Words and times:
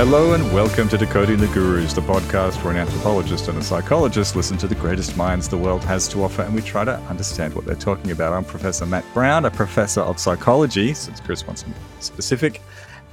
Hello 0.00 0.32
and 0.32 0.50
welcome 0.54 0.88
to 0.88 0.96
Decoding 0.96 1.36
the 1.36 1.46
Gurus, 1.48 1.92
the 1.92 2.00
podcast 2.00 2.64
where 2.64 2.72
an 2.72 2.78
anthropologist 2.78 3.48
and 3.48 3.58
a 3.58 3.62
psychologist 3.62 4.34
listen 4.34 4.56
to 4.56 4.66
the 4.66 4.74
greatest 4.74 5.14
minds 5.14 5.46
the 5.46 5.58
world 5.58 5.84
has 5.84 6.08
to 6.08 6.24
offer 6.24 6.40
and 6.40 6.54
we 6.54 6.62
try 6.62 6.86
to 6.86 6.96
understand 7.10 7.54
what 7.54 7.66
they're 7.66 7.74
talking 7.74 8.10
about. 8.10 8.32
I'm 8.32 8.46
Professor 8.46 8.86
Matt 8.86 9.04
Browne, 9.12 9.44
a 9.44 9.50
professor 9.50 10.00
of 10.00 10.18
psychology, 10.18 10.94
since 10.94 11.20
Chris 11.20 11.46
wants 11.46 11.64
be 11.64 11.74
specific. 11.98 12.62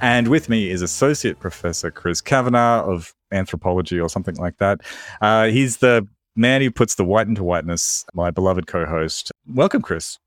And 0.00 0.28
with 0.28 0.48
me 0.48 0.70
is 0.70 0.80
Associate 0.80 1.38
Professor 1.38 1.90
Chris 1.90 2.22
Kavanagh 2.22 2.84
of 2.84 3.14
anthropology 3.32 4.00
or 4.00 4.08
something 4.08 4.36
like 4.36 4.56
that. 4.56 4.80
Uh, 5.20 5.48
he's 5.48 5.76
the 5.76 6.08
man 6.36 6.62
who 6.62 6.70
puts 6.70 6.94
the 6.94 7.04
white 7.04 7.26
into 7.26 7.44
whiteness, 7.44 8.06
my 8.14 8.30
beloved 8.30 8.66
co 8.66 8.86
host. 8.86 9.30
Welcome, 9.46 9.82
Chris. 9.82 10.18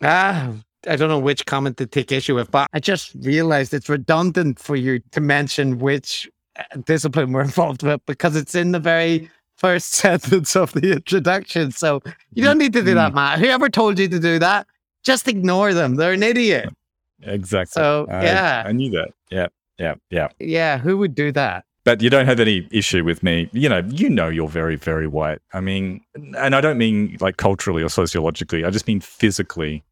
Ah, 0.00 0.50
I 0.86 0.96
don't 0.96 1.08
know 1.08 1.18
which 1.18 1.46
comment 1.46 1.76
to 1.78 1.86
take 1.86 2.12
issue 2.12 2.34
with, 2.34 2.50
but 2.50 2.68
I 2.72 2.80
just 2.80 3.14
realized 3.20 3.74
it's 3.74 3.88
redundant 3.88 4.58
for 4.58 4.76
you 4.76 5.00
to 5.12 5.20
mention 5.20 5.78
which 5.78 6.30
uh, 6.58 6.62
discipline 6.84 7.32
we're 7.32 7.42
involved 7.50 7.82
with 7.82 8.00
because 8.06 8.36
it's 8.36 8.54
in 8.54 8.72
the 8.72 8.80
very 8.80 9.30
first 9.56 9.92
sentence 9.92 10.56
of 10.56 10.72
the 10.72 10.92
introduction. 10.92 11.70
So 11.70 12.00
you 12.32 12.42
don't 12.42 12.58
need 12.58 12.72
to 12.72 12.82
do 12.82 12.94
that, 12.94 13.12
mm. 13.12 13.16
Matt. 13.16 13.38
Whoever 13.38 13.68
told 13.68 13.98
you 13.98 14.08
to 14.08 14.18
do 14.18 14.38
that, 14.38 14.66
just 15.04 15.28
ignore 15.28 15.74
them. 15.74 15.96
They're 15.96 16.12
an 16.12 16.22
idiot. 16.22 16.70
Exactly. 17.22 17.72
So 17.80 18.06
I, 18.10 18.24
yeah, 18.24 18.62
I 18.66 18.72
knew 18.72 18.90
that. 18.92 19.12
Yeah, 19.30 19.48
yeah, 19.78 19.94
yeah. 20.10 20.28
Yeah, 20.38 20.78
who 20.78 20.96
would 20.98 21.14
do 21.14 21.32
that? 21.32 21.64
But 21.84 22.02
you 22.02 22.10
don't 22.10 22.26
have 22.26 22.40
any 22.40 22.68
issue 22.70 23.04
with 23.04 23.22
me. 23.22 23.48
You 23.52 23.68
know, 23.68 23.78
you 23.88 24.10
know 24.10 24.28
you're 24.28 24.48
very, 24.48 24.76
very 24.76 25.06
white. 25.06 25.38
I 25.54 25.60
mean, 25.60 26.02
and 26.14 26.54
I 26.54 26.60
don't 26.60 26.76
mean 26.76 27.16
like 27.20 27.38
culturally 27.38 27.82
or 27.82 27.88
sociologically. 27.88 28.64
I 28.64 28.70
just 28.70 28.86
mean 28.86 29.00
physically. 29.00 29.82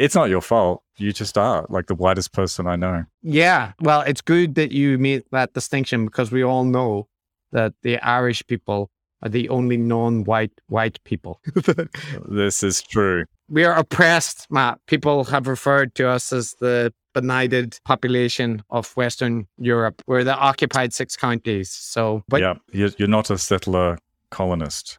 It's 0.00 0.14
not 0.14 0.30
your 0.30 0.40
fault. 0.40 0.82
You 0.96 1.12
just 1.12 1.36
are 1.36 1.66
like 1.68 1.86
the 1.86 1.94
whitest 1.94 2.32
person 2.32 2.66
I 2.66 2.76
know. 2.76 3.04
Yeah. 3.22 3.72
Well, 3.80 4.00
it's 4.00 4.22
good 4.22 4.54
that 4.54 4.72
you 4.72 4.96
made 4.96 5.24
that 5.30 5.52
distinction 5.52 6.06
because 6.06 6.32
we 6.32 6.42
all 6.42 6.64
know 6.64 7.06
that 7.52 7.74
the 7.82 7.98
Irish 7.98 8.46
people 8.46 8.90
are 9.22 9.28
the 9.28 9.50
only 9.50 9.76
non-white 9.76 10.58
white 10.68 10.98
people. 11.04 11.42
this 12.28 12.62
is 12.62 12.80
true. 12.80 13.26
We 13.50 13.64
are 13.64 13.76
oppressed, 13.76 14.46
Matt. 14.50 14.78
People 14.86 15.24
have 15.24 15.46
referred 15.46 15.94
to 15.96 16.08
us 16.08 16.32
as 16.32 16.54
the 16.60 16.94
benighted 17.12 17.78
population 17.84 18.62
of 18.70 18.96
Western 18.96 19.48
Europe. 19.58 20.00
We're 20.06 20.24
the 20.24 20.34
occupied 20.34 20.94
six 20.94 21.14
counties. 21.14 21.68
So, 21.68 22.22
but 22.26 22.40
yeah, 22.40 22.54
you're 22.72 23.06
not 23.06 23.28
a 23.28 23.36
settler 23.36 23.98
colonist. 24.30 24.98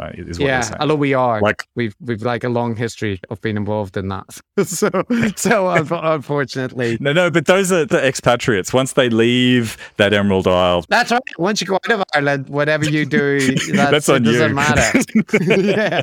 Uh, 0.00 0.12
yeah, 0.38 0.76
although 0.80 0.94
we 0.94 1.12
are, 1.12 1.42
like 1.42 1.62
we've 1.74 1.94
we've 2.00 2.22
like 2.22 2.42
a 2.42 2.48
long 2.48 2.74
history 2.74 3.20
of 3.28 3.38
being 3.42 3.58
involved 3.58 3.98
in 3.98 4.08
that. 4.08 4.40
so 4.64 4.88
so 5.36 5.68
unfortunately, 5.68 6.96
no, 7.00 7.12
no. 7.12 7.30
But 7.30 7.44
those 7.44 7.70
are 7.70 7.84
the 7.84 8.02
expatriates. 8.02 8.72
Once 8.72 8.94
they 8.94 9.10
leave 9.10 9.76
that 9.98 10.14
Emerald 10.14 10.48
Isle, 10.48 10.86
that's 10.88 11.10
right. 11.10 11.20
Once 11.38 11.60
you 11.60 11.66
go 11.66 11.74
out 11.74 11.90
of 11.90 12.04
Ireland, 12.14 12.48
whatever 12.48 12.88
you 12.88 13.04
do, 13.04 13.54
that's, 13.72 13.90
that's 13.90 14.08
on 14.08 14.22
it 14.22 14.32
doesn't 14.32 14.54
matter. 14.54 15.00
yeah. 15.44 16.02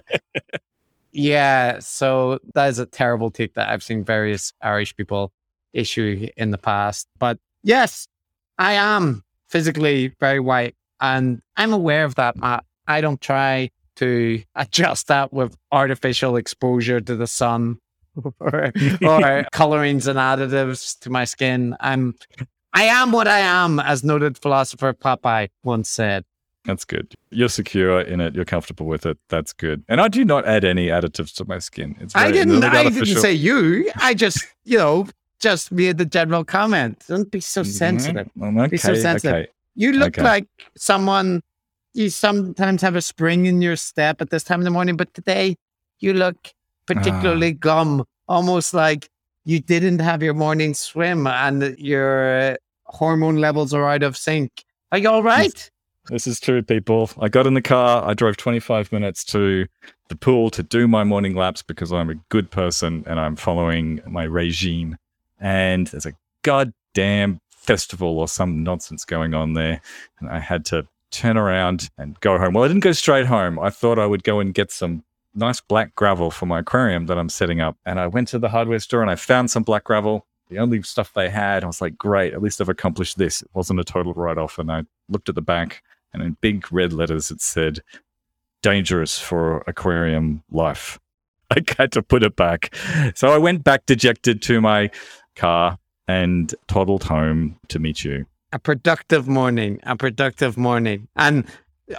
Yeah, 1.11 1.79
so 1.79 2.37
that 2.53 2.67
is 2.67 2.77
a 2.77 2.85
terrible 2.85 3.31
take 3.31 3.55
that 3.55 3.69
I've 3.69 3.81
seen 3.81 4.03
various 4.03 4.53
Irish 4.61 4.95
people 4.95 5.31
issue 5.73 6.27
in 6.37 6.51
the 6.51 6.59
past. 6.59 7.07
But 7.17 7.39
yes, 7.63 8.07
I 8.59 8.73
am 8.73 9.23
physically 9.49 10.13
very 10.19 10.39
white 10.39 10.75
and 11.01 11.41
I'm 11.55 11.73
aware 11.73 12.05
of 12.05 12.15
that. 12.15 12.35
I, 12.41 12.59
I 12.87 13.01
don't 13.01 13.19
try 13.19 13.71
to 13.97 14.41
adjust 14.55 15.07
that 15.07 15.31
with 15.31 15.55
artificial 15.71 16.35
exposure 16.35 16.99
to 17.01 17.15
the 17.15 17.27
sun 17.27 17.77
or, 18.39 18.71
or 19.01 19.45
colorings 19.51 20.07
and 20.07 20.17
additives 20.17 20.97
to 20.99 21.09
my 21.09 21.25
skin. 21.25 21.75
I'm 21.79 22.15
I 22.73 22.83
am 22.83 23.11
what 23.11 23.27
I 23.27 23.39
am, 23.39 23.79
as 23.79 24.03
noted 24.03 24.37
philosopher 24.37 24.93
Popeye 24.93 25.49
once 25.63 25.89
said. 25.89 26.25
That's 26.65 26.83
good. 26.83 27.15
You're 27.31 27.49
secure 27.49 28.01
in 28.01 28.19
it. 28.19 28.35
You're 28.35 28.45
comfortable 28.45 28.85
with 28.85 29.05
it. 29.05 29.17
That's 29.29 29.53
good. 29.53 29.83
And 29.87 30.01
I 30.01 30.09
do 30.09 30.25
not 30.25 30.45
add 30.45 30.65
any 30.65 30.87
additives 30.87 31.33
to 31.35 31.45
my 31.45 31.59
skin. 31.59 31.95
It's 31.99 32.13
very, 32.13 32.27
I 32.27 32.31
didn't. 32.31 32.63
I 32.63 32.83
didn't 32.83 33.05
say 33.05 33.31
you. 33.31 33.89
I 33.95 34.13
just, 34.13 34.45
you 34.65 34.77
know, 34.77 35.07
just 35.39 35.71
made 35.71 35.97
the 35.97 36.05
general 36.05 36.43
comment. 36.43 37.03
Don't 37.07 37.31
be 37.31 37.39
so 37.39 37.61
mm-hmm. 37.61 37.71
sensitive. 37.71 38.29
Mm-hmm. 38.37 38.59
Okay, 38.59 38.69
be 38.69 38.77
so 38.77 38.95
sensitive. 38.95 39.33
Okay. 39.33 39.47
You 39.75 39.93
look 39.93 40.17
okay. 40.17 40.23
like 40.23 40.47
someone. 40.75 41.41
You 41.97 42.11
sometimes 42.11 42.83
have 42.83 42.95
a 42.95 43.01
spring 43.01 43.47
in 43.47 43.59
your 43.59 43.75
step 43.75 44.21
at 44.21 44.29
this 44.29 44.43
time 44.43 44.59
in 44.59 44.65
the 44.65 44.69
morning, 44.69 44.97
but 44.97 45.11
today 45.15 45.55
you 45.99 46.13
look 46.13 46.53
particularly 46.85 47.53
ah. 47.53 47.59
gum, 47.59 48.05
almost 48.27 48.75
like 48.75 49.09
you 49.45 49.59
didn't 49.59 49.97
have 49.97 50.21
your 50.21 50.35
morning 50.35 50.75
swim 50.75 51.25
and 51.25 51.75
your 51.79 52.55
hormone 52.85 53.37
levels 53.37 53.73
are 53.73 53.89
out 53.89 54.03
of 54.03 54.15
sync. 54.15 54.63
Are 54.91 54.99
you 54.99 55.09
all 55.09 55.23
right? 55.23 55.71
This 56.09 56.27
is 56.27 56.39
true, 56.39 56.61
people. 56.61 57.09
I 57.17 57.29
got 57.29 57.47
in 57.47 57.55
the 57.55 57.63
car. 57.63 58.07
I 58.07 58.13
drove 58.13 58.37
25 58.37 58.91
minutes 58.91 59.23
to 59.25 59.65
the 60.09 60.15
pool 60.15 60.51
to 60.51 60.61
do 60.61 60.87
my 60.87 61.03
morning 61.03 61.35
laps 61.35 61.63
because 61.63 61.91
I'm 61.91 62.11
a 62.11 62.15
good 62.29 62.51
person 62.51 63.05
and 63.07 63.19
I'm 63.19 63.35
following 63.35 64.01
my 64.05 64.25
regime. 64.25 64.97
And 65.39 65.87
there's 65.87 66.05
a 66.05 66.13
goddamn 66.43 67.41
festival 67.49 68.19
or 68.19 68.27
some 68.27 68.61
nonsense 68.61 69.03
going 69.03 69.33
on 69.33 69.53
there. 69.53 69.81
And 70.19 70.29
I 70.29 70.39
had 70.39 70.63
to 70.65 70.87
turn 71.11 71.37
around 71.37 71.89
and 71.97 72.19
go 72.19 72.37
home. 72.37 72.53
Well, 72.53 72.63
I 72.63 72.67
didn't 72.67 72.83
go 72.83 72.91
straight 72.91 73.25
home. 73.25 73.59
I 73.59 73.69
thought 73.69 73.99
I 73.99 74.05
would 74.05 74.23
go 74.23 74.39
and 74.39 74.53
get 74.53 74.71
some 74.71 75.03
nice 75.33 75.61
black 75.61 75.95
gravel 75.95 76.31
for 76.31 76.45
my 76.45 76.59
aquarium 76.59 77.05
that 77.07 77.17
I'm 77.17 77.29
setting 77.29 77.61
up. 77.61 77.77
And 77.85 77.99
I 77.99 78.07
went 78.07 78.27
to 78.29 78.39
the 78.39 78.49
hardware 78.49 78.79
store 78.79 79.01
and 79.01 79.11
I 79.11 79.15
found 79.15 79.51
some 79.51 79.63
black 79.63 79.83
gravel 79.83 80.25
the 80.49 80.59
only 80.59 80.81
stuff 80.81 81.13
they 81.13 81.29
had, 81.29 81.63
I 81.63 81.67
was 81.67 81.81
like, 81.81 81.97
great, 81.97 82.33
at 82.33 82.41
least 82.41 82.61
I've 82.61 82.69
accomplished 82.69 83.17
this. 83.17 83.41
It 83.41 83.49
wasn't 83.53 83.79
a 83.79 83.83
total 83.83 84.13
write 84.13 84.37
off. 84.37 84.57
And 84.57 84.71
I 84.71 84.83
looked 85.09 85.29
at 85.29 85.35
the 85.35 85.41
back 85.41 85.83
and 86.13 86.23
in 86.23 86.37
big 86.41 86.71
red 86.71 86.93
letters 86.93 87.31
it 87.31 87.41
said 87.41 87.81
dangerous 88.61 89.19
for 89.19 89.63
aquarium 89.67 90.43
life. 90.49 90.99
I 91.51 91.63
had 91.77 91.91
to 91.93 92.01
put 92.01 92.23
it 92.23 92.35
back. 92.35 92.75
So 93.15 93.29
I 93.29 93.37
went 93.37 93.63
back 93.63 93.85
dejected 93.85 94.41
to 94.43 94.61
my 94.61 94.89
car 95.35 95.77
and 96.07 96.53
toddled 96.67 97.03
home 97.03 97.59
to 97.67 97.79
meet 97.79 98.03
you. 98.03 98.25
A 98.53 98.59
productive 98.59 99.27
morning, 99.27 99.79
a 99.83 99.95
productive 99.95 100.57
morning. 100.57 101.07
And 101.15 101.45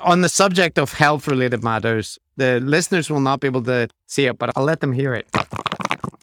on 0.02 0.22
the 0.22 0.28
subject 0.28 0.78
of 0.78 0.92
health 0.92 1.28
related 1.28 1.62
matters, 1.62 2.18
the 2.36 2.60
listeners 2.60 3.10
will 3.10 3.20
not 3.20 3.40
be 3.40 3.48
able 3.48 3.62
to 3.64 3.88
see 4.06 4.26
it, 4.26 4.38
but 4.38 4.50
I'll 4.56 4.64
let 4.64 4.80
them 4.80 4.92
hear 4.92 5.14
it. 5.14 5.26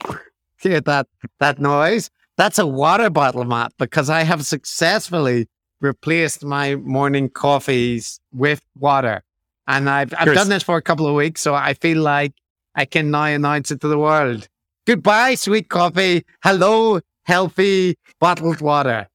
hear 0.62 0.82
that 0.82 1.08
that 1.40 1.60
noise? 1.60 2.10
That's 2.38 2.60
a 2.60 2.68
water 2.68 3.10
bottle, 3.10 3.46
Matt, 3.46 3.74
because 3.78 4.10
I 4.10 4.24
have 4.24 4.46
successfully 4.46 5.48
replaced 5.80 6.44
my 6.44 6.76
morning 6.76 7.30
coffees 7.30 8.20
with 8.34 8.62
water. 8.78 9.24
And 9.68 9.90
I've, 9.90 10.14
I've 10.18 10.34
done 10.34 10.50
this 10.50 10.64
for 10.64 10.78
a 10.78 10.82
couple 10.82 11.08
of 11.08 11.16
weeks. 11.16 11.42
So 11.42 11.56
I 11.56 11.74
feel 11.76 12.02
like 12.02 12.34
I 12.76 12.86
can 12.86 13.10
now 13.12 13.26
announce 13.26 13.72
it 13.72 13.82
to 13.82 13.88
the 13.88 13.98
world. 13.98 14.48
Goodbye, 14.86 15.36
sweet 15.36 15.70
coffee. 15.70 16.26
Hello, 16.44 17.00
healthy 17.24 17.98
bottled 18.20 18.62
water. 18.62 19.08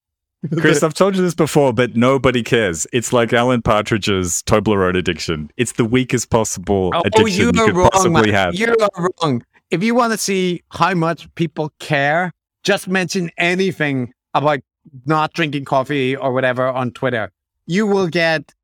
Chris, 0.59 0.83
I've 0.83 0.95
told 0.95 1.17
you 1.17 1.23
this 1.23 1.35
before, 1.35 1.73
but 1.73 1.97
nobody 1.97 2.43
cares. 2.43 2.87
It's 2.93 3.13
like 3.13 3.33
Alan 3.33 3.61
Partridge's 3.61 4.43
Toblerone 4.45 4.97
addiction. 4.97 5.51
It's 5.59 5.73
the 5.73 5.85
weakest 5.85 6.31
possible 6.31 6.91
oh, 6.95 6.99
oh 6.99 7.03
addiction 7.05 7.41
you, 7.41 7.47
you 7.47 7.67
could 7.67 7.77
wrong, 7.77 7.91
possibly 7.93 8.31
man. 8.31 8.35
have. 8.35 8.55
You 8.55 8.75
are 8.81 9.11
wrong. 9.23 9.45
If 9.71 9.83
you 9.83 9.95
want 9.95 10.13
to 10.13 10.19
see 10.19 10.63
how 10.71 10.95
much 10.95 11.33
people 11.35 11.73
care, 11.79 12.33
just 12.63 12.89
mention 12.89 13.31
anything 13.37 14.13
about 14.33 14.61
not 15.05 15.35
drinking 15.35 15.67
coffee 15.67 16.17
or 16.17 16.33
whatever 16.33 16.67
on 16.67 16.93
Twitter, 16.93 17.31
you 17.67 17.87
will 17.87 18.09
get 18.09 18.55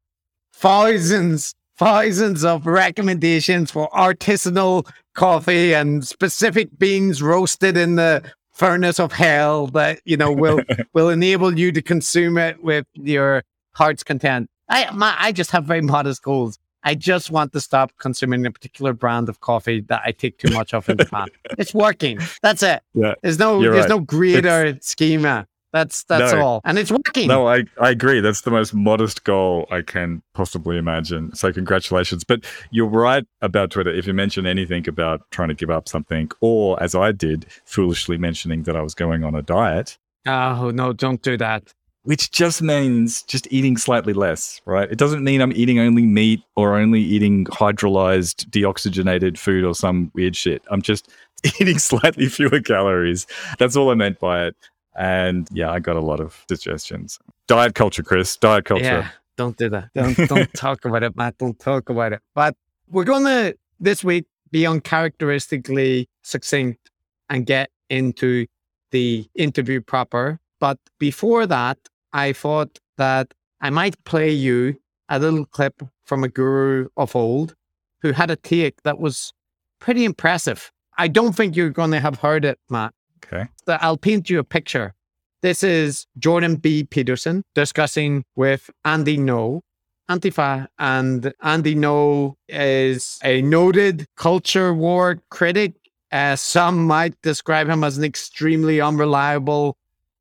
thousands, 0.55 1.55
thousands 1.77 2.43
of 2.43 2.67
recommendations 2.67 3.71
for 3.71 3.91
artisanal 3.91 4.89
coffee 5.15 5.75
and 5.75 6.07
specific 6.07 6.71
beans 6.79 7.23
roasted 7.23 7.77
in 7.77 7.97
the 7.97 8.23
furnace 8.57 8.99
of 8.99 9.13
hell 9.13 9.67
that 9.69 10.01
you 10.05 10.17
know 10.17 10.33
will 10.33 10.61
will 10.95 11.11
enable 11.11 11.57
you 11.57 11.71
to 11.71 11.83
consume 11.83 12.39
it 12.39 12.63
with 12.65 12.87
your 12.95 13.45
heart's 13.73 14.03
content. 14.03 14.49
I 14.69 14.91
my, 14.93 15.15
I 15.19 15.33
just 15.33 15.51
have 15.51 15.65
very 15.65 15.83
modest 15.83 16.23
goals. 16.23 16.59
I 16.83 16.95
just 16.95 17.31
want 17.31 17.53
to 17.53 17.61
stop 17.61 17.93
consuming 17.99 18.47
a 18.47 18.51
particular 18.51 18.93
brand 18.93 19.29
of 19.29 19.41
coffee 19.41 19.81
that 19.83 20.03
I 20.05 20.13
take 20.13 20.39
too 20.39 20.53
much 20.55 20.73
of 20.73 20.89
in 20.89 20.97
past. 20.97 21.33
it's 21.59 21.75
working. 21.75 22.19
That's 22.43 22.63
it. 22.63 22.83
Yeah, 22.95 23.15
there's 23.23 23.39
no 23.39 23.61
there's 23.61 23.81
right. 23.81 23.89
no 23.89 24.01
greater 24.01 24.67
it's, 24.67 24.89
schema. 24.89 25.47
That's 25.73 26.05
that's 26.05 26.33
no, 26.33 26.41
all, 26.41 26.61
and 26.65 26.79
it's 26.79 26.91
working. 26.91 27.29
No, 27.29 27.47
I 27.47 27.65
I 27.81 27.91
agree. 27.91 28.21
That's 28.21 28.43
the 28.43 28.51
most 28.51 28.73
modest 28.73 29.25
goal 29.25 29.67
I 29.71 29.83
can 29.83 30.23
possibly 30.33 30.79
imagine. 30.79 31.35
So 31.35 31.53
congratulations. 31.53 32.25
But 32.25 32.45
you're 32.71 32.87
right 32.87 33.27
about 33.43 33.71
Twitter. 33.71 33.91
If 33.91 34.07
you 34.07 34.15
mention 34.15 34.47
anything 34.47 34.89
about 34.89 35.23
trying 35.31 35.49
to 35.49 35.55
give 35.55 35.71
up 35.71 35.89
something, 35.89 36.31
or 36.41 36.83
as 36.83 36.95
I 36.95 37.13
did, 37.13 37.47
foolishly 37.65 38.17
mentioning 38.17 38.63
that 38.63 38.77
I 38.77 38.81
was 38.81 38.95
going 38.95 39.25
on 39.25 39.35
a 39.35 39.43
diet. 39.43 39.99
Oh 40.27 40.71
no! 40.71 40.93
Don't 40.93 41.23
do 41.23 41.37
that. 41.37 41.75
Which 42.05 42.31
just 42.31 42.63
means 42.63 43.23
just 43.25 43.49
eating 43.51 43.77
slightly 43.77 44.13
less, 44.13 44.61
right? 44.65 44.89
It 44.89 44.97
doesn't 44.97 45.25
mean 45.25 45.41
I'm 45.41 45.53
eating 45.53 45.81
only 45.81 46.07
meat 46.07 46.41
or 46.55 46.77
only 46.77 47.01
eating 47.01 47.47
hydrolyzed, 47.47 48.49
deoxygenated 48.49 49.37
food 49.37 49.65
or 49.65 49.75
some 49.75 50.13
weird 50.15 50.37
shit. 50.37 50.63
I'm 50.71 50.83
just 50.83 51.11
eating 51.61 51.81
slightly 51.81 52.29
fewer 52.29 52.61
calories. 52.61 53.27
That's 53.59 53.75
all 53.75 53.91
I 53.91 53.95
meant 53.95 54.21
by 54.21 54.47
it. 54.47 54.57
And 54.97 55.49
yeah, 55.53 55.71
I 55.71 55.79
got 55.79 55.97
a 55.97 56.01
lot 56.01 56.21
of 56.21 56.45
suggestions. 56.49 57.19
Diet 57.47 57.75
culture, 57.75 58.03
Chris. 58.03 58.37
Diet 58.37 58.65
culture. 58.65 58.85
Yeah, 58.85 59.09
don't 59.37 59.57
do 59.57 59.69
that. 59.71 59.91
Don't 59.95 60.17
don't 60.29 60.53
talk 60.57 60.85
about 60.85 61.03
it, 61.03 61.17
Matt. 61.17 61.39
Don't 61.39 61.59
talk 61.59 61.89
about 61.89 62.13
it. 62.13 62.21
But 62.35 62.57
we're 62.89 63.05
gonna 63.05 63.55
this 63.79 64.03
week 64.03 64.27
be 64.51 64.67
uncharacteristically 64.67 66.09
succinct 66.23 66.91
and 67.29 67.47
get 67.47 67.71
into 67.91 68.47
the 68.91 69.27
interview 69.35 69.81
proper. 69.81 70.39
But 70.61 70.79
before 70.99 71.47
that, 71.47 71.79
I 72.13 72.33
thought 72.33 72.79
that 72.97 73.35
I 73.61 73.71
might 73.71 74.03
play 74.05 74.31
you 74.31 74.79
a 75.09 75.19
little 75.19 75.45
clip 75.45 75.83
from 76.05 76.25
a 76.25 76.29
guru 76.29 76.89
of 76.97 77.15
old 77.15 77.55
who 78.01 78.13
had 78.13 78.31
a 78.31 78.37
take 78.37 78.83
that 78.83 78.99
was 78.99 79.33
pretty 79.81 80.05
impressive. 80.05 80.73
I 80.99 81.09
don't 81.09 81.35
think 81.35 81.57
you're 81.57 81.71
going 81.71 81.91
to 81.91 82.01
have 82.01 82.21
heard 82.21 82.45
it, 82.45 82.59
Matt. 82.71 82.95
Okay. 83.27 83.49
So 83.67 83.79
I'll 83.81 83.97
paint 83.97 84.31
you 84.31 84.39
a 84.39 84.45
picture. 84.45 84.95
This 85.43 85.63
is 85.63 86.07
Jordan 86.19 86.57
B. 86.57 86.85
Peterson 86.85 87.43
discussing 87.55 88.25
with 88.37 88.71
Andy 88.85 89.19
Ngo, 89.19 89.61
Antifa. 90.09 90.67
And 90.79 91.33
Andy 91.43 91.75
Ngo 91.75 92.35
is 92.49 93.19
a 93.23 93.43
noted 93.43 94.07
culture 94.17 94.73
war 94.75 95.19
critic. 95.31 95.75
Uh, 96.13 96.37
some 96.37 96.87
might 96.87 97.21
describe 97.23 97.69
him 97.69 97.85
as 97.85 97.99
an 97.99 98.05
extremely 98.05 98.81
unreliable, 98.81 99.77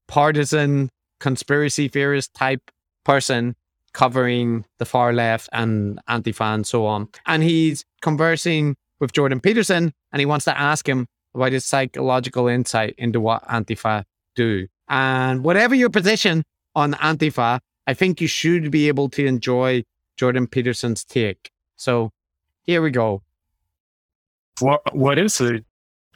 partisan, 0.08 0.90
conspiracy 1.20 1.88
theorist 1.88 2.34
type 2.34 2.72
person 3.04 3.56
covering 3.94 4.66
the 4.78 4.86
far 4.86 5.14
left 5.14 5.48
and 5.54 6.00
Antifa 6.10 6.54
and 6.54 6.68
so 6.68 6.86
on. 6.86 7.08
And 7.26 7.42
he's 7.44 7.86
conversing 8.02 8.76
with 9.00 9.14
Jordan 9.14 9.40
Peterson 9.40 9.94
and 10.12 10.20
he 10.20 10.26
wants 10.26 10.46
to 10.46 10.60
ask 10.60 10.88
him 10.88 11.08
about 11.36 11.52
his 11.52 11.66
psychological 11.66 12.48
insight 12.48 12.96
into 12.98 13.20
what 13.20 13.44
Antifa 13.48 14.06
do. 14.36 14.68
And 14.88 15.44
whatever 15.44 15.76
your 15.76 15.90
position 15.90 16.44
on 16.76 16.94
Antifa, 16.94 17.60
I 17.88 17.94
think 17.94 18.22
you 18.22 18.28
should 18.28 18.72
be 18.72 18.88
able 18.88 19.10
to 19.10 19.26
enjoy 19.26 19.84
Jordan 20.18 20.48
Peterson's 20.48 21.04
take. 21.04 21.52
So 21.76 22.12
here 22.64 22.82
we 22.82 22.92
go. 22.92 23.22
What 24.60 24.96
what 24.96 25.18
is 25.18 25.38
the 25.38 25.64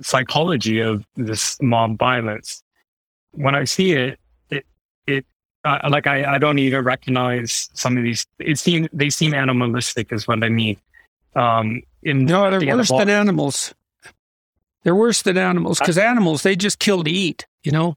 psychology 0.01 0.80
of 0.80 1.06
this 1.16 1.62
mob 1.62 1.98
violence? 1.98 2.63
When 3.31 3.54
I 3.54 3.65
see 3.65 3.92
it, 3.94 4.19
it 4.50 4.65
it 5.06 5.25
uh, 5.65 5.89
like 5.89 6.07
I, 6.07 6.36
I 6.36 6.38
don't 6.38 6.60
even 6.60 6.83
recognize 6.83 7.69
some 7.74 7.98
of 7.98 8.04
these. 8.04 8.25
It 8.39 8.57
seem 8.57 8.88
they 8.94 9.10
seem 9.10 9.33
animalistic, 9.33 10.13
is 10.13 10.27
what 10.27 10.44
I 10.44 10.50
mean. 10.50 10.77
Um, 11.36 11.81
in 12.04 12.25
No, 12.25 12.50
they're 12.50 12.60
the 12.60 12.72
worse 12.72 12.89
than 12.89 13.10
animals. 13.10 13.74
They're 14.83 14.95
worse 14.95 15.21
than 15.21 15.37
animals 15.37 15.79
because 15.79 15.97
animals, 15.97 16.43
they 16.43 16.55
just 16.55 16.79
kill 16.79 17.03
to 17.03 17.11
eat, 17.11 17.45
you 17.63 17.71
know? 17.71 17.95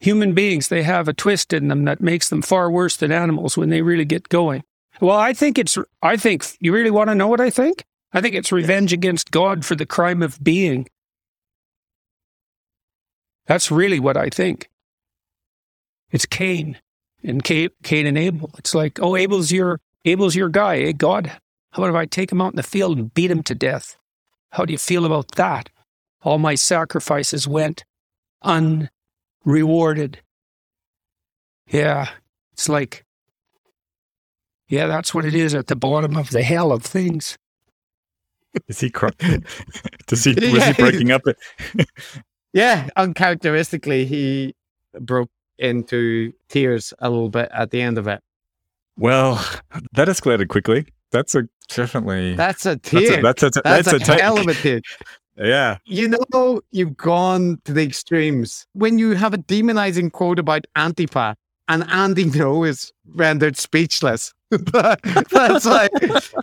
Human 0.00 0.32
beings, 0.32 0.68
they 0.68 0.82
have 0.82 1.08
a 1.08 1.12
twist 1.12 1.52
in 1.52 1.68
them 1.68 1.84
that 1.84 2.00
makes 2.00 2.28
them 2.28 2.42
far 2.42 2.70
worse 2.70 2.96
than 2.96 3.12
animals 3.12 3.56
when 3.56 3.70
they 3.70 3.82
really 3.82 4.04
get 4.04 4.28
going. 4.28 4.62
Well, 5.00 5.16
I 5.16 5.32
think 5.32 5.58
it's, 5.58 5.78
I 6.02 6.16
think, 6.16 6.56
you 6.60 6.72
really 6.72 6.90
want 6.90 7.08
to 7.08 7.14
know 7.14 7.28
what 7.28 7.40
I 7.40 7.50
think? 7.50 7.84
I 8.12 8.20
think 8.20 8.34
it's 8.34 8.52
revenge 8.52 8.92
against 8.92 9.30
God 9.30 9.64
for 9.64 9.74
the 9.74 9.86
crime 9.86 10.22
of 10.22 10.42
being. 10.42 10.88
That's 13.46 13.70
really 13.70 14.00
what 14.00 14.16
I 14.16 14.28
think. 14.28 14.68
It's 16.10 16.26
Cain 16.26 16.78
and 17.22 17.42
Cain, 17.44 17.70
Cain 17.82 18.06
and 18.06 18.18
Abel. 18.18 18.50
It's 18.58 18.74
like, 18.74 18.98
oh, 19.00 19.16
Abel's 19.16 19.52
your, 19.52 19.80
Abel's 20.04 20.34
your 20.34 20.48
guy, 20.48 20.78
eh, 20.78 20.92
God? 20.92 21.28
How 21.72 21.82
about 21.82 21.90
if 21.90 21.96
I 21.96 22.06
take 22.06 22.32
him 22.32 22.40
out 22.40 22.52
in 22.52 22.56
the 22.56 22.62
field 22.62 22.98
and 22.98 23.14
beat 23.14 23.30
him 23.30 23.42
to 23.44 23.54
death? 23.54 23.96
How 24.50 24.64
do 24.64 24.72
you 24.72 24.78
feel 24.78 25.04
about 25.04 25.32
that? 25.32 25.70
All 26.22 26.38
my 26.38 26.54
sacrifices 26.54 27.48
went 27.48 27.84
unrewarded. 28.42 30.20
Yeah, 31.68 32.08
it's 32.52 32.68
like, 32.68 33.04
yeah, 34.68 34.86
that's 34.86 35.14
what 35.14 35.24
it 35.24 35.34
is 35.34 35.54
at 35.54 35.68
the 35.68 35.76
bottom 35.76 36.16
of 36.16 36.30
the 36.30 36.42
hell 36.42 36.72
of 36.72 36.82
things. 36.82 37.38
Is 38.68 38.80
he 38.80 38.90
cry- 38.90 39.10
Does 40.06 40.24
he 40.24 40.34
was 40.34 40.42
Yeah. 40.54 40.72
he 40.72 40.82
breaking 40.82 41.10
up? 41.12 41.22
Yeah, 42.52 42.88
uncharacteristically, 42.96 44.06
he 44.06 44.56
broke 44.98 45.30
into 45.58 46.32
tears 46.48 46.92
a 46.98 47.08
little 47.08 47.28
bit 47.28 47.48
at 47.54 47.70
the 47.70 47.80
end 47.80 47.96
of 47.96 48.08
it. 48.08 48.20
Well, 48.96 49.36
that 49.92 50.08
escalated 50.08 50.48
quickly. 50.48 50.86
That's 51.12 51.36
a 51.36 51.44
definitely 51.68 52.34
That's 52.34 52.66
a 52.66 52.70
that's 52.70 52.90
tear. 52.90 53.20
a, 53.20 53.22
that's 53.22 53.42
a, 53.44 53.50
That's, 53.62 53.88
that's 53.88 54.08
a, 54.08 54.14
a 54.16 54.20
hell 54.20 54.40
of 54.40 54.48
a 54.48 54.54
tear. 54.54 54.80
Yeah. 55.36 55.78
You 55.84 56.16
know, 56.32 56.60
you've 56.70 56.96
gone 56.96 57.60
to 57.64 57.72
the 57.72 57.82
extremes. 57.82 58.66
When 58.72 58.98
you 58.98 59.12
have 59.12 59.34
a 59.34 59.38
demonizing 59.38 60.12
quote 60.12 60.38
about 60.38 60.66
Antifa 60.76 61.34
and 61.68 61.84
Andy 61.90 62.24
Ngo 62.30 62.68
is 62.68 62.92
rendered 63.14 63.56
speechless. 63.56 64.34
That's 64.50 65.66
like, 65.66 65.92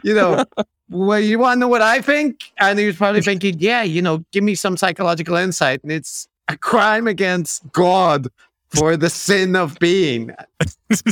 you 0.03 0.13
know, 0.13 0.45
well, 0.89 1.19
you 1.19 1.39
want 1.39 1.57
to 1.57 1.59
know 1.59 1.67
what 1.67 1.81
I 1.81 2.01
think? 2.01 2.51
And 2.57 2.79
he 2.79 2.85
was 2.85 2.95
probably 2.95 3.21
thinking, 3.21 3.57
yeah, 3.59 3.83
you 3.83 4.01
know, 4.01 4.23
give 4.31 4.43
me 4.43 4.55
some 4.55 4.77
psychological 4.77 5.35
insight. 5.35 5.83
And 5.83 5.91
it's 5.91 6.27
a 6.47 6.57
crime 6.57 7.07
against 7.07 7.69
God 7.73 8.27
for 8.69 8.95
the 8.95 9.09
sin 9.09 9.55
of 9.55 9.77
being. 9.79 10.31
and, 10.59 11.11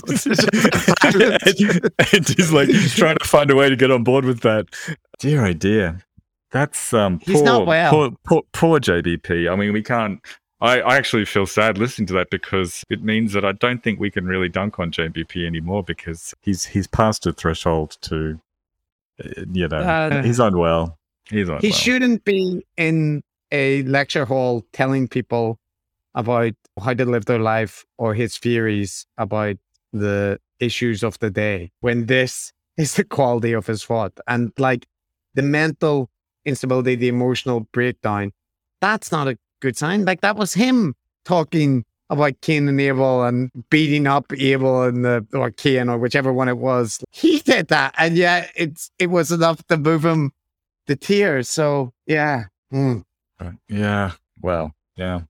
and 2.14 2.28
he's 2.28 2.52
like 2.52 2.70
trying 2.96 3.18
to 3.18 3.26
find 3.26 3.52
a 3.52 3.56
way 3.56 3.70
to 3.70 3.76
get 3.76 3.92
on 3.92 4.04
board 4.04 4.26
with 4.26 4.42
that. 4.42 4.68
Dear 5.20 5.46
oh 5.46 5.54
dear. 5.54 6.02
That's 6.52 6.94
um 6.94 7.20
He's 7.20 7.38
poor, 7.38 7.46
not 7.46 7.66
well. 7.68 7.92
poor, 7.92 8.12
poor, 8.24 8.42
poor 8.54 8.80
JBP. 8.80 9.52
I 9.52 9.56
mean, 9.56 9.74
we 9.74 9.82
can't. 9.84 10.20
I, 10.62 10.80
I 10.80 10.96
actually 10.96 11.26
feel 11.26 11.46
sad 11.46 11.78
listening 11.78 12.08
to 12.08 12.14
that 12.14 12.30
because 12.30 12.84
it 12.90 13.04
means 13.04 13.34
that 13.34 13.44
I 13.44 13.52
don't 13.52 13.84
think 13.84 14.00
we 14.00 14.10
can 14.10 14.26
really 14.26 14.48
dunk 14.48 14.80
on 14.80 14.92
JBP 14.92 15.46
anymore 15.46 15.84
because 15.84 16.34
he's 16.42 16.66
he's 16.66 16.88
past 16.88 17.26
a 17.28 17.34
threshold 17.34 17.98
to, 18.02 18.40
uh, 19.24 19.44
you 19.52 19.68
know, 19.68 19.78
Uh, 19.78 20.24
he's 20.24 20.40
unwell. 20.40 20.98
He's 21.30 21.48
unwell. 21.48 21.62
He 21.62 21.72
shouldn't 21.72 22.24
be 22.24 22.66
in 22.78 23.22
a 23.52 23.84
lecture 23.84 24.26
hall 24.26 24.64
telling 24.72 25.08
people 25.08 25.60
about 26.16 26.54
how 26.82 26.94
to 26.94 27.06
live 27.06 27.26
their 27.26 27.40
life 27.40 27.86
or 27.98 28.14
his 28.14 28.38
theories 28.38 29.06
about 29.18 29.58
the 29.92 30.40
issues 30.60 31.04
of 31.04 31.20
the 31.20 31.30
day 31.30 31.72
when 31.82 32.06
this 32.06 32.54
is 32.78 32.96
the 32.96 33.04
quality 33.04 33.54
of 33.54 33.68
his 33.68 33.84
thought 33.84 34.14
and 34.28 34.52
like 34.58 34.86
the 35.34 35.42
mental 35.42 36.10
instability, 36.46 36.96
the 36.96 37.08
emotional 37.08 37.62
breakdown. 37.72 38.32
That's 38.82 39.12
not 39.12 39.28
a 39.28 39.38
good 39.62 39.78
sign. 39.78 40.06
Like 40.06 40.22
that 40.22 40.36
was 40.36 40.54
him 40.54 40.96
talking 41.26 41.84
about 42.10 42.40
Cain 42.42 42.70
and 42.70 42.80
Abel 42.80 43.24
and 43.24 43.50
beating 43.72 44.06
up 44.06 44.32
Abel 44.38 44.84
and 44.84 45.04
the 45.04 45.26
or 45.34 45.50
Cain 45.52 45.90
or 45.90 45.98
whichever 45.98 46.32
one 46.32 46.48
it 46.48 46.58
was. 46.58 47.00
He 47.12 47.40
did 47.40 47.70
that, 47.70 47.96
and 47.98 48.16
yet 48.16 48.52
it's 48.56 48.92
it 49.00 49.08
was 49.08 49.32
enough 49.32 49.66
to 49.68 49.78
move 49.78 50.06
him 50.06 50.32
the 50.88 50.96
tears. 50.96 51.50
So 51.50 51.94
yeah, 52.06 52.46
Mm. 52.74 53.04
Yeah. 53.68 54.12
Well, 54.42 54.74
yeah. 54.96 55.22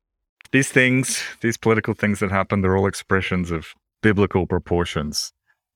These 0.51 0.69
things, 0.69 1.23
these 1.41 1.57
political 1.57 1.93
things 1.93 2.19
that 2.19 2.31
happen, 2.31 2.61
they're 2.61 2.77
all 2.77 2.87
expressions 2.87 3.51
of 3.51 3.67
biblical 4.01 4.45
proportions, 4.47 5.31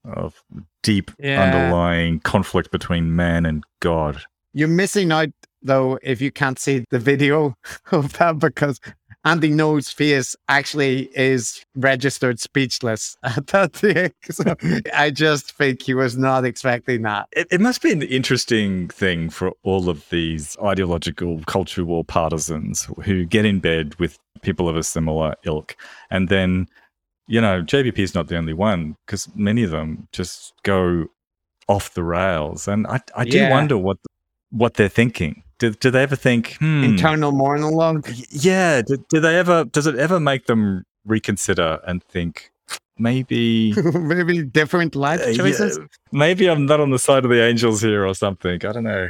of 0.05 0.43
deep 0.83 1.11
Yeah. 1.19 1.41
underlying 1.43 2.19
conflict 2.21 2.71
between 2.71 3.15
man 3.15 3.45
and 3.45 3.63
God. 3.79 4.21
You're 4.59 4.67
missing 4.67 5.13
out 5.13 5.29
though 5.61 5.97
if 6.03 6.19
you 6.19 6.31
can't 6.31 6.59
see 6.59 6.83
the 6.89 6.99
video 6.99 7.55
of 7.93 8.11
that 8.13 8.39
because 8.39 8.81
Andy 9.23 9.49
Ngo's 9.51 9.89
face 9.89 10.35
actually 10.49 11.09
is 11.15 11.63
registered 11.75 12.41
speechless 12.41 13.15
at 13.23 13.47
that 13.47 13.71
thing. 13.73 14.11
So 14.31 14.55
I 14.93 15.11
just 15.11 15.53
think 15.53 15.81
he 15.81 15.93
was 15.93 16.17
not 16.17 16.43
expecting 16.43 17.03
that. 17.03 17.29
It, 17.31 17.47
it 17.51 17.61
must 17.61 17.81
be 17.81 17.93
an 17.93 18.01
interesting 18.01 18.89
thing 18.89 19.29
for 19.29 19.53
all 19.63 19.87
of 19.89 20.09
these 20.09 20.57
ideological 20.61 21.39
culture 21.45 21.85
war 21.85 22.03
partisans 22.03 22.89
who 23.05 23.23
get 23.23 23.45
in 23.45 23.59
bed 23.61 23.95
with 23.95 24.17
people 24.41 24.67
of 24.67 24.75
a 24.75 24.83
similar 24.83 25.35
ilk. 25.45 25.77
And 26.11 26.27
then, 26.27 26.67
you 27.27 27.39
know, 27.39 27.61
JBP 27.61 27.99
is 27.99 28.13
not 28.13 28.27
the 28.27 28.37
only 28.37 28.53
one 28.53 28.97
because 29.05 29.33
many 29.35 29.63
of 29.63 29.71
them 29.71 30.09
just 30.11 30.53
go 30.63 31.05
off 31.69 31.93
the 31.93 32.03
rails. 32.03 32.67
And 32.67 32.87
I, 32.87 32.99
I 33.15 33.23
do 33.23 33.37
Yeah. 33.37 33.51
wonder 33.51 33.77
what 33.77 33.97
what 34.51 34.75
they're 34.75 34.89
thinking. 34.89 35.43
Do, 35.57 35.71
do 35.71 35.91
they 35.91 36.03
ever 36.03 36.15
think, 36.15 36.55
hmm, 36.59 36.83
Internal 36.83 37.31
monologue. 37.31 38.09
Yeah. 38.29 38.81
Do, 38.81 38.97
do 39.09 39.19
they 39.19 39.37
ever? 39.37 39.65
Does 39.65 39.87
it 39.87 39.95
ever 39.95 40.19
make 40.19 40.45
them 40.45 40.85
reconsider 41.05 41.79
and 41.85 42.03
think 42.03 42.51
maybe? 42.97 43.73
Maybe 43.93 44.43
different 44.43 44.95
life 44.95 45.21
uh, 45.21 45.33
choices. 45.33 45.77
yeah, 45.77 45.85
maybe 46.11 46.49
I'm 46.49 46.65
not 46.65 46.79
on 46.79 46.91
the 46.91 46.99
side 46.99 47.23
of 47.25 47.31
the 47.31 47.43
angels 47.43 47.81
here 47.81 48.05
or 48.05 48.13
something. 48.13 48.65
I 48.65 48.71
don't 48.71 48.83
know. 48.83 49.09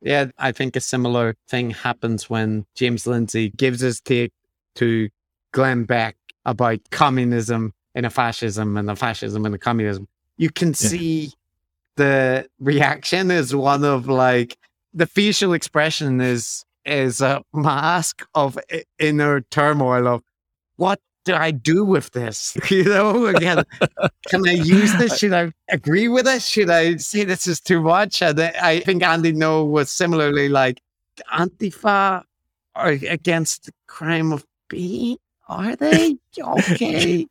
Yeah, 0.00 0.26
I 0.38 0.52
think 0.52 0.76
a 0.76 0.80
similar 0.80 1.34
thing 1.48 1.70
happens 1.70 2.28
when 2.28 2.66
James 2.74 3.06
Lindsay 3.06 3.50
gives 3.50 3.80
his 3.80 4.00
take 4.00 4.32
to 4.76 5.08
Glenn 5.52 5.84
Beck 5.84 6.16
about 6.44 6.80
communism 6.90 7.72
and 7.94 8.04
a 8.04 8.10
fascism 8.10 8.76
and 8.76 8.88
the 8.88 8.96
fascism 8.96 9.46
and 9.46 9.54
a 9.54 9.58
communism. 9.58 10.06
You 10.36 10.50
can 10.50 10.68
Yeah. 10.68 10.74
The 11.96 12.48
reaction 12.58 13.30
is 13.30 13.54
one 13.54 13.84
of 13.84 14.08
like 14.08 14.56
the 14.92 15.06
facial 15.06 15.52
expression 15.52 16.20
is 16.20 16.64
is 16.84 17.20
a 17.20 17.42
mask 17.52 18.26
of 18.34 18.58
inner 18.98 19.40
turmoil 19.50 20.06
of 20.06 20.22
what 20.76 21.00
do 21.24 21.34
I 21.34 21.50
do 21.50 21.84
with 21.84 22.10
this? 22.10 22.56
You 22.70 22.84
know, 22.84 23.26
again, 23.26 23.64
can 24.28 24.46
I 24.46 24.52
use 24.52 24.92
this? 24.96 25.18
Should 25.18 25.32
I 25.32 25.52
agree 25.70 26.08
with 26.08 26.26
it? 26.26 26.42
Should 26.42 26.70
I 26.70 26.96
say 26.96 27.24
this 27.24 27.46
is 27.46 27.60
too 27.60 27.80
much? 27.80 28.22
And 28.22 28.38
I 28.40 28.80
think 28.80 29.02
Andy 29.02 29.32
Ngo 29.32 29.66
was 29.70 29.90
similarly 29.90 30.48
like 30.48 30.80
Antifa 31.32 32.24
are 32.74 32.88
against 32.88 33.66
the 33.66 33.72
crime 33.86 34.32
of 34.32 34.44
being. 34.68 35.18
Are 35.48 35.76
they 35.76 36.16
okay? 36.38 37.26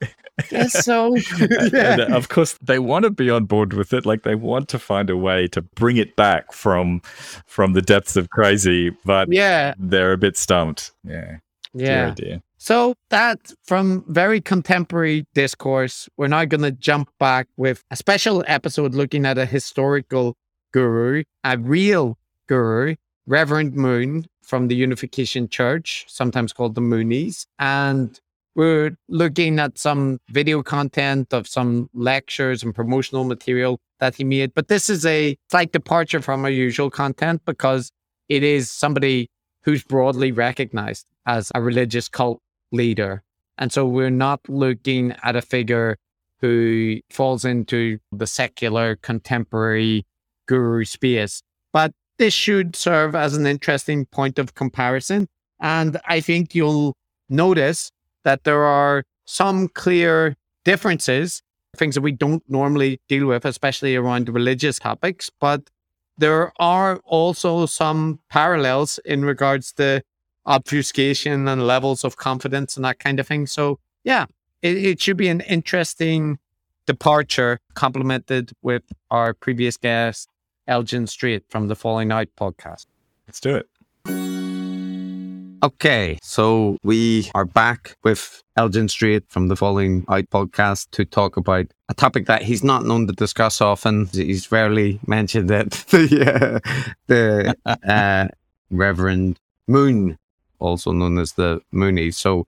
Guess 0.50 0.86
so. 0.86 1.16
And 1.40 2.02
uh, 2.02 2.08
of 2.16 2.30
course, 2.30 2.58
they 2.62 2.80
want 2.80 3.04
to 3.04 3.10
be 3.10 3.30
on 3.30 3.46
board 3.46 3.74
with 3.74 3.94
it. 3.94 4.06
Like 4.06 4.24
they 4.24 4.36
want 4.36 4.70
to 4.70 4.80
find 4.80 5.10
a 5.10 5.18
way 5.18 5.48
to 5.50 5.62
bring 5.62 5.98
it 5.98 6.16
back 6.16 6.52
from 6.52 7.02
from 7.46 7.74
the 7.74 7.82
depths 7.82 8.16
of 8.16 8.30
crazy, 8.30 8.92
but 9.06 9.32
yeah, 9.32 9.74
they're 9.78 10.14
a 10.14 10.18
bit 10.18 10.38
stumped. 10.38 10.92
Yeah, 11.04 11.38
yeah. 11.74 12.12
idea. 12.12 12.42
So 12.58 12.96
that 13.10 13.52
from 13.66 14.06
very 14.08 14.40
contemporary 14.40 15.26
discourse, 15.34 16.08
we're 16.16 16.30
now 16.30 16.46
going 16.46 16.62
to 16.62 16.72
jump 16.72 17.10
back 17.20 17.48
with 17.58 17.84
a 17.92 17.96
special 17.96 18.44
episode 18.48 18.96
looking 18.96 19.26
at 19.26 19.38
a 19.38 19.46
historical 19.46 20.38
guru, 20.72 21.24
a 21.44 21.58
real 21.58 22.18
guru, 22.48 22.96
Reverend 23.28 23.76
Moon 23.76 24.28
from 24.42 24.68
the 24.68 24.76
Unification 24.76 25.50
Church, 25.50 26.06
sometimes 26.08 26.54
called 26.54 26.76
the 26.76 26.82
Moonies. 26.82 27.48
And 27.60 28.20
we're 28.56 28.96
looking 29.08 29.60
at 29.60 29.78
some 29.78 30.20
video 30.30 30.62
content 30.62 31.34
of 31.34 31.48
some 31.48 31.90
lectures 31.94 32.64
and 32.64 32.74
promotional 32.74 33.24
material 33.24 33.80
that 34.00 34.16
he 34.16 34.24
made. 34.24 34.54
But 34.54 34.68
this 34.68 34.90
is 34.90 35.06
a 35.06 35.38
slight 35.50 35.72
departure 35.72 36.22
from 36.22 36.44
our 36.44 36.52
usual 36.52 36.90
content 36.90 37.42
because 37.46 37.92
it 38.30 38.44
is 38.44 38.70
somebody 38.70 39.30
who's 39.64 39.84
broadly 39.84 40.32
recognized 40.32 41.06
as 41.26 41.52
a 41.56 41.62
religious 41.62 42.08
cult 42.10 42.40
leader. 42.72 43.24
And 43.58 43.72
so 43.72 43.86
we're 43.86 44.10
not 44.10 44.42
looking 44.50 45.16
at 45.24 45.36
a 45.36 45.42
figure 45.42 45.98
who 46.42 47.00
falls 47.10 47.46
into 47.46 48.00
the 48.12 48.28
secular 48.28 48.98
contemporary 48.98 50.06
guru 50.48 50.84
space. 50.84 51.42
But 51.72 51.94
this 52.18 52.34
should 52.34 52.76
serve 52.76 53.16
as 53.16 53.36
an 53.36 53.48
interesting 53.48 54.06
point 54.06 54.38
of 54.38 54.54
comparison. 54.54 55.28
And 55.62 56.00
I 56.08 56.20
think 56.20 56.54
you'll 56.54 56.96
notice 57.30 57.90
that 58.24 58.44
there 58.44 58.64
are 58.64 59.04
some 59.26 59.68
clear 59.70 60.36
differences, 60.66 61.42
things 61.76 61.96
that 61.96 62.02
we 62.02 62.12
don't 62.12 62.44
normally 62.50 63.00
deal 63.08 63.28
with, 63.28 63.46
especially 63.46 63.96
around 63.96 64.30
religious 64.30 64.80
topics. 64.80 65.30
But 65.40 65.70
there 66.18 66.52
are 66.60 67.00
also 67.06 67.66
some 67.66 68.20
parallels 68.30 69.00
in 69.06 69.26
regards 69.26 69.74
to 69.74 70.04
obfuscation 70.46 71.48
and 71.48 71.66
levels 71.66 72.04
of 72.04 72.18
confidence 72.18 72.76
and 72.76 72.86
that 72.86 73.00
kind 73.00 73.20
of 73.20 73.28
thing. 73.28 73.48
So, 73.48 73.80
yeah, 74.04 74.26
it, 74.62 74.78
it 74.78 75.02
should 75.02 75.18
be 75.18 75.30
an 75.30 75.42
interesting 75.42 76.40
departure, 76.86 77.60
complemented 77.76 78.52
with 78.62 78.84
our 79.10 79.34
previous 79.34 79.78
guest, 79.78 80.30
Elgin 80.68 81.08
Street 81.08 81.44
from 81.50 81.68
the 81.68 81.76
Falling 81.76 82.12
Out 82.12 82.28
podcast. 82.38 82.86
Let's 83.28 83.40
do 83.40 83.56
it. 83.56 83.70
Okay, 85.64 86.20
so 86.22 86.78
we 86.84 87.32
are 87.34 87.46
back 87.46 87.96
with 88.04 88.44
Elgin 88.58 88.90
Street 88.90 89.24
from 89.30 89.48
the 89.48 89.56
Falling 89.56 90.04
Out 90.10 90.30
podcast 90.30 90.92
to 90.92 91.06
talk 91.06 91.38
about 91.38 91.68
a 91.88 91.94
topic 91.94 92.26
that 92.26 92.42
he's 92.42 92.66
not 92.66 92.84
known 92.84 93.08
to 93.08 93.14
discuss 93.14 93.62
often. 93.62 94.08
He's 94.08 94.52
rarely 94.52 95.00
mentioned 95.08 95.50
it. 95.52 95.70
the 95.90 96.60
uh, 96.68 96.86
the 97.08 97.56
uh, 97.90 98.28
Reverend 98.72 99.40
Moon, 99.70 100.18
also 100.60 100.92
known 100.92 101.18
as 101.18 101.32
the 101.32 101.62
Moonies. 101.74 102.16
So 102.16 102.46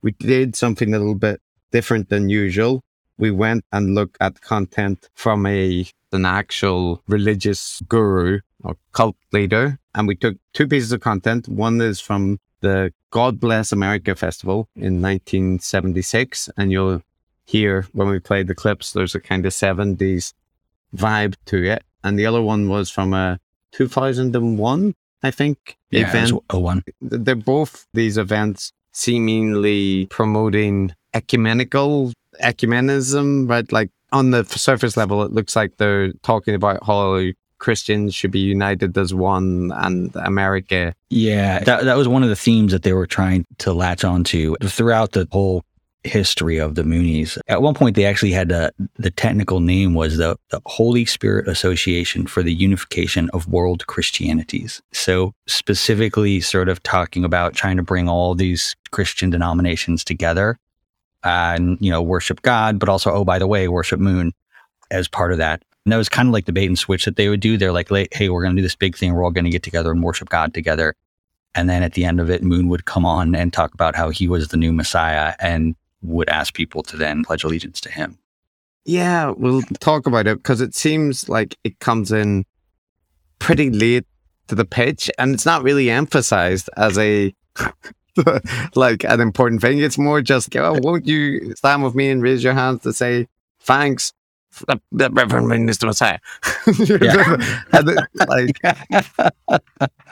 we 0.00 0.12
did 0.12 0.56
something 0.56 0.94
a 0.94 0.98
little 0.98 1.14
bit 1.14 1.42
different 1.70 2.08
than 2.08 2.30
usual. 2.30 2.80
We 3.18 3.30
went 3.30 3.66
and 3.72 3.94
looked 3.94 4.16
at 4.22 4.40
content 4.40 5.10
from 5.12 5.44
a 5.44 5.86
an 6.12 6.24
actual 6.24 7.02
religious 7.08 7.82
guru 7.88 8.40
or 8.62 8.76
cult 8.92 9.16
leader, 9.34 9.78
and 9.94 10.08
we 10.08 10.16
took 10.16 10.38
two 10.54 10.66
pieces 10.66 10.92
of 10.92 11.02
content. 11.02 11.46
One 11.46 11.82
is 11.82 12.00
from 12.00 12.38
the 12.64 12.92
God 13.10 13.38
Bless 13.38 13.70
America 13.72 14.14
Festival 14.16 14.68
in 14.74 15.00
1976. 15.02 16.50
And 16.56 16.72
you'll 16.72 17.02
hear 17.44 17.86
when 17.92 18.08
we 18.08 18.18
play 18.18 18.42
the 18.42 18.54
clips, 18.54 18.92
there's 18.92 19.14
a 19.14 19.20
kind 19.20 19.46
of 19.46 19.52
70s 19.52 20.32
vibe 20.96 21.34
to 21.46 21.56
it. 21.64 21.82
And 22.02 22.18
the 22.18 22.26
other 22.26 22.42
one 22.42 22.68
was 22.68 22.90
from 22.90 23.14
a 23.14 23.38
2001, 23.72 24.94
I 25.22 25.30
think, 25.30 25.76
Yeah, 25.90 26.08
event. 26.08 26.32
was 26.32 26.42
01. 26.52 26.82
They're 27.00 27.34
both 27.56 27.86
these 27.94 28.16
events 28.18 28.72
seemingly 28.92 30.06
promoting 30.06 30.92
ecumenical 31.12 32.12
ecumenism, 32.42 33.48
right? 33.48 33.70
Like 33.72 33.90
on 34.12 34.30
the 34.30 34.44
surface 34.44 34.96
level, 34.96 35.22
it 35.22 35.32
looks 35.32 35.54
like 35.56 35.76
they're 35.76 36.12
talking 36.22 36.54
about 36.54 36.84
how 36.86 37.16
Christians 37.58 38.14
should 38.14 38.30
be 38.30 38.40
united 38.40 38.96
as 38.98 39.14
one 39.14 39.72
and 39.74 40.14
America 40.16 40.94
Yeah, 41.10 41.60
that, 41.60 41.84
that 41.84 41.96
was 41.96 42.08
one 42.08 42.22
of 42.22 42.28
the 42.28 42.36
themes 42.36 42.72
that 42.72 42.82
they 42.82 42.92
were 42.92 43.06
trying 43.06 43.44
to 43.58 43.72
latch 43.72 44.04
onto 44.04 44.56
throughout 44.56 45.12
the 45.12 45.28
whole 45.30 45.64
history 46.04 46.58
of 46.58 46.74
the 46.74 46.82
Moonies. 46.82 47.38
At 47.48 47.62
one 47.62 47.74
point, 47.74 47.96
they 47.96 48.04
actually 48.04 48.32
had 48.32 48.52
a, 48.52 48.70
the 48.96 49.10
technical 49.10 49.60
name 49.60 49.94
was 49.94 50.18
the, 50.18 50.36
the 50.50 50.60
Holy 50.66 51.04
Spirit 51.06 51.48
Association 51.48 52.26
for 52.26 52.42
the 52.42 52.52
Unification 52.52 53.30
of 53.32 53.48
World 53.48 53.86
Christianities. 53.86 54.82
So 54.92 55.32
specifically, 55.46 56.40
sort 56.40 56.68
of 56.68 56.82
talking 56.82 57.24
about 57.24 57.54
trying 57.54 57.78
to 57.78 57.82
bring 57.82 58.08
all 58.08 58.34
these 58.34 58.76
Christian 58.90 59.30
denominations 59.30 60.04
together 60.04 60.58
and 61.24 61.78
you 61.80 61.90
know 61.90 62.02
worship 62.02 62.42
God, 62.42 62.78
but 62.78 62.88
also 62.88 63.10
oh 63.10 63.24
by 63.24 63.38
the 63.38 63.46
way, 63.46 63.66
worship 63.66 63.98
Moon 63.98 64.32
as 64.90 65.08
part 65.08 65.32
of 65.32 65.38
that. 65.38 65.62
And 65.84 65.92
that 65.92 65.98
was 65.98 66.08
kind 66.08 66.28
of 66.28 66.32
like 66.32 66.46
the 66.46 66.52
bait 66.52 66.66
and 66.66 66.78
switch 66.78 67.04
that 67.04 67.16
they 67.16 67.28
would 67.28 67.40
do. 67.40 67.58
They're 67.58 67.72
like, 67.72 67.90
hey, 68.12 68.28
we're 68.28 68.42
going 68.42 68.56
to 68.56 68.60
do 68.60 68.64
this 68.64 68.74
big 68.74 68.96
thing. 68.96 69.12
We're 69.12 69.24
all 69.24 69.30
going 69.30 69.44
to 69.44 69.50
get 69.50 69.62
together 69.62 69.90
and 69.90 70.02
worship 70.02 70.30
God 70.30 70.54
together. 70.54 70.94
And 71.54 71.68
then 71.68 71.82
at 71.82 71.92
the 71.92 72.04
end 72.04 72.20
of 72.20 72.30
it, 72.30 72.42
Moon 72.42 72.68
would 72.68 72.84
come 72.86 73.04
on 73.04 73.34
and 73.34 73.52
talk 73.52 73.74
about 73.74 73.94
how 73.94 74.10
he 74.10 74.26
was 74.26 74.48
the 74.48 74.56
new 74.56 74.72
Messiah 74.72 75.34
and 75.38 75.76
would 76.02 76.28
ask 76.28 76.54
people 76.54 76.82
to 76.84 76.96
then 76.96 77.24
pledge 77.24 77.44
allegiance 77.44 77.80
to 77.82 77.90
him. 77.90 78.18
Yeah, 78.84 79.30
we'll 79.30 79.62
talk 79.80 80.06
about 80.06 80.26
it 80.26 80.38
because 80.38 80.60
it 80.60 80.74
seems 80.74 81.28
like 81.28 81.56
it 81.64 81.78
comes 81.80 82.12
in 82.12 82.44
pretty 83.38 83.70
late 83.70 84.04
to 84.48 84.54
the 84.54 84.64
pitch 84.64 85.10
and 85.18 85.32
it's 85.32 85.46
not 85.46 85.62
really 85.62 85.90
emphasized 85.90 86.68
as 86.76 86.98
a 86.98 87.34
like 88.74 89.04
an 89.04 89.20
important 89.20 89.60
thing. 89.60 89.78
It's 89.78 89.98
more 89.98 90.20
just, 90.20 90.54
oh, 90.56 90.78
won't 90.82 91.06
you 91.06 91.54
stand 91.56 91.82
with 91.82 91.94
me 91.94 92.10
and 92.10 92.22
raise 92.22 92.44
your 92.44 92.52
hands 92.52 92.82
to 92.82 92.92
say 92.92 93.28
thanks? 93.60 94.12
The, 94.66 94.80
the 94.92 95.10
Reverend 95.10 95.48
Minister 95.48 95.86
Messiah. 95.86 96.18
And 96.66 97.96
like, 98.28 98.60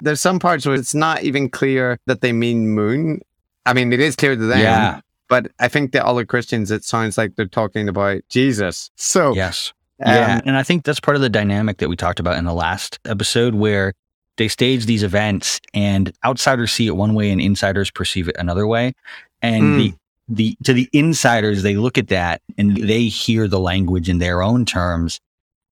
there's 0.01 0.21
some 0.21 0.39
parts 0.39 0.67
where 0.67 0.75
it's 0.75 0.95
not 0.95 1.23
even 1.23 1.49
clear 1.49 1.99
that 2.07 2.21
they 2.21 2.33
mean 2.33 2.69
moon. 2.69 3.21
I 3.67 3.73
mean, 3.73 3.93
it 3.93 4.01
is 4.01 4.17
clear 4.17 4.35
to 4.35 4.47
them, 4.47 4.59
Yeah. 4.59 5.01
but 5.29 5.51
I 5.61 5.69
think 5.69 5.93
that 5.93 6.05
all 6.05 6.15
the 6.17 6.27
Christians, 6.27 6.71
it 6.71 6.85
sounds 6.85 7.17
like 7.17 7.37
they're 7.37 7.47
talking 7.47 7.89
about 7.89 8.23
Jesus. 8.29 8.91
So, 8.97 9.35
Yes. 9.35 9.73
um, 10.05 10.13
yeah. 10.15 10.41
And 10.45 10.57
I 10.57 10.63
think 10.63 10.85
that's 10.85 11.01
part 11.01 11.15
of 11.17 11.21
the 11.23 11.29
dynamic 11.31 11.79
that 11.79 11.89
we 11.89 11.97
talked 11.97 12.21
about 12.21 12.39
in 12.39 12.45
the 12.45 12.55
last 12.55 12.99
episode 13.05 13.55
where 13.55 13.93
they 14.39 14.49
stage 14.49 14.87
these 14.87 15.03
events 15.03 15.61
and 15.75 16.13
outsiders 16.25 16.73
see 16.73 16.87
it 16.87 16.97
one 16.97 17.15
way 17.15 17.31
and 17.31 17.41
insiders 17.41 17.91
perceive 17.91 18.29
it 18.29 18.37
another 18.39 18.67
way. 18.67 18.95
And 19.43 19.63
Mm. 19.63 19.77
the 19.79 19.95
the 20.35 20.57
to 20.65 20.73
the 20.73 20.89
insiders, 20.93 21.63
they 21.63 21.77
look 21.77 21.99
at 21.99 22.09
that 22.09 22.41
and 22.59 22.77
they 22.77 23.05
hear 23.05 23.47
the 23.49 23.61
language 23.61 24.09
in 24.09 24.19
their 24.19 24.43
own 24.43 24.65
terms 24.65 25.21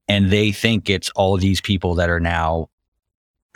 and 0.08 0.30
they 0.30 0.52
think 0.52 0.90
it's 0.90 1.08
all 1.10 1.36
these 1.36 1.60
people 1.60 1.94
that 1.94 2.10
are 2.10 2.20
now 2.20 2.68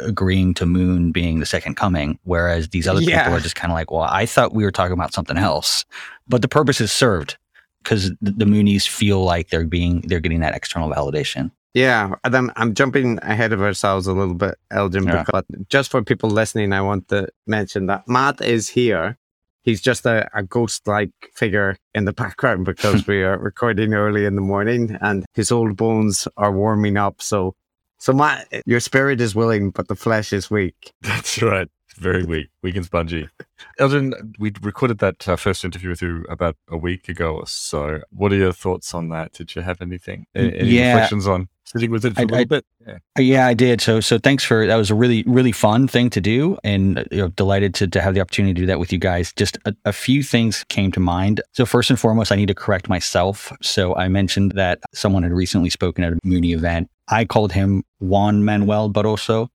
agreeing 0.01 0.55
to 0.55 0.67
moon 0.67 1.13
being 1.13 1.39
the 1.39 1.47
second 1.47 1.77
coming 1.77 2.19
whereas 2.25 2.71
these 2.71 2.89
other 2.89 3.01
Yeah. 3.01 3.23
people 3.25 3.37
are 3.37 3.41
just 3.41 3.55
kind 3.55 3.71
of 3.71 3.77
like 3.77 3.93
well 3.93 4.03
i 4.03 4.27
thought 4.27 4.53
we 4.53 4.65
were 4.65 4.73
talking 4.73 4.93
about 4.93 5.15
something 5.15 5.37
else 5.37 5.85
but 6.27 6.43
the 6.43 6.49
purpose 6.49 6.81
is 6.81 6.91
served 6.91 7.37
because 7.81 8.11
the, 8.21 8.33
the 8.33 8.45
moonies 8.45 8.89
feel 8.89 9.23
like 9.23 9.51
they're 9.51 9.65
being 9.67 10.01
they're 10.09 10.19
getting 10.19 10.41
that 10.41 10.53
external 10.55 10.91
validation 10.91 11.53
Yeah, 11.75 12.15
and 12.25 12.35
I'm, 12.35 12.51
I'm 12.57 12.75
jumping 12.75 13.21
ahead 13.23 13.53
of 13.53 13.61
ourselves 13.63 14.09
a 14.09 14.13
little 14.13 14.35
bit, 14.35 14.55
Elgin, 14.73 15.05
Yeah. 15.05 15.25
but 15.31 15.45
just 15.69 15.91
for 15.93 16.03
people 16.03 16.29
listening, 16.31 16.73
I 16.73 16.81
want 16.81 17.09
to 17.11 17.29
mention 17.47 17.87
that 17.87 18.07
Matt 18.09 18.41
is 18.41 18.69
here. 18.69 19.17
He's 19.65 19.81
just 19.81 20.05
a, 20.07 20.29
a 20.37 20.43
ghost 20.43 20.87
like 20.87 21.11
figure 21.35 21.77
in 21.95 22.05
the 22.05 22.13
background 22.13 22.65
because 22.73 23.07
we 23.07 23.23
are 23.23 23.39
recording 23.39 23.95
early 23.95 24.25
in 24.27 24.35
the 24.37 24.41
morning 24.43 24.97
and 25.01 25.25
his 25.35 25.51
old 25.51 25.77
bones 25.77 26.29
are 26.37 26.53
warming 26.53 26.97
up. 26.97 27.21
So, 27.23 27.55
so 27.99 28.13
Matt, 28.13 28.47
your 28.67 28.81
spirit 28.81 29.21
is 29.21 29.35
willing, 29.35 29.71
but 29.71 29.89
the 29.89 29.95
flesh 29.97 30.33
is 30.33 30.51
weak. 30.51 30.93
That's 31.03 31.41
right. 31.43 31.69
Very 31.97 32.25
weak, 32.25 32.49
weak 32.61 32.75
and 32.75 32.85
spongy. 32.85 33.29
Elgin, 33.79 34.35
we 34.41 34.53
recorded 34.63 34.99
that 34.99 35.29
uh, 35.29 35.37
first 35.37 35.65
interview 35.65 35.91
with 35.91 36.03
you 36.03 36.25
about 36.29 36.57
a 36.69 36.77
week 36.77 37.09
ago 37.09 37.37
or 37.37 37.47
so. 37.47 38.01
What 38.11 38.33
are 38.33 38.37
your 38.37 38.53
thoughts 38.53 38.93
on 38.95 39.11
that? 39.11 39.33
Did 39.33 39.55
you 39.55 39.63
have 39.63 39.81
anything? 39.81 40.27
a- 40.35 40.41
Any 40.59 40.71
Yeah. 40.71 40.93
reflections 40.95 41.29
on? 41.29 41.49
Sitting 41.67 41.91
with 41.91 42.05
it 42.05 42.15
for 42.15 42.21
I- 42.21 42.23
a 42.23 42.27
little 42.27 42.39
I- 42.41 42.45
bit. 42.45 42.65
Yeah. 42.87 42.95
Uh, 43.19 43.23
Yeah, 43.23 43.47
I 43.47 43.55
did. 43.55 43.81
So, 43.81 44.01
so 44.01 44.19
thanks 44.19 44.45
for 44.45 44.67
that. 44.67 44.77
Was 44.77 44.91
a 44.91 44.95
really, 44.95 45.25
really 45.27 45.51
fun 45.53 45.89
thing 45.89 46.11
to 46.11 46.21
do, 46.21 46.59
and 46.63 46.99
uh, 46.99 47.05
you 47.11 47.19
know, 47.19 47.29
delighted 47.29 47.75
to 47.77 47.87
to 47.89 48.01
have 48.03 48.15
the 48.15 48.21
opportunity 48.21 48.53
to 48.55 48.61
do 48.61 48.67
that 48.67 48.79
with 48.79 48.93
you 48.93 48.99
guys. 48.99 49.33
Just 49.35 49.57
a, 49.65 49.75
a 49.85 49.93
few 49.93 50.23
things 50.23 50.65
came 50.69 50.93
to 50.93 51.01
mind. 51.01 51.41
So, 51.53 51.65
first 51.65 51.89
and 51.91 51.99
foremost, 51.99 52.31
I 52.33 52.37
need 52.37 52.49
to 52.49 52.55
correct 52.55 52.89
myself. 52.89 53.51
So, 53.63 53.95
I 53.97 54.09
mentioned 54.09 54.53
that 54.53 54.79
someone 54.93 55.23
had 55.23 55.33
recently 55.33 55.71
spoken 55.71 56.05
at 56.05 56.13
a 56.13 56.17
Moonie 56.27 56.55
event. 56.55 56.91
I 57.09 57.25
called 57.25 57.53
him 57.53 57.83
Juan 58.01 58.45
Manuel 58.45 58.91
Barroso. 58.91 59.49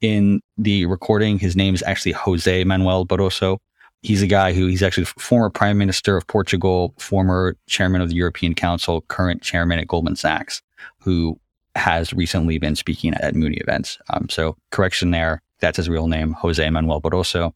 In 0.00 0.40
the 0.56 0.86
recording, 0.86 1.38
his 1.38 1.56
name 1.56 1.74
is 1.74 1.82
actually 1.82 2.12
Jose 2.12 2.64
Manuel 2.64 3.04
Barroso. 3.04 3.58
He's 4.02 4.22
a 4.22 4.26
guy 4.26 4.54
who 4.54 4.66
he's 4.66 4.82
actually 4.82 5.04
former 5.04 5.50
prime 5.50 5.76
minister 5.76 6.16
of 6.16 6.26
Portugal, 6.26 6.94
former 6.98 7.54
chairman 7.68 8.00
of 8.00 8.08
the 8.08 8.14
European 8.14 8.54
Council, 8.54 9.02
current 9.08 9.42
chairman 9.42 9.78
at 9.78 9.88
Goldman 9.88 10.16
Sachs, 10.16 10.62
who 11.00 11.38
has 11.76 12.12
recently 12.12 12.58
been 12.58 12.76
speaking 12.76 13.14
at 13.14 13.34
Moonie 13.34 13.60
events. 13.60 13.98
Um, 14.10 14.28
so 14.28 14.56
correction 14.70 15.10
there, 15.10 15.42
that's 15.60 15.76
his 15.76 15.88
real 15.88 16.08
name, 16.08 16.32
Jose 16.32 16.68
Manuel 16.68 17.00
Barroso. 17.00 17.52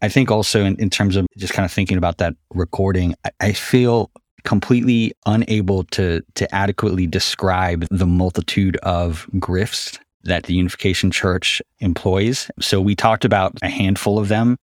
I 0.00 0.08
think 0.08 0.30
also 0.30 0.64
in, 0.64 0.76
in 0.76 0.90
terms 0.90 1.16
of 1.16 1.26
just 1.36 1.52
kind 1.52 1.64
of 1.64 1.72
thinking 1.72 1.96
about 1.96 2.18
that 2.18 2.34
recording, 2.52 3.14
I, 3.24 3.30
I 3.40 3.52
feel 3.52 4.10
completely 4.44 5.12
unable 5.26 5.84
to 5.84 6.20
to 6.34 6.52
adequately 6.54 7.06
describe 7.06 7.86
the 7.90 8.06
multitude 8.06 8.76
of 8.78 9.28
grifts 9.34 9.98
that 10.24 10.44
the 10.44 10.54
Unification 10.54 11.10
Church 11.10 11.62
employs. 11.78 12.50
So 12.60 12.80
we 12.80 12.94
talked 12.94 13.24
about 13.24 13.56
a 13.62 13.68
handful 13.68 14.18
of 14.18 14.28
them, 14.28 14.56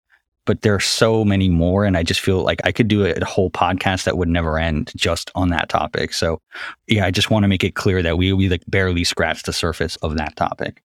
but 0.46 0.62
there 0.62 0.74
are 0.74 0.80
so 0.80 1.24
many 1.24 1.48
more, 1.48 1.84
and 1.84 1.96
I 1.96 2.02
just 2.02 2.20
feel 2.20 2.42
like 2.42 2.60
I 2.64 2.72
could 2.72 2.88
do 2.88 3.04
a, 3.04 3.12
a 3.12 3.24
whole 3.24 3.50
podcast 3.50 4.04
that 4.04 4.16
would 4.16 4.28
never 4.28 4.58
end 4.58 4.92
just 4.96 5.30
on 5.34 5.50
that 5.50 5.68
topic. 5.68 6.14
So 6.14 6.40
yeah, 6.86 7.04
I 7.04 7.10
just 7.10 7.30
want 7.30 7.44
to 7.44 7.48
make 7.48 7.64
it 7.64 7.74
clear 7.74 8.02
that 8.02 8.16
we 8.16 8.32
we 8.32 8.48
like 8.48 8.62
barely 8.68 9.04
scratched 9.04 9.46
the 9.46 9.52
surface 9.52 9.96
of 9.96 10.16
that 10.16 10.36
topic. 10.36 10.82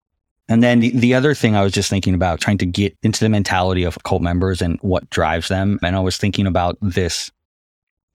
And 0.48 0.62
then 0.62 0.80
the, 0.80 0.90
the 0.90 1.12
other 1.12 1.34
thing 1.34 1.54
I 1.54 1.62
was 1.62 1.72
just 1.72 1.90
thinking 1.90 2.14
about 2.14 2.40
trying 2.40 2.58
to 2.58 2.66
get 2.66 2.96
into 3.02 3.20
the 3.20 3.28
mentality 3.28 3.84
of 3.84 4.02
cult 4.04 4.22
members 4.22 4.62
and 4.62 4.78
what 4.80 5.10
drives 5.10 5.48
them. 5.48 5.78
And 5.82 5.94
I 5.94 6.00
was 6.00 6.16
thinking 6.16 6.46
about 6.46 6.78
this, 6.80 7.30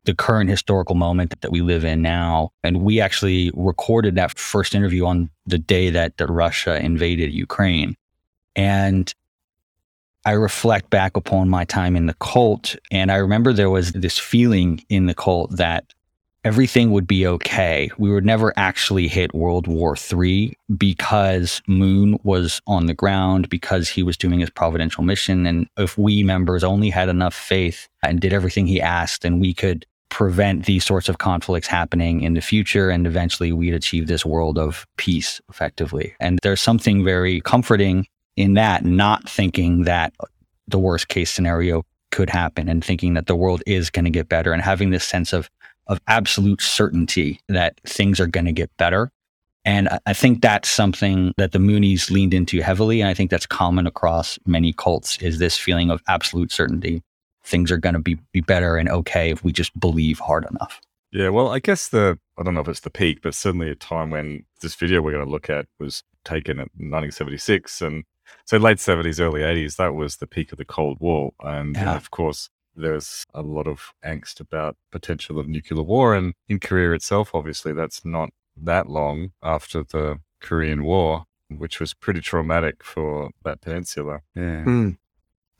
the 0.05 0.15
current 0.15 0.49
historical 0.49 0.95
moment 0.95 1.39
that 1.41 1.51
we 1.51 1.61
live 1.61 1.85
in 1.85 2.01
now. 2.01 2.49
And 2.63 2.81
we 2.81 2.99
actually 2.99 3.51
recorded 3.53 4.15
that 4.15 4.37
first 4.37 4.73
interview 4.73 5.05
on 5.05 5.29
the 5.45 5.59
day 5.59 5.91
that, 5.91 6.17
that 6.17 6.27
Russia 6.27 6.83
invaded 6.83 7.31
Ukraine. 7.31 7.95
And 8.55 9.13
I 10.25 10.31
reflect 10.31 10.89
back 10.89 11.17
upon 11.17 11.49
my 11.49 11.65
time 11.65 11.95
in 11.95 12.05
the 12.05 12.13
cult. 12.15 12.75
And 12.91 13.11
I 13.11 13.17
remember 13.17 13.51
there 13.51 13.69
was 13.69 13.91
this 13.91 14.17
feeling 14.17 14.83
in 14.89 15.05
the 15.05 15.13
cult 15.13 15.57
that 15.57 15.93
everything 16.45 16.91
would 16.91 17.07
be 17.07 17.25
okay. 17.25 17.89
We 17.97 18.11
would 18.11 18.25
never 18.25 18.53
actually 18.57 19.07
hit 19.07 19.33
World 19.33 19.67
War 19.67 19.95
III 19.95 20.57
because 20.77 21.61
Moon 21.67 22.19
was 22.23 22.61
on 22.67 22.85
the 22.85 22.93
ground, 22.93 23.49
because 23.49 23.89
he 23.89 24.03
was 24.03 24.17
doing 24.17 24.39
his 24.39 24.49
providential 24.49 25.03
mission. 25.03 25.45
And 25.45 25.67
if 25.77 25.97
we 25.97 26.23
members 26.23 26.63
only 26.63 26.89
had 26.89 27.09
enough 27.09 27.33
faith 27.33 27.87
and 28.01 28.19
did 28.19 28.33
everything 28.33 28.67
he 28.67 28.81
asked, 28.81 29.21
then 29.21 29.39
we 29.39 29.53
could 29.53 29.85
prevent 30.09 30.65
these 30.65 30.85
sorts 30.85 31.09
of 31.09 31.17
conflicts 31.17 31.67
happening 31.67 32.21
in 32.21 32.33
the 32.33 32.41
future. 32.41 32.89
And 32.89 33.07
eventually 33.07 33.51
we'd 33.51 33.73
achieve 33.73 34.07
this 34.07 34.25
world 34.25 34.59
of 34.59 34.85
peace 34.97 35.41
effectively. 35.49 36.13
And 36.19 36.39
there's 36.43 36.61
something 36.61 37.03
very 37.03 37.41
comforting 37.41 38.05
in 38.35 38.55
that, 38.55 38.85
not 38.85 39.29
thinking 39.29 39.83
that 39.83 40.13
the 40.67 40.79
worst 40.79 41.07
case 41.07 41.31
scenario 41.31 41.85
could 42.11 42.29
happen 42.29 42.69
and 42.69 42.83
thinking 42.83 43.15
that 43.15 43.27
the 43.27 43.35
world 43.35 43.63
is 43.65 43.89
going 43.89 44.05
to 44.05 44.11
get 44.11 44.29
better 44.29 44.53
and 44.53 44.61
having 44.61 44.91
this 44.91 45.03
sense 45.03 45.33
of 45.33 45.49
of 45.87 45.99
absolute 46.07 46.61
certainty 46.61 47.41
that 47.49 47.79
things 47.85 48.19
are 48.19 48.27
going 48.27 48.45
to 48.45 48.53
get 48.53 48.69
better. 48.77 49.11
And 49.65 49.89
I- 50.05 50.13
think 50.13 50.41
that's 50.41 50.69
something 50.69 51.33
that 51.37 51.51
the 51.51 51.59
Moonies 51.59 52.09
leaned 52.09 52.33
into 52.33 52.61
heavily. 52.61 53.01
And 53.01 53.09
I 53.09 53.13
think 53.13 53.29
that's 53.29 53.45
common 53.45 53.87
across 53.87 54.39
many 54.45 54.73
cults 54.73 55.17
is 55.17 55.39
this 55.39 55.57
feeling 55.57 55.89
of 55.89 56.01
absolute 56.07 56.51
certainty. 56.51 57.01
Things 57.43 57.71
are 57.71 57.77
going 57.77 57.95
to 57.95 57.99
be, 57.99 58.17
be 58.31 58.41
better 58.41 58.77
and 58.77 58.87
okay 58.89 59.29
if 59.29 59.43
we 59.43 59.51
just 59.51 59.77
believe 59.77 60.19
hard 60.19 60.45
enough. 60.49 60.79
Yeah, 61.11 61.29
well, 61.29 61.49
I 61.49 61.59
guess 61.59 61.89
the 61.89 62.17
I 62.37 62.43
don't 62.43 62.55
know 62.55 62.61
if 62.61 62.67
it's 62.67 62.79
the 62.79 62.89
peak, 62.89 63.21
but 63.21 63.35
certainly 63.35 63.69
a 63.69 63.75
time 63.75 64.09
when 64.09 64.45
this 64.61 64.73
video 64.73 65.01
we're 65.01 65.11
going 65.11 65.25
to 65.25 65.29
look 65.29 65.49
at 65.49 65.67
was 65.79 66.03
taken 66.25 66.57
at 66.57 66.69
1976, 66.77 67.81
and 67.81 68.03
so 68.45 68.57
late 68.57 68.77
70s, 68.77 69.19
early 69.19 69.41
80s. 69.41 69.75
That 69.77 69.93
was 69.95 70.17
the 70.17 70.27
peak 70.27 70.51
of 70.51 70.57
the 70.57 70.65
Cold 70.65 70.97
War, 70.99 71.31
and 71.39 71.75
Yeah. 71.75 71.95
of 71.95 72.11
course 72.11 72.49
there's 72.75 73.23
a 73.35 73.41
lot 73.43 73.67
of 73.67 73.93
angst 74.03 74.39
about 74.39 74.75
potential 74.91 75.37
of 75.39 75.47
nuclear 75.47 75.83
war, 75.83 76.15
and 76.15 76.33
in 76.47 76.59
Korea 76.59 76.91
itself, 76.93 77.31
obviously, 77.33 77.71
that's 77.73 78.03
not 78.03 78.29
that 78.57 78.87
long 78.89 79.31
after 79.43 79.83
the 79.83 80.19
Korean 80.41 80.83
War, 80.83 81.25
which 81.49 81.79
was 81.79 81.93
pretty 81.93 82.19
traumatic 82.21 82.83
for 82.83 83.29
that 83.43 83.61
peninsula. 83.61 84.21
Yeah. 84.35 84.63
Mm. 84.65 84.97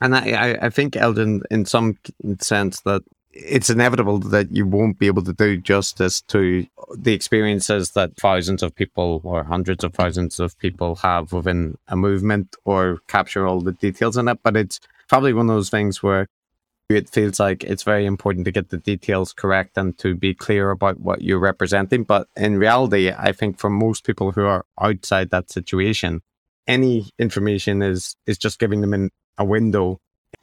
And 0.00 0.16
I, 0.16 0.30
I, 0.30 0.66
I 0.66 0.70
think, 0.70 0.96
Elgin, 0.96 1.42
in 1.50 1.64
some 1.64 1.98
sense, 2.40 2.80
that 2.80 3.02
it's 3.36 3.68
inevitable 3.68 4.18
that 4.18 4.52
you 4.52 4.64
won't 4.66 4.98
be 4.98 5.08
able 5.08 5.22
to 5.24 5.32
do 5.32 5.56
justice 5.56 6.20
to 6.22 6.66
the 6.96 7.12
experiences 7.12 7.90
that 7.92 8.16
thousands 8.16 8.62
of 8.62 8.74
people 8.74 9.20
or 9.24 9.42
hundreds 9.42 9.82
of 9.82 9.92
thousands 9.92 10.38
of 10.38 10.56
people 10.58 10.96
have 10.96 11.32
within 11.32 11.76
a 11.88 11.96
movement 11.96 12.54
or 12.64 12.98
capture 13.08 13.46
all 13.46 13.60
the 13.60 13.72
details 13.72 14.16
in 14.16 14.28
it. 14.28 14.38
But 14.42 14.56
it's 14.56 14.78
probably 15.08 15.32
one 15.32 15.50
of 15.50 15.56
those 15.56 15.70
things 15.70 16.02
where 16.02 16.28
it 16.88 17.08
feels 17.08 17.40
like 17.40 17.64
it's 17.64 17.82
very 17.82 18.06
important 18.06 18.44
to 18.44 18.52
get 18.52 18.68
the 18.70 18.76
details 18.78 19.32
correct 19.32 19.76
and 19.76 19.98
to 19.98 20.14
be 20.14 20.34
clear 20.34 20.70
about 20.70 21.00
what 21.00 21.22
you're 21.22 21.38
representing. 21.40 22.04
But 22.04 22.28
in 22.36 22.58
reality, 22.58 23.10
I 23.10 23.32
think 23.32 23.58
for 23.58 23.70
most 23.70 24.04
people 24.04 24.32
who 24.32 24.44
are 24.44 24.64
outside 24.80 25.30
that 25.30 25.50
situation, 25.50 26.20
any 26.68 27.10
information 27.18 27.82
is 27.82 28.16
is 28.26 28.38
just 28.38 28.58
giving 28.60 28.80
them 28.80 28.94
in 28.94 29.10
a 29.38 29.44
window 29.44 30.00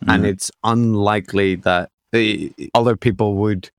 and 0.08 0.24
Mhm. 0.24 0.28
it's 0.30 0.52
unlikely 0.64 1.56
that 1.56 1.90
the 2.12 2.54
other 2.74 2.96
people 2.96 3.36
would 3.36 3.70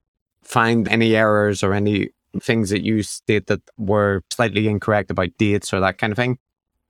find 0.42 0.88
any 0.88 1.14
errors 1.16 1.62
or 1.62 1.72
any 1.74 2.10
things 2.40 2.70
that 2.70 2.82
you 2.82 3.02
state 3.02 3.46
that 3.46 3.60
were 3.76 4.22
slightly 4.30 4.66
incorrect 4.66 5.10
about 5.10 5.36
dates 5.38 5.72
or 5.72 5.80
that 5.80 5.98
kind 5.98 6.12
of 6.12 6.16
thing. 6.16 6.38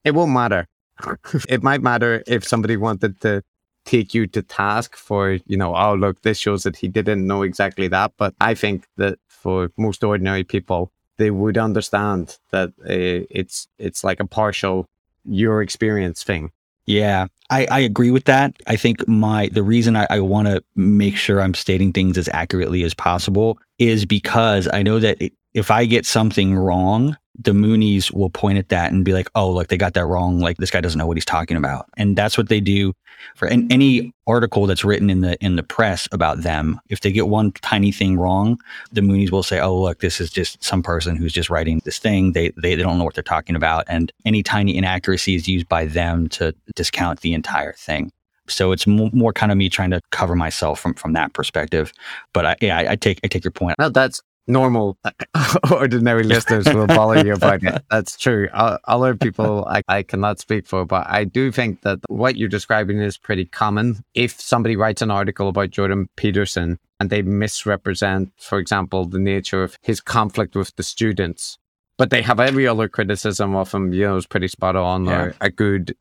It 0.04 0.14
won't 0.14 0.32
matter. 0.32 0.68
it 1.48 1.62
might 1.62 1.82
matter 1.82 2.22
if 2.26 2.46
somebody 2.46 2.76
wanted 2.76 3.20
to 3.22 3.42
take 3.84 4.14
you 4.14 4.26
to 4.28 4.42
task 4.42 4.96
for, 4.96 5.38
you 5.46 5.56
know, 5.56 5.74
oh 5.74 5.94
look, 5.94 6.22
this 6.22 6.38
shows 6.38 6.62
that 6.62 6.76
he 6.76 6.88
didn't 6.88 7.26
know 7.26 7.42
exactly 7.42 7.88
that. 7.88 8.12
But 8.16 8.34
I 8.40 8.54
think 8.54 8.86
that 8.96 9.18
for 9.28 9.70
most 9.76 10.04
ordinary 10.04 10.44
people, 10.44 10.92
they 11.18 11.30
would 11.30 11.58
understand 11.58 12.38
that 12.50 12.70
uh, 12.80 13.26
it's 13.30 13.68
it's 13.78 14.04
like 14.04 14.20
a 14.20 14.26
partial 14.26 14.88
your 15.24 15.62
experience 15.62 16.22
thing. 16.22 16.50
Yeah, 16.86 17.26
I, 17.52 17.66
I 17.70 17.80
agree 17.80 18.10
with 18.10 18.24
that. 18.24 18.56
I 18.66 18.76
think 18.76 19.06
my 19.06 19.48
the 19.52 19.62
reason 19.62 19.94
I, 19.94 20.06
I 20.08 20.20
want 20.20 20.48
to 20.48 20.64
make 20.74 21.16
sure 21.16 21.42
I'm 21.42 21.52
stating 21.52 21.92
things 21.92 22.16
as 22.16 22.26
accurately 22.32 22.82
as 22.82 22.94
possible 22.94 23.58
is 23.78 24.06
because 24.06 24.66
I 24.72 24.82
know 24.82 24.98
that 25.00 25.20
it, 25.20 25.34
if 25.54 25.70
I 25.70 25.84
get 25.84 26.06
something 26.06 26.54
wrong, 26.54 27.16
the 27.38 27.52
Moonies 27.52 28.12
will 28.12 28.30
point 28.30 28.58
at 28.58 28.68
that 28.68 28.92
and 28.92 29.04
be 29.04 29.12
like, 29.12 29.28
"Oh, 29.34 29.50
look, 29.50 29.68
they 29.68 29.76
got 29.76 29.94
that 29.94 30.06
wrong. 30.06 30.40
Like 30.40 30.58
this 30.58 30.70
guy 30.70 30.80
doesn't 30.80 30.98
know 30.98 31.06
what 31.06 31.16
he's 31.16 31.24
talking 31.24 31.56
about." 31.56 31.86
And 31.96 32.16
that's 32.16 32.36
what 32.36 32.48
they 32.48 32.60
do 32.60 32.92
for 33.34 33.46
an, 33.48 33.70
any 33.70 34.12
article 34.26 34.66
that's 34.66 34.84
written 34.84 35.08
in 35.10 35.20
the 35.20 35.42
in 35.44 35.56
the 35.56 35.62
press 35.62 36.08
about 36.12 36.42
them. 36.42 36.80
If 36.88 37.00
they 37.00 37.12
get 37.12 37.28
one 37.28 37.52
tiny 37.52 37.92
thing 37.92 38.18
wrong, 38.18 38.60
the 38.92 39.00
Moonies 39.00 39.30
will 39.30 39.42
say, 39.42 39.60
"Oh, 39.60 39.80
look, 39.80 40.00
this 40.00 40.20
is 40.20 40.30
just 40.30 40.62
some 40.62 40.82
person 40.82 41.16
who's 41.16 41.32
just 41.32 41.50
writing 41.50 41.80
this 41.84 41.98
thing. 41.98 42.32
They 42.32 42.50
they, 42.50 42.74
they 42.74 42.82
don't 42.82 42.98
know 42.98 43.04
what 43.04 43.14
they're 43.14 43.22
talking 43.22 43.56
about." 43.56 43.84
And 43.88 44.12
any 44.24 44.42
tiny 44.42 44.76
inaccuracy 44.76 45.34
is 45.34 45.48
used 45.48 45.68
by 45.68 45.86
them 45.86 46.28
to 46.30 46.54
discount 46.74 47.20
the 47.20 47.32
entire 47.32 47.72
thing. 47.72 48.12
So 48.48 48.72
it's 48.72 48.86
mo- 48.86 49.10
more 49.12 49.32
kind 49.32 49.52
of 49.52 49.58
me 49.58 49.68
trying 49.68 49.90
to 49.90 50.00
cover 50.10 50.34
myself 50.34 50.80
from 50.80 50.94
from 50.94 51.14
that 51.14 51.32
perspective. 51.32 51.92
But 52.34 52.46
I, 52.46 52.56
yeah, 52.60 52.78
I, 52.78 52.92
I 52.92 52.96
take 52.96 53.20
I 53.24 53.28
take 53.28 53.44
your 53.44 53.52
point. 53.52 53.76
Well, 53.78 53.90
that's 53.90 54.20
normal. 54.46 54.98
Ordinary 55.70 56.24
listeners 56.24 56.66
will 56.72 56.86
follow 56.88 57.14
you 57.22 57.34
about 57.34 57.62
it. 57.62 57.82
That's 57.90 58.16
true. 58.16 58.48
Other 58.52 59.14
people 59.14 59.64
I, 59.68 59.82
I 59.88 60.02
cannot 60.02 60.38
speak 60.40 60.66
for, 60.66 60.84
but 60.84 61.06
I 61.08 61.24
do 61.24 61.52
think 61.52 61.82
that 61.82 61.98
what 62.08 62.36
you're 62.36 62.48
describing 62.48 62.98
is 63.00 63.16
pretty 63.18 63.44
common. 63.44 64.04
If 64.14 64.40
somebody 64.40 64.76
writes 64.76 65.02
an 65.02 65.10
article 65.10 65.48
about 65.48 65.70
Jordan 65.70 66.08
Peterson 66.16 66.78
and 67.00 67.10
they 67.10 67.22
misrepresent, 67.22 68.32
for 68.38 68.58
example, 68.58 69.06
the 69.06 69.18
nature 69.18 69.62
of 69.62 69.78
his 69.82 70.00
conflict 70.00 70.54
with 70.56 70.74
the 70.76 70.82
students, 70.82 71.58
but 71.96 72.10
they 72.10 72.22
have 72.22 72.40
every 72.40 72.66
other 72.66 72.88
criticism 72.88 73.54
of 73.54 73.72
him, 73.72 73.92
you 73.92 74.04
know, 74.04 74.16
is 74.16 74.26
pretty 74.26 74.48
spot 74.48 74.76
on 74.76 75.04
Yeah. 75.04 75.22
or 75.22 75.34
a 75.40 75.50
good 75.50 75.94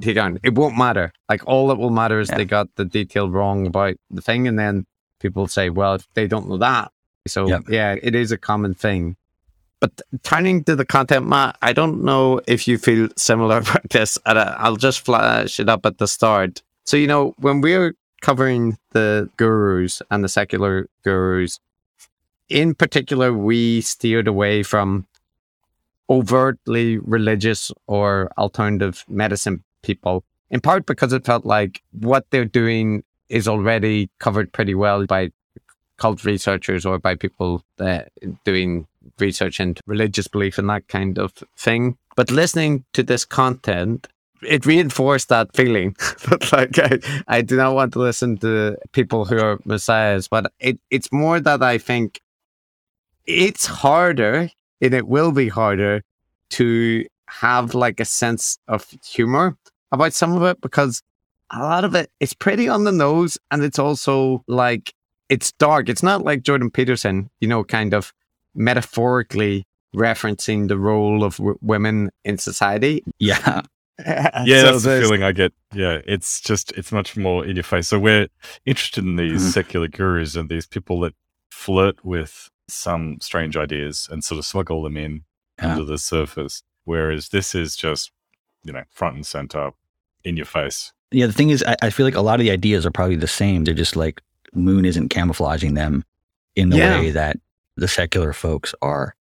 take 0.00 0.18
on. 0.18 0.38
It 0.42 0.54
won't 0.54 0.76
matter. 0.76 1.12
Like 1.28 1.42
all 1.46 1.68
that 1.68 1.76
will 1.78 1.90
matter 1.90 2.18
is 2.18 2.28
Yeah. 2.30 2.38
they 2.38 2.44
got 2.44 2.68
the 2.76 2.84
detail 2.84 3.30
wrong 3.30 3.66
about 3.66 3.94
the 4.10 4.22
thing, 4.22 4.48
and 4.48 4.58
then 4.58 4.86
people 5.20 5.46
say, 5.46 5.70
well, 5.70 5.94
if 5.94 6.06
they 6.14 6.26
don't 6.26 6.48
know 6.48 6.58
that. 6.58 6.90
So 7.26 7.48
Yep. 7.48 7.62
yeah, 7.68 7.96
it 8.02 8.14
is 8.14 8.32
a 8.32 8.38
common 8.38 8.74
thing. 8.74 9.16
But 9.80 10.00
turning 10.22 10.64
to 10.64 10.76
the 10.76 10.84
content, 10.84 11.26
Matt, 11.26 11.56
I 11.60 11.72
don't 11.72 12.04
know 12.04 12.40
if 12.46 12.66
you 12.66 12.78
feel 12.78 13.08
similar 13.16 13.58
about 13.64 13.90
this. 13.90 14.18
I'll 14.24 14.76
just 14.76 15.04
flash 15.04 15.60
it 15.60 15.68
up 15.68 15.84
at 15.86 15.98
the 15.98 16.08
start. 16.08 16.62
So 16.84 16.96
you 16.96 17.06
know, 17.06 17.34
when 17.38 17.60
we're 17.60 17.94
covering 18.22 18.78
the 18.92 19.28
gurus 19.36 20.00
and 20.10 20.24
the 20.24 20.28
secular 20.28 20.88
gurus, 21.02 21.60
in 22.48 22.74
particular, 22.74 23.32
we 23.32 23.80
steered 23.80 24.28
away 24.28 24.62
from 24.62 25.06
overtly 26.10 26.98
religious 26.98 27.72
or 27.86 28.30
alternative 28.36 29.04
medicine 29.08 29.64
people, 29.82 30.24
in 30.50 30.60
part 30.60 30.86
because 30.86 31.12
it 31.12 31.24
felt 31.24 31.46
like 31.46 31.82
what 31.92 32.26
they're 32.30 32.44
doing 32.44 33.02
is 33.30 33.48
already 33.48 34.10
covered 34.18 34.52
pretty 34.52 34.74
well 34.74 35.06
by 35.06 35.30
cult 35.96 36.24
researchers 36.24 36.84
or 36.84 36.98
by 36.98 37.14
people 37.14 37.62
doing 38.44 38.86
research 39.18 39.60
into 39.60 39.82
religious 39.86 40.28
belief 40.28 40.58
and 40.58 40.68
that 40.70 40.88
kind 40.88 41.18
of 41.18 41.32
thing. 41.56 41.96
But 42.16 42.30
listening 42.30 42.84
to 42.92 43.02
this 43.02 43.24
content, 43.24 44.08
it 44.42 44.66
reinforced 44.66 45.28
that 45.28 45.54
feeling 45.54 45.96
that 46.28 46.52
like 46.52 46.78
I, 46.78 47.36
I 47.38 47.42
do 47.42 47.56
not 47.56 47.74
want 47.74 47.92
to 47.94 47.98
listen 47.98 48.36
to 48.38 48.76
people 48.92 49.24
who 49.24 49.38
are 49.38 49.58
messiahs, 49.64 50.28
but 50.28 50.52
it, 50.58 50.78
it's 50.90 51.12
more 51.12 51.40
that 51.40 51.62
I 51.62 51.78
think 51.78 52.20
it's 53.26 53.66
harder 53.66 54.50
and 54.80 54.94
it 54.94 55.08
will 55.08 55.32
be 55.32 55.48
harder 55.48 56.02
to 56.50 57.06
have 57.28 57.74
like 57.74 58.00
a 58.00 58.04
sense 58.04 58.58
of 58.68 58.86
humor 59.04 59.56
about 59.92 60.12
some 60.12 60.32
of 60.34 60.42
it 60.42 60.60
because 60.60 61.02
a 61.50 61.60
lot 61.60 61.84
of 61.84 61.94
it 61.94 62.10
is 62.20 62.34
pretty 62.34 62.68
on 62.68 62.84
the 62.84 62.92
nose 62.92 63.38
and 63.50 63.62
it's 63.62 63.78
also 63.78 64.44
like 64.46 64.92
it's 65.28 65.52
dark. 65.52 65.88
It's 65.88 66.02
not 66.02 66.22
like 66.22 66.42
Jordan 66.42 66.70
Peterson, 66.70 67.30
you 67.40 67.48
know, 67.48 67.64
kind 67.64 67.94
of 67.94 68.12
metaphorically 68.54 69.66
referencing 69.94 70.68
the 70.68 70.78
role 70.78 71.24
of 71.24 71.36
w- 71.36 71.58
women 71.60 72.10
in 72.24 72.38
society. 72.38 73.04
Yeah. 73.18 73.62
yeah, 74.06 74.44
so 74.44 74.72
that's 74.72 74.82
the 74.82 75.00
feeling 75.00 75.22
I 75.22 75.32
get. 75.32 75.52
Yeah, 75.72 76.00
it's 76.04 76.40
just 76.40 76.72
it's 76.72 76.90
much 76.90 77.16
more 77.16 77.46
in 77.46 77.54
your 77.54 77.62
face. 77.62 77.88
So 77.88 77.98
we're 77.98 78.26
interested 78.66 79.04
in 79.04 79.16
these 79.16 79.40
mm-hmm. 79.40 79.50
secular 79.50 79.88
gurus 79.88 80.34
and 80.34 80.48
these 80.48 80.66
people 80.66 81.00
that 81.00 81.14
flirt 81.52 82.04
with 82.04 82.50
some 82.68 83.18
strange 83.20 83.56
ideas 83.56 84.08
and 84.10 84.24
sort 84.24 84.40
of 84.40 84.44
smuggle 84.44 84.82
them 84.82 84.96
in 84.96 85.22
yeah. 85.58 85.72
under 85.72 85.84
the 85.84 85.98
surface. 85.98 86.64
Whereas 86.84 87.28
this 87.28 87.54
is 87.54 87.76
just, 87.76 88.10
you 88.64 88.72
know, 88.72 88.82
front 88.90 89.14
and 89.14 89.26
center, 89.26 89.70
in 90.24 90.36
your 90.36 90.46
face. 90.46 90.92
Yeah, 91.10 91.26
the 91.26 91.32
thing 91.32 91.50
is, 91.50 91.62
I, 91.66 91.76
I 91.82 91.90
feel 91.90 92.06
like 92.06 92.16
a 92.16 92.20
lot 92.20 92.40
of 92.40 92.44
the 92.44 92.50
ideas 92.50 92.84
are 92.84 92.90
probably 92.90 93.16
the 93.16 93.26
same. 93.28 93.64
They're 93.64 93.74
just 93.74 93.94
like 93.94 94.20
Moon 94.56 94.84
isn't 94.84 95.08
camouflaging 95.08 95.74
them 95.74 96.04
in 96.56 96.70
the 96.70 96.78
yeah. 96.78 96.98
way 96.98 97.10
that 97.10 97.38
the 97.76 97.88
secular 97.88 98.32
folks 98.32 98.74
are 98.82 99.14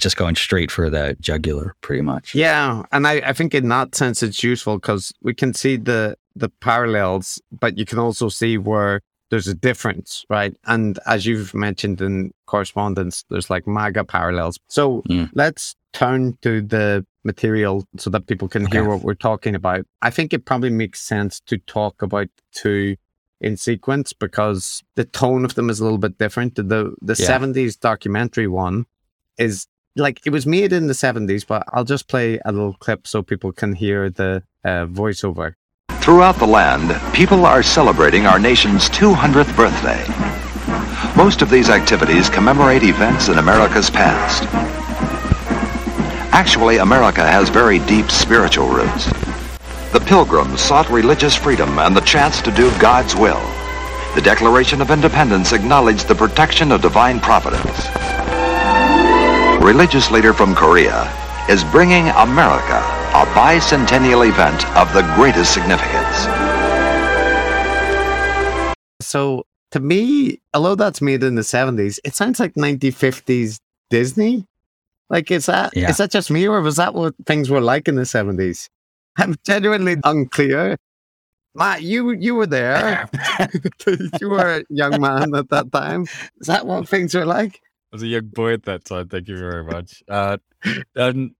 just 0.00 0.16
going 0.16 0.36
straight 0.36 0.70
for 0.70 0.88
the 0.88 1.16
jugular 1.20 1.74
pretty 1.80 2.02
much. 2.02 2.34
Yeah. 2.34 2.84
And 2.92 3.06
I, 3.06 3.14
I 3.14 3.32
think 3.32 3.54
in 3.54 3.68
that 3.68 3.94
sense 3.94 4.22
it's 4.22 4.42
useful 4.42 4.76
because 4.78 5.12
we 5.22 5.34
can 5.34 5.54
see 5.54 5.76
the 5.76 6.16
the 6.36 6.48
parallels, 6.48 7.42
but 7.50 7.76
you 7.76 7.84
can 7.84 7.98
also 7.98 8.28
see 8.28 8.56
where 8.58 9.00
there's 9.30 9.48
a 9.48 9.54
difference, 9.54 10.24
right? 10.30 10.56
And 10.64 10.98
as 11.06 11.26
you've 11.26 11.52
mentioned 11.52 12.00
in 12.00 12.32
correspondence, 12.46 13.24
there's 13.28 13.50
like 13.50 13.66
MAGA 13.66 14.04
parallels. 14.04 14.58
So 14.68 15.02
mm. 15.02 15.28
let's 15.34 15.74
turn 15.92 16.38
to 16.42 16.62
the 16.62 17.04
material 17.24 17.84
so 17.96 18.08
that 18.10 18.26
people 18.26 18.48
can 18.48 18.64
okay. 18.64 18.78
hear 18.78 18.88
what 18.88 19.02
we're 19.02 19.14
talking 19.14 19.54
about. 19.54 19.84
I 20.00 20.10
think 20.10 20.32
it 20.32 20.44
probably 20.44 20.70
makes 20.70 21.00
sense 21.00 21.40
to 21.46 21.58
talk 21.58 22.02
about 22.02 22.28
two 22.52 22.96
in 23.40 23.56
sequence 23.56 24.12
because 24.12 24.82
the 24.94 25.04
tone 25.04 25.44
of 25.44 25.54
them 25.54 25.70
is 25.70 25.80
a 25.80 25.84
little 25.84 25.98
bit 25.98 26.18
different. 26.18 26.56
The 26.56 26.94
the 27.00 27.16
yeah. 27.18 27.38
70s 27.38 27.78
documentary 27.78 28.48
one 28.48 28.86
is 29.38 29.66
like 29.96 30.20
it 30.26 30.30
was 30.30 30.46
made 30.46 30.72
in 30.72 30.86
the 30.86 30.92
70s, 30.92 31.46
but 31.46 31.64
I'll 31.72 31.84
just 31.84 32.08
play 32.08 32.38
a 32.44 32.52
little 32.52 32.74
clip 32.74 33.06
so 33.06 33.22
people 33.22 33.52
can 33.52 33.74
hear 33.74 34.10
the 34.10 34.42
uh, 34.64 34.86
voiceover. 34.86 35.54
Throughout 36.00 36.36
the 36.36 36.46
land, 36.46 36.96
people 37.12 37.44
are 37.44 37.62
celebrating 37.62 38.26
our 38.26 38.38
nation's 38.38 38.88
200th 38.88 39.54
birthday. 39.56 40.02
Most 41.16 41.42
of 41.42 41.50
these 41.50 41.68
activities 41.68 42.30
commemorate 42.30 42.82
events 42.82 43.28
in 43.28 43.38
America's 43.38 43.90
past. 43.90 44.44
Actually, 46.32 46.76
America 46.76 47.26
has 47.26 47.48
very 47.48 47.80
deep 47.80 48.10
spiritual 48.10 48.68
roots. 48.68 49.08
The 49.90 50.00
Pilgrims 50.00 50.60
sought 50.60 50.90
religious 50.90 51.34
freedom 51.34 51.78
and 51.78 51.96
the 51.96 52.02
chance 52.02 52.42
to 52.42 52.50
do 52.50 52.70
God's 52.78 53.16
will. 53.16 53.40
The 54.14 54.20
Declaration 54.20 54.82
of 54.82 54.90
Independence 54.90 55.54
acknowledged 55.54 56.08
the 56.08 56.14
protection 56.14 56.72
of 56.72 56.82
divine 56.82 57.20
providence. 57.20 57.64
Religious 59.64 60.10
leader 60.10 60.34
from 60.34 60.54
Korea 60.54 61.10
is 61.48 61.64
bringing 61.64 62.08
America 62.10 62.84
a 63.14 63.24
bicentennial 63.32 64.28
event 64.28 64.62
of 64.76 64.92
the 64.92 65.00
greatest 65.14 65.54
significance. 65.54 66.26
So, 69.00 69.46
to 69.70 69.80
me, 69.80 70.42
although 70.52 70.74
that's 70.74 71.00
made 71.00 71.24
in 71.24 71.34
the 71.34 71.40
70s, 71.40 71.98
it 72.04 72.14
sounds 72.14 72.38
like 72.38 72.52
1950s 72.56 73.58
Disney. 73.88 74.44
Like, 75.08 75.30
is 75.30 75.46
that 75.46 75.74
yeah. 75.74 75.88
is 75.88 75.96
that 75.96 76.10
just 76.10 76.30
me, 76.30 76.46
or 76.46 76.60
was 76.60 76.76
that 76.76 76.92
what 76.92 77.14
things 77.24 77.48
were 77.48 77.62
like 77.62 77.88
in 77.88 77.94
the 77.94 78.02
70s? 78.02 78.68
I'm 79.18 79.36
genuinely 79.44 79.96
unclear. 80.04 80.78
Matt, 81.54 81.82
you 81.82 82.10
you 82.12 82.34
were 82.34 82.46
there. 82.46 83.08
you 84.20 84.28
were 84.28 84.58
a 84.58 84.64
young 84.68 85.00
man 85.00 85.34
at 85.34 85.48
that 85.50 85.72
time. 85.72 86.02
Is 86.40 86.46
that 86.46 86.66
what 86.66 86.88
things 86.88 87.14
were 87.14 87.24
like? 87.26 87.60
I 87.92 87.96
was 87.96 88.02
a 88.02 88.06
young 88.06 88.26
boy 88.26 88.52
at 88.52 88.64
that 88.64 88.84
time. 88.84 89.08
Thank 89.08 89.28
you 89.28 89.36
very 89.38 89.64
much. 89.64 90.02
Uh, 90.08 90.36
um, 90.94 91.34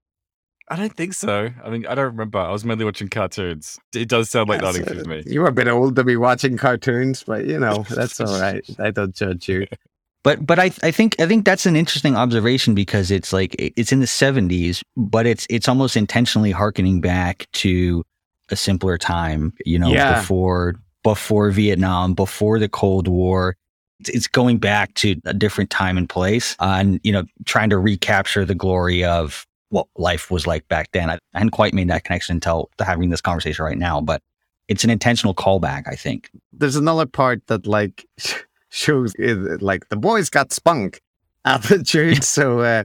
I 0.67 0.75
don't 0.75 0.95
think 0.95 1.13
so. 1.13 1.49
I 1.63 1.69
mean, 1.69 1.85
I 1.87 1.95
don't 1.95 2.05
remember. 2.05 2.37
I 2.37 2.51
was 2.51 2.63
mainly 2.63 2.85
watching 2.85 3.07
cartoons. 3.07 3.79
It 3.95 4.07
does 4.07 4.29
sound 4.29 4.49
like 4.49 4.61
that 4.61 4.73
to 4.75 5.07
me. 5.07 5.23
You 5.25 5.41
were 5.41 5.47
a 5.47 5.51
bit 5.51 5.67
old 5.67 5.95
to 5.95 6.03
be 6.03 6.15
watching 6.15 6.57
cartoons, 6.57 7.23
but 7.23 7.45
you 7.45 7.59
know 7.59 7.85
that's 7.89 8.19
all 8.19 8.39
right. 8.39 8.63
I 8.77 8.91
don't 8.91 9.15
judge 9.15 9.49
you. 9.49 9.67
But 10.23 10.45
but 10.45 10.59
I 10.59 10.71
I 10.83 10.91
think 10.91 11.19
I 11.19 11.27
think 11.27 11.45
that's 11.45 11.65
an 11.65 11.75
interesting 11.75 12.15
observation 12.15 12.75
because 12.75 13.09
it's 13.09 13.31
like 13.31 13.55
it's 13.57 13.91
in 13.91 13.99
the 13.99 14.05
70s, 14.05 14.81
but 14.97 15.25
it's 15.25 15.47
it's 15.49 15.67
almost 15.67 15.95
intentionally 15.95 16.51
harkening 16.51 16.99
back 17.01 17.47
to 17.53 18.03
a 18.49 18.55
simpler 18.55 18.97
time, 18.97 19.53
you 19.65 19.79
know, 19.79 19.89
yeah. 19.89 20.19
before 20.19 20.75
before 21.03 21.51
Vietnam, 21.51 22.13
before 22.13 22.59
the 22.59 22.69
Cold 22.69 23.07
War. 23.07 23.55
It's, 24.01 24.09
it's 24.09 24.27
going 24.27 24.57
back 24.57 24.93
to 24.95 25.15
a 25.25 25.33
different 25.33 25.69
time 25.69 25.97
and 25.97 26.09
place, 26.09 26.55
uh, 26.59 26.77
and 26.79 26.99
you 27.03 27.11
know, 27.11 27.23
trying 27.45 27.69
to 27.69 27.77
recapture 27.77 28.45
the 28.45 28.55
glory 28.55 29.03
of 29.03 29.45
what 29.69 29.87
life 29.97 30.31
was 30.31 30.47
like 30.47 30.67
back 30.67 30.89
then. 30.91 31.09
I, 31.09 31.15
I 31.33 31.39
hadn't 31.39 31.51
quite 31.51 31.73
made 31.73 31.89
that 31.89 32.03
connection 32.03 32.35
until 32.35 32.69
having 32.79 33.09
this 33.09 33.21
conversation 33.21 33.63
right 33.63 33.77
now, 33.77 34.01
but 34.01 34.21
it's 34.67 34.83
an 34.83 34.89
intentional 34.89 35.33
callback, 35.33 35.83
I 35.87 35.95
think. 35.95 36.29
There's 36.53 36.75
another 36.75 37.05
part 37.05 37.45
that 37.47 37.67
like 37.67 38.05
shows 38.69 39.13
like 39.61 39.89
the 39.89 39.95
boys 39.95 40.29
got 40.29 40.51
spunk 40.51 41.01
attitude. 41.45 42.23
So 42.23 42.59
uh, 42.59 42.83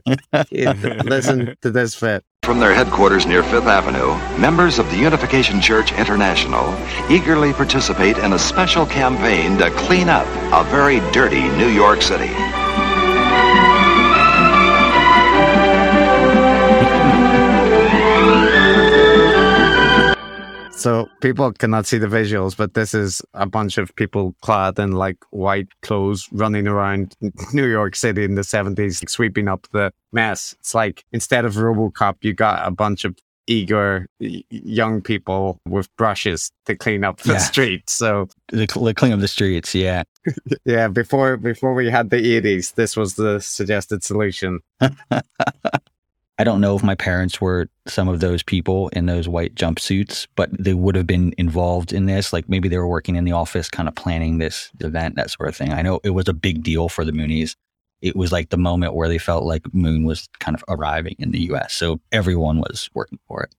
listen 0.51 1.55
to 1.61 1.71
this 1.71 1.95
fit. 1.95 2.23
From 2.43 2.59
their 2.59 2.73
headquarters 2.73 3.25
near 3.25 3.41
Fifth 3.41 3.65
Avenue, 3.65 4.13
members 4.39 4.77
of 4.77 4.89
the 4.91 4.97
Unification 4.97 5.59
Church 5.59 5.91
International 5.93 6.75
eagerly 7.09 7.53
participate 7.53 8.17
in 8.19 8.33
a 8.33 8.39
special 8.39 8.85
campaign 8.85 9.57
to 9.57 9.71
clean 9.71 10.09
up 10.09 10.27
a 10.53 10.69
very 10.69 10.99
dirty 11.11 11.41
New 11.57 11.69
York 11.69 12.03
City. 12.03 12.31
So 20.85 21.09
people 21.19 21.51
cannot 21.51 21.87
see 21.87 21.97
the 21.97 22.05
visuals, 22.05 22.55
but 22.55 22.75
this 22.75 22.93
is 22.93 23.19
a 23.33 23.47
bunch 23.47 23.79
of 23.79 23.95
people 23.95 24.35
clad 24.43 24.77
in 24.77 24.91
like 24.91 25.17
white 25.31 25.69
clothes 25.81 26.29
running 26.31 26.67
around 26.67 27.15
New 27.53 27.65
York 27.65 27.95
City 27.95 28.23
in 28.23 28.35
the 28.35 28.43
70s, 28.43 29.01
like, 29.01 29.09
sweeping 29.09 29.47
up 29.47 29.65
the 29.71 29.91
mess. 30.13 30.53
It's 30.59 30.75
like 30.75 31.03
instead 31.11 31.43
of 31.43 31.55
Robocop, 31.55 32.17
you 32.21 32.33
got 32.33 32.67
a 32.67 32.69
bunch 32.69 33.03
of 33.03 33.17
eager 33.47 34.05
young 34.19 35.01
people 35.01 35.57
with 35.67 35.89
brushes 35.95 36.51
to 36.67 36.75
clean 36.75 37.03
up 37.03 37.19
the 37.21 37.33
yeah. 37.33 37.39
streets. 37.39 37.93
So 37.93 38.27
the, 38.49 38.67
the 38.67 38.93
clean 38.93 39.11
up 39.11 39.21
the 39.21 39.27
streets, 39.27 39.73
yeah. 39.73 40.03
yeah, 40.65 40.87
before 40.87 41.35
before 41.35 41.73
we 41.73 41.89
had 41.89 42.11
the 42.11 42.17
80s, 42.17 42.75
this 42.75 42.95
was 42.95 43.15
the 43.15 43.39
suggested 43.39 44.03
solution. 44.03 44.59
I 46.37 46.43
don't 46.43 46.59
know 46.59 46.75
if 46.75 46.83
my 46.83 46.95
parents 46.95 47.39
were 47.39 47.69
some 47.87 48.09
of 48.09 48.19
those 48.19 48.43
people 48.43 48.89
in 48.89 49.05
those 49.05 49.27
white 49.27 49.55
jumpsuits, 49.55 50.27
but 50.35 50.49
they 50.51 50.73
would 50.73 50.95
have 50.95 51.07
been 51.07 51.33
involved 51.37 51.93
in 51.93 52.07
this. 52.07 52.33
Like 52.33 52.49
maybe 52.49 52.67
they 52.67 52.77
were 52.77 52.87
working 52.87 53.15
in 53.15 53.23
the 53.23 53.31
office, 53.31 53.69
kind 53.69 53.87
of 53.87 53.95
planning 53.95 54.37
this 54.37 54.69
event, 54.81 55.15
that 55.15 55.31
sort 55.31 55.47
of 55.47 55.55
thing. 55.55 55.71
I 55.71 55.81
know 55.81 56.01
it 56.03 56.09
was 56.09 56.27
a 56.27 56.33
big 56.33 56.61
deal 56.61 56.89
for 56.89 57.05
the 57.05 57.13
Moonies. 57.13 57.55
It 58.01 58.17
was 58.17 58.33
like 58.33 58.49
the 58.49 58.57
moment 58.57 58.95
where 58.95 59.07
they 59.07 59.17
felt 59.17 59.45
like 59.45 59.73
Moon 59.73 60.03
was 60.03 60.27
kind 60.39 60.55
of 60.55 60.63
arriving 60.67 61.15
in 61.19 61.31
the 61.31 61.39
US. 61.53 61.73
So 61.73 62.01
everyone 62.11 62.59
was 62.59 62.89
working 62.93 63.19
for 63.29 63.43
it. 63.43 63.55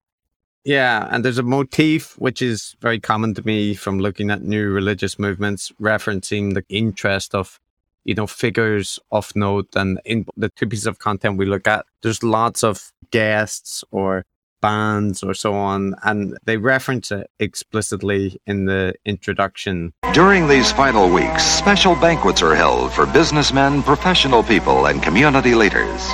Yeah. 0.62 1.08
And 1.10 1.24
there's 1.24 1.38
a 1.38 1.42
motif 1.44 2.18
which 2.18 2.42
is 2.42 2.76
very 2.82 3.00
common 3.00 3.34
to 3.34 3.46
me 3.46 3.74
from 3.74 4.00
looking 4.00 4.30
at 4.30 4.42
new 4.42 4.68
religious 4.68 5.18
movements, 5.18 5.72
referencing 5.80 6.54
the 6.54 6.64
interest 6.68 7.34
of 7.34 7.58
you 8.06 8.14
know, 8.14 8.26
figures 8.26 8.98
of 9.10 9.34
note. 9.36 9.68
And 9.74 10.00
in 10.04 10.26
the 10.36 10.48
two 10.48 10.66
pieces 10.66 10.86
of 10.86 10.98
content 10.98 11.36
we 11.36 11.44
look 11.44 11.66
at, 11.68 11.84
there's 12.02 12.22
lots 12.22 12.64
of 12.64 12.92
guests 13.10 13.84
or 13.90 14.24
bands 14.62 15.22
or 15.22 15.34
so 15.34 15.52
on, 15.54 15.94
and 16.02 16.36
they 16.44 16.56
reference 16.56 17.12
it 17.12 17.30
explicitly 17.38 18.40
in 18.46 18.64
the 18.64 18.94
introduction. 19.04 19.92
During 20.12 20.48
these 20.48 20.72
final 20.72 21.12
weeks, 21.12 21.44
special 21.44 21.94
banquets 21.94 22.42
are 22.42 22.54
held 22.54 22.92
for 22.92 23.06
businessmen, 23.06 23.82
professional 23.82 24.42
people, 24.42 24.86
and 24.86 25.02
community 25.02 25.54
leaders. 25.54 26.10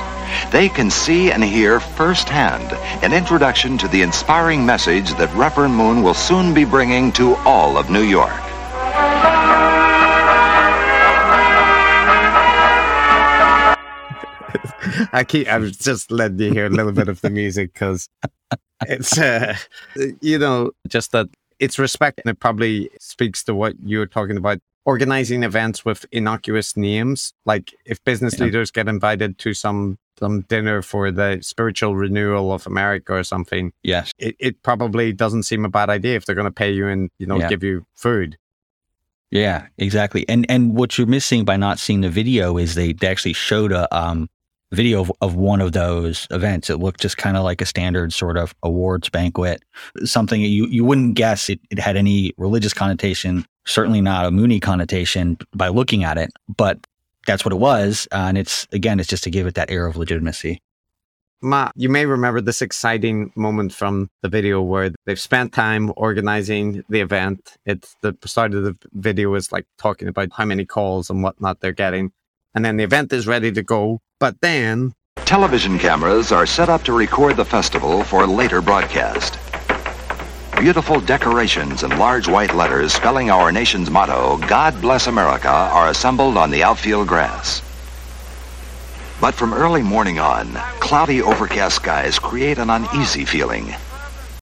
They 0.50 0.68
can 0.68 0.90
see 0.90 1.30
and 1.30 1.44
hear 1.44 1.78
firsthand 1.78 2.72
an 3.04 3.12
introduction 3.12 3.78
to 3.78 3.88
the 3.88 4.02
inspiring 4.02 4.64
message 4.66 5.14
that 5.14 5.34
Reverend 5.34 5.74
Moon 5.74 6.02
will 6.02 6.14
soon 6.14 6.52
be 6.54 6.64
bringing 6.64 7.12
to 7.12 7.36
all 7.44 7.76
of 7.76 7.90
New 7.90 8.02
York. 8.02 8.51
I 15.12 15.24
keep. 15.24 15.48
I 15.48 15.58
was 15.58 15.76
just 15.76 16.10
letting 16.10 16.38
you 16.38 16.52
hear 16.52 16.66
a 16.66 16.70
little 16.70 16.92
bit 16.92 17.08
of 17.08 17.20
the 17.20 17.30
music 17.30 17.72
because 17.72 18.08
it's, 18.86 19.18
uh, 19.18 19.56
you 20.20 20.38
know, 20.38 20.72
just 20.88 21.12
that 21.12 21.28
it's 21.58 21.78
respect, 21.78 22.20
and 22.24 22.30
it 22.30 22.40
probably 22.40 22.90
speaks 23.00 23.44
to 23.44 23.54
what 23.54 23.74
you 23.84 23.98
were 23.98 24.06
talking 24.06 24.36
about. 24.36 24.58
Organizing 24.84 25.44
events 25.44 25.84
with 25.84 26.04
innocuous 26.10 26.76
names, 26.76 27.32
like 27.46 27.72
if 27.86 28.02
business 28.02 28.36
Yeah. 28.38 28.46
leaders 28.46 28.72
get 28.72 28.88
invited 28.88 29.38
to 29.38 29.54
some 29.54 29.96
some 30.18 30.40
dinner 30.42 30.82
for 30.82 31.10
the 31.12 31.38
spiritual 31.40 31.94
renewal 31.96 32.52
of 32.52 32.66
America 32.66 33.12
or 33.14 33.22
something, 33.24 33.72
Yes. 33.84 34.10
it, 34.18 34.34
it 34.40 34.62
probably 34.62 35.12
doesn't 35.12 35.44
seem 35.44 35.64
a 35.64 35.68
bad 35.68 35.88
idea 35.88 36.16
if 36.16 36.26
they're 36.26 36.34
going 36.34 36.46
to 36.46 36.50
pay 36.52 36.72
you 36.72 36.88
and 36.88 37.10
you 37.18 37.26
know 37.26 37.38
Yeah. 37.38 37.48
give 37.48 37.62
you 37.62 37.86
food. 37.94 38.36
Yeah, 39.30 39.68
exactly. 39.78 40.28
And 40.28 40.44
and 40.50 40.74
what 40.74 40.98
you're 40.98 41.06
missing 41.06 41.44
by 41.44 41.56
not 41.56 41.78
seeing 41.78 42.00
the 42.00 42.10
video 42.10 42.58
is 42.58 42.74
they, 42.74 42.92
they 42.92 43.06
actually 43.06 43.32
showed 43.34 43.70
a 43.70 43.86
um 43.96 44.28
video 44.72 45.00
of, 45.00 45.12
of 45.20 45.34
one 45.36 45.60
of 45.60 45.72
those 45.72 46.26
events. 46.30 46.70
It 46.70 46.78
looked 46.78 47.00
just 47.00 47.16
kind 47.16 47.36
of 47.36 47.44
like 47.44 47.60
a 47.60 47.66
standard 47.66 48.12
sort 48.12 48.36
of 48.36 48.54
awards 48.62 49.08
banquet, 49.08 49.62
something 50.04 50.40
you 50.40 50.66
you 50.66 50.84
wouldn't 50.84 51.14
guess 51.14 51.48
it, 51.48 51.60
it 51.70 51.78
had 51.78 51.96
any 51.96 52.32
religious 52.36 52.74
connotation. 52.74 53.44
Certainly 53.66 54.00
not 54.00 54.26
a 54.26 54.30
Moonie 54.30 54.60
connotation 54.60 55.38
by 55.54 55.68
looking 55.68 56.04
at 56.04 56.18
it, 56.18 56.32
but 56.56 56.78
that's 57.26 57.44
what 57.44 57.52
it 57.52 57.58
was. 57.58 58.08
Uh, 58.12 58.26
and 58.28 58.38
it's 58.38 58.66
again, 58.72 58.98
it's 58.98 59.08
just 59.08 59.24
to 59.24 59.30
give 59.30 59.46
it 59.46 59.54
that 59.54 59.70
air 59.70 59.86
of 59.86 59.96
legitimacy. 59.96 60.60
Matt, 61.44 61.72
you 61.74 61.88
may 61.88 62.06
remember 62.06 62.40
this 62.40 62.62
exciting 62.62 63.32
moment 63.34 63.72
from 63.72 64.08
the 64.22 64.28
video 64.28 64.62
where 64.62 64.92
they've 65.06 65.18
spent 65.18 65.52
time 65.52 65.92
organizing 65.96 66.84
the 66.88 67.00
event. 67.00 67.56
It's 67.66 67.96
the 68.00 68.16
start 68.24 68.54
of 68.54 68.62
the 68.62 68.76
video 68.92 69.34
is 69.34 69.50
like 69.50 69.66
talking 69.76 70.06
about 70.06 70.28
how 70.32 70.44
many 70.44 70.64
calls 70.64 71.10
and 71.10 71.20
whatnot 71.20 71.58
they're 71.58 71.72
getting. 71.72 72.12
And 72.54 72.64
then 72.64 72.76
the 72.76 72.84
event 72.84 73.12
is 73.12 73.26
ready 73.26 73.50
to 73.52 73.62
go. 73.62 74.00
But 74.20 74.40
then 74.40 74.92
Television 75.24 75.78
cameras 75.78 76.32
are 76.32 76.46
set 76.46 76.68
up 76.68 76.82
to 76.84 76.92
record 76.92 77.36
the 77.36 77.44
festival 77.44 78.02
for 78.04 78.26
later 78.26 78.60
broadcast. 78.60 79.38
Beautiful 80.58 81.00
decorations 81.00 81.82
and 81.82 81.98
large 81.98 82.28
white 82.28 82.54
letters 82.54 82.92
spelling 82.92 83.30
our 83.30 83.50
nation's 83.50 83.90
motto, 83.90 84.36
God 84.46 84.78
Bless 84.80 85.06
America, 85.06 85.48
are 85.48 85.88
assembled 85.88 86.36
on 86.36 86.50
the 86.50 86.62
outfield 86.62 87.08
grass. 87.08 87.60
But 89.20 89.34
from 89.34 89.54
early 89.54 89.82
morning 89.82 90.18
on, 90.18 90.52
cloudy 90.80 91.22
overcast 91.22 91.76
skies 91.76 92.18
create 92.18 92.58
an 92.58 92.70
uneasy 92.70 93.24
feeling. 93.24 93.74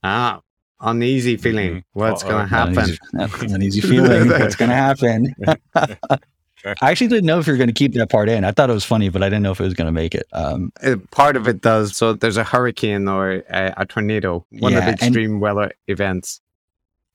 ah, 0.02 0.40
uneasy 0.80 1.36
feeling. 1.36 1.74
Mhm. 1.76 1.82
What's 1.92 2.22
going 2.22 2.48
to 2.48 2.54
happen? 2.54 2.78
Uneasy, 2.78 2.98
that's 3.12 3.42
an 3.52 3.62
easy 3.62 3.80
feeling. 3.80 4.28
What's 4.40 4.56
going 4.56 4.70
to 4.70 4.74
happen? 4.76 5.34
I 6.64 6.90
actually 6.90 7.08
didn't 7.08 7.26
know 7.26 7.38
if 7.38 7.46
you 7.46 7.52
were 7.52 7.56
going 7.56 7.68
to 7.68 7.74
keep 7.74 7.94
that 7.94 8.10
part 8.10 8.28
in. 8.28 8.44
I 8.44 8.52
thought 8.52 8.70
it 8.70 8.74
was 8.74 8.84
funny, 8.84 9.08
but 9.08 9.22
I 9.22 9.26
didn't 9.28 9.42
know 9.42 9.52
if 9.52 9.60
it 9.60 9.64
was 9.64 9.74
going 9.74 9.86
to 9.86 9.92
make 9.92 10.14
it. 10.14 10.26
Um, 10.32 10.72
part 11.10 11.36
of 11.36 11.48
it 11.48 11.60
does. 11.62 11.96
So 11.96 12.12
there's 12.12 12.36
a 12.36 12.44
hurricane 12.44 13.08
or 13.08 13.42
a, 13.50 13.74
a 13.78 13.86
tornado, 13.86 14.44
one 14.50 14.72
of 14.74 14.78
Yeah, 14.80 14.86
the 14.86 14.90
and- 14.92 15.02
extreme 15.02 15.40
weather 15.40 15.72
events. 15.88 16.40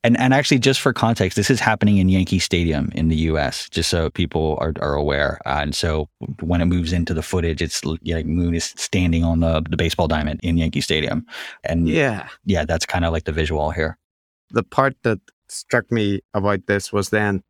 And 0.04 0.20
and 0.20 0.36
actually, 0.36 0.60
just 0.60 0.82
for 0.82 0.94
context, 0.94 1.36
this 1.36 1.50
is 1.50 1.60
happening 1.60 1.98
in 1.98 2.10
Yankee 2.10 2.38
Stadium 2.38 2.92
in 2.94 3.08
the 3.10 3.16
U.S. 3.34 3.68
Just 3.72 3.90
so 3.90 4.12
people 4.12 4.56
are, 4.62 4.72
are 4.80 4.94
aware. 4.94 5.40
Uh, 5.48 5.62
and 5.64 5.74
so 5.76 6.08
when 6.42 6.62
it 6.62 6.66
moves 6.66 6.94
into 6.94 7.12
the 7.16 7.24
footage, 7.24 7.60
it's 7.60 7.82
yeah, 8.04 8.18
like 8.18 8.28
Moon 8.28 8.54
is 8.54 8.66
standing 8.78 9.24
on 9.24 9.40
the 9.40 9.64
the 9.68 9.76
baseball 9.78 10.08
diamond 10.08 10.42
in 10.44 10.58
Yankee 10.58 10.82
Stadium, 10.82 11.26
and 11.64 11.90
yeah, 11.90 12.28
Yeah. 12.46 12.66
that's 12.66 12.86
kind 12.86 13.04
of 13.04 13.14
like 13.14 13.24
the 13.24 13.32
visual 13.32 13.72
here. 13.72 13.98
the 14.52 14.62
part 14.62 14.96
that 15.02 15.20
struck 15.50 15.92
me 15.92 16.22
about 16.36 16.68
this 16.68 16.94
was 16.94 17.10
then 17.10 17.42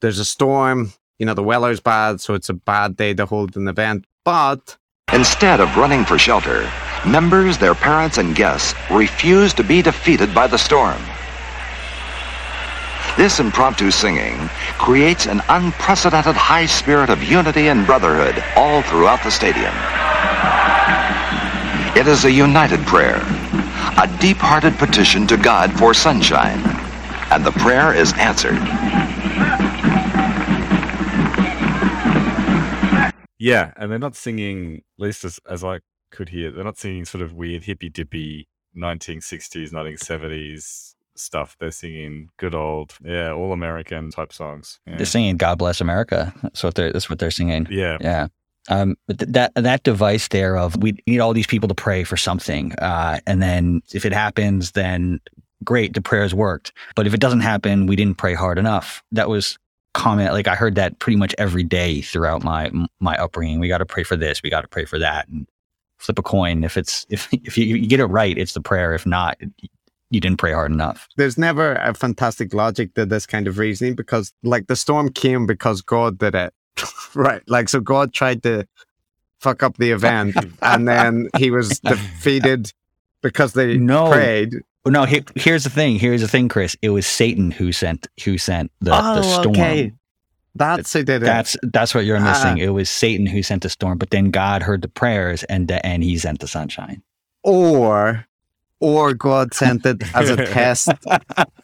there's 0.00 0.20
a 0.20 0.24
storm, 0.24 0.92
you 1.18 1.26
know, 1.26 1.34
the 1.34 1.42
weather's 1.42 1.80
bad, 1.80 2.20
so 2.20 2.34
it's 2.34 2.48
a 2.48 2.54
bad 2.54 2.96
day 2.96 3.14
to 3.14 3.26
hold 3.26 3.56
an 3.56 3.68
event. 3.68 4.06
But 4.24 4.76
Instead 5.12 5.58
of 5.58 5.74
running 5.78 6.04
for 6.04 6.18
shelter, 6.18 6.70
members, 7.06 7.56
their 7.56 7.74
parents, 7.74 8.18
and 8.18 8.36
guests 8.36 8.74
refuse 8.90 9.54
to 9.54 9.64
be 9.64 9.80
defeated 9.80 10.34
by 10.34 10.46
the 10.46 10.58
storm. 10.58 11.00
This 13.16 13.40
impromptu 13.40 13.90
singing 13.90 14.36
creates 14.76 15.26
an 15.26 15.40
unprecedented 15.48 16.36
high 16.36 16.66
spirit 16.66 17.08
of 17.08 17.22
unity 17.22 17.68
and 17.68 17.86
brotherhood 17.86 18.44
all 18.54 18.82
throughout 18.82 19.22
the 19.24 19.30
stadium. 19.30 19.72
It 21.96 22.06
is 22.06 22.26
a 22.26 22.30
united 22.30 22.80
prayer, 22.80 23.22
a 23.96 24.18
deep-hearted 24.20 24.74
petition 24.74 25.26
to 25.28 25.38
God 25.38 25.72
for 25.78 25.94
sunshine, 25.94 26.60
and 27.32 27.44
the 27.46 27.52
prayer 27.52 27.94
is 27.94 28.12
answered. 28.18 28.58
Yeah, 33.38 33.72
and 33.76 33.90
they're 33.90 33.98
not 33.98 34.16
singing, 34.16 34.82
at 34.98 35.02
least 35.02 35.24
as, 35.24 35.38
as 35.48 35.64
I 35.64 35.80
could 36.10 36.30
hear, 36.30 36.50
they're 36.50 36.64
not 36.64 36.78
singing 36.78 37.04
sort 37.04 37.22
of 37.22 37.34
weird 37.34 37.64
hippy 37.64 37.88
dippy 37.88 38.48
1960s, 38.76 39.72
1970s 39.72 40.94
stuff. 41.16 41.56
They're 41.58 41.70
singing 41.70 42.30
good 42.36 42.54
old, 42.54 42.94
yeah, 43.04 43.32
all 43.32 43.52
American 43.52 44.10
type 44.10 44.32
songs. 44.32 44.80
Yeah. 44.86 44.96
They're 44.96 45.06
singing 45.06 45.36
"God 45.36 45.58
Bless 45.58 45.80
America." 45.80 46.32
That's 46.42 46.62
what 46.62 46.74
they're 46.74 46.92
that's 46.92 47.10
what 47.10 47.18
they're 47.18 47.30
singing. 47.30 47.66
yeah. 47.70 47.98
Yeah. 48.00 48.28
Um, 48.70 48.96
but 49.06 49.18
th- 49.18 49.32
that 49.32 49.52
that 49.54 49.82
device 49.82 50.28
there 50.28 50.56
of 50.58 50.76
we 50.82 50.98
need 51.06 51.20
all 51.20 51.32
these 51.32 51.46
people 51.46 51.68
to 51.68 51.74
pray 51.74 52.04
for 52.04 52.16
something, 52.16 52.74
uh, 52.74 53.20
and 53.26 53.40
then 53.42 53.82
if 53.94 54.04
it 54.04 54.12
happens, 54.12 54.72
then 54.72 55.20
great, 55.64 55.94
the 55.94 56.02
prayers 56.02 56.34
worked. 56.34 56.72
But 56.94 57.06
if 57.06 57.14
it 57.14 57.20
doesn't 57.20 57.40
happen, 57.40 57.86
we 57.86 57.96
didn't 57.96 58.18
pray 58.18 58.34
hard 58.34 58.58
enough. 58.58 59.02
That 59.12 59.28
was 59.28 59.58
comment 59.94 60.32
like 60.32 60.48
I 60.48 60.54
heard 60.54 60.74
that 60.76 60.98
pretty 60.98 61.16
much 61.16 61.34
every 61.38 61.64
day 61.64 62.00
throughout 62.02 62.42
my 62.44 62.70
my 63.00 63.16
upbringing. 63.16 63.60
We 63.60 63.68
got 63.68 63.78
to 63.78 63.86
pray 63.86 64.04
for 64.04 64.16
this, 64.16 64.42
we 64.42 64.50
got 64.50 64.62
to 64.62 64.68
pray 64.68 64.84
for 64.84 64.98
that, 64.98 65.28
and 65.28 65.46
flip 65.98 66.18
a 66.18 66.22
coin. 66.22 66.64
If 66.64 66.76
it's 66.76 67.06
if 67.08 67.28
if 67.32 67.58
you, 67.58 67.76
you 67.76 67.86
get 67.86 68.00
it 68.00 68.06
right, 68.06 68.36
it's 68.36 68.52
the 68.54 68.60
prayer. 68.60 68.94
If 68.94 69.06
not, 69.06 69.38
you 70.10 70.20
didn't 70.20 70.38
pray 70.38 70.52
hard 70.52 70.70
enough. 70.72 71.06
there's 71.16 71.36
never 71.36 71.74
a 71.74 71.92
fantastic 71.94 72.54
logic 72.54 72.94
to 72.94 73.04
this 73.04 73.26
kind 73.26 73.46
of 73.46 73.58
reasoning 73.58 73.94
because, 73.94 74.32
like, 74.42 74.66
the 74.66 74.76
storm 74.76 75.10
came 75.10 75.46
because 75.46 75.82
God 75.82 76.18
did 76.18 76.34
it. 76.34 76.54
right. 77.14 77.42
Like, 77.46 77.68
so 77.68 77.80
God 77.80 78.14
tried 78.14 78.42
to 78.44 78.66
fuck 79.40 79.62
up 79.62 79.76
the 79.76 79.90
event 79.90 80.36
and 80.62 80.88
then 80.88 81.28
he 81.36 81.50
was 81.50 81.78
defeated 81.80 82.72
because 83.22 83.52
they 83.52 83.76
No. 83.76 84.08
prayed. 84.10 84.54
No, 84.86 85.04
he, 85.04 85.22
here's 85.34 85.64
the 85.64 85.70
thing. 85.70 85.98
Here's 85.98 86.20
the 86.22 86.28
thing, 86.28 86.48
Chris. 86.48 86.76
It 86.80 86.90
was 86.90 87.06
Satan 87.06 87.50
who 87.50 87.72
sent 87.72 88.06
who 88.24 88.38
sent 88.38 88.70
the, 88.80 88.90
the 88.90 89.22
storm. 89.22 89.48
Okay. 89.56 89.92
That's 90.54 90.92
who 90.92 91.02
did 91.04 91.22
it. 91.22 91.26
That's 91.26 91.56
that's 91.62 91.94
what 91.94 92.04
you're 92.04 92.16
Ah. 92.18 92.24
missing. 92.24 92.58
it 92.58 92.68
was 92.70 92.88
Satan 92.88 93.26
who 93.26 93.42
sent 93.42 93.62
the 93.62 93.68
storm, 93.68 93.98
but 93.98 94.10
then 94.10 94.30
God 94.30 94.62
heard 94.62 94.82
the 94.82 94.88
prayers 94.88 95.44
and 95.44 95.70
and 95.70 96.02
he 96.02 96.16
sent 96.18 96.40
the 96.40 96.48
sunshine. 96.48 97.02
or 97.42 98.24
or 98.80 99.12
God 99.12 99.54
sent 99.54 99.84
it 99.84 100.02
as 100.14 100.30
a 100.30 100.36
test 100.46 100.88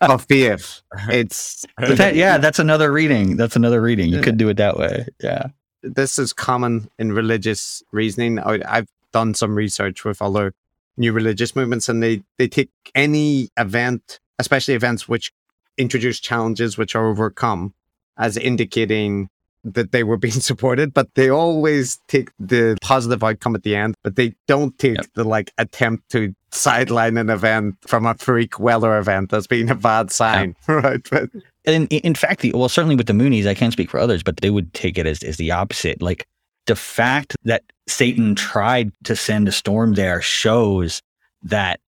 of 0.00 0.24
faith. 0.26 0.82
It's 1.08 1.64
that, 1.78 2.16
yeah, 2.16 2.38
that's 2.38 2.58
another 2.58 2.90
reading. 2.92 3.36
That's 3.36 3.54
another 3.56 3.80
reading. 3.80 4.10
You 4.10 4.20
could 4.20 4.36
do 4.36 4.48
it 4.48 4.56
that 4.56 4.76
way. 4.76 5.06
Yeah. 5.22 5.46
this 5.82 6.18
is 6.18 6.32
common 6.32 6.88
in 6.98 7.12
religious 7.12 7.82
reasoning. 7.92 8.40
I, 8.40 8.60
I've 8.66 8.88
done 9.12 9.34
some 9.34 9.54
research 9.54 10.04
with 10.04 10.20
other 10.20 10.54
new 10.96 11.12
religious 11.12 11.54
movements, 11.56 11.88
and 11.88 12.02
they 12.02 12.22
they 12.38 12.48
take 12.48 12.70
any 12.94 13.48
event, 13.58 14.20
especially 14.38 14.74
events 14.74 15.08
which 15.08 15.32
introduce 15.76 16.20
challenges 16.20 16.78
which 16.78 16.94
are 16.94 17.06
overcome, 17.06 17.74
as 18.16 18.36
indicating 18.36 19.28
that 19.64 19.92
they 19.92 20.04
were 20.04 20.16
being 20.26 20.32
supported, 20.34 20.92
but 20.92 21.08
they 21.14 21.28
always 21.30 21.98
take 22.08 22.30
the 22.38 22.76
positive 22.82 23.24
outcome 23.24 23.54
at 23.54 23.62
the 23.62 23.74
end, 23.74 23.94
but 24.02 24.16
they 24.16 24.34
don't 24.46 24.78
take 24.78 24.96
Yep. 24.96 25.06
the 25.14 25.24
like 25.24 25.52
attempt 25.58 26.10
to 26.10 26.34
sideline 26.52 27.16
an 27.16 27.30
event 27.30 27.74
from 27.86 28.06
a 28.06 28.14
freak 28.14 28.60
weather 28.60 28.96
event 28.98 29.32
as 29.32 29.46
being 29.46 29.70
a 29.70 29.74
bad 29.74 30.12
sign, 30.12 30.54
right? 30.68 31.00
But 31.10 31.30
in, 31.64 31.86
in 31.88 32.14
fact, 32.14 32.42
the, 32.42 32.52
well, 32.54 32.68
certainly 32.68 32.94
with 32.94 33.06
the 33.06 33.12
Moonies, 33.14 33.46
I 33.46 33.54
can't 33.54 33.72
speak 33.72 33.90
for 33.90 33.98
others, 33.98 34.22
but 34.22 34.36
they 34.36 34.50
would 34.50 34.72
take 34.74 34.98
it 34.98 35.06
as, 35.06 35.22
as 35.22 35.38
the 35.38 35.50
opposite. 35.50 36.00
Like 36.02 36.26
the 36.66 36.76
fact 36.76 37.34
that 37.44 37.64
Satan 37.86 38.34
tried 38.34 38.92
to 39.04 39.14
send 39.14 39.48
a 39.48 39.52
storm 39.52 39.94
there 39.94 40.22
shows 40.22 41.02
that 41.42 41.80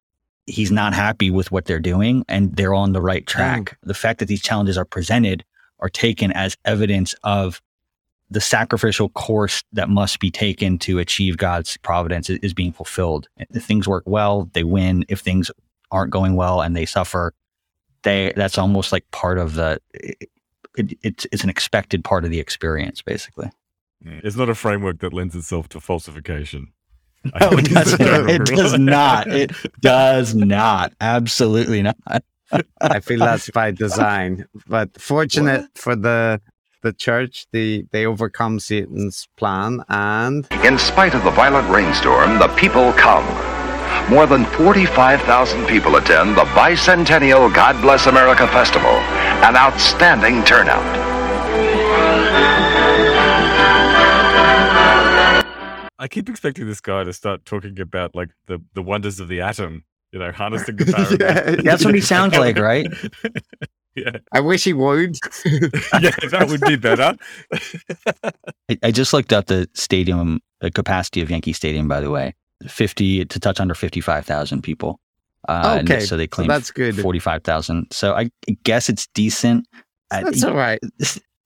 he's 0.46 0.70
not 0.70 0.94
happy 0.94 1.30
with 1.30 1.50
what 1.50 1.64
they're 1.64 1.80
doing 1.80 2.24
and 2.28 2.54
they're 2.54 2.74
on 2.74 2.92
the 2.92 3.00
right 3.00 3.26
track. 3.26 3.62
Mm. 3.62 3.76
The 3.82 3.94
fact 3.94 4.20
that 4.20 4.26
these 4.26 4.42
challenges 4.42 4.78
are 4.78 4.84
presented 4.84 5.44
are 5.80 5.88
taken 5.88 6.32
as 6.32 6.56
evidence 6.64 7.14
of 7.22 7.60
the 8.30 8.40
sacrificial 8.40 9.08
course 9.10 9.62
that 9.72 9.88
must 9.88 10.18
be 10.18 10.30
taken 10.30 10.78
to 10.78 10.98
achieve 10.98 11.36
God's 11.36 11.76
providence 11.78 12.28
is, 12.28 12.38
is 12.40 12.54
being 12.54 12.72
fulfilled. 12.72 13.28
If 13.36 13.64
things 13.64 13.86
work 13.86 14.04
well, 14.06 14.50
they 14.52 14.64
win. 14.64 15.04
If 15.08 15.20
things 15.20 15.50
aren't 15.90 16.10
going 16.10 16.34
well 16.34 16.60
and 16.60 16.76
they 16.76 16.86
suffer, 16.86 17.34
they 18.02 18.32
that's 18.36 18.58
almost 18.58 18.92
like 18.92 19.08
part 19.10 19.38
of 19.38 19.54
the. 19.54 19.80
It, 19.94 20.30
it, 20.76 20.98
it's 21.02 21.26
it's 21.32 21.44
an 21.44 21.50
expected 21.50 22.04
part 22.04 22.24
of 22.24 22.30
the 22.30 22.40
experience, 22.40 23.00
basically. 23.00 23.50
It's 24.02 24.36
not 24.36 24.48
a 24.48 24.54
framework 24.54 25.00
that 25.00 25.12
lends 25.12 25.34
itself 25.34 25.68
to 25.70 25.80
falsification. 25.80 26.72
No, 27.24 27.30
oh, 27.40 27.58
it, 27.58 27.64
doesn't. 27.64 28.30
it 28.30 28.44
does 28.44 28.78
not. 28.78 29.26
It 29.28 29.52
does 29.80 30.34
not. 30.34 30.92
Absolutely 31.00 31.82
not. 31.82 31.96
I 32.80 33.00
feel 33.00 33.18
that's 33.18 33.50
by 33.50 33.72
design. 33.72 34.46
But 34.68 35.00
fortunate 35.00 35.62
what? 35.62 35.78
for 35.78 35.96
the 35.96 36.40
the 36.82 36.92
church, 36.92 37.46
the 37.52 37.84
they 37.90 38.06
overcome 38.06 38.60
Satan's 38.60 39.26
plan 39.36 39.82
and 39.88 40.46
in 40.64 40.78
spite 40.78 41.14
of 41.14 41.24
the 41.24 41.30
violent 41.30 41.68
rainstorm, 41.68 42.38
the 42.38 42.48
people 42.48 42.92
come. 42.92 43.26
More 44.08 44.26
than 44.26 44.44
45,000 44.44 45.66
people 45.66 45.96
attend 45.96 46.36
the 46.36 46.44
bicentennial 46.54 47.52
God 47.52 47.80
Bless 47.82 48.06
America 48.06 48.46
Festival, 48.46 48.90
an 49.42 49.56
outstanding 49.56 50.44
turnout. 50.44 51.05
I 55.98 56.08
keep 56.08 56.28
expecting 56.28 56.66
this 56.66 56.80
guy 56.80 57.04
to 57.04 57.12
start 57.12 57.44
talking 57.44 57.78
about 57.80 58.14
like 58.14 58.30
the, 58.46 58.60
the 58.74 58.82
wonders 58.82 59.20
of 59.20 59.28
the 59.28 59.40
atom, 59.40 59.84
you 60.12 60.18
know, 60.18 60.30
harnessing 60.32 60.76
the 60.76 60.86
power. 60.92 61.16
yeah, 61.18 61.62
that's 61.62 61.84
what 61.84 61.94
he 61.94 62.00
sounds 62.00 62.34
like, 62.38 62.58
right? 62.58 62.86
yeah. 63.94 64.18
I 64.32 64.40
wish 64.40 64.64
he 64.64 64.72
would. 64.72 65.16
yeah, 65.44 66.10
that 66.30 66.46
would 66.48 66.60
be 66.60 66.76
better. 66.76 67.16
I, 68.68 68.78
I, 68.82 68.90
just 68.90 69.12
looked 69.12 69.32
up 69.32 69.46
the 69.46 69.68
stadium, 69.74 70.40
the 70.60 70.70
capacity 70.70 71.22
of 71.22 71.30
Yankee 71.30 71.52
Stadium, 71.52 71.88
by 71.88 72.00
the 72.00 72.10
way. 72.10 72.34
50 72.66 73.26
to 73.26 73.40
touch 73.40 73.60
under 73.60 73.74
55,000 73.74 74.62
people. 74.62 75.00
Uh, 75.48 75.80
okay. 75.82 76.00
So 76.00 76.16
they 76.16 76.26
claim 76.26 76.48
so 76.48 76.52
that's 76.52 76.70
good. 76.70 76.98
45,000. 76.98 77.86
So 77.92 78.14
I 78.14 78.30
guess 78.64 78.88
it's 78.88 79.06
decent. 79.08 79.66
That's 80.10 80.44
all 80.44 80.54
right. 80.54 80.78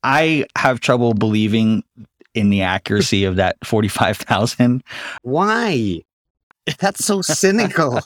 I 0.03 0.47
have 0.57 0.81
trouble 0.81 1.15
believing 1.15 1.83
in 2.35 2.51
the 2.51 2.63
accuracy 2.63 3.25
of 3.25 3.37
that 3.37 3.57
45,000. 3.65 4.83
Why? 5.23 6.03
That's 6.79 7.05
so 7.05 7.23
cynical. 7.23 8.01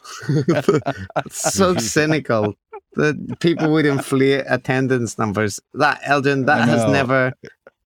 so 1.30 1.76
cynical. 1.76 2.54
that 2.94 3.36
people 3.40 3.72
would 3.72 3.86
inflate 3.86 4.44
attendance 4.48 5.18
numbers. 5.18 5.60
That 5.74 6.00
Elgin, 6.04 6.46
that 6.46 6.68
has 6.68 6.90
never 6.90 7.32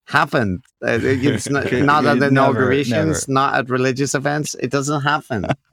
happened. 0.09 0.63
Uh, 0.83 0.99
it's 1.03 1.49
not, 1.51 1.73
not 1.73 2.07
at 2.07 2.23
inaugurations, 2.23 2.91
never, 2.91 3.07
never. 3.07 3.25
not 3.29 3.55
at 3.55 3.71
religious 3.71 4.15
events. 4.15 4.55
It 4.57 4.71
doesn't 4.71 5.03
happen. 5.03 5.47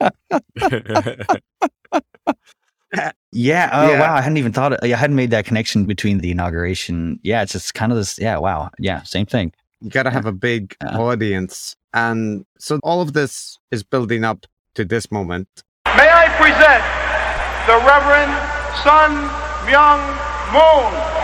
yeah. 3.32 3.70
Oh 3.72 3.90
yeah. 3.90 4.00
wow. 4.00 4.14
I 4.14 4.20
hadn't 4.20 4.38
even 4.38 4.52
thought. 4.52 4.72
Of, 4.74 4.78
I 4.82 4.88
hadn't 4.88 5.16
made 5.16 5.30
that 5.30 5.44
connection 5.44 5.84
between 5.84 6.18
the 6.18 6.30
inauguration. 6.30 7.18
Yeah. 7.22 7.42
It's 7.42 7.52
just 7.52 7.74
kind 7.74 7.92
of 7.92 7.98
this. 7.98 8.18
Yeah. 8.18 8.38
Wow. 8.38 8.70
Yeah. 8.78 9.02
Same 9.02 9.26
thing. 9.26 9.52
You 9.80 9.90
got 9.90 10.04
to 10.04 10.10
have 10.10 10.24
a 10.24 10.32
big 10.32 10.74
yeah. 10.82 10.96
audience, 10.96 11.76
and 11.92 12.46
so 12.58 12.78
all 12.82 13.02
of 13.02 13.12
this 13.12 13.58
is 13.70 13.82
building 13.82 14.24
up 14.24 14.46
to 14.74 14.86
this 14.86 15.12
moment. 15.12 15.48
May 15.84 16.08
I 16.08 16.28
present 16.40 16.82
the 17.66 17.76
Reverend 17.84 18.32
Sun 18.82 19.12
Myung 19.66 20.00
Moon. 20.52 21.16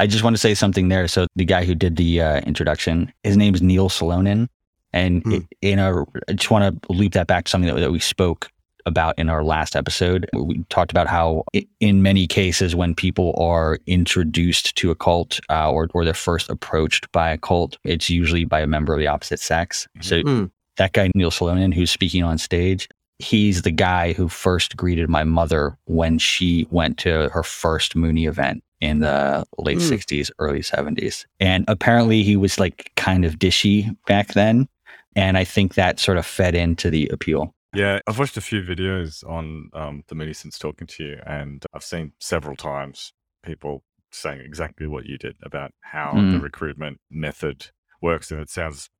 I 0.00 0.06
just 0.06 0.22
want 0.22 0.34
to 0.34 0.40
say 0.40 0.54
something 0.54 0.88
there. 0.88 1.08
So 1.08 1.26
the 1.34 1.44
guy 1.44 1.64
who 1.64 1.74
did 1.74 1.96
the 1.96 2.22
uh, 2.22 2.40
introduction, 2.42 3.12
his 3.24 3.36
name 3.36 3.54
is 3.56 3.62
Neil 3.62 3.88
Salonen, 3.88 4.46
and 4.92 5.22
hmm. 5.24 5.38
in 5.60 5.80
our, 5.80 6.06
I 6.28 6.34
just 6.34 6.52
want 6.52 6.82
to 6.82 6.92
loop 6.92 7.14
that 7.14 7.26
back 7.26 7.46
to 7.46 7.50
something 7.50 7.74
that, 7.74 7.80
that 7.80 7.90
we 7.90 7.98
spoke 7.98 8.48
about 8.88 9.18
in 9.18 9.28
our 9.28 9.44
last 9.44 9.76
episode. 9.76 10.28
We 10.34 10.64
talked 10.68 10.90
about 10.90 11.06
how, 11.06 11.44
in 11.80 12.02
many 12.02 12.26
cases, 12.26 12.74
when 12.74 12.94
people 12.94 13.34
are 13.38 13.78
introduced 13.86 14.74
to 14.76 14.90
a 14.90 14.94
cult 14.94 15.38
uh, 15.48 15.70
or 15.70 15.88
or 15.94 16.04
they're 16.04 16.14
first 16.14 16.50
approached 16.50 17.10
by 17.12 17.30
a 17.30 17.38
cult, 17.38 17.78
it's 17.84 18.10
usually 18.10 18.44
by 18.44 18.60
a 18.60 18.66
member 18.66 18.92
of 18.92 18.98
the 18.98 19.06
opposite 19.06 19.40
sex. 19.40 19.86
So 20.00 20.22
mm. 20.22 20.50
that 20.76 20.92
guy 20.92 21.10
Neil 21.14 21.30
Salonen, 21.30 21.72
who's 21.72 21.90
speaking 21.90 22.24
on 22.24 22.38
stage, 22.38 22.88
he's 23.18 23.62
the 23.62 23.70
guy 23.70 24.12
who 24.12 24.28
first 24.28 24.76
greeted 24.76 25.08
my 25.08 25.24
mother 25.24 25.76
when 25.86 26.18
she 26.18 26.66
went 26.70 26.98
to 26.98 27.28
her 27.30 27.42
first 27.42 27.94
Moonie 27.96 28.28
event 28.28 28.62
in 28.80 29.00
the 29.00 29.44
late 29.58 29.78
mm. 29.78 29.90
60s, 29.90 30.30
early 30.38 30.60
70s. 30.60 31.26
And 31.40 31.64
apparently 31.68 32.22
he 32.22 32.36
was 32.36 32.60
like 32.60 32.92
kind 32.96 33.24
of 33.24 33.38
dishy 33.38 33.94
back 34.06 34.34
then. 34.34 34.68
And 35.16 35.36
I 35.36 35.44
think 35.44 35.74
that 35.74 35.98
sort 35.98 36.18
of 36.18 36.26
fed 36.26 36.54
into 36.54 36.90
the 36.90 37.08
appeal. 37.08 37.52
Yeah, 37.78 38.00
I've 38.08 38.18
watched 38.18 38.36
a 38.36 38.40
few 38.40 38.60
videos 38.60 39.24
on 39.24 39.70
um, 39.72 40.02
the 40.08 40.16
Moonie 40.16 40.34
since 40.34 40.58
talking 40.58 40.88
to 40.88 41.04
you, 41.04 41.20
and 41.24 41.64
I've 41.72 41.84
seen 41.84 42.12
several 42.18 42.56
times 42.56 43.12
people 43.44 43.84
saying 44.10 44.40
exactly 44.40 44.88
what 44.88 45.06
you 45.06 45.16
did 45.16 45.36
about 45.44 45.70
how 45.82 46.10
mm. 46.12 46.32
the 46.32 46.40
recruitment 46.40 46.98
method 47.08 47.70
works. 48.02 48.32
And 48.32 48.40
it 48.40 48.50
sounds 48.50 48.90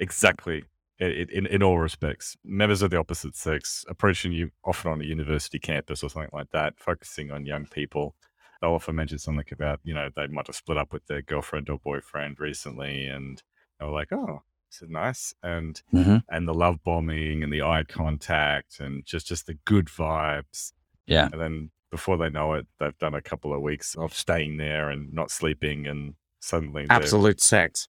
exactly 0.00 0.64
in, 0.98 1.46
in 1.46 1.62
all 1.62 1.78
respects, 1.78 2.36
members 2.42 2.82
of 2.82 2.90
the 2.90 2.98
opposite 2.98 3.36
sex 3.36 3.84
approaching 3.88 4.32
you 4.32 4.50
often 4.64 4.90
on 4.90 5.00
a 5.00 5.04
university 5.04 5.60
campus 5.60 6.02
or 6.02 6.10
something 6.10 6.30
like 6.32 6.50
that, 6.50 6.74
focusing 6.76 7.30
on 7.30 7.46
young 7.46 7.64
people 7.64 8.16
they'll 8.60 8.72
often 8.72 8.96
mention 8.96 9.18
something 9.18 9.44
about, 9.52 9.80
you 9.84 9.92
know, 9.92 10.08
they 10.16 10.26
might 10.26 10.46
have 10.46 10.56
split 10.56 10.78
up 10.78 10.92
with 10.92 11.06
their 11.06 11.22
girlfriend 11.22 11.68
or 11.68 11.78
boyfriend 11.78 12.40
recently 12.40 13.06
and 13.06 13.42
they're 13.78 13.88
like, 13.88 14.12
oh, 14.12 14.42
this 14.74 14.82
is 14.82 14.90
nice. 14.90 15.34
And 15.42 15.80
mm-hmm. 15.92 16.18
and 16.28 16.48
the 16.48 16.54
love 16.54 16.78
bombing 16.84 17.42
and 17.42 17.52
the 17.52 17.62
eye 17.62 17.84
contact 17.86 18.80
and 18.80 19.04
just 19.04 19.26
just 19.26 19.46
the 19.46 19.54
good 19.64 19.86
vibes. 19.86 20.72
Yeah. 21.06 21.28
And 21.32 21.40
then 21.40 21.70
before 21.90 22.16
they 22.16 22.30
know 22.30 22.54
it, 22.54 22.66
they've 22.80 22.98
done 22.98 23.14
a 23.14 23.22
couple 23.22 23.54
of 23.54 23.60
weeks 23.60 23.94
of 23.94 24.14
staying 24.14 24.56
there 24.56 24.90
and 24.90 25.12
not 25.12 25.30
sleeping 25.30 25.86
and 25.86 26.14
suddenly 26.40 26.86
absolute 26.90 27.40
sex. 27.40 27.88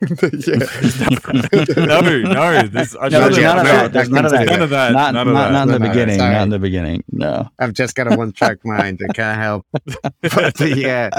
no, 0.00 0.06
no, 0.06 0.18
this, 2.68 2.94
I 3.00 3.08
no, 3.08 3.28
there's 3.28 3.38
none, 3.38 3.58
of 3.58 3.64
that. 3.64 3.92
There's 3.92 4.10
none 4.10 4.26
of 4.26 4.30
that. 4.30 4.46
None 4.46 4.62
of 4.62 4.70
that. 4.70 4.92
Not, 4.92 5.14
none 5.14 5.26
of 5.26 5.34
not, 5.34 5.48
that. 5.48 5.52
not 5.52 5.62
in 5.62 5.72
the 5.72 5.78
no, 5.80 5.88
beginning. 5.88 6.18
Not 6.18 6.42
in 6.42 6.50
the 6.50 6.58
beginning. 6.60 7.02
No. 7.10 7.48
I've 7.58 7.72
just 7.72 7.96
got 7.96 8.12
a 8.12 8.16
one 8.16 8.30
track 8.30 8.64
mind. 8.64 9.00
I 9.02 9.12
can't 9.12 9.40
help. 9.40 9.66
but 10.22 10.60
yeah. 10.60 11.10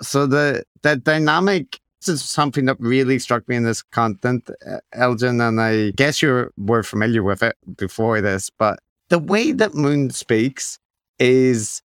So 0.00 0.28
the 0.28 0.62
the 0.82 0.96
dynamic 0.96 1.80
this 2.00 2.08
is 2.08 2.22
something 2.22 2.66
that 2.66 2.76
really 2.78 3.18
struck 3.18 3.48
me 3.48 3.56
in 3.56 3.64
this 3.64 3.82
content, 3.82 4.50
Elgin, 4.92 5.40
and 5.40 5.60
I 5.60 5.90
guess 5.92 6.22
you 6.22 6.50
were 6.56 6.82
familiar 6.82 7.22
with 7.22 7.42
it 7.42 7.56
before 7.76 8.20
this, 8.20 8.50
but 8.50 8.78
the 9.08 9.18
way 9.18 9.52
that 9.52 9.74
Moon 9.74 10.10
speaks 10.10 10.78
is 11.18 11.82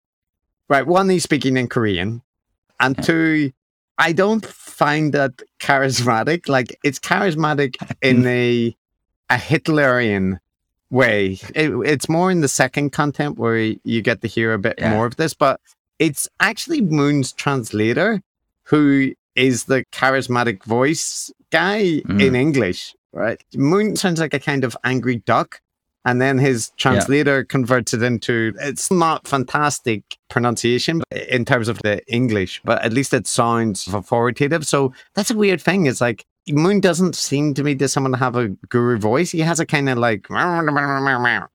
right. 0.70 0.86
One, 0.86 1.10
he's 1.10 1.24
speaking 1.24 1.58
in 1.58 1.68
Korean, 1.68 2.22
and 2.80 3.02
two, 3.04 3.52
I 3.98 4.12
don't 4.12 4.46
find 4.46 5.14
that 5.14 5.42
charismatic. 5.60 6.50
Like 6.50 6.78
it's 6.84 7.00
charismatic 7.00 7.76
in 8.02 8.26
a 8.26 8.76
a 9.30 9.36
Hitlerian 9.36 10.40
way. 10.90 11.40
It, 11.56 11.72
it's 11.86 12.10
more 12.10 12.32
in 12.32 12.42
the 12.42 12.48
second 12.48 12.92
content 12.92 13.38
where 13.38 13.58
you 13.58 14.02
get 14.02 14.22
to 14.22 14.28
hear 14.28 14.54
a 14.54 14.60
bit 14.60 14.76
yeah. 14.78 14.94
more 14.94 15.06
of 15.06 15.16
this, 15.16 15.34
but 15.34 15.62
it's 16.00 16.28
actually 16.40 16.82
Moon's 16.82 17.32
translator 17.32 18.22
who 18.64 19.14
is 19.36 19.66
the 19.66 19.86
charismatic 19.92 20.64
voice 20.64 21.32
guy 21.52 21.82
mm. 21.82 22.22
in 22.22 22.36
English, 22.36 22.96
right? 23.14 23.42
Moon 23.56 23.96
sounds 23.96 24.20
like 24.20 24.34
a 24.34 24.40
kind 24.40 24.64
of 24.64 24.76
angry 24.84 25.18
duck 25.18 25.62
and 26.06 26.22
then 26.22 26.38
his 26.38 26.72
translator 26.78 27.40
yeah. 27.40 27.44
converts 27.48 27.94
it 27.94 28.02
into 28.02 28.54
it's 28.60 28.92
not 28.92 29.28
fantastic 29.28 30.18
pronunciation 30.30 31.02
in 31.30 31.46
terms 31.46 31.68
of 31.68 31.78
the 31.80 32.02
english 32.12 32.62
but 32.64 32.82
at 32.84 32.94
least 32.94 33.14
it 33.14 33.28
sounds 33.28 33.88
authoritative 33.88 34.66
so 34.66 34.94
that's 35.14 35.32
a 35.32 35.38
weird 35.38 35.62
thing 35.62 35.86
it's 35.86 36.02
like 36.02 36.26
moon 36.50 36.80
doesn't 36.80 37.16
seem 37.16 37.54
to 37.54 37.64
me 37.64 37.76
to 37.76 37.88
someone 37.88 38.12
to 38.12 38.18
have 38.18 38.36
a 38.36 38.50
guru 38.70 38.98
voice 38.98 39.32
he 39.32 39.40
has 39.40 39.60
a 39.60 39.66
kind 39.66 39.88
of 39.90 39.98
like 39.98 40.28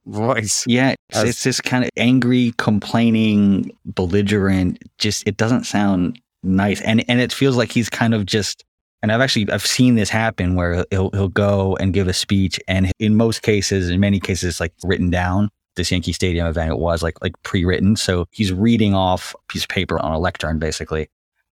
voice 0.07 0.65
yeah 0.67 0.95
it's, 1.11 1.23
it's 1.23 1.45
this 1.45 1.61
kind 1.61 1.85
of 1.85 1.91
angry 1.97 2.55
complaining 2.57 3.71
belligerent 3.85 4.79
just 4.99 5.27
it 5.27 5.37
doesn't 5.37 5.65
sound 5.65 6.21
nice 6.47 6.81
and 6.81 7.05
and 7.09 7.21
it 7.21 7.33
feels 7.33 7.57
like 7.57 7.71
he's 7.73 7.89
kind 7.91 8.15
of 8.15 8.25
just 8.27 8.65
and 9.03 9.13
I've 9.13 9.21
actually 9.21 9.51
I've 9.51 9.67
seen 9.67 9.95
this 9.95 10.09
happen 10.09 10.55
where 10.55 10.85
he'll 10.91 11.11
he'll 11.11 11.29
go 11.29 11.77
and 11.77 11.93
give 11.93 12.09
a 12.09 12.13
speech, 12.13 12.59
and 12.67 12.91
in 12.99 13.15
most 13.15 13.43
cases, 13.43 13.91
in 13.91 14.01
many 14.01 14.19
cases, 14.19 14.49
it's 14.51 14.61
like 14.61 14.73
written 14.83 15.11
down. 15.11 15.51
This 15.77 15.91
Yankee 15.93 16.15
Stadium 16.15 16.47
event, 16.47 16.71
it 16.71 16.79
was 16.79 17.03
like 17.03 17.23
like 17.23 17.35
pre-written, 17.43 17.97
so 17.97 18.27
he's 18.31 18.53
reading 18.53 18.95
off 18.95 19.35
a 19.35 19.53
piece 19.53 19.65
of 19.65 19.69
paper 19.69 19.99
on 20.01 20.13
a 20.13 20.19
lectern, 20.19 20.59
basically, 20.59 21.09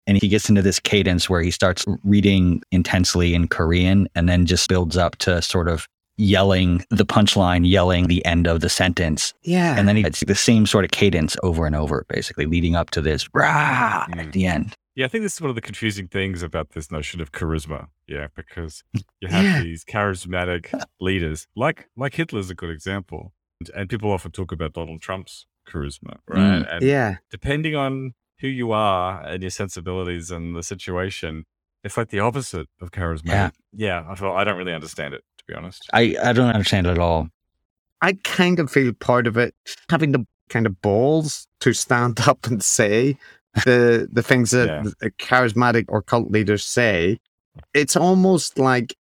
and 0.06 0.16
he 0.16 0.28
gets 0.28 0.48
into 0.48 0.62
this 0.62 0.80
cadence 0.80 1.28
where 1.28 1.42
he 1.42 1.50
starts 1.50 1.84
reading 2.02 2.62
intensely 2.72 3.34
in 3.34 3.46
Korean, 3.48 4.08
and 4.14 4.26
then 4.26 4.46
just 4.46 4.66
builds 4.66 4.96
up 4.96 5.16
to 5.16 5.42
sort 5.42 5.68
of 5.68 5.86
yelling 6.16 6.82
the 6.90 7.04
punchline, 7.04 7.68
yelling 7.68 8.06
the 8.06 8.24
end 8.24 8.46
of 8.46 8.60
the 8.60 8.68
sentence. 8.70 9.34
Yeah. 9.42 9.76
And 9.76 9.86
then 9.86 9.98
it's 9.98 10.20
the 10.20 10.34
same 10.34 10.64
sort 10.64 10.84
of 10.84 10.92
cadence 10.92 11.36
over 11.42 11.66
and 11.66 11.76
over, 11.76 12.06
basically 12.08 12.46
leading 12.46 12.74
up 12.76 12.90
to 12.90 13.02
this 13.02 13.28
rah 13.34 14.06
Mm. 14.08 14.26
at 14.26 14.32
the 14.32 14.46
end. 14.46 14.74
Yeah, 14.96 15.06
I 15.06 15.08
think 15.08 15.22
this 15.24 15.34
is 15.34 15.40
one 15.40 15.50
of 15.50 15.56
the 15.56 15.60
confusing 15.62 16.06
things 16.06 16.42
about 16.42 16.70
this 16.70 16.90
notion 16.90 17.20
of 17.20 17.32
charisma. 17.32 17.88
Yeah, 18.06 18.28
because 18.34 18.84
you 19.20 19.28
have 19.28 19.44
Yeah. 19.44 19.62
these 19.62 19.84
charismatic 19.84 20.72
leaders, 21.00 21.46
like 21.56 21.88
like 21.96 22.14
Hitler's 22.14 22.50
a 22.50 22.54
good 22.54 22.70
example, 22.70 23.32
and, 23.60 23.70
and 23.74 23.88
people 23.90 24.10
often 24.12 24.30
talk 24.30 24.52
about 24.52 24.72
Donald 24.74 25.00
Trump's 25.02 25.46
charisma, 25.68 26.18
right? 26.28 26.38
Mm. 26.62 26.74
And 26.76 26.82
yeah. 26.84 27.16
depending 27.30 27.74
on 27.74 28.12
who 28.40 28.48
you 28.48 28.72
are 28.72 29.22
and 29.26 29.42
your 29.42 29.50
sensibilities 29.50 30.30
and 30.30 30.54
the 30.54 30.62
situation, 30.62 31.44
it's 31.82 31.96
like 31.96 32.10
the 32.10 32.20
opposite 32.20 32.68
of 32.80 32.90
charisma. 32.90 33.26
Yeah. 33.26 33.50
Yeah, 33.72 34.04
I 34.08 34.14
feel 34.14 34.30
I 34.32 34.44
don't 34.44 34.58
really 34.58 34.74
understand 34.74 35.14
it 35.14 35.22
to 35.38 35.44
be 35.48 35.54
honest. 35.54 35.88
I, 35.92 36.14
I 36.22 36.32
don't 36.32 36.50
understand 36.50 36.86
it 36.86 36.90
at 36.90 36.98
all. 36.98 37.28
I 38.00 38.12
kind 38.22 38.58
of 38.60 38.70
feel 38.70 38.92
part 38.92 39.26
of 39.26 39.36
it 39.36 39.54
having 39.90 40.12
the 40.12 40.26
kind 40.50 40.66
of 40.66 40.80
balls 40.82 41.48
to 41.60 41.72
stand 41.72 42.20
up 42.28 42.46
and 42.46 42.62
say 42.62 43.16
the 43.64 44.08
the 44.12 44.22
things 44.22 44.50
that 44.50 44.68
Yeah. 44.68 45.08
charismatic 45.18 45.84
or 45.88 46.02
cult 46.02 46.30
leaders 46.30 46.64
say. 46.64 47.18
It's 47.72 47.96
almost 47.96 48.58
like 48.58 48.96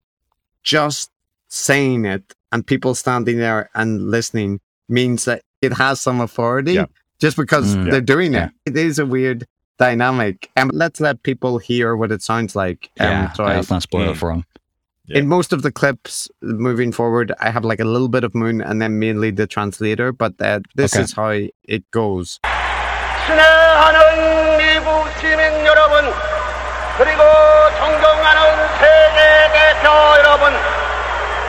just 0.63 1.11
saying 1.49 2.05
it 2.05 2.35
and 2.53 2.67
people 2.67 2.95
standing 2.95 3.39
there 3.39 3.71
and 3.75 4.11
listening 4.11 4.61
means 4.89 5.25
that 5.27 5.43
it 5.61 5.73
has 5.75 6.01
some 6.01 6.21
authority 6.21 6.73
Yeah. 6.75 6.87
just 7.21 7.37
because 7.37 7.75
Mm. 7.77 7.91
they're 7.91 8.01
doing 8.01 8.33
Yeah. 8.33 8.51
it. 8.65 8.73
It 8.73 8.77
is 8.77 8.99
a 8.99 9.07
weird 9.07 9.47
dynamic. 9.79 10.51
And 10.57 10.73
let's 10.75 11.01
let 11.01 11.23
people 11.23 11.59
hear 11.59 11.95
what 11.97 12.11
it 12.11 12.23
sounds 12.23 12.57
like. 12.57 12.91
Um, 12.99 13.07
Yeah, 13.07 13.33
so 13.33 13.45
I- 13.45 13.57
let's 13.57 13.71
not 13.71 13.83
spoil 13.83 14.09
Mm. 14.09 14.11
it 14.13 14.17
for 14.17 14.33
them. 14.33 14.45
Yeah. 15.07 15.19
in 15.21 15.27
most 15.27 15.55
of 15.55 15.63
the 15.63 15.73
clips 15.73 16.29
moving 16.43 16.93
forward, 16.93 17.33
I 17.41 17.49
have 17.51 17.65
like 17.65 17.81
a 17.81 17.85
little 17.87 18.09
bit 18.09 18.25
of 18.25 18.35
Moon 18.35 18.61
and 18.61 18.83
then 18.83 18.99
mainly 18.99 19.31
the 19.31 19.47
translator, 19.47 20.13
but 20.13 20.35
uh, 20.39 20.61
this 20.75 20.93
Okay. 20.95 21.03
is 21.03 21.13
how 21.13 21.31
it 21.65 21.91
goes. 21.93 22.39
친애하는 23.29 24.57
미국 24.57 25.07
시민 25.21 25.67
여러분, 25.67 26.15
그리고 26.97 27.23
존경하는 27.79 28.69
세계 28.79 29.53
대표 29.53 29.91
여러분, 30.17 30.57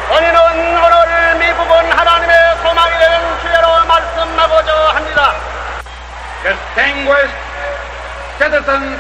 저희는 0.09 0.38
오늘 0.84 1.36
미국은 1.36 1.89
하나님의 1.89 2.36
소망이 2.61 2.97
되는 2.97 3.39
주제로 3.39 3.86
말씀하고자 3.86 4.73
합니다. 4.93 5.36
Distinguished 6.43 7.38
citizens 8.38 8.99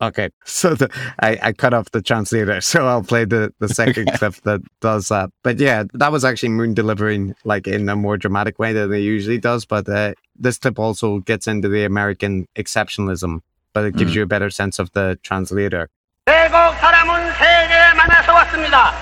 Okay, 0.00 0.28
so 0.44 0.74
the, 0.74 0.90
I, 1.20 1.38
I 1.42 1.52
cut 1.54 1.72
off 1.72 1.90
the 1.90 2.02
translator, 2.02 2.60
so 2.60 2.86
I'll 2.86 3.02
play 3.02 3.24
the, 3.24 3.50
the 3.60 3.68
second 3.68 4.12
clip 4.12 4.34
that 4.44 4.60
does 4.82 5.08
that. 5.08 5.30
But 5.42 5.58
yeah, 5.58 5.84
that 5.94 6.12
was 6.12 6.22
actually 6.22 6.50
Moon 6.50 6.74
delivering 6.74 7.34
like 7.44 7.66
in 7.66 7.88
a 7.88 7.96
more 7.96 8.18
dramatic 8.18 8.58
way 8.58 8.74
than 8.74 8.92
he 8.92 9.00
usually 9.00 9.38
does. 9.38 9.64
But 9.64 9.88
uh, 9.88 10.12
this 10.38 10.58
clip 10.58 10.78
also 10.78 11.20
gets 11.20 11.46
into 11.46 11.68
the 11.70 11.84
American 11.86 12.46
exceptionalism, 12.56 13.40
but 13.72 13.86
it 13.86 13.96
gives 13.96 14.12
Mm. 14.12 14.16
you 14.16 14.22
a 14.24 14.26
better 14.26 14.50
sense 14.50 14.78
of 14.78 14.92
the 14.92 15.18
translator. 15.22 15.88
대국 16.26 16.52
사람은 16.52 17.32
세계 17.32 17.94
만나서 17.96 18.34
왔습니다. 18.34 18.92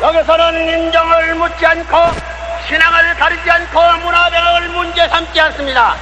여기서는 0.00 0.68
인정을 0.86 1.34
묻지 1.34 1.66
않고 1.66 1.92
신앙을 2.68 3.14
가리지 3.16 3.50
않고 3.50 3.80
문화병을 4.04 4.68
문제 4.70 5.06
삼지 5.08 5.38
않습니다. 5.40 5.94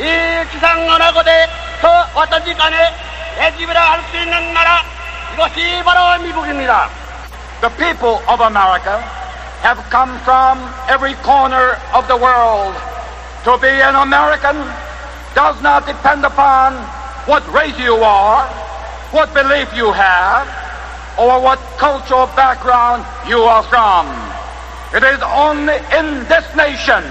이 0.00 0.50
지상 0.50 0.80
어느 0.88 1.12
곳에서 1.12 2.08
왔든지 2.16 2.54
간에 2.54 3.07
내 3.38 3.56
집이라 3.56 3.92
할 3.92 4.02
수 4.10 4.16
있는 4.16 4.54
나라 4.54 4.82
이것이 5.34 5.82
바로 5.84 6.22
미국입니다. 6.22 6.88
The 7.60 7.70
people 7.76 8.22
of 8.28 8.40
America 8.42 9.02
have 9.62 9.82
come 9.90 10.14
from 10.20 10.58
every 10.88 11.14
corner 11.24 11.76
of 11.92 12.06
the 12.06 12.16
world. 12.16 12.74
To 13.44 13.58
be 13.58 13.68
an 13.68 13.94
American 13.96 14.56
does 15.34 15.60
not 15.62 15.86
depend 15.86 16.24
upon 16.24 16.74
what 17.26 17.42
race 17.52 17.78
you 17.78 17.96
are, 17.96 18.46
what 19.10 19.32
belief 19.34 19.72
you 19.74 19.92
have, 19.92 20.46
or 21.18 21.40
what 21.40 21.58
cultural 21.78 22.26
background 22.36 23.04
you 23.26 23.42
are 23.42 23.62
from. 23.64 24.06
It 24.94 25.02
is 25.02 25.20
only 25.22 25.76
in 25.98 26.24
this 26.28 26.46
nation 26.54 27.02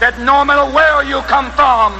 that 0.00 0.18
no 0.18 0.44
matter 0.44 0.66
where 0.72 1.04
you 1.04 1.20
come 1.30 1.50
from, 1.52 1.94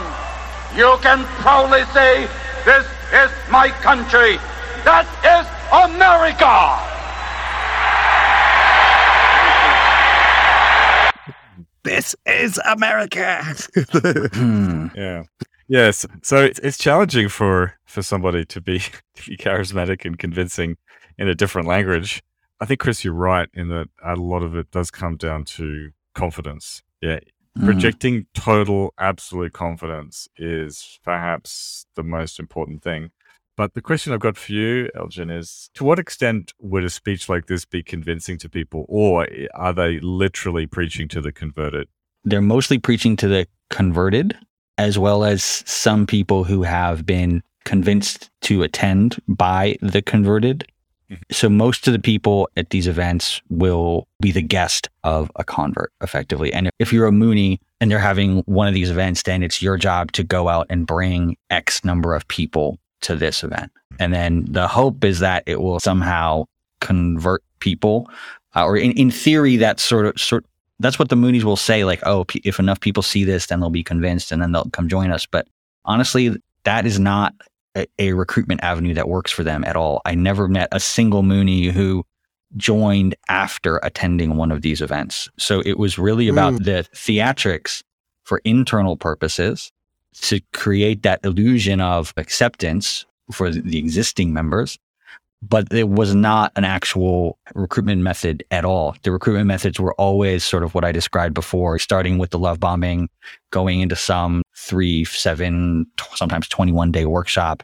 you 0.75 0.97
can 1.03 1.25
proudly 1.45 1.85
say, 1.95 2.27
This 2.65 2.87
is 3.14 3.32
my 3.50 3.70
country. 3.70 4.38
That 4.86 5.06
is 5.26 5.46
America. 5.74 6.86
This 11.84 12.16
is 12.26 12.60
America. 12.66 13.44
Hmm. 14.34 14.88
Yeah. 14.96 15.24
Yes. 15.68 16.06
So 16.24 16.44
it's, 16.44 16.60
it's 16.60 16.78
challenging 16.78 17.30
for 17.30 17.74
for 17.86 18.02
somebody 18.02 18.46
to 18.46 18.62
be 18.62 18.80
to 19.16 19.30
be 19.30 19.38
charismatic 19.38 20.06
and 20.06 20.18
convincing 20.18 20.78
in 21.18 21.28
a 21.28 21.36
different 21.36 21.68
language. 21.68 22.22
I 22.60 22.66
think 22.66 22.80
Chris, 22.80 23.04
you're 23.04 23.14
right 23.14 23.50
in 23.54 23.70
that 23.70 23.88
a 24.04 24.16
lot 24.16 24.44
of 24.44 24.56
it 24.56 24.70
does 24.72 24.92
come 24.92 25.18
down 25.18 25.46
to 25.46 25.92
confidence. 26.14 26.84
Yeah. 27.02 27.20
Mm. 27.60 27.66
Projecting 27.66 28.26
total 28.34 28.94
absolute 28.98 29.52
confidence 29.52 30.30
is 30.38 31.00
perhaps 31.04 31.86
the 31.96 32.04
most 32.04 32.40
important 32.40 32.82
thing. 32.82 33.12
But 33.58 33.74
the 33.74 33.82
question 33.82 34.14
I've 34.14 34.22
got 34.22 34.38
for 34.38 34.54
you, 34.54 34.90
Elgin, 34.96 35.30
is 35.30 35.70
to 35.74 35.84
what 35.84 36.00
extent 36.00 36.54
would 36.62 36.86
a 36.86 36.90
speech 36.90 37.28
like 37.28 37.48
this 37.48 37.66
be 37.66 37.84
convincing 37.84 38.38
to 38.38 38.50
people, 38.50 38.86
or 38.88 39.28
are 39.54 39.74
they 39.74 40.00
literally 40.00 40.66
preaching 40.66 41.10
to 41.10 41.20
the 41.20 41.34
converted? 41.34 41.90
They're 42.24 42.42
mostly 42.42 42.80
preaching 42.80 43.18
to 43.18 43.28
the 43.28 43.48
converted, 43.70 44.38
as 44.78 44.98
well 44.98 45.26
as 45.26 45.44
some 45.66 46.08
people 46.08 46.46
who 46.46 46.64
have 46.64 47.06
been 47.06 47.44
convinced 47.66 48.30
to 48.44 48.64
attend 48.64 49.22
by 49.28 49.76
the 49.82 50.02
converted. 50.02 50.66
Mhm. 51.10 51.18
So 51.32 51.50
most 51.50 51.88
of 51.88 51.94
the 51.94 52.00
people 52.00 52.50
at 52.58 52.70
these 52.70 52.88
events 52.88 53.42
will 53.50 54.08
be 54.22 54.32
the 54.32 54.42
guest 54.42 54.90
of 55.04 55.32
a 55.36 55.44
convert 55.44 55.92
effectively. 56.02 56.54
And 56.54 56.70
if 56.80 56.94
you're 56.94 57.08
a 57.08 57.12
Moonie 57.12 57.60
and 57.82 57.90
they're 57.90 58.00
having 58.00 58.40
one 58.46 58.68
of 58.68 58.74
these 58.74 58.90
events, 58.92 59.24
then 59.24 59.42
it's 59.44 59.62
your 59.62 59.78
job 59.78 60.12
to 60.14 60.24
go 60.24 60.50
out 60.50 60.68
and 60.70 60.86
bring 60.86 61.38
X 61.50 61.84
number 61.84 62.14
of 62.14 62.28
people 62.28 62.78
to 63.02 63.16
this 63.16 63.44
event. 63.44 63.72
And 64.00 64.14
then 64.14 64.46
the 64.50 64.68
hope 64.68 65.04
is 65.04 65.20
that 65.20 65.44
it 65.46 65.62
will 65.62 65.80
somehow 65.80 66.46
convert 66.82 67.44
people, 67.60 68.10
uh, 68.56 68.64
or 68.66 68.78
in, 68.78 68.92
in 68.94 69.12
theory, 69.12 69.58
that's 69.58 69.84
sort 69.84 70.06
of 70.06 70.20
sort. 70.20 70.46
That's 70.82 70.98
what 70.98 71.10
the 71.10 71.16
Moonies 71.18 71.44
will 71.44 71.58
say, 71.58 71.84
like, 71.84 72.00
oh, 72.06 72.24
p- 72.24 72.42
if 72.46 72.58
enough 72.58 72.80
people 72.80 73.04
see 73.04 73.26
this, 73.26 73.48
then 73.48 73.60
they'll 73.60 73.70
be 73.70 73.84
convinced, 73.84 74.32
and 74.32 74.42
then 74.42 74.54
they'll 74.54 74.70
come 74.72 74.88
join 74.88 75.12
us. 75.12 75.26
But 75.26 75.48
honestly, 75.84 76.38
that 76.64 76.86
is 76.86 77.00
not 77.00 77.34
a, 77.76 77.88
a 77.98 78.14
recruitment 78.14 78.64
avenue 78.64 78.94
that 78.94 79.10
works 79.10 79.32
for 79.32 79.44
them 79.44 79.64
at 79.64 79.76
all. 79.76 80.02
I 80.06 80.16
never 80.16 80.48
met 80.48 80.70
a 80.72 80.80
single 80.80 81.24
Moonie 81.24 81.72
who 81.72 82.06
joined 82.58 83.16
after 83.28 83.78
attending 83.84 84.36
one 84.36 84.52
of 84.52 84.62
these 84.62 84.82
events. 84.82 85.30
So 85.38 85.62
it 85.66 85.78
was 85.78 85.98
really 85.98 86.28
hmm. 86.28 86.34
about 86.34 86.64
the 86.64 86.88
theatrics 86.94 87.84
for 88.24 88.42
internal 88.44 88.98
purposes 88.98 89.72
to 90.22 90.40
create 90.54 91.04
that 91.04 91.20
illusion 91.24 91.82
of 91.82 92.14
acceptance 92.18 93.06
for 93.32 93.52
the 93.52 93.78
existing 93.78 94.34
members. 94.34 94.78
But 95.42 95.72
it 95.72 95.88
was 95.88 96.14
not 96.14 96.52
an 96.58 96.66
actual 96.66 97.40
recruitment 97.56 98.02
method 98.02 98.44
at 98.52 98.66
all. 98.66 98.96
The 99.04 99.12
recruitment 99.12 99.48
methods 99.48 99.80
were 99.80 99.94
always 99.94 100.44
sort 100.44 100.64
of 100.64 100.76
what 100.76 100.84
I 100.84 100.92
described 100.92 101.34
before, 101.34 101.80
starting 101.80 102.18
with 102.18 102.32
the 102.32 102.40
love 102.40 102.60
bombing, 102.60 103.08
going 103.52 103.80
into 103.80 103.96
some 103.96 104.42
three, 104.70 105.04
seven, 105.04 105.88
t- 105.98 106.06
sometimes 106.16 106.48
21 106.48 106.92
day 106.92 107.06
workshop 107.06 107.64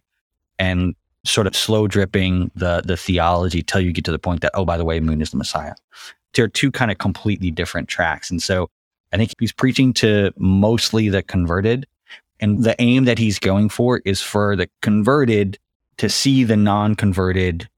and 0.58 0.96
sort 1.24 1.46
of 1.46 1.56
slow 1.56 1.88
dripping 1.88 2.50
the, 2.56 2.82
the 2.84 2.98
theology 2.98 3.62
till 3.62 3.80
you 3.80 3.94
get 3.94 4.04
to 4.06 4.12
the 4.12 4.20
point 4.20 4.42
that, 4.42 4.52
oh, 4.56 4.66
by 4.66 4.78
the 4.78 4.86
way, 4.86 5.00
Moon 5.00 5.22
is 5.22 5.30
the 5.30 5.38
Messiah. 5.38 5.76
They're 6.34 6.48
two 6.48 6.72
kind 6.72 6.92
of 6.92 6.98
completely 6.98 7.52
different 7.52 7.88
tracks. 7.88 8.32
And 8.32 8.42
so 8.42 8.70
I 9.14 9.18
think 9.18 9.32
he's 9.40 9.52
preaching 9.52 9.94
to 9.94 10.34
mostly 10.38 11.10
the 11.10 11.22
converted. 11.22 11.86
And 12.40 12.64
the 12.64 12.76
aim 12.82 13.06
that 13.06 13.20
he's 13.20 13.40
going 13.40 13.70
for 13.70 14.02
is 14.04 14.22
for 14.22 14.56
the 14.56 14.68
converted 14.82 15.60
to 15.98 16.10
see 16.10 16.44
the 16.44 16.58
non 16.58 16.96
converted 16.96 17.70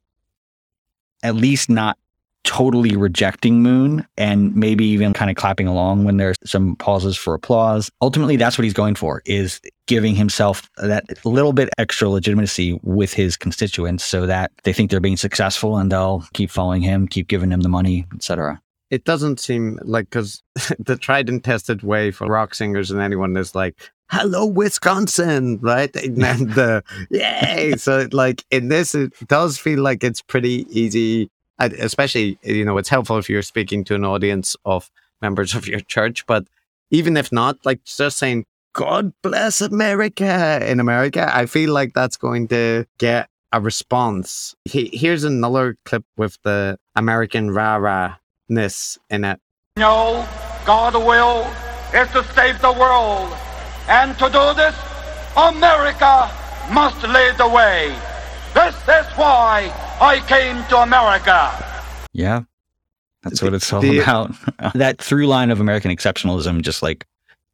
at 1.21 1.35
least 1.35 1.69
not 1.69 1.97
totally 2.43 2.95
rejecting 2.95 3.61
Moon 3.61 4.05
and 4.17 4.55
maybe 4.55 4.85
even 4.85 5.13
kind 5.13 5.29
of 5.29 5.35
clapping 5.35 5.67
along 5.67 6.05
when 6.05 6.17
there's 6.17 6.37
some 6.45 6.75
pauses 6.77 7.17
for 7.17 7.33
applause. 7.33 7.91
Ultimately, 8.01 8.37
that's 8.37 8.57
what 8.57 8.63
he's 8.63 8.73
going 8.73 8.95
for 8.95 9.21
is 9.25 9.59
giving 9.85 10.15
himself 10.15 10.69
that 10.77 11.03
little 11.25 11.53
bit 11.53 11.69
extra 11.77 12.09
legitimacy 12.09 12.79
with 12.83 13.13
his 13.13 13.37
constituents 13.37 14.05
so 14.05 14.25
that 14.25 14.51
they 14.63 14.73
think 14.73 14.91
they're 14.91 14.99
being 14.99 15.17
successful 15.17 15.77
and 15.77 15.91
they'll 15.91 16.25
keep 16.33 16.49
following 16.49 16.81
him, 16.81 17.07
keep 17.07 17.27
giving 17.27 17.51
him 17.51 17.61
the 17.61 17.69
money, 17.69 18.05
etc. 18.15 18.61
it 18.89 19.03
doesn't 19.03 19.39
seem 19.39 19.79
like 19.83 20.09
because 20.09 20.41
the 20.79 20.95
tried 20.97 21.29
and 21.29 21.43
tested 21.43 21.83
way 21.83 22.11
for 22.11 22.27
rock 22.27 22.55
singers 22.55 22.91
and 22.91 23.01
anyone 23.01 23.35
is 23.35 23.55
like 23.55 23.91
hello 24.09 24.45
wisconsin 24.45 25.59
right 25.61 25.93
and 25.95 26.51
the 26.51 26.81
yay 27.09 27.73
so 27.75 28.07
like 28.13 28.45
in 28.51 28.69
this 28.69 28.95
it 28.95 29.11
does 29.27 29.57
feel 29.57 29.81
like 29.81 30.03
it's 30.03 30.21
pretty 30.21 30.65
easy 30.69 31.29
especially 31.59 32.37
you 32.43 32.65
know 32.65 32.77
it's 32.77 32.89
helpful 32.89 33.17
if 33.17 33.29
you're 33.29 33.41
speaking 33.41 33.83
to 33.85 33.95
an 33.95 34.05
audience 34.05 34.55
of 34.65 34.89
members 35.21 35.55
of 35.55 35.67
your 35.67 35.79
church, 35.79 36.25
but 36.25 36.47
even 36.91 37.17
if 37.17 37.31
not, 37.31 37.57
like 37.65 37.83
just 37.83 38.17
saying 38.17 38.45
"God 38.73 39.13
bless 39.21 39.61
America" 39.61 40.59
in 40.69 40.79
America, 40.79 41.29
I 41.33 41.45
feel 41.45 41.73
like 41.73 41.93
that's 41.93 42.17
going 42.17 42.47
to 42.49 42.85
get 42.97 43.29
a 43.51 43.61
response. 43.61 44.55
He- 44.65 44.91
here's 44.93 45.23
another 45.23 45.77
clip 45.85 46.03
with 46.17 46.37
the 46.43 46.77
American 46.95 47.51
rah 47.51 48.15
ness 48.49 48.97
in 49.09 49.23
it. 49.23 49.39
No, 49.77 50.27
God's 50.65 50.97
will 50.97 51.47
is 51.93 52.09
to 52.11 52.23
save 52.33 52.59
the 52.61 52.71
world. 52.71 53.33
And 53.87 54.17
to 54.19 54.25
do 54.25 54.53
this, 54.53 54.75
America 55.37 56.29
must 56.71 57.01
lead 57.03 57.37
the 57.37 57.47
way. 57.47 57.95
This 58.53 58.75
is 58.75 59.05
why 59.15 59.71
I 59.99 60.19
came 60.27 60.63
to 60.69 60.77
America. 60.77 61.51
Yeah. 62.13 62.43
That's 63.23 63.41
what 63.41 63.53
it's 63.53 63.71
all 63.73 63.81
The- 63.81 63.99
about. 63.99 64.31
that 64.75 64.99
through 65.01 65.27
line 65.27 65.51
of 65.51 65.59
American 65.59 65.91
exceptionalism 65.91 66.61
just 66.61 66.81
like 66.83 67.05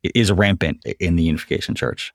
is 0.04 0.32
rampant 0.32 0.84
in 1.00 1.16
the 1.16 1.24
Unification 1.24 1.76
Church. 1.76 2.14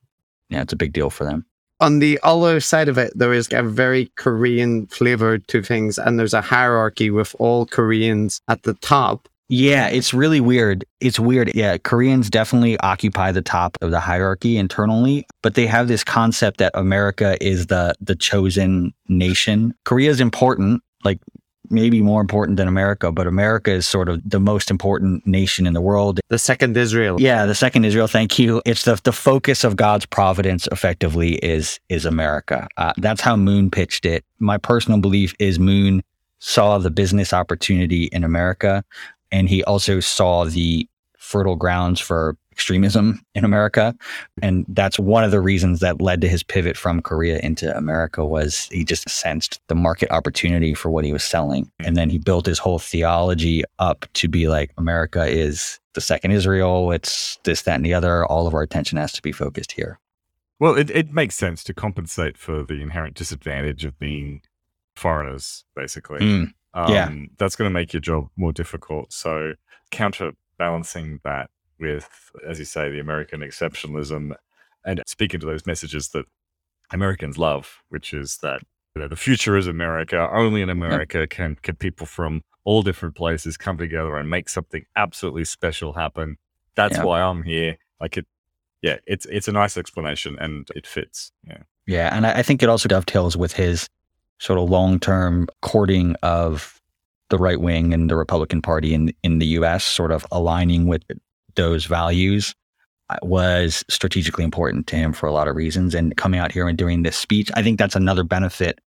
Yeah, 0.50 0.62
it's 0.62 0.72
a 0.72 0.76
big 0.76 0.92
deal 0.92 1.10
for 1.10 1.24
them. 1.24 1.44
on 1.80 2.00
the 2.00 2.18
other 2.22 2.60
side 2.60 2.88
of 2.88 2.98
it, 2.98 3.12
there 3.14 3.32
is 3.32 3.48
a 3.52 3.62
very 3.62 4.10
Korean 4.16 4.86
flavor 4.88 5.38
to 5.38 5.62
things, 5.62 5.96
and 5.98 6.18
there's 6.18 6.34
a 6.34 6.40
hierarchy 6.40 7.10
with 7.10 7.34
all 7.38 7.64
Koreans 7.66 8.40
at 8.48 8.62
the 8.64 8.74
top. 8.74 9.28
Yeah, 9.48 9.88
it's 9.88 10.12
really 10.12 10.40
weird. 10.40 10.84
It's 11.00 11.18
weird. 11.18 11.52
Yeah, 11.54 11.78
Koreans 11.78 12.28
definitely 12.28 12.78
occupy 12.80 13.32
the 13.32 13.42
top 13.42 13.78
of 13.80 13.90
the 13.90 14.00
hierarchy 14.00 14.58
internally, 14.58 15.26
but 15.42 15.54
they 15.54 15.66
have 15.66 15.88
this 15.88 16.04
concept 16.04 16.58
that 16.58 16.72
America 16.74 17.36
is 17.40 17.66
the 17.66 17.94
the 18.00 18.14
chosen 18.14 18.92
nation. 19.08 19.74
Korea 19.84 20.10
is 20.10 20.20
important, 20.20 20.82
like 21.02 21.18
maybe 21.70 22.02
more 22.02 22.20
important 22.20 22.56
than 22.56 22.68
America, 22.68 23.10
but 23.10 23.26
America 23.26 23.70
is 23.70 23.86
sort 23.86 24.08
of 24.08 24.20
the 24.28 24.40
most 24.40 24.70
important 24.70 25.26
nation 25.26 25.66
in 25.66 25.72
the 25.72 25.80
world. 25.80 26.20
The 26.28 26.38
second 26.38 26.76
Israel. 26.76 27.20
Yeah, 27.20 27.46
the 27.46 27.54
second 27.54 27.84
Israel. 27.84 28.06
Thank 28.06 28.38
you. 28.38 28.60
It's 28.66 28.84
the 28.84 29.00
the 29.02 29.12
focus 29.12 29.64
of 29.64 29.76
God's 29.76 30.04
providence. 30.04 30.68
Effectively, 30.70 31.36
is 31.36 31.80
is 31.88 32.04
America. 32.04 32.68
Uh, 32.76 32.92
that's 32.98 33.22
how 33.22 33.34
Moon 33.34 33.70
pitched 33.70 34.04
it. 34.04 34.26
My 34.38 34.58
personal 34.58 35.00
belief 35.00 35.34
is 35.38 35.58
Moon 35.58 36.02
saw 36.40 36.78
the 36.78 36.90
business 36.90 37.32
opportunity 37.32 38.04
in 38.04 38.24
America, 38.24 38.84
and 39.30 39.48
he 39.48 39.64
also 39.64 40.00
saw 40.00 40.44
the 40.44 40.88
fertile 41.16 41.56
grounds 41.56 42.00
for 42.00 42.36
extremism 42.52 43.20
in 43.34 43.44
America, 43.44 43.94
and 44.42 44.64
that's 44.68 44.98
one 44.98 45.22
of 45.22 45.30
the 45.30 45.40
reasons 45.40 45.78
that 45.78 46.00
led 46.00 46.20
to 46.20 46.28
his 46.28 46.42
pivot 46.42 46.76
from 46.76 47.00
Korea 47.00 47.38
into 47.38 47.76
America. 47.76 48.24
Was 48.24 48.68
he 48.72 48.84
just 48.84 49.08
sensed 49.08 49.60
the 49.68 49.74
market 49.74 50.10
opportunity 50.10 50.74
for 50.74 50.90
what 50.90 51.04
he 51.04 51.12
was 51.12 51.22
selling, 51.22 51.70
and 51.78 51.96
then 51.96 52.10
he 52.10 52.18
built 52.18 52.46
his 52.46 52.58
whole 52.58 52.78
theology 52.78 53.62
up 53.78 54.06
to 54.14 54.28
be 54.28 54.48
like 54.48 54.72
America 54.76 55.24
is 55.24 55.78
the 55.94 56.00
second 56.00 56.32
Israel. 56.32 56.90
It's 56.90 57.38
this, 57.44 57.62
that, 57.62 57.76
and 57.76 57.84
the 57.84 57.94
other. 57.94 58.24
All 58.26 58.46
of 58.46 58.54
our 58.54 58.62
attention 58.62 58.98
has 58.98 59.12
to 59.12 59.22
be 59.22 59.32
focused 59.32 59.72
here. 59.72 59.98
Well, 60.60 60.76
it, 60.76 60.90
it 60.90 61.12
makes 61.12 61.36
sense 61.36 61.62
to 61.64 61.74
compensate 61.74 62.36
for 62.36 62.64
the 62.64 62.82
inherent 62.82 63.14
disadvantage 63.14 63.84
of 63.84 63.98
being 63.98 64.42
foreigners, 64.96 65.64
basically. 65.76 66.20
Mm, 66.20 66.52
Um, 66.86 66.92
yeah. 66.92 67.12
That's 67.38 67.56
going 67.56 67.68
to 67.68 67.72
make 67.72 67.92
your 67.92 68.00
job 68.00 68.28
more 68.36 68.52
difficult. 68.52 69.12
So, 69.12 69.54
counterbalancing 69.90 71.20
that 71.24 71.50
with, 71.78 72.08
as 72.46 72.58
you 72.58 72.64
say, 72.64 72.90
the 72.90 72.98
American 73.00 73.40
exceptionalism 73.40 74.34
and 74.84 75.02
speaking 75.06 75.40
to 75.40 75.46
those 75.46 75.66
messages 75.66 76.08
that 76.08 76.24
Americans 76.92 77.38
love, 77.38 77.82
which 77.88 78.12
is 78.14 78.38
that 78.42 78.62
you 78.94 79.02
know, 79.02 79.08
the 79.08 79.16
future 79.16 79.56
is 79.56 79.66
America. 79.66 80.28
Only 80.32 80.62
in 80.62 80.70
America 80.70 81.26
can, 81.26 81.56
can 81.62 81.76
people 81.76 82.06
from 82.06 82.42
all 82.64 82.82
different 82.82 83.14
places 83.14 83.56
come 83.56 83.76
together 83.78 84.16
and 84.16 84.28
make 84.28 84.48
something 84.48 84.84
absolutely 84.96 85.44
special 85.44 85.92
happen. 85.94 86.36
That's 86.74 86.96
Yeah. 86.96 87.04
why 87.04 87.20
I'm 87.22 87.42
here. 87.42 87.76
Like 88.00 88.16
it, 88.16 88.26
yeah, 88.82 88.96
it's 89.06 89.26
it's 89.26 89.48
a 89.48 89.52
nice 89.52 89.76
explanation 89.76 90.36
and 90.40 90.68
it 90.74 90.86
fits. 90.86 91.32
Yeah. 91.46 91.62
Yeah, 91.86 92.14
and 92.14 92.26
I 92.26 92.38
I 92.38 92.42
think 92.42 92.62
it 92.62 92.68
also 92.68 92.88
dovetails 92.88 93.36
with 93.36 93.54
his 93.54 93.88
sort 94.38 94.58
of 94.58 94.70
long 94.70 94.98
term 94.98 95.48
courting 95.62 96.14
of 96.22 96.80
the 97.30 97.38
right 97.38 97.60
wing 97.60 97.92
and 97.92 98.10
the 98.10 98.16
Republican 98.16 98.62
Party 98.62 98.94
in 98.94 99.12
in 99.22 99.38
the 99.38 99.46
U.S. 99.46 99.84
Sort 99.84 100.12
of 100.12 100.26
aligning 100.32 100.86
with 100.86 101.02
those 101.54 101.84
values 101.86 102.54
uh, 103.10 103.16
was 103.22 103.84
strategically 103.88 104.44
important 104.44 104.86
to 104.88 104.96
him 104.96 105.12
for 105.12 105.26
a 105.26 105.32
lot 105.32 105.48
of 105.48 105.56
reasons. 105.56 105.94
And 105.94 106.16
coming 106.16 106.40
out 106.40 106.52
here 106.52 106.68
and 106.68 106.78
doing 106.78 107.02
this 107.02 107.16
speech, 107.16 107.50
I 107.54 107.62
think 107.62 107.78
that's 107.78 107.96
another 107.96 108.24
benefit 108.24 108.80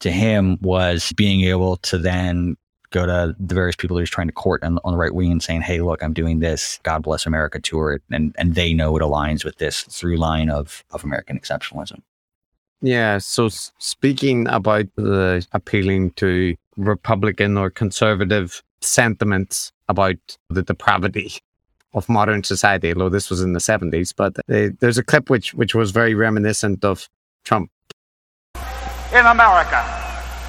to 0.00 0.10
him 0.10 0.58
was 0.62 1.12
being 1.12 1.42
able 1.42 1.76
to 1.78 1.98
then 1.98 2.56
go 2.90 3.06
to 3.06 3.36
the 3.38 3.54
various 3.54 3.76
people 3.76 3.96
he 3.96 4.02
was 4.02 4.10
trying 4.10 4.26
to 4.26 4.32
court 4.32 4.64
on, 4.64 4.78
on 4.84 4.92
the 4.92 4.98
right 4.98 5.14
wing 5.14 5.30
and 5.30 5.42
saying, 5.42 5.62
"Hey, 5.62 5.80
look, 5.80 6.02
I'm 6.02 6.12
doing 6.12 6.40
this 6.40 6.80
God 6.82 7.02
Bless 7.02 7.26
America 7.26 7.60
tour," 7.60 8.00
and 8.10 8.34
and 8.36 8.54
they 8.54 8.72
know 8.72 8.96
it 8.96 9.02
aligns 9.02 9.44
with 9.44 9.58
this 9.58 9.82
through 9.82 10.16
line 10.16 10.50
of 10.50 10.84
of 10.90 11.04
American 11.04 11.38
exceptionalism. 11.38 12.02
Yeah. 12.82 13.18
So 13.18 13.48
speaking 13.48 14.46
about 14.48 14.86
the 14.96 15.46
appealing 15.52 16.12
to 16.12 16.56
Republican 16.76 17.56
or 17.56 17.70
conservative 17.70 18.62
sentiments 18.80 19.72
about 19.88 20.16
the 20.48 20.62
depravity 20.62 21.32
of 21.92 22.08
modern 22.08 22.42
society, 22.44 22.92
although 22.92 23.08
this 23.08 23.28
was 23.28 23.42
in 23.42 23.52
the 23.52 23.58
70s, 23.58 24.14
but 24.16 24.38
uh, 24.48 24.70
there's 24.80 24.98
a 24.98 25.02
clip 25.02 25.28
which, 25.28 25.52
which 25.54 25.74
was 25.74 25.90
very 25.90 26.14
reminiscent 26.14 26.84
of 26.84 27.08
Trump. 27.44 27.70
in 29.12 29.26
America. 29.26 29.82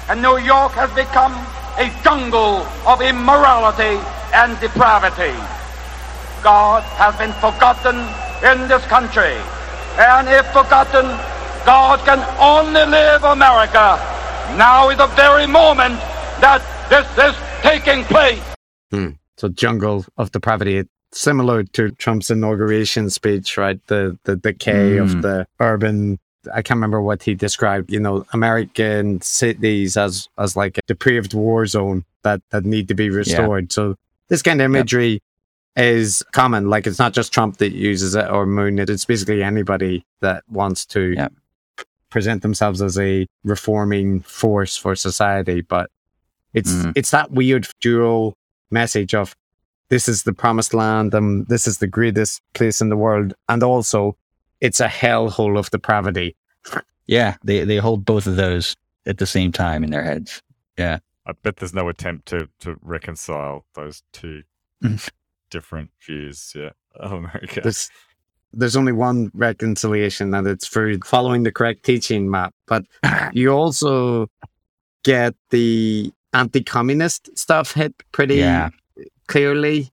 And 0.08 0.22
New 0.22 0.38
York 0.38 0.72
has 0.72 0.90
become 0.94 1.32
a 1.78 1.90
jungle 2.04 2.66
of 2.86 3.00
immorality 3.02 3.98
and 4.34 4.58
depravity. 4.60 5.34
God 6.42 6.82
has 6.94 7.16
been 7.16 7.32
forgotten 7.34 7.96
in 8.42 8.68
this 8.68 8.84
country. 8.86 9.34
And 9.98 10.28
if 10.28 10.46
forgotten, 10.52 11.06
God 11.64 12.00
can 12.04 12.18
only 12.40 12.84
live 12.86 13.22
America. 13.24 13.98
Now 14.56 14.90
is 14.90 14.98
the 14.98 15.06
very 15.08 15.46
moment 15.46 15.94
that 16.40 16.60
this 16.90 17.06
is 17.18 17.34
taking 17.62 18.04
place. 18.04 18.42
Hmm. 18.90 19.10
So 19.38 19.48
jungle 19.48 20.04
of 20.16 20.30
depravity, 20.32 20.84
similar 21.12 21.62
to 21.64 21.90
Trump's 21.92 22.30
inauguration 22.30 23.10
speech, 23.10 23.56
right? 23.56 23.80
The 23.86 24.18
the 24.24 24.36
decay 24.36 24.98
of 24.98 25.10
Mm. 25.10 25.22
the 25.22 25.46
urban. 25.60 26.18
I 26.52 26.60
can't 26.62 26.78
remember 26.78 27.00
what 27.00 27.22
he 27.22 27.34
described. 27.34 27.92
You 27.92 28.00
know, 28.00 28.26
American 28.32 29.20
cities 29.20 29.96
as 29.96 30.28
as 30.38 30.56
like 30.56 30.78
a 30.78 30.80
depraved 30.88 31.32
war 31.34 31.66
zone 31.66 32.04
that 32.22 32.40
that 32.50 32.64
need 32.64 32.88
to 32.88 32.94
be 32.94 33.08
restored. 33.10 33.72
So 33.72 33.96
this 34.28 34.42
kind 34.42 34.60
of 34.60 34.64
imagery 34.64 35.22
is 35.76 36.22
common. 36.32 36.68
Like 36.68 36.86
it's 36.86 36.98
not 36.98 37.12
just 37.14 37.32
Trump 37.32 37.56
that 37.58 37.72
uses 37.72 38.14
it 38.14 38.28
or 38.28 38.44
Moon. 38.46 38.78
It's 38.78 39.04
basically 39.04 39.42
anybody 39.42 40.04
that 40.20 40.42
wants 40.50 40.84
to 40.86 41.14
Yeah. 41.16 41.28
Present 42.12 42.42
themselves 42.42 42.80
as 42.82 42.98
a 42.98 43.26
reforming 43.44 44.20
force 44.20 44.76
for 44.76 44.94
society. 44.94 45.62
But 45.62 45.90
it's 46.54 46.70
Mm. 46.72 46.92
it's 46.94 47.10
that 47.10 47.30
weird 47.30 47.66
dual 47.80 48.34
message 48.70 49.14
of 49.14 49.34
this 49.88 50.08
is 50.08 50.22
the 50.22 50.32
promised 50.32 50.72
land 50.74 51.14
and 51.14 51.46
this 51.48 51.66
is 51.66 51.78
the 51.78 51.86
greatest 51.98 52.40
place 52.54 52.80
in 52.80 52.88
the 52.90 52.96
world 52.96 53.34
and 53.48 53.62
also 53.62 54.16
it's 54.60 54.80
a 54.80 54.88
hellhole 54.88 55.58
of 55.58 55.70
depravity 55.70 56.34
Yeah, 57.06 57.36
they 57.44 57.64
they 57.64 57.78
hold 57.78 58.04
both 58.04 58.26
of 58.26 58.36
those 58.36 58.76
at 59.06 59.18
the 59.18 59.26
same 59.26 59.50
time 59.52 59.82
in 59.84 59.90
their 59.90 60.04
heads. 60.04 60.40
Yeah. 60.78 60.98
I 61.26 61.32
bet 61.42 61.56
there's 61.56 61.74
no 61.74 61.88
attempt 61.88 62.26
to, 62.28 62.48
to 62.60 62.76
reconcile 62.82 63.64
those 63.74 64.02
two 64.12 64.42
different 65.50 65.90
views 66.06 66.52
yeah, 66.54 66.70
of 66.94 67.12
America. 67.12 67.60
there's 67.62 67.90
there's 68.52 68.76
only 68.76 68.92
one 68.92 69.30
reconciliation 69.34 70.34
and 70.34 70.46
it's 70.46 70.68
through 70.68 70.98
following 71.04 71.42
the 71.42 71.52
correct 71.52 71.84
teaching 71.84 72.30
map 72.30 72.54
but 72.66 72.84
you 73.32 73.50
also 73.50 74.28
get 75.04 75.34
the 75.50 76.12
anti-communist 76.32 77.36
stuff 77.36 77.72
hit 77.74 77.94
pretty 78.12 78.36
Yeah. 78.36 78.70
clearly 79.28 79.90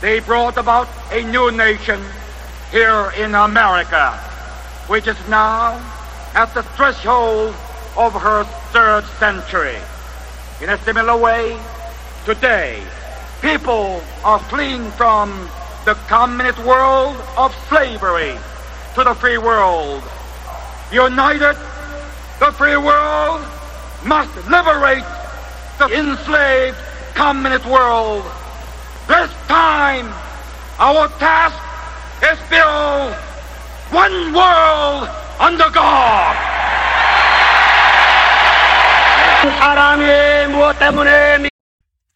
They 0.00 0.20
brought 0.20 0.56
about 0.58 0.88
a 1.10 1.22
new 1.24 1.50
nation 1.50 2.00
here 2.70 3.12
in 3.16 3.34
America, 3.34 4.12
which 4.88 5.06
is 5.06 5.16
now 5.28 5.80
at 6.34 6.52
the 6.54 6.62
threshold 6.76 7.54
of 7.96 8.12
her 8.12 8.44
third 8.72 9.04
century. 9.18 9.78
In 10.60 10.68
a 10.70 10.78
similar 10.84 11.16
way, 11.16 11.58
today, 12.24 12.82
people 13.40 14.02
are 14.24 14.38
fleeing 14.38 14.90
from 14.92 15.48
the 15.85 15.95
communist 16.07 16.59
world 16.59 17.15
of 17.37 17.55
slavery 17.69 18.37
to 18.95 19.03
the 19.03 19.13
free 19.15 19.37
world. 19.37 20.03
United, 20.91 21.55
the 22.39 22.51
free 22.53 22.77
world 22.77 23.41
must 24.03 24.29
liberate 24.49 25.03
the 25.79 25.87
enslaved 25.97 26.77
communist 27.15 27.65
world. 27.65 28.23
This 29.07 29.31
time, 29.47 30.11
our 30.79 31.07
task 31.19 31.55
is 32.23 32.37
build 32.49 33.13
one 33.91 34.33
world 34.33 35.09
under 35.39 35.69
God. 35.71 36.35
사람이 39.59 40.47
무엇 40.53 40.77
때문에 40.77 41.37
미- 41.39 41.49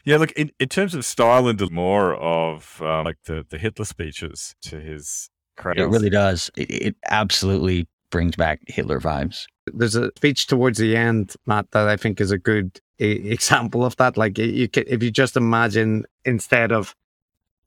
Yeah, 0.05 0.17
look, 0.17 0.33
in, 0.33 0.51
in 0.59 0.69
terms 0.69 0.95
of 0.95 1.05
style 1.05 1.47
and 1.49 1.71
more 1.71 2.15
of 2.15 2.81
uh, 2.83 3.03
like 3.03 3.19
the, 3.25 3.45
the 3.49 3.59
Hitler 3.59 3.85
speeches 3.85 4.55
to 4.63 4.81
his 4.81 5.29
crowds. 5.57 5.79
It 5.81 5.85
really 5.89 6.11
does. 6.11 6.51
It, 6.57 6.71
it 6.71 6.97
absolutely 7.11 7.87
brings 8.11 8.35
back 8.37 8.61
Hitler 8.67 8.99
vibes. 9.01 9.47
There's 9.73 9.95
a 9.97 10.11
speech 10.17 10.47
towards 10.47 10.79
the 10.79 10.97
end, 10.97 11.35
Matt, 11.47 11.71
that 11.73 11.87
I 11.89 11.97
think 11.97 12.21
is 12.21 12.31
a 12.31 12.39
good 12.39 12.81
e- 12.99 13.31
example 13.31 13.85
of 13.85 13.95
that. 13.97 14.17
Like 14.17 14.39
you 14.39 14.69
can, 14.69 14.85
if 14.87 15.03
you 15.03 15.11
just 15.11 15.37
imagine 15.37 16.05
instead 16.25 16.73
of 16.73 16.97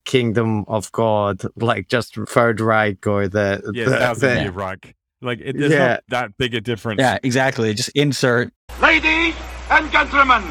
kingdom 0.06 0.66
of 0.68 0.92
God, 0.92 1.42
like 1.56 1.88
just 1.88 2.16
Third 2.16 2.60
Reich 2.60 3.06
or 3.08 3.28
the, 3.28 3.62
Yeah, 3.74 3.86
the- 3.86 3.98
thousand 3.98 4.36
the- 4.36 4.42
year 4.42 4.52
Reich. 4.52 4.96
Like, 5.22 5.40
it, 5.40 5.58
there's 5.58 5.72
Yeah. 5.72 5.88
not 5.88 6.04
that 6.10 6.38
big 6.38 6.54
a 6.54 6.60
difference. 6.60 7.00
Yeah, 7.00 7.18
exactly. 7.24 7.74
Just 7.74 7.90
insert. 7.96 8.52
Ladies 8.82 9.34
and 9.70 9.90
gentlemen, 9.90 10.44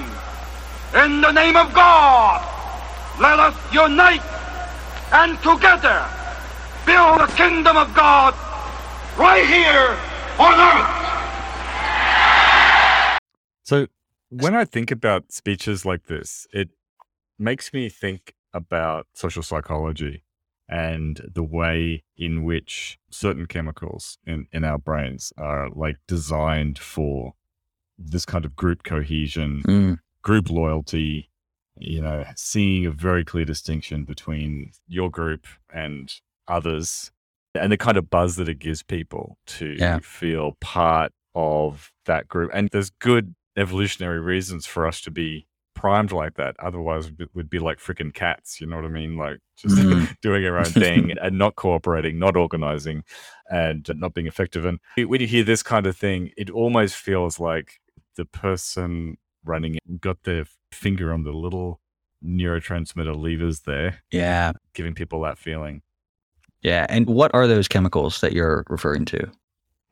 in 0.95 1.21
the 1.21 1.33
name 1.33 1.57
of 1.57 1.73
God, 1.73 2.41
let 3.21 3.39
us 3.39 3.55
unite 3.73 4.23
and 5.13 5.37
together 5.43 6.07
build 6.87 7.21
the 7.21 7.33
kingdom 7.37 7.77
of 7.77 7.95
God 7.95 8.35
right 9.17 9.47
here 9.47 9.97
on 10.39 10.55
earth. 10.61 10.89
So 13.65 13.87
when 14.31 14.55
I 14.55 14.65
think 14.65 14.91
about 14.91 15.33
speeches 15.33 15.85
like 15.87 16.07
this, 16.07 16.47
it 16.53 16.71
makes 17.39 17.73
me 17.73 17.89
think 17.89 18.35
about 18.53 19.07
social 19.15 19.43
psychology 19.43 20.25
and 20.69 21.21
the 21.33 21.43
way 21.43 22.03
in 22.17 22.45
which 22.45 22.99
certain 23.11 23.47
chemicals 23.47 24.19
in, 24.27 24.47
in 24.53 24.65
our 24.65 24.79
brains 24.79 25.33
are 25.37 25.69
like 25.71 25.97
designed 26.07 26.79
for 26.79 27.35
this 27.99 28.25
kind 28.25 28.45
of 28.45 28.57
group 28.57 28.83
cohesion, 28.83 29.63
Mm, 29.67 29.99
group 30.23 30.51
loyalty, 30.51 31.31
you 31.79 32.01
know, 32.01 32.25
seeing 32.37 32.87
a 32.87 32.91
very 32.91 33.25
clear 33.25 33.45
distinction 33.45 34.05
between 34.05 34.71
your 34.89 35.11
group 35.11 35.47
and 35.73 36.15
others 36.49 37.11
and 37.55 37.71
the 37.73 37.77
kind 37.77 37.97
of 37.97 38.09
buzz 38.11 38.37
that 38.37 38.49
it 38.49 38.59
gives 38.59 38.83
people 38.83 39.37
to 39.47 39.77
Yeah. 39.79 39.99
feel 40.03 40.57
part 40.61 41.13
of 41.35 41.93
that 42.07 42.29
group. 42.29 42.51
And 42.55 42.69
there's 42.71 42.91
good 42.91 43.35
evolutionary 43.57 44.21
reasons 44.21 44.67
for 44.67 44.87
us 44.87 45.01
to 45.03 45.11
be 45.11 45.47
primed 45.75 46.13
like 46.13 46.35
that. 46.35 46.55
Otherwise, 46.59 47.11
we 47.19 47.27
would 47.35 47.51
be 47.51 47.59
like 47.59 47.79
freaking 47.79 48.13
cats. 48.15 48.61
You 48.61 48.67
know 48.67 48.77
what 48.77 48.85
I 48.85 48.89
mean? 48.89 49.17
Like 49.17 49.39
just 49.57 49.77
Mhm. 49.77 50.17
doing 50.23 50.45
our 50.47 50.59
own 50.59 50.65
thing 50.65 51.13
and 51.23 51.37
not 51.39 51.57
cooperating, 51.57 52.19
not 52.19 52.37
organizing, 52.37 53.05
and 53.51 53.87
not 53.97 54.15
being 54.15 54.27
effective. 54.27 54.65
And 54.65 54.79
when 54.97 55.21
you 55.21 55.27
hear 55.27 55.45
this 55.45 55.63
kind 55.63 55.87
of 55.87 55.97
thing, 55.97 56.31
it 56.37 56.49
almost 56.51 56.95
feels 56.97 57.41
like 57.41 57.81
the 58.17 58.25
person 58.25 59.17
running 59.45 59.77
it 59.77 60.01
got 60.01 60.23
their 60.25 60.45
finger 60.73 61.13
on 61.13 61.25
the 61.25 61.33
little 61.33 61.81
neurotransmitter 62.25 63.17
levers 63.17 63.61
there, 63.61 64.03
yeah, 64.11 64.53
giving 64.75 64.95
people 64.95 65.21
that 65.23 65.39
feeling. 65.39 65.83
yeah. 66.63 66.87
And 66.89 67.07
what 67.07 67.31
are 67.35 67.47
those 67.47 67.69
chemicals 67.69 68.21
that 68.21 68.33
you're 68.33 68.65
referring 68.69 69.05
to? 69.07 69.31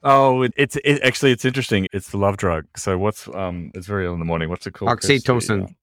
Oh, 0.03 0.43
it, 0.43 0.55
it's 0.57 0.77
it, 0.77 1.03
actually 1.03 1.33
it's 1.33 1.45
interesting. 1.45 1.87
It's 1.93 2.11
the 2.11 2.17
love 2.19 2.37
drug. 2.37 2.67
So 2.77 2.97
what's 2.97 3.29
um? 3.35 3.71
It's 3.75 3.87
very 3.87 4.07
early 4.07 4.15
in 4.15 4.19
the 4.21 4.25
morning. 4.25 4.49
What's 4.49 4.67
it 4.67 4.73
called? 4.73 4.91
Oxytocin. 4.91 5.75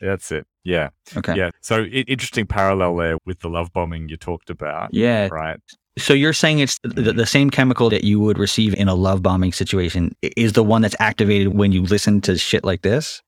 That's 0.00 0.32
it. 0.32 0.46
Yeah, 0.64 0.88
Okay. 1.16 1.36
yeah. 1.36 1.50
So 1.60 1.82
i 1.82 1.86
interesting 1.86 2.46
parallel 2.46 2.96
there 2.96 3.18
with 3.26 3.40
the 3.40 3.48
love 3.48 3.72
bombing 3.72 4.08
you 4.08 4.16
talked 4.16 4.48
about. 4.50 4.92
Yeah. 4.94 5.28
Right. 5.30 5.60
So 5.98 6.14
you're 6.14 6.32
saying 6.32 6.60
it's 6.60 6.78
the, 6.82 7.12
the 7.12 7.26
same 7.26 7.50
chemical 7.50 7.90
that 7.90 8.04
you 8.04 8.20
would 8.20 8.38
receive 8.38 8.74
in 8.74 8.88
a 8.88 8.94
love 8.94 9.22
bombing 9.22 9.52
situation 9.52 10.14
is 10.22 10.52
the 10.52 10.62
one 10.64 10.82
that's 10.82 10.96
activated 11.00 11.48
when 11.54 11.72
you 11.72 11.82
listen 11.82 12.20
to 12.22 12.38
shit 12.38 12.64
like 12.64 12.82
this? 12.82 13.22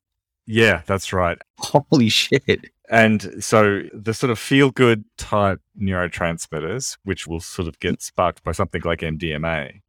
Yeah, 0.47 0.81
that's 0.85 1.13
right. 1.13 1.37
Holy 1.59 2.09
shit. 2.09 2.65
And 2.89 3.43
so 3.43 3.81
the 3.93 4.13
sort 4.13 4.29
of 4.29 4.39
feel 4.39 4.71
good 4.71 5.03
type 5.17 5.61
neurotransmitters, 5.79 6.97
which 7.03 7.27
will 7.27 7.39
sort 7.39 7.67
of 7.67 7.79
get 7.79 8.01
sparked 8.01 8.43
by 8.43 8.51
something 8.51 8.81
like 8.85 8.99
MDMA, 8.99 9.81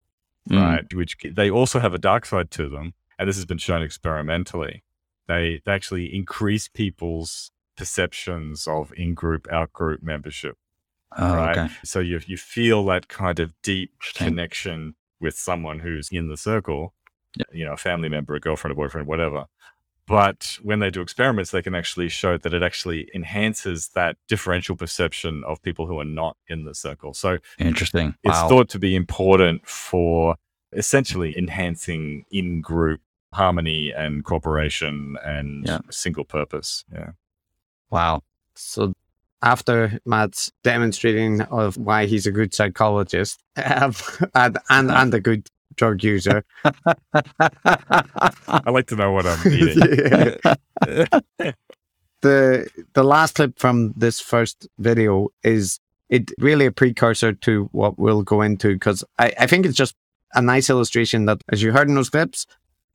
Mm. 0.50 0.60
right? 0.60 0.94
Which 0.94 1.16
they 1.24 1.50
also 1.50 1.78
have 1.80 1.94
a 1.94 1.98
dark 1.98 2.26
side 2.26 2.50
to 2.50 2.68
them, 2.68 2.92
and 3.18 3.26
this 3.26 3.36
has 3.36 3.46
been 3.46 3.56
shown 3.56 3.82
experimentally. 3.82 4.84
They 5.26 5.62
they 5.64 5.72
actually 5.72 6.14
increase 6.14 6.68
people's 6.68 7.50
perceptions 7.78 8.66
of 8.68 8.92
in-group, 8.94 9.48
out-group 9.50 10.02
membership, 10.02 10.58
Oh, 11.16 11.34
right? 11.36 11.56
okay. 11.58 11.74
So 11.84 12.00
you 12.00 12.20
you 12.26 12.36
feel 12.36 12.84
that 12.86 13.08
kind 13.08 13.38
of 13.40 13.52
deep 13.62 13.92
Interesting. 14.00 14.26
connection 14.28 14.94
with 15.20 15.36
someone 15.36 15.78
who's 15.80 16.08
in 16.10 16.28
the 16.28 16.36
circle, 16.36 16.94
Yeah. 17.36 17.44
you 17.52 17.64
know, 17.64 17.72
a 17.72 17.76
family 17.76 18.08
member, 18.08 18.34
a 18.34 18.40
girlfriend, 18.40 18.72
a 18.72 18.74
boyfriend, 18.76 19.06
whatever. 19.06 19.46
But 20.06 20.58
when 20.62 20.80
they 20.80 20.90
do 20.90 21.00
experiments, 21.00 21.50
they 21.50 21.62
can 21.62 21.74
actually 21.74 22.10
show 22.10 22.36
that 22.38 22.52
it 22.52 22.62
actually 22.62 23.08
enhances 23.14 23.88
that 23.94 24.16
differential 24.28 24.76
perception 24.76 25.42
of 25.46 25.62
people 25.62 25.86
who 25.86 25.98
are 25.98 26.04
not 26.04 26.36
in 26.48 26.64
the 26.64 26.74
circle. 26.74 27.14
So 27.14 27.38
Interesting. 27.58 28.14
it's 28.22 28.36
Wow. 28.36 28.48
thought 28.48 28.68
to 28.70 28.78
be 28.78 28.94
important 28.96 29.66
for 29.66 30.36
essentially 30.72 31.36
enhancing 31.38 32.24
in 32.30 32.60
group 32.60 33.00
harmony 33.32 33.92
and 33.92 34.24
cooperation 34.24 35.16
and 35.24 35.66
Yeah. 35.66 35.78
single 35.90 36.24
purpose. 36.24 36.84
Yeah. 36.92 37.12
wow. 37.90 38.22
So 38.56 38.93
after 39.42 39.98
Matt's 40.06 40.50
demonstrating 40.62 41.42
of 41.42 41.76
why 41.76 42.06
he's 42.06 42.26
a 42.26 42.32
good 42.32 42.54
psychologist 42.54 43.42
and, 43.56 43.94
and 44.34 44.90
and 44.90 45.14
a 45.14 45.20
good 45.20 45.48
drug 45.76 46.02
user, 46.02 46.44
I 46.64 46.70
like 48.70 48.86
to 48.88 48.96
know 48.96 49.12
what 49.12 49.26
I'm 49.26 49.52
eating. 49.52 50.38
the 52.24 52.66
the 52.94 53.04
last 53.04 53.34
clip 53.34 53.58
from 53.58 53.92
this 53.96 54.20
first 54.20 54.66
video 54.78 55.28
is 55.42 55.78
it 56.08 56.32
really 56.38 56.66
a 56.66 56.72
precursor 56.72 57.32
to 57.32 57.68
what 57.72 57.98
we'll 57.98 58.22
go 58.22 58.40
into 58.40 58.72
because 58.72 59.04
I, 59.18 59.32
I 59.38 59.46
think 59.46 59.66
it's 59.66 59.76
just 59.76 59.94
a 60.34 60.40
nice 60.40 60.70
illustration 60.70 61.26
that 61.26 61.42
as 61.52 61.62
you 61.62 61.72
heard 61.72 61.88
in 61.88 61.94
those 61.94 62.10
clips 62.10 62.46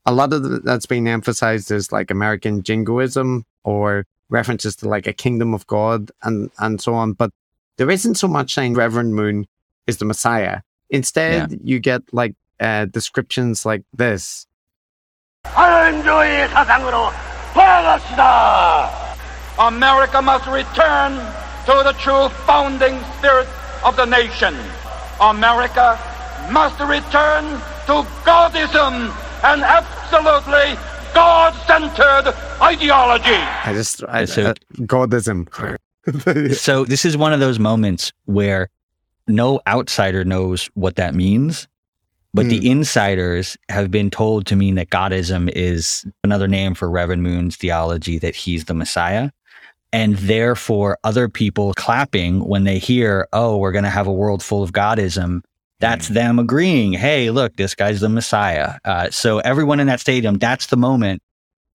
a 0.05 0.13
lot 0.13 0.33
of 0.33 0.43
the, 0.43 0.59
that's 0.59 0.87
being 0.87 1.07
emphasized 1.07 1.71
is 1.71 1.91
like 1.91 2.09
american 2.09 2.63
jingoism 2.63 3.45
or 3.63 4.05
references 4.29 4.75
to 4.77 4.87
like 4.87 5.07
a 5.07 5.13
kingdom 5.13 5.53
of 5.53 5.65
God 5.67 6.11
and, 6.23 6.51
and 6.59 6.81
so 6.81 6.93
on. 6.93 7.13
But 7.13 7.31
there 7.77 7.89
isn't 7.89 8.15
so 8.15 8.27
much 8.27 8.53
saying 8.53 8.73
Reverend 8.73 9.15
Moon 9.15 9.47
is 9.87 9.97
the 9.97 10.05
Messiah. 10.05 10.61
Instead, 10.89 11.51
yeah. 11.51 11.57
you 11.63 11.79
get 11.79 12.01
like 12.11 12.35
uh, 12.59 12.85
descriptions 12.85 13.65
like 13.65 13.83
this. 13.93 14.47
America 19.59 20.21
must 20.21 20.47
return 20.47 21.13
to 21.65 21.83
the 21.83 21.93
true 21.99 22.29
founding 22.45 22.99
spirit 23.17 23.47
of 23.83 23.95
the 23.95 24.05
nation. 24.05 24.55
America 25.21 25.99
must 26.51 26.79
return 26.79 27.43
to 27.85 28.03
Godism 28.23 29.13
and 29.43 29.61
absolutely 29.63 30.77
God-centered 31.13 32.33
ideology. 32.61 33.23
i 33.65 33.71
just 33.73 34.03
I, 34.07 34.25
So- 34.25 34.47
uh, 34.47 34.53
godism 34.81 35.47
so 36.55 36.85
this 36.85 37.05
is 37.05 37.17
one 37.17 37.33
of 37.33 37.39
those 37.39 37.59
moments 37.59 38.11
where 38.25 38.69
no 39.27 39.59
outsider 39.67 40.23
knows 40.23 40.69
what 40.73 40.95
that 40.95 41.13
means 41.13 41.67
but 42.33 42.43
Hmm. 42.45 42.49
the 42.49 42.69
insiders 42.69 43.57
have 43.69 43.89
been 43.91 44.09
told 44.11 44.45
to 44.47 44.55
mean 44.55 44.75
that 44.75 44.89
godism 44.89 45.49
is 45.55 46.05
another 46.23 46.47
name 46.47 46.73
for 46.75 46.89
reverend 46.89 47.23
moon's 47.23 47.55
theology 47.57 48.17
that 48.19 48.35
he's 48.35 48.65
the 48.65 48.73
messiah 48.73 49.29
and 49.91 50.15
therefore 50.17 50.97
other 51.03 51.27
people 51.27 51.73
clapping 51.75 52.39
when 52.47 52.63
they 52.63 52.77
hear 52.79 53.27
oh 53.33 53.57
we're 53.57 53.71
going 53.71 53.83
to 53.83 53.89
have 53.89 54.07
a 54.07 54.13
world 54.13 54.41
full 54.43 54.63
of 54.63 54.71
godism 54.71 55.41
that's 55.79 56.09
Mm. 56.09 56.13
them 56.13 56.39
agreeing 56.39 56.93
hey 56.93 57.29
look 57.31 57.55
this 57.55 57.73
guy's 57.75 57.99
the 58.01 58.09
messiah 58.09 58.73
uh, 58.85 59.09
so 59.09 59.39
everyone 59.39 59.79
in 59.79 59.87
that 59.87 59.99
stadium 59.99 60.37
that's 60.37 60.67
the 60.67 60.77
moment 60.77 61.21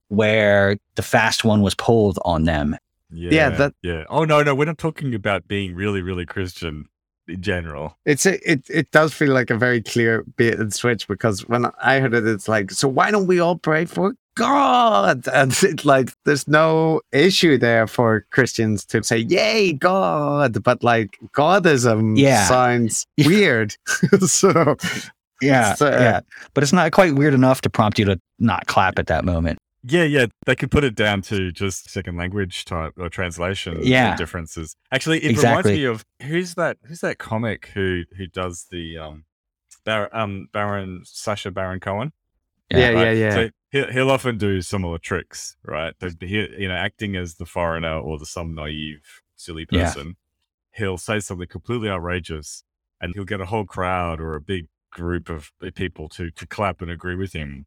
where 0.08 0.76
the 0.96 1.02
fast 1.02 1.44
one 1.44 1.62
was 1.62 1.74
pulled 1.74 2.18
on 2.24 2.44
them 2.44 2.76
Yeah, 3.10 3.30
Yeah. 3.32 3.48
that- 3.50 3.74
Yeah. 3.82 4.04
Oh, 4.08 4.24
no, 4.24 4.42
no. 4.42 4.54
We're 4.56 4.64
not 4.64 4.78
talking 4.78 5.14
about 5.14 5.46
being 5.46 5.74
really, 5.76 6.02
really 6.02 6.26
Christian 6.26 6.86
in 7.28 7.40
general. 7.42 7.96
It's 8.04 8.26
a, 8.26 8.34
it 8.50 8.62
it 8.68 8.90
does 8.90 9.14
feel 9.14 9.32
like 9.32 9.50
a 9.50 9.56
very 9.56 9.80
clear 9.82 10.22
bait 10.36 10.54
and 10.58 10.72
switch 10.72 11.08
because 11.08 11.46
when 11.48 11.66
I 11.82 12.00
heard 12.00 12.14
it, 12.14 12.26
it's 12.26 12.48
like, 12.48 12.70
so 12.70 12.88
why 12.88 13.10
don't 13.10 13.26
we 13.26 13.40
all 13.40 13.56
pray 13.56 13.84
for 13.86 14.14
God? 14.36 15.26
And 15.32 15.52
it's 15.62 15.84
like 15.84 16.12
there's 16.24 16.48
no 16.48 17.00
issue 17.12 17.56
there 17.58 17.86
for 17.86 18.26
Christians 18.30 18.84
to 18.86 19.02
say, 19.02 19.18
"Yay, 19.18 19.72
God!" 19.72 20.62
But 20.62 20.82
like 20.82 21.18
Godism 21.32 22.18
Yeah. 22.18 22.46
sounds 22.48 23.06
weird. 23.24 23.76
so 24.26 24.76
Yeah, 25.40 25.74
So, 25.74 25.86
uh, 25.88 25.90
yeah. 26.00 26.20
But 26.54 26.62
it's 26.62 26.72
not 26.72 26.92
quite 26.92 27.14
weird 27.14 27.34
enough 27.34 27.60
to 27.62 27.70
prompt 27.70 27.98
you 27.98 28.04
to 28.06 28.20
not 28.38 28.66
clap 28.66 28.98
at 28.98 29.06
that 29.08 29.24
moment. 29.24 29.58
Yeah, 29.86 30.04
yeah. 30.04 30.26
They 30.46 30.56
could 30.56 30.70
put 30.70 30.82
it 30.82 30.94
down 30.94 31.20
to 31.22 31.52
just 31.52 31.90
second 31.90 32.16
language 32.16 32.64
type 32.64 32.94
or 32.98 33.10
translation 33.10 33.78
Yeah. 33.82 34.16
differences. 34.16 34.76
Actually, 34.90 35.18
it 35.24 35.30
Exactly. 35.30 35.72
reminds 35.72 35.80
me 35.80 35.84
of 35.84 36.04
who's 36.22 36.54
that 36.54 36.78
who's 36.86 37.00
that 37.00 37.18
comic 37.18 37.66
who 37.74 38.04
who 38.16 38.26
does 38.26 38.66
the 38.70 38.96
um 38.98 39.24
Bar- 39.84 40.08
um 40.16 40.48
Baron 40.52 41.02
Sacha 41.04 41.50
Baron 41.50 41.80
Cohen? 41.80 42.12
Yeah, 42.70 42.78
yeah, 42.78 43.02
right? 43.02 43.16
yeah. 43.16 43.34
So 43.34 43.50
he'll, 43.70 43.92
he'll 43.92 44.10
often 44.10 44.38
do 44.38 44.62
similar 44.62 44.96
tricks, 44.98 45.56
right? 45.62 45.92
So 46.00 46.08
he, 46.18 46.48
you 46.58 46.68
know, 46.68 46.74
acting 46.74 47.14
as 47.16 47.34
the 47.34 47.44
foreigner 47.44 47.98
or 47.98 48.18
the 48.18 48.24
some 48.24 48.54
naive, 48.54 49.20
silly 49.36 49.66
Yeah. 49.70 49.84
person, 49.84 50.16
he'll 50.74 50.96
say 50.96 51.20
something 51.20 51.46
completely 51.46 51.90
outrageous, 51.90 52.64
and 53.02 53.12
he'll 53.14 53.26
get 53.26 53.42
a 53.42 53.46
whole 53.46 53.66
crowd 53.66 54.18
or 54.18 54.34
a 54.34 54.40
big 54.40 54.68
group 54.90 55.28
of 55.28 55.50
people 55.74 56.08
to 56.08 56.30
to 56.30 56.46
clap 56.46 56.80
and 56.80 56.90
agree 56.90 57.16
with 57.16 57.34
him. 57.34 57.66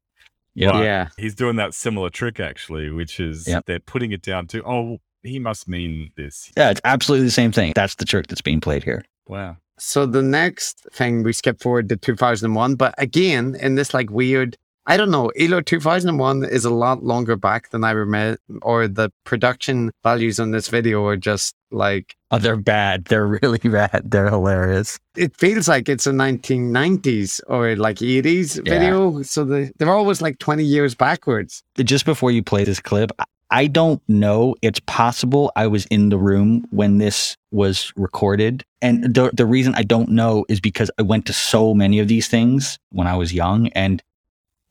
Yep. 0.57 0.73
But 0.73 0.83
Yeah. 0.83 1.07
he's 1.17 1.35
doing 1.35 1.55
that 1.57 1.73
similar 1.75 2.09
trick 2.09 2.39
actually, 2.39 2.89
which 2.89 3.19
is 3.19 3.47
Yep. 3.47 3.65
they're 3.67 3.79
putting 3.79 4.11
it 4.11 4.23
down 4.23 4.47
to, 4.47 4.63
oh, 4.65 4.97
he 5.23 5.37
must 5.39 5.67
mean 5.67 6.09
this. 6.17 6.51
Yeah, 6.57 6.71
it's 6.71 6.81
absolutely 6.83 7.25
the 7.27 7.31
same 7.31 7.51
thing. 7.51 7.73
That's 7.75 7.95
the 7.95 8.05
trick 8.05 8.27
that's 8.27 8.41
being 8.41 8.59
played 8.59 8.83
here. 8.83 9.05
Wow. 9.27 9.57
So 9.79 10.07
the 10.07 10.23
next 10.23 10.87
thing 10.91 11.21
we 11.21 11.31
skip 11.33 11.61
forward 11.61 11.89
to 11.89 11.97
2001, 11.97 12.75
but 12.75 12.95
again 12.97 13.55
in 13.61 13.75
this 13.75 13.93
like 13.93 14.09
weird, 14.09 14.57
I 14.89 14.95
don't 14.97 15.11
know, 15.11 15.27
Elo 15.37 15.59
2001 15.61 16.45
is 16.45 16.63
a 16.65 16.69
lot 16.69 17.03
longer 17.03 17.35
back 17.35 17.69
than 17.71 17.83
I 17.83 17.91
remember, 17.91 18.37
or 18.61 18.87
the 18.87 19.11
production 19.25 19.91
values 20.03 20.39
on 20.39 20.51
this 20.51 20.69
video 20.69 21.05
are 21.05 21.17
just 21.17 21.53
like 21.71 22.15
Oh, 22.31 22.39
they're 22.39 22.55
bad. 22.57 23.05
They're 23.05 23.27
really 23.43 23.59
bad. 23.59 24.03
They're 24.05 24.29
hilarious. 24.29 24.97
it 25.15 25.35
feels 25.37 25.67
like 25.67 25.89
it's 25.89 26.07
a 26.07 26.11
1990s 26.11 27.41
or 27.47 27.75
like 27.75 27.97
80s 27.97 28.57
Yeah. 28.65 28.73
video. 28.79 29.21
So 29.23 29.43
they, 29.43 29.71
they're 29.77 29.91
always 29.93 30.21
like 30.21 30.39
20 30.39 30.63
years 30.63 30.95
backwards. 30.95 31.63
Just 31.77 32.05
before 32.05 32.31
you 32.31 32.43
play 32.43 32.63
this 32.63 32.79
clip, 32.79 33.11
I- 33.19 33.25
I 33.49 33.67
don't 33.67 34.01
know. 34.09 34.55
It's 34.61 34.81
possible 34.81 35.53
I 35.55 35.67
was 35.67 35.85
in 35.85 36.09
the 36.09 36.17
room 36.17 36.65
when 36.71 36.97
this 36.97 37.37
was 37.51 37.93
recorded. 37.95 38.65
And 38.81 39.05
the, 39.15 39.31
the 39.33 39.45
reason 39.45 39.73
I 39.73 39.83
don't 39.83 40.09
know 40.09 40.43
is 40.49 40.59
because 40.59 40.91
I 40.99 41.03
went 41.03 41.25
to 41.27 41.33
so 41.33 41.73
many 41.73 41.99
of 41.99 42.09
these 42.09 42.27
things 42.27 42.77
when 42.91 43.07
I 43.07 43.15
was 43.15 43.31
young. 43.33 43.69
And 43.69 44.03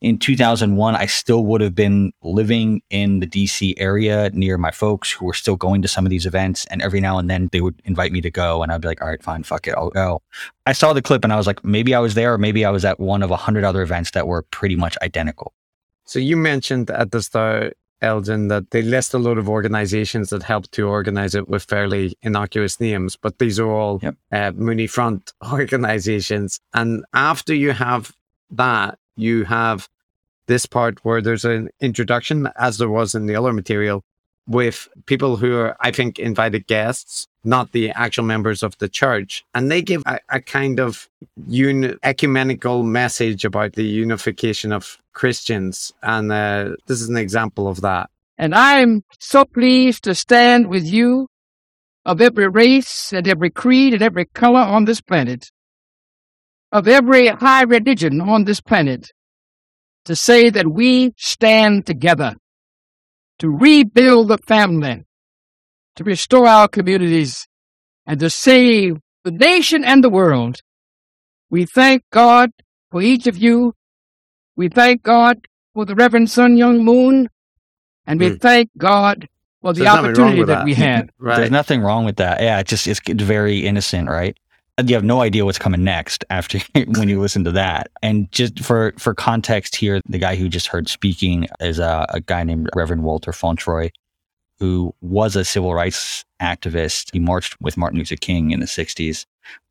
in 0.01 0.19
2001, 0.19 0.95
I 0.95 1.05
still 1.07 1.43
would 1.45 1.61
have 1.61 1.73
been 1.73 2.11
living 2.21 2.81
in 2.89 3.19
the 3.19 3.27
DC 3.27 3.73
area 3.77 4.29
near 4.31 4.57
my 4.57 4.69
folks 4.69 5.11
who 5.11 5.25
were 5.25 5.33
still 5.33 5.55
going 5.55 5.81
to 5.81 5.87
some 5.87 6.05
of 6.05 6.11
these 6.11 6.25
events. 6.25 6.65
And 6.67 6.81
every 6.81 7.01
now 7.01 7.17
and 7.17 7.29
then 7.29 7.49
they 7.51 7.61
would 7.61 7.81
invite 7.85 8.11
me 8.11 8.21
to 8.21 8.29
go. 8.29 8.61
And 8.61 8.71
I'd 8.71 8.81
be 8.81 8.87
like, 8.87 9.01
all 9.01 9.07
right, 9.07 9.23
fine, 9.23 9.43
fuck 9.43 9.67
it, 9.67 9.73
I'll 9.75 9.89
go. 9.89 10.21
I 10.67 10.73
saw 10.73 10.93
the 10.93 11.01
clip 11.01 11.23
and 11.23 11.33
I 11.33 11.35
was 11.35 11.47
like, 11.47 11.63
maybe 11.65 11.95
I 11.95 11.99
was 11.99 12.13
there 12.13 12.33
or 12.33 12.37
maybe 12.37 12.63
I 12.63 12.69
was 12.69 12.85
at 12.85 12.99
one 12.99 13.23
of 13.23 13.31
a 13.31 13.37
hundred 13.37 13.63
other 13.63 13.81
events 13.81 14.11
that 14.11 14.27
were 14.27 14.43
pretty 14.43 14.75
much 14.75 14.97
identical. 15.01 15.53
So 16.05 16.19
you 16.19 16.37
mentioned 16.37 16.89
at 16.91 17.11
the 17.11 17.21
start, 17.21 17.75
Elgin, 18.01 18.49
that 18.49 18.69
they 18.69 18.83
list 18.83 19.15
a 19.15 19.17
lot 19.17 19.39
of 19.39 19.49
organizations 19.49 20.29
that 20.29 20.43
helped 20.43 20.71
to 20.73 20.87
organize 20.87 21.33
it 21.33 21.49
with 21.49 21.63
fairly 21.63 22.15
innocuous 22.21 22.79
names, 22.79 23.15
but 23.15 23.39
these 23.39 23.59
are 23.59 23.71
all 23.71 23.99
Yep. 24.03 24.15
uh, 24.31 24.51
Moonie 24.51 24.87
Front 24.89 25.33
organizations. 25.51 26.59
And 26.75 27.03
after 27.15 27.55
you 27.55 27.71
have 27.71 28.11
that, 28.51 28.99
you 29.17 29.43
have 29.45 29.89
this 30.47 30.65
part 30.65 31.03
where 31.03 31.21
there's 31.21 31.45
an 31.45 31.69
introduction, 31.81 32.49
as 32.57 32.77
there 32.77 32.89
was 32.89 33.13
in 33.13 33.25
the 33.25 33.35
other 33.35 33.53
material, 33.53 34.03
with 34.47 34.87
people 35.05 35.35
who 35.35 35.57
are, 35.57 35.75
I 35.81 35.91
think, 35.91 36.19
invited 36.19 36.67
guests, 36.67 37.27
not 37.43 37.73
the 37.73 37.91
actual 37.91 38.23
members 38.23 38.63
of 38.63 38.77
the 38.77 38.87
church. 38.87 39.43
And 39.53 39.69
they 39.69 39.81
give 39.81 40.03
a, 40.05 40.19
a 40.29 40.41
kind 40.41 40.79
of 40.79 41.09
un- 41.51 41.99
ecumenical 42.01 42.83
message 42.83 43.43
about 43.43 43.73
the 43.73 43.83
unification 43.83 44.71
of 44.71 44.97
Christians. 45.11 45.91
And 46.01 46.31
uh, 46.31 46.75
this 46.85 47.01
is 47.01 47.09
an 47.09 47.17
example 47.17 47.67
of 47.67 47.81
that. 47.81 48.09
And 48.37 48.55
I'm 48.55 49.03
so 49.19 49.43
pleased 49.43 50.03
to 50.05 50.15
stand 50.15 50.67
with 50.67 50.85
you 50.85 51.27
of 52.05 52.21
every 52.21 52.47
race 52.47 53.11
and 53.11 53.27
every 53.27 53.49
creed 53.49 53.93
and 53.93 54.01
every 54.01 54.25
color 54.25 54.61
on 54.61 54.85
this 54.85 55.01
planet, 55.01 55.51
of 56.71 56.87
every 56.87 57.27
high 57.27 57.63
religion 57.63 58.21
on 58.21 58.43
this 58.45 58.61
planet, 58.61 59.09
to 60.05 60.15
say 60.15 60.49
that 60.49 60.67
we 60.67 61.13
stand 61.17 61.85
together 61.85 62.35
to 63.39 63.49
rebuild 63.49 64.29
the 64.29 64.37
family, 64.39 65.05
to 65.95 66.03
restore 66.03 66.47
our 66.47 66.67
communities, 66.67 67.47
and 68.05 68.19
to 68.19 68.29
save 68.29 68.97
the 69.23 69.31
nation 69.31 69.83
and 69.83 70.03
the 70.03 70.09
world. 70.09 70.61
We 71.49 71.65
thank 71.65 72.03
God 72.11 72.51
for 72.91 73.01
each 73.01 73.27
of 73.27 73.37
you. 73.37 73.73
We 74.55 74.69
thank 74.69 75.03
God 75.03 75.45
for 75.73 75.85
the 75.85 75.95
Reverend 75.95 76.29
Sun 76.29 76.57
Myung 76.57 76.81
Moon, 76.83 77.29
and 78.05 78.19
we 78.19 78.29
Hmm. 78.29 78.35
thank 78.35 78.69
God 78.77 79.27
for 79.61 79.73
the 79.73 79.81
There's 79.81 79.89
opportunity 79.95 80.39
that 80.43 80.47
that. 80.47 80.65
we 80.65 80.73
had. 80.73 81.09
There's 81.19 81.51
nothing 81.51 81.81
wrong 81.81 82.05
with 82.05 82.17
that. 82.17 82.41
Yeah, 82.41 82.59
it's 82.59 82.69
just 82.69 82.87
it's, 82.87 83.01
it's 83.07 83.23
very 83.23 83.65
innocent, 83.65 84.09
right? 84.09 84.35
You 84.85 84.93
have 84.93 85.03
no 85.03 85.21
idea 85.21 85.43
what's 85.43 85.57
coming 85.57 85.83
next 85.83 86.23
after 86.29 86.59
when 86.85 87.09
you 87.09 87.19
listen 87.19 87.43
to 87.45 87.51
that. 87.51 87.89
And 88.03 88.31
just 88.31 88.59
for 88.63 88.93
for 88.97 89.15
context 89.15 89.75
here, 89.75 90.01
the 90.07 90.19
guy 90.19 90.35
who 90.35 90.49
just 90.49 90.67
heard 90.67 90.87
speaking 90.87 91.47
is 91.59 91.79
a, 91.79 92.05
a 92.09 92.21
guy 92.21 92.43
named 92.43 92.69
Reverend 92.75 93.03
Walter 93.03 93.31
Fauntroy, 93.31 93.89
who 94.59 94.93
was 95.01 95.35
a 95.35 95.43
civil 95.43 95.73
rights 95.73 96.25
activist. 96.41 97.09
He 97.11 97.19
marched 97.19 97.59
with 97.59 97.75
Martin 97.75 97.97
Luther 97.97 98.17
King 98.17 98.51
in 98.51 98.59
the 98.59 98.67
'60s, 98.67 99.25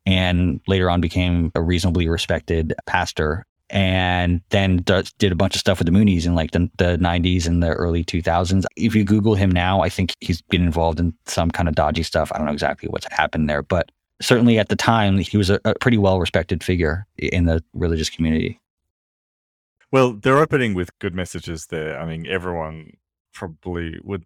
and 0.05 0.59
later 0.67 0.89
on 0.89 0.99
became 0.99 1.51
a 1.55 1.61
reasonably 1.61 2.09
respected 2.09 2.73
pastor. 2.85 3.45
And 3.69 4.39
then 4.49 4.77
did 5.17 5.33
a 5.33 5.35
bunch 5.35 5.55
of 5.55 5.59
stuff 5.59 5.79
with 5.79 5.87
the 5.87 5.91
Moonies 5.91 6.25
in 6.25 6.35
like 6.35 6.51
the, 6.51 6.71
the 6.77 6.97
90s 6.99 7.45
and 7.45 7.61
the 7.61 7.73
early 7.73 8.05
2000s. 8.05 8.63
If 8.77 8.95
you 8.95 9.03
Google 9.03 9.35
him 9.35 9.51
now, 9.51 9.81
I 9.81 9.89
think 9.89 10.13
he's 10.21 10.41
been 10.41 10.63
involved 10.63 11.01
in 11.01 11.13
some 11.25 11.51
kind 11.51 11.67
of 11.67 11.75
dodgy 11.75 12.03
stuff. 12.03 12.31
I 12.31 12.37
don't 12.37 12.47
know 12.47 12.53
exactly 12.53 12.87
what's 12.87 13.11
happened 13.11 13.49
there, 13.49 13.61
but 13.61 13.91
certainly 14.21 14.59
at 14.59 14.69
the 14.69 14.75
time, 14.75 15.17
he 15.17 15.37
was 15.37 15.49
a, 15.49 15.59
a 15.65 15.75
pretty 15.75 15.97
well 15.97 16.19
respected 16.19 16.63
figure 16.63 17.05
in 17.17 17.45
the 17.45 17.63
religious 17.73 18.09
community. 18.09 18.59
Well, 19.91 20.13
they're 20.13 20.37
opening 20.39 20.73
with 20.73 20.89
good 20.99 21.15
messages 21.15 21.67
there. 21.67 21.97
I 21.99 22.05
mean, 22.05 22.27
everyone 22.27 22.97
probably 23.33 23.99
would 24.03 24.25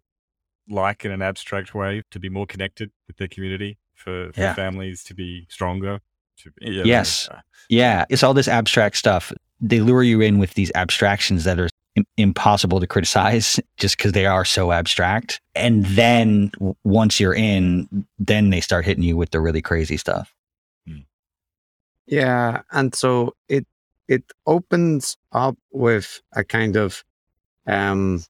like 0.69 1.05
in 1.05 1.11
an 1.11 1.21
abstract 1.21 1.75
way 1.75 2.01
to 2.11 2.19
be 2.19 2.29
more 2.29 2.45
connected 2.45 2.91
with 3.07 3.17
their 3.17 3.27
community, 3.27 3.77
for, 3.93 4.31
for 4.33 4.41
Yeah. 4.41 4.53
families 4.53 5.03
to 5.05 5.13
be 5.13 5.45
stronger. 5.49 5.99
To 6.37 6.51
be, 6.51 6.71
you 6.71 6.77
know, 6.79 6.85
Yes. 6.85 7.27
uh, 7.29 7.41
Yeah, 7.69 8.05
it's 8.09 8.23
all 8.23 8.33
this 8.33 8.47
abstract 8.47 8.97
stuff. 8.97 9.31
They 9.59 9.79
lure 9.81 10.01
you 10.03 10.21
in 10.21 10.39
with 10.39 10.55
these 10.55 10.71
abstractions 10.73 11.43
that 11.43 11.59
are 11.59 11.69
impossible 12.17 12.79
to 12.79 12.87
criticize 12.87 13.59
just 13.77 13.97
because 13.97 14.13
they 14.13 14.25
are 14.25 14.45
so 14.45 14.71
abstract. 14.71 15.41
And 15.55 15.85
then 15.85 16.49
w- 16.55 16.75
once 16.83 17.19
you're 17.19 17.35
in, 17.35 18.05
then 18.19 18.49
they 18.49 18.61
start 18.61 18.85
hitting 18.85 19.03
you 19.03 19.17
with 19.17 19.31
the 19.31 19.41
really 19.41 19.61
crazy 19.61 19.97
stuff. 19.97 20.33
Yeah, 22.07 22.63
and 22.71 22.93
so 22.93 23.35
it 23.47 23.65
it 24.07 24.23
opens 24.45 25.17
up 25.31 25.55
with 25.71 26.21
a 26.33 26.43
kind 26.43 26.75
of 26.75 27.05
um 27.67 28.23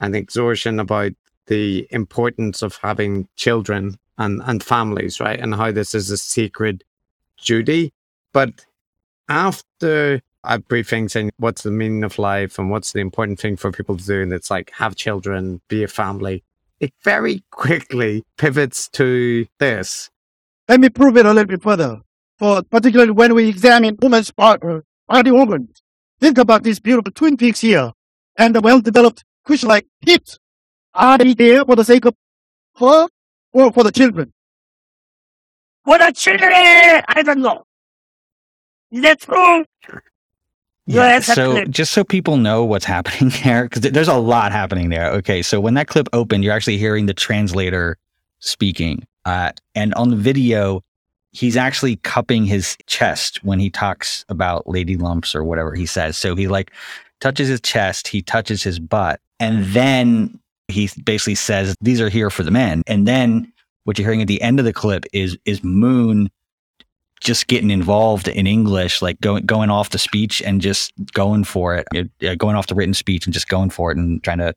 an 0.00 0.14
exhortation 0.14 0.78
about 0.78 1.12
the 1.46 1.88
importance 1.90 2.62
of 2.62 2.76
having 2.76 3.26
children 3.34 3.96
and 4.18 4.40
and 4.46 4.62
families, 4.62 5.18
right? 5.18 5.40
And 5.40 5.54
how 5.54 5.72
this 5.72 5.94
is 5.94 6.10
a 6.10 6.18
sacred 6.18 6.84
duty. 7.44 7.92
But 8.32 8.64
after 9.28 10.22
a 10.48 10.58
briefings 10.58 11.10
saying 11.10 11.30
what's 11.36 11.62
the 11.62 11.70
meaning 11.70 12.02
of 12.02 12.18
life 12.18 12.58
and 12.58 12.70
what's 12.70 12.92
the 12.92 13.00
important 13.00 13.38
thing 13.38 13.56
for 13.56 13.70
people 13.70 13.96
to 13.96 14.04
do, 14.04 14.22
and 14.22 14.32
it's 14.32 14.50
like 14.50 14.72
have 14.72 14.96
children, 14.96 15.60
be 15.68 15.84
a 15.84 15.88
family. 15.88 16.42
It 16.80 16.92
very 17.04 17.44
quickly 17.50 18.24
pivots 18.38 18.88
to 18.90 19.46
this. 19.58 20.10
Let 20.68 20.80
me 20.80 20.88
prove 20.88 21.16
it 21.16 21.26
a 21.26 21.32
little 21.32 21.44
bit 21.44 21.62
further. 21.62 22.00
For 22.38 22.62
particularly 22.62 23.12
when 23.12 23.34
we 23.34 23.48
examine 23.48 23.96
women's 24.00 24.30
part, 24.30 24.64
uh, 24.64 24.80
body 25.06 25.30
organs, 25.30 25.82
think 26.20 26.38
about 26.38 26.62
these 26.62 26.80
beautiful 26.80 27.12
twin 27.12 27.36
peaks 27.36 27.60
here 27.60 27.92
and 28.36 28.54
the 28.54 28.60
well-developed 28.60 29.24
fish-like 29.46 29.86
hips. 30.00 30.38
Are 30.94 31.18
they 31.18 31.34
there 31.34 31.64
for 31.64 31.76
the 31.76 31.84
sake 31.84 32.04
of 32.06 32.14
her 32.76 33.08
or 33.52 33.72
for 33.72 33.84
the 33.84 33.92
children? 33.92 34.32
For 35.84 35.98
the 35.98 36.12
children, 36.12 36.52
I 36.52 37.22
don't 37.24 37.40
know. 37.40 37.64
Let's 38.92 39.26
go. 39.26 39.64
Yeah. 40.88 41.20
So 41.20 41.64
just 41.66 41.92
so 41.92 42.02
people 42.02 42.38
know 42.38 42.64
what's 42.64 42.84
happening 42.84 43.30
there, 43.44 43.64
because 43.64 43.82
there's 43.82 44.08
a 44.08 44.16
lot 44.16 44.52
happening 44.52 44.88
there. 44.88 45.10
Okay. 45.12 45.42
So 45.42 45.60
when 45.60 45.74
that 45.74 45.86
clip 45.86 46.08
opened, 46.12 46.44
you're 46.44 46.54
actually 46.54 46.78
hearing 46.78 47.06
the 47.06 47.14
translator 47.14 47.98
speaking. 48.40 49.06
Uh, 49.24 49.52
and 49.74 49.92
on 49.94 50.08
the 50.08 50.16
video, 50.16 50.82
he's 51.32 51.56
actually 51.56 51.96
cupping 51.96 52.44
his 52.44 52.76
chest 52.86 53.44
when 53.44 53.58
he 53.58 53.68
talks 53.68 54.24
about 54.28 54.66
lady 54.66 54.96
lumps 54.96 55.34
or 55.34 55.44
whatever 55.44 55.74
he 55.74 55.84
says. 55.84 56.16
So 56.16 56.34
he 56.34 56.48
like 56.48 56.72
touches 57.20 57.48
his 57.48 57.60
chest, 57.60 58.08
he 58.08 58.22
touches 58.22 58.62
his 58.62 58.78
butt, 58.78 59.20
and 59.38 59.64
then 59.66 60.40
he 60.68 60.88
basically 61.04 61.34
says, 61.34 61.74
These 61.80 62.00
are 62.00 62.08
here 62.08 62.30
for 62.30 62.42
the 62.42 62.50
men. 62.50 62.82
And 62.86 63.06
then 63.06 63.52
what 63.84 63.98
you're 63.98 64.06
hearing 64.06 64.22
at 64.22 64.28
the 64.28 64.40
end 64.40 64.58
of 64.58 64.64
the 64.64 64.72
clip 64.72 65.04
is 65.12 65.36
is 65.44 65.62
Moon 65.62 66.30
just 67.20 67.46
getting 67.46 67.70
involved 67.70 68.28
in 68.28 68.46
English, 68.46 69.02
like 69.02 69.20
going 69.20 69.44
going 69.46 69.70
off 69.70 69.90
the 69.90 69.98
speech 69.98 70.40
and 70.42 70.60
just 70.60 70.92
going 71.12 71.44
for 71.44 71.74
it, 71.76 71.86
yeah, 72.20 72.34
going 72.34 72.56
off 72.56 72.66
the 72.68 72.74
written 72.74 72.94
speech 72.94 73.26
and 73.26 73.34
just 73.34 73.48
going 73.48 73.70
for 73.70 73.90
it 73.90 73.96
and 73.98 74.22
trying 74.22 74.38
to 74.38 74.54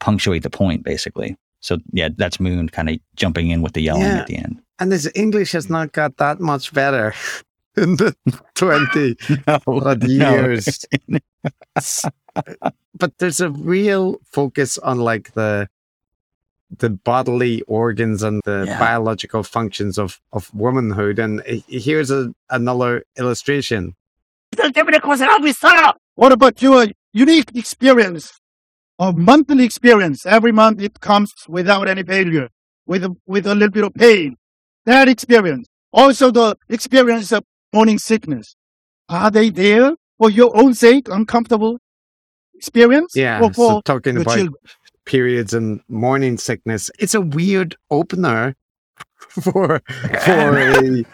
punctuate 0.00 0.42
the 0.42 0.50
point, 0.50 0.84
basically. 0.84 1.36
So 1.60 1.78
yeah, 1.92 2.08
that's 2.16 2.38
Moon 2.38 2.68
kind 2.68 2.88
of 2.88 2.98
jumping 3.16 3.50
in 3.50 3.62
with 3.62 3.72
the 3.72 3.80
yelling 3.82 4.02
Yeah. 4.02 4.18
at 4.20 4.26
the 4.28 4.36
end. 4.36 4.60
And 4.78 4.92
his 4.92 5.10
English 5.14 5.52
has 5.52 5.68
not 5.68 5.92
got 5.92 6.16
that 6.18 6.40
much 6.40 6.72
better. 6.72 7.14
in 7.76 7.96
the 7.96 8.14
20 8.54 9.16
odd 9.68 10.02
years. 10.04 10.84
but 12.94 13.16
there's 13.18 13.40
a 13.40 13.50
real 13.50 14.16
focus 14.24 14.78
on 14.78 14.98
like 14.98 15.32
the 15.34 15.68
the 16.76 16.90
bodily 16.90 17.62
organs 17.62 18.22
and 18.22 18.42
the 18.44 18.64
Yeah. 18.66 18.78
biological 18.78 19.42
functions 19.42 19.98
of 19.98 20.20
of 20.32 20.52
womanhood 20.54 21.18
and 21.18 21.42
here's 21.66 22.10
a, 22.10 22.32
another 22.50 23.04
illustration 23.16 23.94
What 26.14 26.32
about 26.32 26.60
your 26.62 26.86
unique 27.12 27.50
experience 27.54 28.32
of 28.98 29.16
monthly 29.16 29.64
experience? 29.64 30.26
Every 30.26 30.52
month 30.52 30.80
it 30.82 31.00
comes 31.00 31.30
without 31.48 31.86
any 31.88 32.02
failure, 32.02 32.48
with 32.86 33.04
a, 33.04 33.14
with 33.26 33.46
a 33.46 33.54
little 33.54 33.70
bit 33.70 33.84
of 33.84 33.94
pain. 33.94 34.36
That 34.84 35.08
experience. 35.08 35.68
Also 35.92 36.30
the 36.30 36.56
experience 36.68 37.30
of 37.32 37.44
morning 37.72 37.98
sickness. 37.98 38.56
Are 39.08 39.30
they 39.30 39.50
there 39.50 39.94
for 40.18 40.30
your 40.30 40.50
own 40.56 40.74
sake, 40.74 41.08
uncomfortable 41.08 41.78
experience? 42.54 43.12
yeah 43.14 43.40
Or 43.40 43.52
so 43.52 43.68
for 43.76 43.82
talking 43.82 44.16
about 44.16 44.34
children? 44.34 44.54
Periods 45.08 45.54
and 45.54 45.80
morning 45.88 46.36
sickness 46.38 46.90
it's 46.98 47.14
a 47.14 47.20
weird 47.20 47.74
opener 47.90 48.54
for 49.42 49.80
for 50.24 50.58
a 50.58 51.04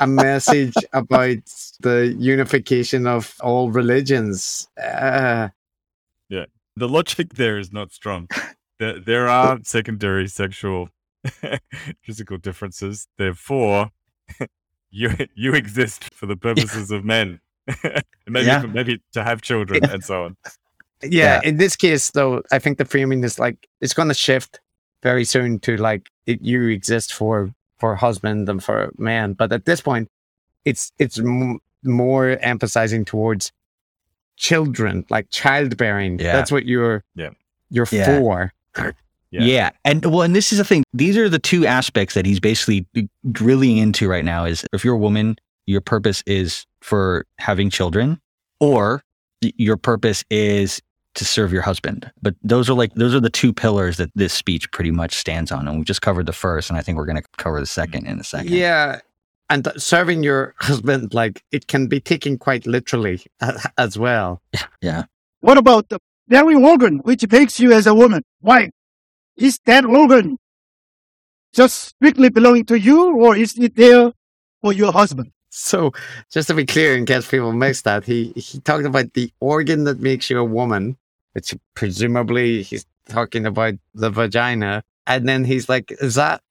a 0.00 0.06
message 0.06 0.74
about 0.92 1.38
the 1.80 2.14
unification 2.18 3.06
of 3.06 3.34
all 3.40 3.70
religions 3.70 4.68
uh, 4.82 5.48
The 6.78 6.88
logic 6.88 7.34
there 7.34 7.58
is 7.58 7.72
not 7.72 7.92
strong. 7.92 8.28
There, 8.78 9.00
there 9.00 9.26
are 9.28 9.58
secondary 9.64 10.28
sexual 10.28 10.90
physical 12.06 12.38
differences. 12.38 13.08
Therefore, 13.18 13.90
you 14.90 15.10
you 15.34 15.54
exist 15.54 16.14
for 16.14 16.26
the 16.26 16.36
purposes 16.36 16.92
of 16.92 17.04
men. 17.04 17.40
maybe 18.28 18.46
Yeah. 18.46 18.62
maybe 18.62 19.02
to 19.14 19.24
have 19.24 19.42
children 19.42 19.84
and 19.90 20.04
so 20.04 20.24
on. 20.26 20.36
Yeah, 21.02 21.40
in 21.44 21.56
this 21.58 21.76
case 21.76 22.10
though 22.10 22.42
i 22.52 22.58
think 22.58 22.78
the 22.78 22.84
framing 22.84 23.22
is 23.24 23.38
like 23.38 23.68
it's 23.80 23.94
going 23.94 24.08
to 24.08 24.14
shift 24.14 24.60
very 25.02 25.24
soon 25.24 25.58
to 25.60 25.76
like 25.76 26.08
it, 26.26 26.40
you 26.42 26.68
exist 26.68 27.12
for 27.14 27.50
for 27.78 27.94
husband 27.94 28.48
and 28.48 28.62
for 28.64 28.90
man 28.98 29.32
but 29.34 29.52
at 29.52 29.64
this 29.64 29.80
point 29.80 30.08
it's 30.64 30.92
it's 30.98 31.18
m- 31.18 31.60
more 31.84 32.36
emphasizing 32.40 33.04
towards 33.04 33.52
children 34.36 35.04
like 35.10 35.28
childbearing 35.30 36.18
Yeah. 36.18 36.32
that's 36.32 36.50
what 36.52 36.66
you're 36.66 37.04
Yeah. 37.14 37.30
you're 37.70 37.86
Yeah. 37.90 38.18
for 38.18 38.52
Yeah. 39.30 39.42
Yeah. 39.42 39.70
And 39.84 40.04
well, 40.06 40.22
and 40.22 40.34
this 40.34 40.52
is 40.52 40.58
the 40.58 40.64
thing. 40.64 40.84
These 40.94 41.18
are 41.18 41.28
the 41.28 41.38
two 41.38 41.66
aspects 41.66 42.14
that 42.14 42.24
he's 42.24 42.40
basically 42.40 42.86
drilling 43.30 43.76
into 43.76 44.08
right 44.08 44.24
now 44.24 44.46
is 44.46 44.64
if 44.72 44.86
you're 44.86 44.94
a 44.94 44.98
woman, 44.98 45.36
your 45.66 45.82
purpose 45.82 46.22
is 46.26 46.64
for 46.80 47.26
having 47.38 47.68
children 47.68 48.18
or 48.58 49.02
your 49.42 49.76
purpose 49.76 50.24
is 50.30 50.80
to 51.18 51.24
serve 51.24 51.52
your 51.52 51.62
husband. 51.62 52.10
But 52.22 52.34
those 52.42 52.70
are 52.70 52.74
like 52.74 52.94
those 52.94 53.14
are 53.14 53.20
the 53.20 53.30
two 53.30 53.52
pillars 53.52 53.96
that 53.98 54.10
this 54.14 54.32
speech 54.32 54.70
pretty 54.72 54.90
much 54.90 55.14
stands 55.16 55.52
on. 55.52 55.68
And 55.68 55.78
we 55.78 55.84
just 55.84 56.02
covered 56.02 56.26
the 56.26 56.32
first 56.32 56.70
and 56.70 56.78
I 56.78 56.82
think 56.82 56.96
we're 56.96 57.06
going 57.06 57.22
to 57.22 57.28
cover 57.36 57.60
the 57.60 57.66
second 57.66 58.06
in 58.06 58.18
a 58.18 58.24
second. 58.24 58.50
yeah 58.50 59.00
and 59.50 59.64
th- 59.64 59.78
serving 59.78 60.22
your 60.22 60.54
husband 60.60 61.14
like 61.14 61.42
it 61.52 61.66
can 61.68 61.86
be 61.86 62.00
taken 62.00 62.36
quite 62.38 62.66
literally 62.66 63.20
uh, 63.40 63.58
as 63.78 63.98
well 63.98 64.40
Yeah. 64.82 65.04
What 65.40 65.58
about 65.58 65.88
the 65.88 65.98
very 66.28 66.54
organ 66.54 66.98
which 66.98 67.24
makes 67.30 67.58
you 67.60 67.72
as 67.72 67.86
a 67.86 67.94
woman? 67.94 68.22
Why? 68.40 68.70
Is 69.36 69.58
that 69.66 69.84
organ 69.84 70.36
just 71.54 71.76
strictly 71.90 72.28
belonging 72.28 72.66
to 72.66 72.78
you 72.78 73.16
or 73.16 73.36
is 73.36 73.56
it 73.58 73.74
there 73.76 74.12
for 74.60 74.72
your 74.72 74.92
husband? 74.92 75.30
So, 75.50 75.92
just 76.30 76.48
to 76.48 76.54
be 76.54 76.66
clear, 76.66 76.94
in 76.94 77.06
case 77.06 77.26
people 77.26 77.52
missed 77.54 77.84
that, 77.84 78.04
he 78.04 78.32
he 78.36 78.60
talked 78.60 78.84
about 78.84 79.14
the 79.14 79.32
organ 79.40 79.84
that 79.84 79.98
makes 79.98 80.28
you 80.28 80.38
a 80.38 80.44
woman, 80.44 80.98
which 81.32 81.54
presumably 81.74 82.62
he's 82.62 82.86
talking 83.08 83.46
about 83.46 83.74
the 83.94 84.10
vagina, 84.10 84.82
and 85.06 85.28
then 85.28 85.44
he's 85.44 85.68
like, 85.68 85.92
"Is 86.00 86.14
that 86.16 86.42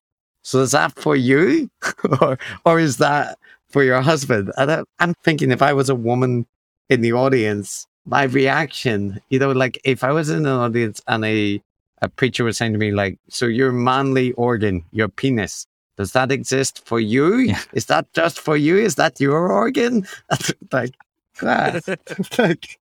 so? 0.42 0.62
Is 0.62 0.72
that 0.72 0.94
for 0.96 1.16
you, 1.16 1.70
or 2.22 2.38
or 2.66 2.80
is 2.80 2.98
that 2.98 3.38
for 3.70 3.84
your 3.84 4.02
husband?" 4.02 4.52
And 4.58 4.86
I'm 5.00 5.14
thinking, 5.24 5.52
if 5.52 5.62
I 5.62 5.74
was 5.74 5.90
a 5.90 5.96
woman 5.96 6.46
in 6.90 7.02
the 7.02 7.14
audience, 7.14 7.88
my 8.06 8.24
reaction, 8.24 9.22
you 9.30 9.40
know, 9.40 9.52
like 9.52 9.80
if 9.84 10.04
I 10.04 10.12
was 10.12 10.30
in 10.30 10.46
an 10.46 10.48
audience 10.48 11.02
and 11.08 11.26
a 11.26 11.62
a 12.02 12.10
preacher 12.10 12.44
was 12.44 12.58
saying 12.58 12.74
to 12.74 12.80
me, 12.80 12.92
like, 12.92 13.20
"So 13.30 13.46
your 13.46 13.72
manly 13.72 14.34
organ, 14.34 14.84
your 14.92 15.10
penis." 15.10 15.68
Does 15.98 16.12
that 16.12 16.32
exist 16.32 16.86
for 16.86 17.00
you? 17.00 17.38
Yeah. 17.38 17.60
Is 17.74 17.88
that 17.88 18.14
just 18.14 18.40
for 18.40 18.56
you? 18.56 18.78
Is 18.78 18.96
that 18.96 19.20
your 19.20 19.52
organ? 19.52 20.08
like, 20.72 20.94
like, 21.42 22.80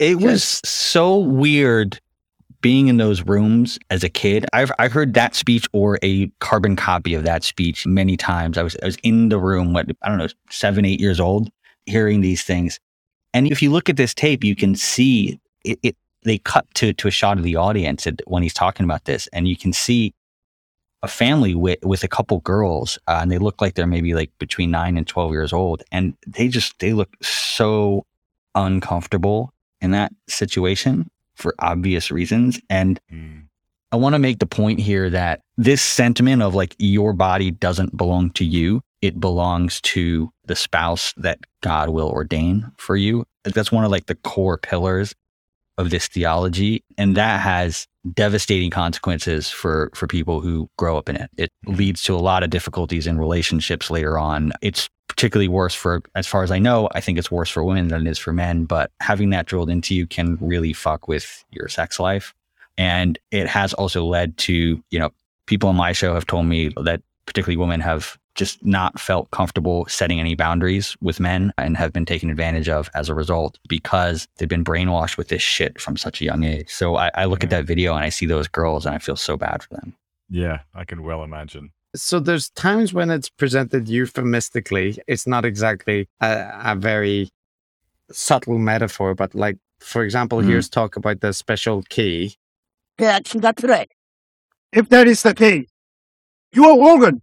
It 0.00 0.18
was 0.18 0.62
so 0.64 1.18
weird 1.18 2.00
being 2.62 2.88
in 2.88 2.96
those 2.96 3.20
rooms 3.22 3.78
as 3.90 4.02
a 4.02 4.08
kid. 4.08 4.46
I've 4.54 4.72
I've 4.78 4.92
heard 4.92 5.12
that 5.12 5.34
speech 5.34 5.68
or 5.74 5.98
a 6.02 6.28
carbon 6.40 6.74
copy 6.74 7.12
of 7.12 7.24
that 7.24 7.44
speech 7.44 7.86
many 7.86 8.16
times. 8.16 8.56
I 8.56 8.62
was 8.62 8.78
I 8.82 8.86
was 8.86 8.96
in 9.02 9.28
the 9.28 9.38
room, 9.38 9.74
what 9.74 9.86
I 10.02 10.08
don't 10.08 10.16
know, 10.16 10.28
seven, 10.48 10.86
eight 10.86 11.00
years 11.00 11.20
old, 11.20 11.50
hearing 11.84 12.22
these 12.22 12.42
things. 12.42 12.80
And 13.34 13.46
if 13.52 13.60
you 13.60 13.70
look 13.70 13.90
at 13.90 13.98
this 13.98 14.14
tape, 14.14 14.42
you 14.42 14.56
can 14.56 14.74
see 14.74 15.38
it, 15.66 15.78
it 15.82 15.96
they 16.24 16.38
cut 16.38 16.66
to 16.76 16.94
to 16.94 17.06
a 17.06 17.10
shot 17.10 17.36
of 17.36 17.44
the 17.44 17.56
audience 17.56 18.06
when 18.26 18.42
he's 18.42 18.54
talking 18.54 18.84
about 18.84 19.04
this, 19.04 19.28
and 19.34 19.46
you 19.46 19.56
can 19.56 19.74
see 19.74 20.14
a 21.02 21.08
family 21.08 21.54
with 21.54 21.78
with 21.84 22.04
a 22.04 22.08
couple 22.08 22.40
girls, 22.40 22.98
uh, 23.06 23.18
and 23.20 23.30
they 23.30 23.38
look 23.38 23.60
like 23.60 23.74
they're 23.74 23.86
maybe 23.86 24.14
like 24.14 24.30
between 24.38 24.70
nine 24.70 24.96
and 24.96 25.06
twelve 25.06 25.32
years 25.32 25.52
old, 25.52 25.82
and 25.92 26.14
they 26.26 26.48
just 26.48 26.78
they 26.78 26.94
look 26.94 27.14
so 27.20 28.06
uncomfortable 28.54 29.52
in 29.80 29.90
that 29.92 30.12
situation 30.28 31.10
for 31.34 31.54
obvious 31.58 32.10
reasons. 32.10 32.60
And 32.68 33.00
Mm. 33.12 33.44
I 33.92 33.96
want 33.96 34.14
to 34.14 34.20
make 34.20 34.38
the 34.38 34.46
point 34.46 34.78
here 34.78 35.10
that 35.10 35.40
this 35.56 35.82
sentiment 35.82 36.42
of 36.42 36.54
like 36.54 36.76
your 36.78 37.12
body 37.12 37.50
doesn't 37.50 37.96
belong 37.96 38.30
to 38.32 38.44
you, 38.44 38.82
it 39.02 39.18
belongs 39.18 39.80
to 39.80 40.30
the 40.44 40.54
spouse 40.54 41.12
that 41.16 41.40
God 41.60 41.88
will 41.88 42.08
ordain 42.08 42.70
for 42.76 42.96
you. 42.96 43.24
That's 43.42 43.72
one 43.72 43.84
of 43.84 43.90
like 43.90 44.06
the 44.06 44.14
core 44.14 44.58
pillars 44.58 45.14
of 45.80 45.90
this 45.90 46.06
theology. 46.06 46.84
And 46.98 47.16
that 47.16 47.40
has 47.40 47.86
devastating 48.14 48.70
consequences 48.70 49.50
for 49.50 49.90
for 49.94 50.06
people 50.06 50.40
who 50.40 50.68
grow 50.78 50.96
up 50.96 51.08
in 51.08 51.16
it. 51.16 51.30
It 51.36 51.50
mm-hmm. 51.66 51.76
leads 51.76 52.02
to 52.04 52.14
a 52.14 52.18
lot 52.18 52.42
of 52.42 52.50
difficulties 52.50 53.06
in 53.06 53.18
relationships 53.18 53.90
later 53.90 54.18
on. 54.18 54.52
It's 54.62 54.88
particularly 55.08 55.48
worse 55.48 55.74
for 55.74 56.02
as 56.14 56.26
far 56.26 56.42
as 56.42 56.50
I 56.50 56.58
know, 56.58 56.88
I 56.92 57.00
think 57.00 57.18
it's 57.18 57.30
worse 57.30 57.50
for 57.50 57.64
women 57.64 57.88
than 57.88 58.06
it 58.06 58.10
is 58.10 58.18
for 58.18 58.32
men, 58.32 58.64
but 58.64 58.90
having 59.00 59.30
that 59.30 59.46
drilled 59.46 59.68
into 59.68 59.94
you 59.94 60.06
can 60.06 60.38
really 60.40 60.72
fuck 60.72 61.08
with 61.08 61.44
your 61.50 61.68
sex 61.68 61.98
life. 61.98 62.32
And 62.78 63.18
it 63.30 63.46
has 63.48 63.74
also 63.74 64.04
led 64.04 64.38
to, 64.38 64.82
you 64.90 64.98
know, 64.98 65.10
people 65.46 65.68
on 65.68 65.76
my 65.76 65.92
show 65.92 66.14
have 66.14 66.26
told 66.26 66.46
me 66.46 66.72
that 66.82 67.02
particularly 67.26 67.56
women 67.56 67.80
have 67.80 68.16
just 68.36 68.64
not 68.64 68.98
felt 69.00 69.30
comfortable 69.32 69.84
setting 69.86 70.20
any 70.20 70.34
boundaries 70.34 70.96
with 71.00 71.18
men 71.20 71.52
and 71.58 71.76
have 71.76 71.92
been 71.92 72.06
taken 72.06 72.30
advantage 72.30 72.68
of 72.68 72.88
as 72.94 73.08
a 73.08 73.14
result 73.14 73.58
because 73.68 74.28
they've 74.36 74.48
been 74.48 74.64
brainwashed 74.64 75.16
with 75.16 75.28
this 75.28 75.42
shit 75.42 75.80
from 75.80 75.96
such 75.96 76.20
a 76.20 76.24
young 76.24 76.44
age. 76.44 76.68
So 76.70 76.96
I, 76.96 77.10
I 77.14 77.24
look 77.26 77.42
at 77.44 77.50
that 77.50 77.64
video 77.64 77.94
and 77.94 78.04
I 78.04 78.08
see 78.08 78.26
those 78.26 78.46
girls 78.48 78.86
and 78.86 78.94
I 78.94 78.98
feel 78.98 79.16
so 79.16 79.36
bad 79.36 79.62
for 79.62 79.74
them. 79.74 79.94
Yeah, 80.28 80.60
I 80.74 80.84
can 80.84 81.02
well 81.02 81.24
imagine. 81.24 81.72
so 81.96 82.20
there's 82.20 82.50
times 82.50 82.92
when 82.94 83.10
it's 83.10 83.28
presented 83.28 83.88
euphemistically. 83.88 84.96
It's 85.08 85.26
not 85.26 85.44
exactly 85.44 86.08
a, 86.20 86.48
a 86.64 86.76
very 86.76 87.30
subtle 88.12 88.58
metaphor, 88.58 89.14
but 89.16 89.34
like, 89.34 89.58
for 89.80 90.04
example, 90.04 90.38
Mhm. 90.38 90.46
here's 90.46 90.68
talk 90.68 90.94
about 90.96 91.20
the 91.20 91.32
special 91.32 91.82
key. 91.88 92.36
If 92.98 94.88
that 94.90 95.06
is 95.08 95.22
the 95.22 95.34
case, 95.34 95.68
your 96.52 96.72
organ 96.78 97.22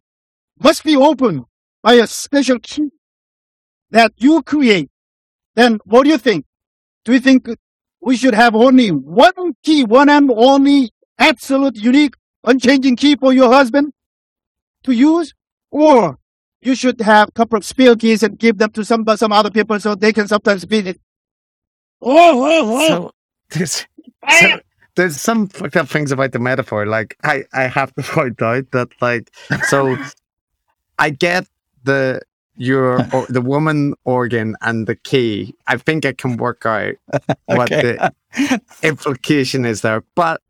must 0.59 0.83
be 0.83 0.95
opened 0.95 1.45
by 1.83 1.93
a 1.93 2.07
special 2.07 2.59
key 2.59 2.89
that 3.91 4.11
you 4.17 4.41
create. 4.41 4.89
Then 5.55 5.79
what 5.85 6.03
do 6.03 6.09
you 6.09 6.17
think? 6.17 6.45
Do 7.05 7.13
you 7.13 7.19
think 7.19 7.47
we 8.01 8.17
should 8.17 8.33
have 8.33 8.55
only 8.55 8.89
one 8.89 9.53
key, 9.63 9.83
one 9.83 10.09
and 10.09 10.29
only 10.31 10.91
absolute, 11.17 11.75
unique, 11.77 12.15
unchanging 12.43 12.95
key 12.95 13.15
for 13.15 13.33
your 13.33 13.51
husband 13.51 13.93
to 14.83 14.91
use? 14.91 15.33
Or 15.71 16.17
you 16.61 16.75
should 16.75 16.99
have 17.01 17.29
a 17.29 17.31
couple 17.31 17.57
of 17.57 17.65
spare 17.65 17.95
keys 17.95 18.23
and 18.23 18.37
give 18.37 18.57
them 18.57 18.71
to 18.71 18.83
some, 18.83 19.05
some 19.15 19.31
other 19.31 19.49
people 19.49 19.79
so 19.79 19.95
they 19.95 20.13
can 20.13 20.27
sometimes 20.27 20.65
beat 20.65 20.87
it. 20.87 20.99
Oh, 22.01 22.43
oh, 22.43 22.75
oh. 22.75 22.87
So 22.87 23.11
there's, 23.49 23.87
so 24.39 24.59
there's 24.95 25.21
some 25.21 25.47
fucked 25.47 25.77
up 25.77 25.87
things 25.87 26.11
about 26.11 26.31
the 26.31 26.39
metaphor. 26.39 26.85
Like 26.85 27.15
I, 27.23 27.45
I 27.53 27.63
have 27.63 27.93
to 27.95 28.03
point 28.03 28.41
out 28.41 28.71
that 28.71 28.89
like 29.01 29.31
so 29.69 29.97
I 30.99 31.09
get 31.11 31.47
the 31.83 32.21
your 32.55 32.99
or 33.13 33.25
the 33.29 33.41
woman 33.41 33.93
organ 34.03 34.55
and 34.61 34.87
the 34.87 34.95
key. 34.95 35.55
I 35.67 35.77
think 35.77 36.05
I 36.05 36.13
can 36.13 36.37
work 36.37 36.65
out 36.65 36.95
what 37.45 37.69
the 37.69 38.11
implication 38.83 39.65
is 39.65 39.81
there. 39.81 40.03
But 40.15 40.41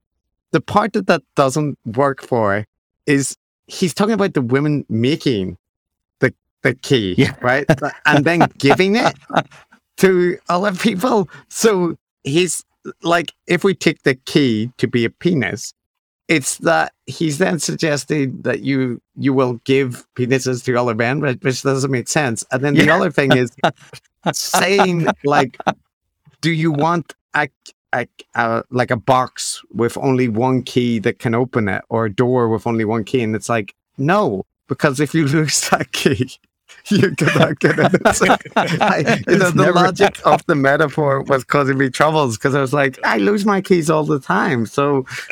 the 0.52 0.62
part 0.62 0.94
that 0.94 1.08
that 1.08 1.24
doesn't 1.36 1.78
work 1.86 2.22
for 2.22 2.66
is 3.06 3.36
he's 3.68 3.94
talking 3.94 4.14
about 4.14 4.34
the 4.34 4.42
women 4.42 4.86
making 4.90 5.58
the 6.64 6.74
key, 6.76 7.14
Yeah. 7.18 7.34
right? 7.42 7.66
and 8.06 8.26
then 8.26 8.40
giving 8.58 8.96
it 8.96 9.16
to 9.98 10.38
other 10.50 10.74
people. 10.74 11.30
So 11.50 11.98
he's 12.24 12.64
like, 13.04 13.32
if 13.46 13.64
we 13.64 13.74
take 13.76 14.04
the 14.04 14.16
key 14.16 14.72
to 14.78 14.88
be 14.88 15.06
a 15.06 15.10
penis, 15.10 15.74
it's 16.28 16.58
that 16.60 16.94
he's 17.06 17.38
then 17.38 17.60
suggesting 17.60 18.42
that 18.42 18.62
you 18.62 19.02
you 19.16 19.34
will 19.34 19.62
give 19.64 20.06
penises 20.16 20.64
to 20.66 20.76
other 20.78 20.96
men, 20.96 21.20
which 21.20 21.40
which 21.42 21.64
doesn't 21.64 21.92
make 21.92 22.08
sense. 22.08 22.44
And 22.52 22.64
then 22.64 22.74
the 22.74 22.90
other 22.90 23.12
thing 23.12 23.36
is 23.36 23.52
saying 24.34 25.08
like, 25.24 25.58
do 26.42 26.52
you 26.52 26.72
want 26.72 27.14
a, 27.34 27.48
a, 27.94 28.08
a 28.36 28.64
like 28.70 28.92
a 28.92 28.98
box 28.98 29.62
with 29.74 29.98
only 29.98 30.28
one 30.28 30.64
key 30.64 31.00
that 31.00 31.20
can 31.20 31.34
open 31.34 31.70
it, 31.70 31.84
or 31.90 32.06
a 32.06 32.14
door 32.14 32.50
with 32.50 32.68
only 32.68 32.86
one 32.86 33.04
key? 33.04 33.22
And 33.24 33.36
it's 33.36 33.50
like, 33.50 33.74
no, 33.98 34.46
because 34.68 35.00
if 35.00 35.14
you 35.14 35.28
lose 35.28 35.70
that 35.70 35.92
key, 35.94 36.32
you're 36.92 37.12
gonna 37.12 37.56
get 37.56 37.80
it. 37.80 38.02
It's 38.06 38.22
like, 38.22 38.42
I, 38.56 39.22
you 39.28 39.38
know, 39.38 39.52
the 39.52 39.72
logic 39.74 40.20
of 40.26 40.46
the 40.46 40.56
metaphor 40.56 41.22
was 41.24 41.44
causing 41.44 41.78
me 41.78 41.90
troubles 41.90 42.38
because 42.38 42.56
I 42.56 42.62
was 42.62 42.74
like, 42.74 43.00
I 43.04 43.18
lose 43.18 43.46
my 43.46 43.62
keys 43.62 43.90
all 43.90 44.04
the 44.04 44.20
time. 44.20 44.66
So 44.66 45.06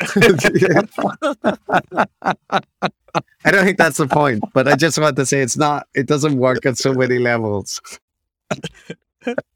I 3.44 3.50
don't 3.50 3.64
think 3.64 3.78
that's 3.78 3.98
the 3.98 4.08
point, 4.08 4.44
but 4.52 4.68
I 4.68 4.76
just 4.76 4.98
want 4.98 5.16
to 5.16 5.26
say 5.26 5.40
it's 5.40 5.56
not, 5.56 5.86
it 5.94 6.06
doesn't 6.06 6.36
work 6.36 6.66
on 6.66 6.74
so 6.74 6.92
many 6.92 7.18
levels. 7.18 7.80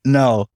No. 0.05 0.47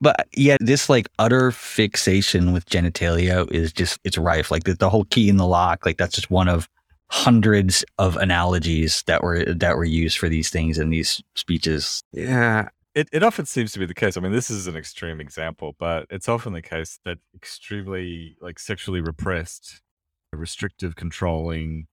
But 0.00 0.26
yeah, 0.36 0.56
this 0.60 0.88
like 0.88 1.08
utter 1.18 1.52
fixation 1.52 2.52
with 2.52 2.66
genitalia 2.66 3.50
is 3.52 3.72
just 3.72 4.00
it's 4.04 4.18
rife. 4.18 4.50
Like 4.50 4.64
the, 4.64 4.74
the 4.74 4.90
whole 4.90 5.04
key 5.04 5.28
in 5.28 5.36
the 5.36 5.46
lock, 5.46 5.86
like 5.86 5.96
that's 5.96 6.14
just 6.14 6.30
one 6.30 6.48
of 6.48 6.68
hundreds 7.12 7.84
of 7.98 8.16
analogies 8.16 9.02
that 9.06 9.22
were 9.22 9.44
that 9.44 9.76
were 9.76 9.84
used 9.84 10.16
for 10.16 10.30
these 10.30 10.48
things 10.48 10.78
in 10.78 10.88
these 10.88 11.22
speeches. 11.36 12.02
Yeah. 12.12 12.68
It, 12.94 13.08
it 13.12 13.22
often 13.22 13.46
seems 13.46 13.72
to 13.72 13.78
be 13.78 13.86
the 13.86 13.94
case. 13.94 14.16
I 14.16 14.20
mean, 14.20 14.32
this 14.32 14.50
is 14.50 14.66
an 14.66 14.76
extreme 14.76 15.20
example, 15.20 15.74
but 15.78 16.06
it's 16.10 16.28
often 16.28 16.52
the 16.52 16.60
case 16.62 16.98
that 17.04 17.18
extremely 17.34 18.36
like 18.40 18.58
sexually 18.58 19.00
repressed, 19.00 19.80
restrictive, 20.32 20.94
controlling 20.96 21.86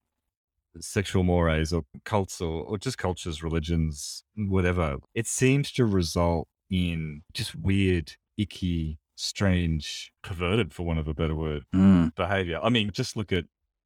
sexual 0.78 1.22
mores 1.22 1.72
or 1.72 1.82
cults 2.04 2.40
or, 2.40 2.62
or 2.64 2.78
just 2.78 2.96
cultures, 2.98 3.42
religions, 3.42 4.22
whatever, 4.36 4.96
it 5.14 5.26
seems 5.26 5.70
to 5.72 5.84
result 5.84 6.48
in 6.70 7.22
just 7.34 7.56
weird, 7.56 8.12
icky, 8.38 8.98
strange, 9.16 10.12
perverted, 10.22 10.72
for 10.72 10.84
want 10.84 10.98
of 10.98 11.08
a 11.08 11.14
better 11.14 11.34
word, 11.34 11.64
Mm. 11.74 12.14
behavior. 12.14 12.60
I 12.62 12.68
mean, 12.68 12.90
just 12.92 13.16
look 13.16 13.32
at 13.32 13.44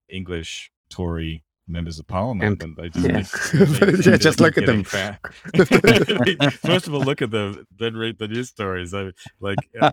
English 0.08 0.70
Tory 0.94 1.42
members 1.66 1.98
of 1.98 2.06
parliament 2.06 2.62
and 2.62 2.76
they 2.78 2.88
just, 2.90 3.54
Yeah. 3.54 3.60
they- 3.64 3.90
they- 3.92 4.10
Yeah, 4.10 4.16
just 4.18 4.38
look 4.40 4.58
at 4.58 4.66
them. 4.66 4.84
First 6.62 6.86
of 6.86 6.94
all, 6.94 7.00
look 7.00 7.22
at 7.22 7.30
them, 7.30 7.66
then 7.78 7.96
read 7.96 8.18
the 8.18 8.28
news 8.28 8.48
stories. 8.50 8.92
I, 8.94 9.12
like, 9.40 9.58
uh, 9.80 9.90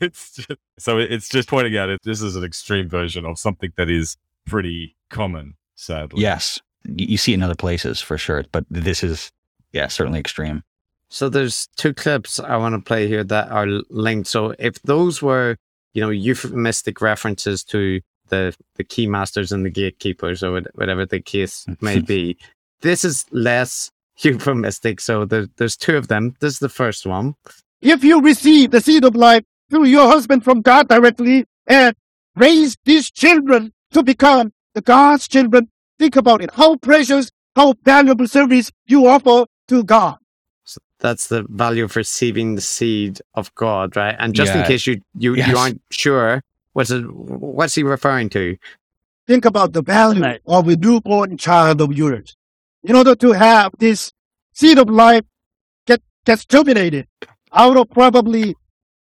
it's 0.00 0.34
just, 0.36 0.50
so 0.78 0.98
it's 0.98 1.28
just 1.28 1.48
pointing 1.48 1.76
out 1.76 1.88
it. 1.88 2.00
This 2.04 2.20
is 2.22 2.36
an 2.36 2.44
extreme 2.44 2.88
version 2.88 3.24
of 3.24 3.38
something 3.38 3.72
that 3.76 3.88
is 3.90 4.16
pretty 4.46 4.96
common, 5.08 5.54
sadly. 5.76 6.22
Yes. 6.22 6.60
You 6.84 7.06
you 7.08 7.16
see 7.16 7.32
it 7.32 7.36
in 7.36 7.42
other 7.42 7.54
places 7.54 8.00
for 8.00 8.18
sure, 8.18 8.44
but 8.52 8.64
this 8.70 9.02
is 9.02 9.32
yeah, 9.72 9.88
certainly 9.88 10.20
extreme. 10.20 10.62
So 11.08 11.28
there's 11.30 11.68
two 11.76 11.94
clips 11.94 12.38
I 12.38 12.56
want 12.58 12.74
to 12.74 12.80
play 12.80 13.08
here 13.08 13.24
that 13.24 13.50
are 13.50 13.66
linked. 13.88 14.28
So 14.28 14.54
if 14.58 14.80
those 14.82 15.22
were, 15.22 15.56
you 15.94 16.02
know, 16.02 16.10
euphemistic 16.10 17.00
references 17.00 17.64
to 17.64 18.00
the 18.28 18.54
the 18.76 18.84
key 18.84 19.06
masters 19.06 19.52
and 19.52 19.64
the 19.64 19.70
gatekeepers 19.70 20.42
or 20.42 20.60
whatever 20.74 21.06
the 21.06 21.20
case 21.20 21.66
may 21.80 22.00
be, 22.00 22.36
this 22.80 23.04
is 23.04 23.24
less 23.30 23.90
euphemistic. 24.18 25.00
So 25.00 25.24
there, 25.24 25.46
there's 25.56 25.76
two 25.76 25.96
of 25.96 26.08
them. 26.08 26.34
This 26.40 26.54
is 26.54 26.58
the 26.60 26.68
first 26.68 27.06
one. 27.06 27.34
If 27.80 28.02
you 28.04 28.20
receive 28.20 28.70
the 28.70 28.80
seed 28.80 29.04
of 29.04 29.14
life 29.14 29.44
through 29.70 29.84
your 29.84 30.08
husband 30.08 30.44
from 30.44 30.62
God 30.62 30.88
directly 30.88 31.44
and 31.66 31.94
raise 32.36 32.76
these 32.84 33.10
children 33.10 33.72
to 33.92 34.02
become 34.02 34.52
the 34.74 34.80
God's 34.80 35.28
children, 35.28 35.68
think 35.98 36.16
about 36.16 36.42
it. 36.42 36.50
How 36.52 36.76
precious, 36.76 37.30
how 37.54 37.74
valuable 37.84 38.26
service 38.26 38.70
you 38.86 39.06
offer 39.06 39.46
to 39.68 39.84
God. 39.84 40.16
So 40.64 40.78
that's 40.98 41.28
the 41.28 41.44
value 41.48 41.84
of 41.84 41.94
receiving 41.96 42.54
the 42.54 42.60
seed 42.60 43.20
of 43.34 43.54
God, 43.54 43.96
right? 43.96 44.16
And 44.18 44.34
just 44.34 44.54
in 44.54 44.64
case 44.64 44.86
you 44.86 45.00
you, 45.18 45.34
Yes. 45.34 45.48
you 45.48 45.56
aren't 45.56 45.82
sure, 45.90 46.42
what's 46.74 46.90
it, 46.90 47.02
what's 47.02 47.74
he 47.74 47.82
referring 47.82 48.28
to? 48.30 48.56
Think 49.26 49.46
about 49.46 49.72
the 49.72 49.82
value 49.82 50.22
of 50.46 50.68
a 50.68 50.76
newborn 50.76 51.38
child 51.38 51.80
of 51.80 51.94
yours. 51.94 52.36
In 52.82 52.94
order 52.94 53.14
to 53.14 53.32
have 53.32 53.72
this 53.78 54.12
seed 54.52 54.78
of 54.78 54.90
life 54.90 55.24
get 55.86 56.02
gets 56.26 56.44
germinated 56.44 57.08
out 57.52 57.78
of 57.78 57.88
probably 57.90 58.54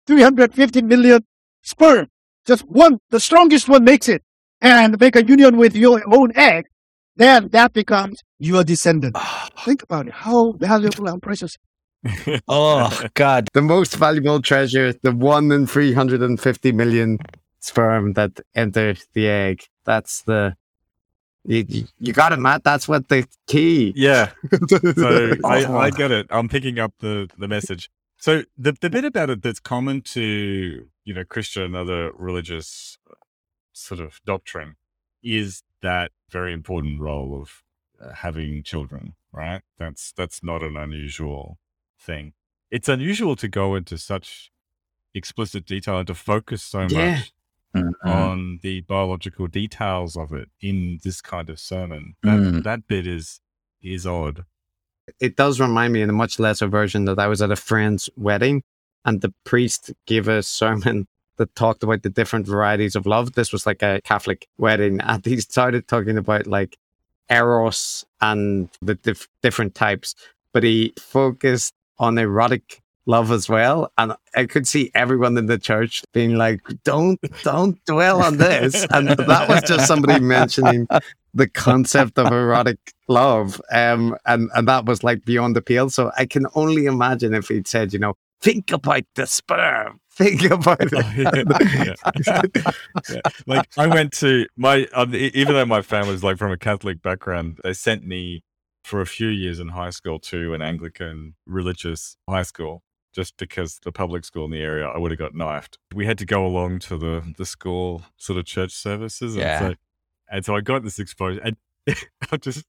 350 0.05 0.83
million 0.83 1.25
sperm, 1.63 2.07
just 2.45 2.61
one, 2.67 2.99
the 3.09 3.19
strongest 3.19 3.67
one 3.67 3.83
makes 3.83 4.07
it 4.07 4.21
and 4.61 4.99
make 4.99 5.15
a 5.15 5.25
union 5.25 5.57
with 5.57 5.75
your 5.75 6.01
own 6.13 6.31
egg, 6.35 6.65
then 7.15 7.49
that 7.49 7.73
becomes 7.73 8.21
your 8.37 8.63
descendant. 8.63 9.17
Think 9.65 9.81
about 9.81 10.07
it. 10.07 10.13
How 10.13 10.51
valuable 10.53 11.07
and 11.07 11.21
precious. 11.21 11.57
Oh 12.47 13.03
God. 13.13 13.47
The 13.53 13.61
most 13.61 13.95
valuable 13.95 14.41
treasure, 14.41 14.93
the 15.01 15.11
one 15.11 15.51
in 15.51 15.67
350 15.67 16.71
million 16.71 17.17
sperm 17.61 18.13
that 18.13 18.41
enter 18.53 18.95
the 19.13 19.29
egg. 19.29 19.63
That's 19.85 20.23
the. 20.23 20.55
You, 21.43 21.87
you, 21.99 22.13
got 22.13 22.33
it, 22.33 22.37
Matt. 22.39 22.63
That's 22.63 22.87
what 22.87 23.07
the 23.09 23.25
key. 23.47 23.93
Yeah. 23.95 24.31
So 24.97 25.33
I. 25.45 25.65
I 25.65 25.89
get 25.89 26.11
it. 26.11 26.27
I'm 26.29 26.49
picking 26.49 26.77
up 26.77 26.93
the, 26.99 27.29
the 27.37 27.47
message. 27.47 27.89
So 28.17 28.43
the, 28.57 28.73
the 28.79 28.89
bit 28.91 29.05
about 29.05 29.31
it 29.31 29.41
that's 29.41 29.59
common 29.59 30.01
to, 30.01 30.85
you 31.03 31.13
know, 31.13 31.23
Christian 31.23 31.63
and 31.63 31.75
other 31.75 32.11
religious 32.13 32.99
uh, 33.09 33.15
sort 33.73 33.99
of 34.01 34.19
doctrine 34.25 34.75
is 35.23 35.63
that 35.81 36.11
very 36.29 36.53
important 36.53 36.99
role 37.01 37.41
of 37.41 37.63
uh, 37.99 38.13
having 38.13 38.61
children, 38.61 39.15
right? 39.33 39.61
That's 39.79 40.11
that's 40.11 40.43
not 40.43 40.61
an 40.61 40.77
unusual 40.77 41.57
thing. 41.99 42.33
It's 42.69 42.87
unusual 42.87 43.35
to 43.37 43.47
go 43.47 43.73
into 43.73 43.97
such 43.97 44.51
explicit 45.15 45.65
detail 45.65 45.97
and 45.97 46.07
to 46.07 46.13
focus 46.15 46.61
so 46.61 46.85
Yeah. 46.89 47.15
much 47.15 47.31
Mhm. 47.75 47.91
on 48.03 48.59
the 48.63 48.81
biological 48.81 49.47
details 49.47 50.17
of 50.17 50.33
it 50.33 50.49
in 50.61 50.99
this 51.03 51.21
kind 51.21 51.49
of 51.49 51.59
sermon. 51.59 52.15
That 52.23 52.39
Mm. 52.39 52.63
that 52.63 52.87
bit 52.87 53.07
is 53.07 53.39
is 53.81 54.05
odd. 54.05 54.45
it 55.19 55.35
does 55.35 55.59
remind 55.59 55.91
me 55.93 56.01
in 56.01 56.09
a 56.09 56.13
much 56.13 56.39
lesser 56.39 56.67
version 56.67 57.05
that 57.05 57.19
I 57.19 57.27
was 57.27 57.41
at 57.41 57.51
a 57.51 57.55
friend's 57.55 58.09
wedding 58.15 58.63
and 59.03 59.19
the 59.21 59.33
priest 59.43 59.91
gave 60.05 60.27
a 60.27 60.41
sermon 60.43 61.07
that 61.37 61.53
talked 61.55 61.83
about 61.83 62.03
the 62.03 62.09
different 62.09 62.45
varieties 62.47 62.95
of 62.95 63.05
love. 63.05 63.33
This 63.33 63.51
was 63.51 63.65
like 63.65 63.81
a 63.81 63.99
Catholic 64.03 64.47
wedding 64.57 64.99
and 65.09 65.25
he 65.25 65.37
started 65.41 65.87
talking 65.87 66.17
about 66.17 66.45
like 66.47 66.77
eros 67.29 68.05
and 68.21 68.69
the 68.81 68.95
dif- 68.95 69.27
different 69.41 69.73
types, 69.75 70.15
but 70.53 70.63
he 70.63 70.93
focused 70.99 71.73
on 71.97 72.17
erotic 72.17 72.80
love 73.05 73.31
as 73.31 73.49
well. 73.49 73.91
And 73.97 74.13
I 74.35 74.45
could 74.45 74.67
see 74.67 74.91
everyone 74.93 75.37
in 75.37 75.47
the 75.47 75.57
church 75.57 76.03
being 76.13 76.35
like, 76.35 76.61
don't, 76.83 77.19
don't 77.43 77.83
dwell 77.85 78.21
on 78.21 78.37
this. 78.37 78.85
And 78.91 79.09
that 79.09 79.49
was 79.49 79.61
just 79.63 79.87
somebody 79.87 80.19
mentioning 80.19 80.87
the 81.33 81.47
concept 81.47 82.19
of 82.19 82.31
erotic 82.31 82.77
love. 83.07 83.61
Um, 83.71 84.15
and, 84.25 84.49
and 84.55 84.67
that 84.67 84.85
was 84.85 85.03
like 85.03 85.25
beyond 85.25 85.63
pale. 85.65 85.89
So 85.89 86.11
I 86.17 86.25
can 86.25 86.45
only 86.55 86.85
imagine 86.85 87.33
if 87.33 87.47
he'd 87.47 87.67
said, 87.67 87.93
you 87.93 87.99
know, 87.99 88.13
think 88.41 88.71
about 88.71 89.03
the 89.15 89.25
sperm. 89.25 89.99
Think 90.13 90.43
about 90.51 90.77
it. 90.81 90.91
yeah. 92.27 92.41
Yeah. 93.09 93.21
Like 93.47 93.69
I 93.77 93.87
went 93.87 94.11
to 94.13 94.45
my, 94.57 94.87
e- 95.13 95.31
even 95.33 95.55
though 95.55 95.65
my 95.65 95.81
family's 95.81 96.23
like 96.23 96.37
from 96.37 96.51
a 96.51 96.57
Catholic 96.57 97.01
background, 97.01 97.59
they 97.63 97.73
sent 97.73 98.05
me 98.05 98.43
for 98.83 99.01
a 99.01 99.05
few 99.05 99.27
years 99.27 99.59
in 99.59 99.69
high 99.69 99.89
school 99.89 100.19
to 100.19 100.53
an 100.53 100.61
Anglican 100.61 101.35
religious 101.45 102.17
high 102.27 102.43
school. 102.43 102.83
Just 103.13 103.35
because 103.37 103.79
the 103.83 103.91
public 103.91 104.23
school 104.23 104.45
in 104.45 104.51
the 104.51 104.61
area, 104.61 104.87
I 104.87 104.97
would 104.97 105.11
have 105.11 105.19
got 105.19 105.33
knifed. 105.35 105.77
We 105.93 106.05
had 106.05 106.17
to 106.19 106.25
go 106.25 106.45
along 106.45 106.79
to 106.79 106.97
the 106.97 107.33
the 107.37 107.45
school 107.45 108.03
sort 108.17 108.39
of 108.39 108.45
church 108.45 108.71
services, 108.71 109.35
and 109.35 109.43
Yeah. 109.43 109.59
so 109.59 109.75
and 110.31 110.45
so 110.45 110.55
I 110.55 110.61
got 110.61 110.83
this 110.83 110.97
exposure, 110.99 111.41
and 111.43 111.57
I 112.31 112.37
just 112.37 112.65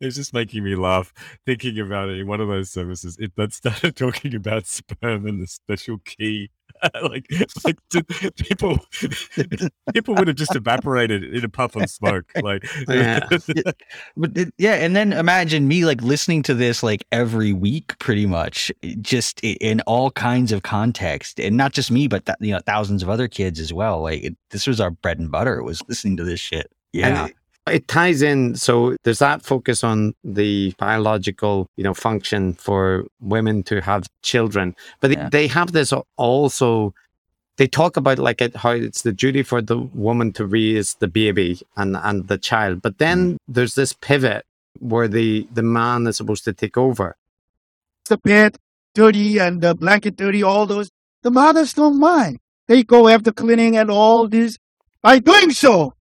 it's 0.00 0.16
just 0.16 0.32
making 0.32 0.64
me 0.64 0.74
laugh 0.74 1.12
thinking 1.46 1.78
about 1.78 2.08
it 2.08 2.18
in 2.18 2.26
one 2.26 2.40
of 2.40 2.48
those 2.48 2.70
services. 2.70 3.16
It 3.18 3.32
that 3.36 3.52
started 3.52 3.96
talking 3.96 4.34
about 4.34 4.66
sperm 4.66 5.26
and 5.26 5.42
the 5.42 5.46
special 5.46 5.98
key. 6.04 6.50
like, 7.02 7.26
like 7.64 7.76
people, 8.36 8.78
people 9.92 10.14
would 10.14 10.28
have 10.28 10.36
just 10.36 10.54
evaporated 10.54 11.24
in 11.24 11.44
a 11.44 11.48
puff 11.48 11.76
of 11.76 11.90
smoke. 11.90 12.24
Like, 12.40 12.64
Yeah. 12.88 13.26
But 14.16 14.36
it, 14.36 14.54
yeah, 14.56 14.74
and 14.74 14.94
then 14.96 15.12
imagine 15.12 15.68
me 15.68 15.84
like 15.84 16.00
listening 16.00 16.42
to 16.44 16.54
this 16.54 16.82
like 16.82 17.04
every 17.12 17.52
week, 17.52 17.98
pretty 17.98 18.24
much, 18.24 18.72
eh, 18.82 18.94
just 19.00 19.40
in 19.42 19.80
all 19.82 20.10
kinds 20.12 20.52
of 20.52 20.62
context, 20.62 21.38
and 21.38 21.56
not 21.56 21.72
just 21.72 21.90
me, 21.90 22.08
but 22.08 22.24
th- 22.24 22.38
you 22.40 22.52
know 22.52 22.60
thousands 22.64 23.02
of 23.02 23.08
other 23.10 23.28
kids 23.28 23.60
as 23.60 23.72
well. 23.72 24.02
Like 24.02 24.22
it, 24.22 24.36
this 24.50 24.66
was 24.66 24.80
our 24.80 24.90
bread 24.90 25.18
and 25.18 25.30
butter 25.30 25.62
was 25.62 25.82
listening 25.88 26.16
to 26.18 26.24
this 26.24 26.40
shit. 26.40 26.70
Yeah, 26.92 27.24
And 27.24 27.34
It 27.66 27.86
ties 27.88 28.22
in. 28.22 28.54
So 28.56 28.96
there's 29.04 29.18
that 29.20 29.42
focus 29.42 29.84
on 29.84 30.14
the 30.24 30.74
biological, 30.78 31.66
you 31.76 31.84
know, 31.84 31.94
function 31.94 32.54
for 32.54 33.04
women 33.20 33.62
to 33.64 33.80
have 33.80 34.08
children, 34.22 34.74
but 35.00 35.10
Yeah. 35.12 35.28
they 35.30 35.46
have 35.46 35.72
this 35.72 35.92
also. 36.16 36.94
They 37.58 37.66
talk 37.66 37.96
about 37.98 38.18
like 38.18 38.40
it, 38.40 38.56
how 38.56 38.70
it's 38.70 39.02
the 39.02 39.12
duty 39.12 39.42
for 39.42 39.60
the 39.60 39.76
woman 39.78 40.32
to 40.32 40.46
raise 40.46 40.94
the 40.94 41.08
baby 41.08 41.60
and 41.76 41.96
and 41.96 42.26
the 42.28 42.38
child, 42.38 42.80
but 42.80 42.96
then 42.98 43.34
mm. 43.34 43.36
there's 43.46 43.74
this 43.74 43.92
pivot 43.92 44.44
where 44.78 45.08
the 45.08 45.46
the 45.52 45.62
man 45.62 46.06
is 46.06 46.16
supposed 46.16 46.44
to 46.44 46.52
take 46.54 46.78
over. 46.78 47.16
the 48.08 48.16
bed 48.18 48.56
dirty 48.94 49.38
and 49.38 49.60
the 49.60 49.74
blanket 49.74 50.16
dirty, 50.16 50.42
all 50.42 50.66
those. 50.66 50.90
The 51.22 51.30
mothers 51.30 51.74
don't 51.74 52.00
mind. 52.00 52.38
They 52.66 52.82
go 52.82 53.08
after 53.08 53.30
cleaning 53.32 53.76
and 53.76 53.90
all 53.90 54.26
this. 54.26 54.56
By 55.02 55.18
doing 55.20 55.50
so, 55.52 55.92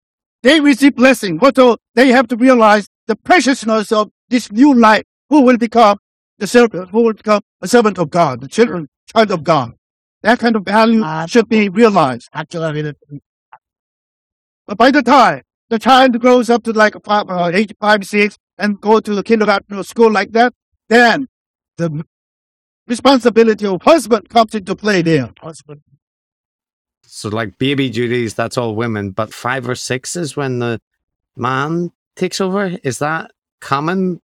they 0.43 0.61
receive 0.61 0.97
blessing. 0.97 1.39
But 1.39 1.59
uh, 1.59 1.77
they 1.95 2.09
have 2.09 2.29
to 2.29 2.37
realize 2.37 2.89
the 3.07 3.17
preciousness 3.17 3.93
of 3.93 4.11
this 4.29 4.51
new 4.53 4.75
life 4.75 5.05
who 5.29 5.43
will 5.43 5.59
become 5.59 5.99
the 6.39 6.47
servant, 6.47 6.91
who 6.91 7.03
will 7.03 7.15
become 7.15 7.43
a 7.61 7.69
servant 7.69 7.99
of 7.99 8.11
God, 8.11 8.41
the 8.41 8.49
children, 8.49 8.89
child 9.13 9.31
of 9.31 9.45
God. 9.45 9.73
That 10.23 10.39
kind 10.39 10.57
of 10.57 10.65
value 10.65 11.05
should 11.29 11.49
be 11.49 11.69
realized. 11.69 12.29
Actually, 12.33 12.93
but 14.67 14.77
by 14.77 14.91
the 14.91 15.03
time 15.03 15.43
the 15.71 15.79
child 15.79 16.19
grows 16.21 16.51
up 16.51 16.63
to 16.65 16.73
like 16.73 16.95
five, 17.05 17.29
uh, 17.29 17.51
age 17.53 17.73
five, 17.81 18.05
six, 18.05 18.37
and 18.59 18.81
go 18.81 19.01
to 19.01 19.15
the 19.15 19.23
kindergarten 19.23 19.79
or 19.79 19.85
school 19.85 20.11
like 20.11 20.33
that, 20.33 20.53
then 20.89 21.29
the 21.77 22.05
responsibility 22.87 23.67
of 23.67 23.83
husband 23.83 24.29
comes 24.29 24.55
into 24.55 24.75
play 24.75 25.03
there. 25.03 25.31
Husband. 25.41 25.83
So 27.09 27.29
like 27.29 27.59
baby 27.59 27.89
duties, 27.91 28.35
that's 28.35 28.59
all 28.59 28.75
women, 28.75 29.11
but 29.11 29.33
five 29.33 29.69
or 29.69 29.75
six 29.75 30.17
is 30.17 30.37
when 30.37 30.59
the 30.59 30.81
man 31.37 31.93
takes 32.17 32.41
over. 32.41 32.77
Is 32.83 32.99
that 32.99 33.31
common? 33.61 34.21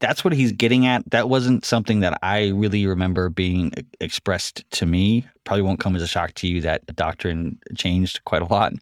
That's 0.00 0.22
what 0.22 0.34
he's 0.34 0.52
getting 0.52 0.86
at. 0.86 1.10
That 1.10 1.28
wasn't 1.30 1.64
something 1.64 2.00
that 2.00 2.18
I 2.22 2.48
really 2.48 2.86
remember 2.86 3.30
being 3.30 3.72
expressed 4.00 4.64
to 4.72 4.86
me. 4.86 5.26
Probably 5.44 5.62
won't 5.62 5.80
come 5.80 5.96
as 5.96 6.02
a 6.02 6.06
shock 6.06 6.34
to 6.34 6.46
you 6.46 6.60
that 6.60 6.86
the 6.86 6.92
doctrine 6.92 7.58
changed 7.76 8.22
quite 8.24 8.42
a 8.42 8.46
lot 8.46 8.74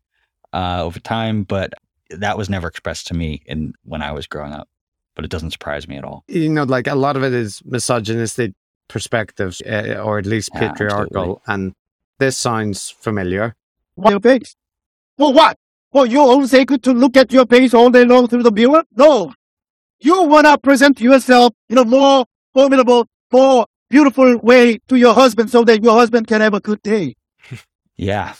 uh, 0.52 0.82
over 0.82 0.98
time, 0.98 1.44
but 1.44 1.72
that 2.10 2.36
was 2.36 2.50
never 2.50 2.66
expressed 2.66 3.06
to 3.08 3.14
me 3.14 3.42
in 3.46 3.74
when 3.84 4.02
I 4.02 4.12
was 4.12 4.26
growing 4.26 4.52
up. 4.52 4.68
But 5.14 5.24
it 5.24 5.30
doesn't 5.30 5.52
surprise 5.52 5.86
me 5.86 5.96
at 5.96 6.02
all. 6.02 6.24
You 6.26 6.48
know, 6.48 6.64
like 6.64 6.88
a 6.88 6.96
lot 6.96 7.16
of 7.16 7.22
it 7.22 7.32
is 7.32 7.62
misogynistic 7.64 8.52
perspectives, 8.88 9.62
uh, 9.62 10.02
or 10.04 10.18
at 10.18 10.26
least 10.26 10.52
patriarchal. 10.52 11.06
absolutely. 11.06 11.42
And 11.46 11.74
this 12.18 12.36
sounds 12.36 12.90
familiar. 12.90 13.54
Your 13.96 14.20
face. 14.20 14.56
For 15.18 15.32
what? 15.32 15.56
For 15.92 16.06
your 16.06 16.32
own 16.32 16.48
sake 16.48 16.70
to 16.82 16.92
look 16.92 17.16
at 17.16 17.32
your 17.32 17.46
face 17.46 17.74
all 17.74 17.90
day 17.90 18.04
long 18.04 18.26
through 18.26 18.42
the 18.42 18.50
mirror? 18.50 18.84
No. 18.96 19.32
You 20.00 20.24
want 20.24 20.46
to 20.46 20.58
present 20.58 21.00
yourself 21.00 21.54
in 21.68 21.78
a 21.78 21.84
more 21.84 22.26
formidable, 22.52 23.06
more 23.32 23.66
beautiful 23.88 24.38
way 24.38 24.78
to 24.88 24.96
your 24.96 25.14
husband 25.14 25.50
so 25.50 25.64
that 25.64 25.82
your 25.82 25.94
husband 25.94 26.26
can 26.26 26.40
have 26.40 26.54
a 26.54 26.60
good 26.60 26.82
day. 26.82 27.14
Yeah. 27.96 28.34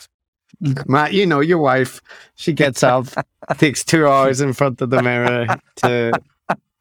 Mm-hmm. 0.60 0.92
Matt, 0.92 1.12
you 1.12 1.26
know, 1.26 1.38
your 1.38 1.58
wife, 1.58 2.00
she 2.34 2.52
gets 2.52 2.82
up, 2.82 3.06
takes 3.58 3.84
two 3.84 4.04
hours 4.04 4.40
in 4.40 4.52
front 4.52 4.80
of 4.80 4.90
the 4.90 5.00
mirror 5.00 5.46
to 5.76 6.10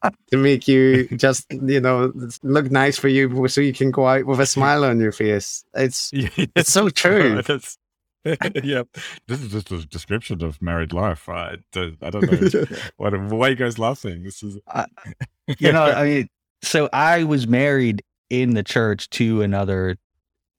to 0.32 0.38
make 0.38 0.68
you 0.68 1.08
just, 1.10 1.45
you 1.51 1.80
know, 1.80 2.12
look 2.43 2.72
nice 2.72 2.97
for 2.97 3.08
you 3.08 3.47
so 3.47 3.62
you 3.62 3.74
can 3.74 3.91
go 3.91 4.08
out 4.08 4.26
with 4.26 4.39
a 4.39 4.45
smile 4.45 4.84
on 4.84 4.99
your 4.99 5.12
face. 5.12 5.64
It's 5.74 6.10
it's 6.14 6.72
so 6.72 6.89
true. 6.89 7.41
That's, 7.47 7.78
yeah, 8.64 8.84
this 9.28 9.41
is 9.41 9.51
just 9.51 9.72
a 9.72 9.86
description 9.86 10.43
of 10.43 10.62
married 10.62 10.93
life. 10.93 11.28
I, 11.28 11.58
don't- 11.74 11.97
I 12.01 12.10
don't 12.10 12.32
know 12.32 12.66
what 12.97 13.20
why 13.32 13.49
you 13.49 13.56
guys 13.56 13.78
laughing. 13.78 14.24
This 14.24 14.41
is 14.43 14.58
you 15.60 15.72
know, 15.72 15.84
I 15.84 16.04
mean, 16.06 16.30
so 16.62 16.88
I 16.93 17.24
was 17.26 17.47
married 17.47 18.01
in 18.30 18.54
the 18.54 18.64
church 18.64 19.10
to 19.12 19.41
another 19.41 19.97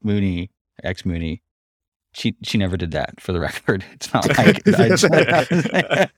Moonie, 0.05 0.51
ex 0.83 1.03
Moonie. 1.03 1.41
She 2.15 2.37
she 2.43 2.59
never 2.59 2.77
did 2.77 2.93
that 2.93 3.21
for 3.21 3.33
the 3.33 3.41
record. 3.49 3.85
It's 3.93 4.13
not 4.15 4.29
like 4.39 4.39
I, 4.39 6.09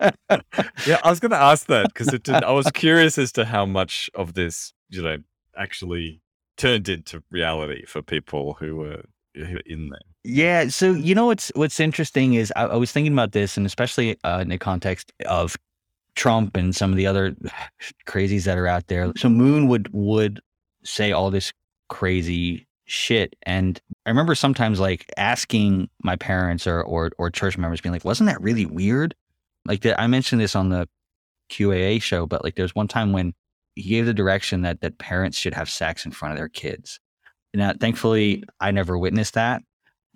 yeah. 0.87 1.01
I 1.03 1.11
was 1.11 1.21
going 1.21 1.31
to 1.31 1.37
ask 1.37 1.67
that 1.67 1.87
because 1.87 2.13
it 2.13 2.23
did, 2.23 2.45
I 2.45 2.53
was 2.53 2.71
curious 2.73 3.19
as 3.19 3.33
to 3.33 3.45
how 3.45 3.67
much 3.67 4.11
of 4.15 4.35
this, 4.35 4.73
you 4.91 5.03
know, 5.03 5.19
actually 5.57 6.21
turned 6.57 6.89
into 6.89 7.23
reality 7.31 7.85
for 7.87 8.03
people 8.03 8.55
who 8.55 8.77
were, 8.77 9.05
who 9.35 9.55
were 9.55 9.63
in 9.67 9.89
there. 9.89 10.01
Yeah. 10.25 10.69
So 10.69 10.93
you 10.93 11.15
know 11.15 11.27
what's 11.27 11.51
what's 11.55 11.81
interesting 11.81 12.35
is 12.35 12.53
I, 12.57 12.65
I 12.65 12.77
was 12.77 12.93
thinking 12.93 13.13
about 13.13 13.33
this, 13.33 13.57
and 13.57 13.65
especially 13.65 14.17
uh, 14.23 14.41
in 14.43 14.49
the 14.49 14.59
context 14.59 15.13
of 15.27 15.57
Trump 16.15 16.57
and 16.57 16.75
some 16.75 16.91
of 16.91 16.97
the 16.97 17.07
other 17.07 17.35
crazies 18.07 18.45
that 18.45 18.59
are 18.59 18.67
out 18.67 18.89
there. 18.89 19.13
So 19.17 19.29
Moon 19.29 19.69
would 19.69 19.89
would 19.93 20.41
say 20.85 21.13
all 21.13 21.31
this 21.31 21.53
crazy 21.89 22.66
shit, 22.87 23.37
and 23.43 23.81
I 24.05 24.11
remember 24.11 24.35
sometimes 24.35 24.81
like 24.81 25.07
asking 25.17 25.89
my 26.03 26.17
parents 26.17 26.67
or 26.67 26.83
or, 26.83 27.11
or 27.19 27.31
church 27.31 27.59
members, 27.59 27.81
being 27.81 27.93
like, 27.93 28.05
"Wasn't 28.05 28.29
that 28.29 28.41
really 28.41 28.67
weird?" 28.67 29.15
Like 29.67 29.83
that. 29.83 30.01
I 30.01 30.07
mentioned 30.07 30.41
this 30.41 30.57
on 30.57 30.71
the 30.71 30.89
QAA 31.51 32.01
show, 32.03 32.27
but 32.27 32.45
like 32.45 32.55
there's 32.57 32.75
one 32.75 32.89
time 32.89 33.13
when 33.13 33.35
he 33.75 33.91
gave 33.91 34.07
the 34.07 34.15
direction 34.15 34.63
that 34.63 34.81
that 34.81 34.99
parents 34.99 35.39
should 35.39 35.55
have 35.55 35.69
sex 35.71 36.05
in 36.07 36.13
front 36.13 36.33
of 36.33 36.39
their 36.39 36.49
kids. 36.49 36.99
Now, 37.55 37.73
thankfully, 37.79 38.45
I 38.61 38.71
never 38.71 38.99
witnessed 38.99 39.35
that 39.35 39.63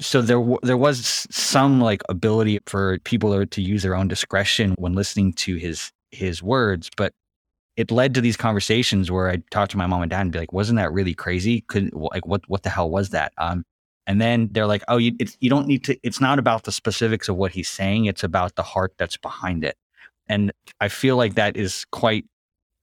so 0.01 0.23
there 0.23 0.39
w- 0.39 0.59
there 0.63 0.77
was 0.77 1.27
some 1.31 1.81
like 1.81 2.03
ability 2.09 2.59
for 2.67 2.99
people 3.01 3.47
to 3.47 3.63
use 3.63 3.83
their 3.83 3.95
own 3.95 4.09
discretion 4.09 4.75
when 4.79 4.95
listening 4.95 5.33
to 5.35 5.57
his 5.57 5.93
his 6.11 6.43
words 6.43 6.91
but 6.97 7.13
it 7.81 7.91
led 7.91 8.15
to 8.15 8.21
these 8.21 8.37
conversations 8.37 9.11
where 9.11 9.29
I 9.35 9.37
talked 9.51 9.71
to 9.73 9.79
my 9.79 9.87
mom 9.87 10.03
and 10.03 10.11
dad 10.11 10.23
and 10.23 10.33
be 10.33 10.39
like 10.39 10.53
wasn't 10.53 10.79
that 10.79 10.93
really 10.93 11.15
crazy? 11.15 11.63
Could 11.63 11.85
like 12.15 12.27
what 12.27 12.43
what 12.53 12.63
the 12.65 12.71
hell 12.77 12.91
was 12.91 13.11
that? 13.11 13.33
Um 13.39 13.65
and 14.07 14.21
then 14.21 14.49
they're 14.53 14.67
like 14.75 14.85
oh 14.89 14.99
you 15.05 15.13
it's, 15.19 15.37
you 15.41 15.51
don't 15.55 15.67
need 15.67 15.83
to 15.85 15.93
it's 16.03 16.21
not 16.21 16.39
about 16.39 16.65
the 16.65 16.73
specifics 16.73 17.29
of 17.29 17.37
what 17.37 17.53
he's 17.53 17.69
saying 17.69 18.07
it's 18.07 18.25
about 18.25 18.55
the 18.57 18.63
heart 18.63 18.93
that's 18.99 19.17
behind 19.17 19.65
it. 19.65 19.77
And 20.29 20.53
i 20.81 20.89
feel 20.89 21.17
like 21.23 21.35
that 21.35 21.57
is 21.57 21.73
quite 22.03 22.25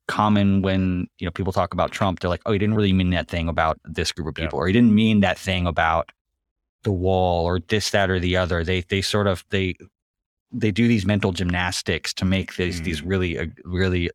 common 0.08 0.62
when 0.62 1.08
you 1.20 1.26
know 1.28 1.32
people 1.32 1.54
talk 1.54 1.74
about 1.74 1.91
Trump 1.91 2.20
they're 2.20 2.30
like 2.36 2.41
oh 2.45 2.54
he 2.54 2.60
didn't 2.60 2.76
really 2.76 2.93
mean 2.93 3.10
that 3.12 3.28
thing 3.28 3.48
about 3.50 3.78
this 3.98 4.12
group 4.14 4.28
of 4.28 4.36
Yeah. 4.38 4.45
people 4.45 4.60
or 4.60 4.68
he 4.68 4.74
didn't 4.74 4.95
mean 5.04 5.20
that 5.22 5.38
thing 5.38 5.68
about 5.68 6.12
the 6.84 6.91
wall 6.91 7.45
or 7.45 7.60
this 7.60 7.89
that 7.91 8.10
or 8.10 8.20
the 8.20 8.38
other. 8.38 8.64
They 8.64 8.82
they 8.82 9.02
sort 9.02 9.28
of 9.28 9.43
they 9.50 9.76
they 10.52 10.72
do 10.72 10.88
these 10.88 11.06
mental 11.06 11.34
gymnastics 11.34 12.14
to 12.14 12.26
make 12.26 12.56
these 12.56 12.82
these 12.82 13.02
really 13.02 13.38
uh, 13.38 13.48
really 13.66 14.10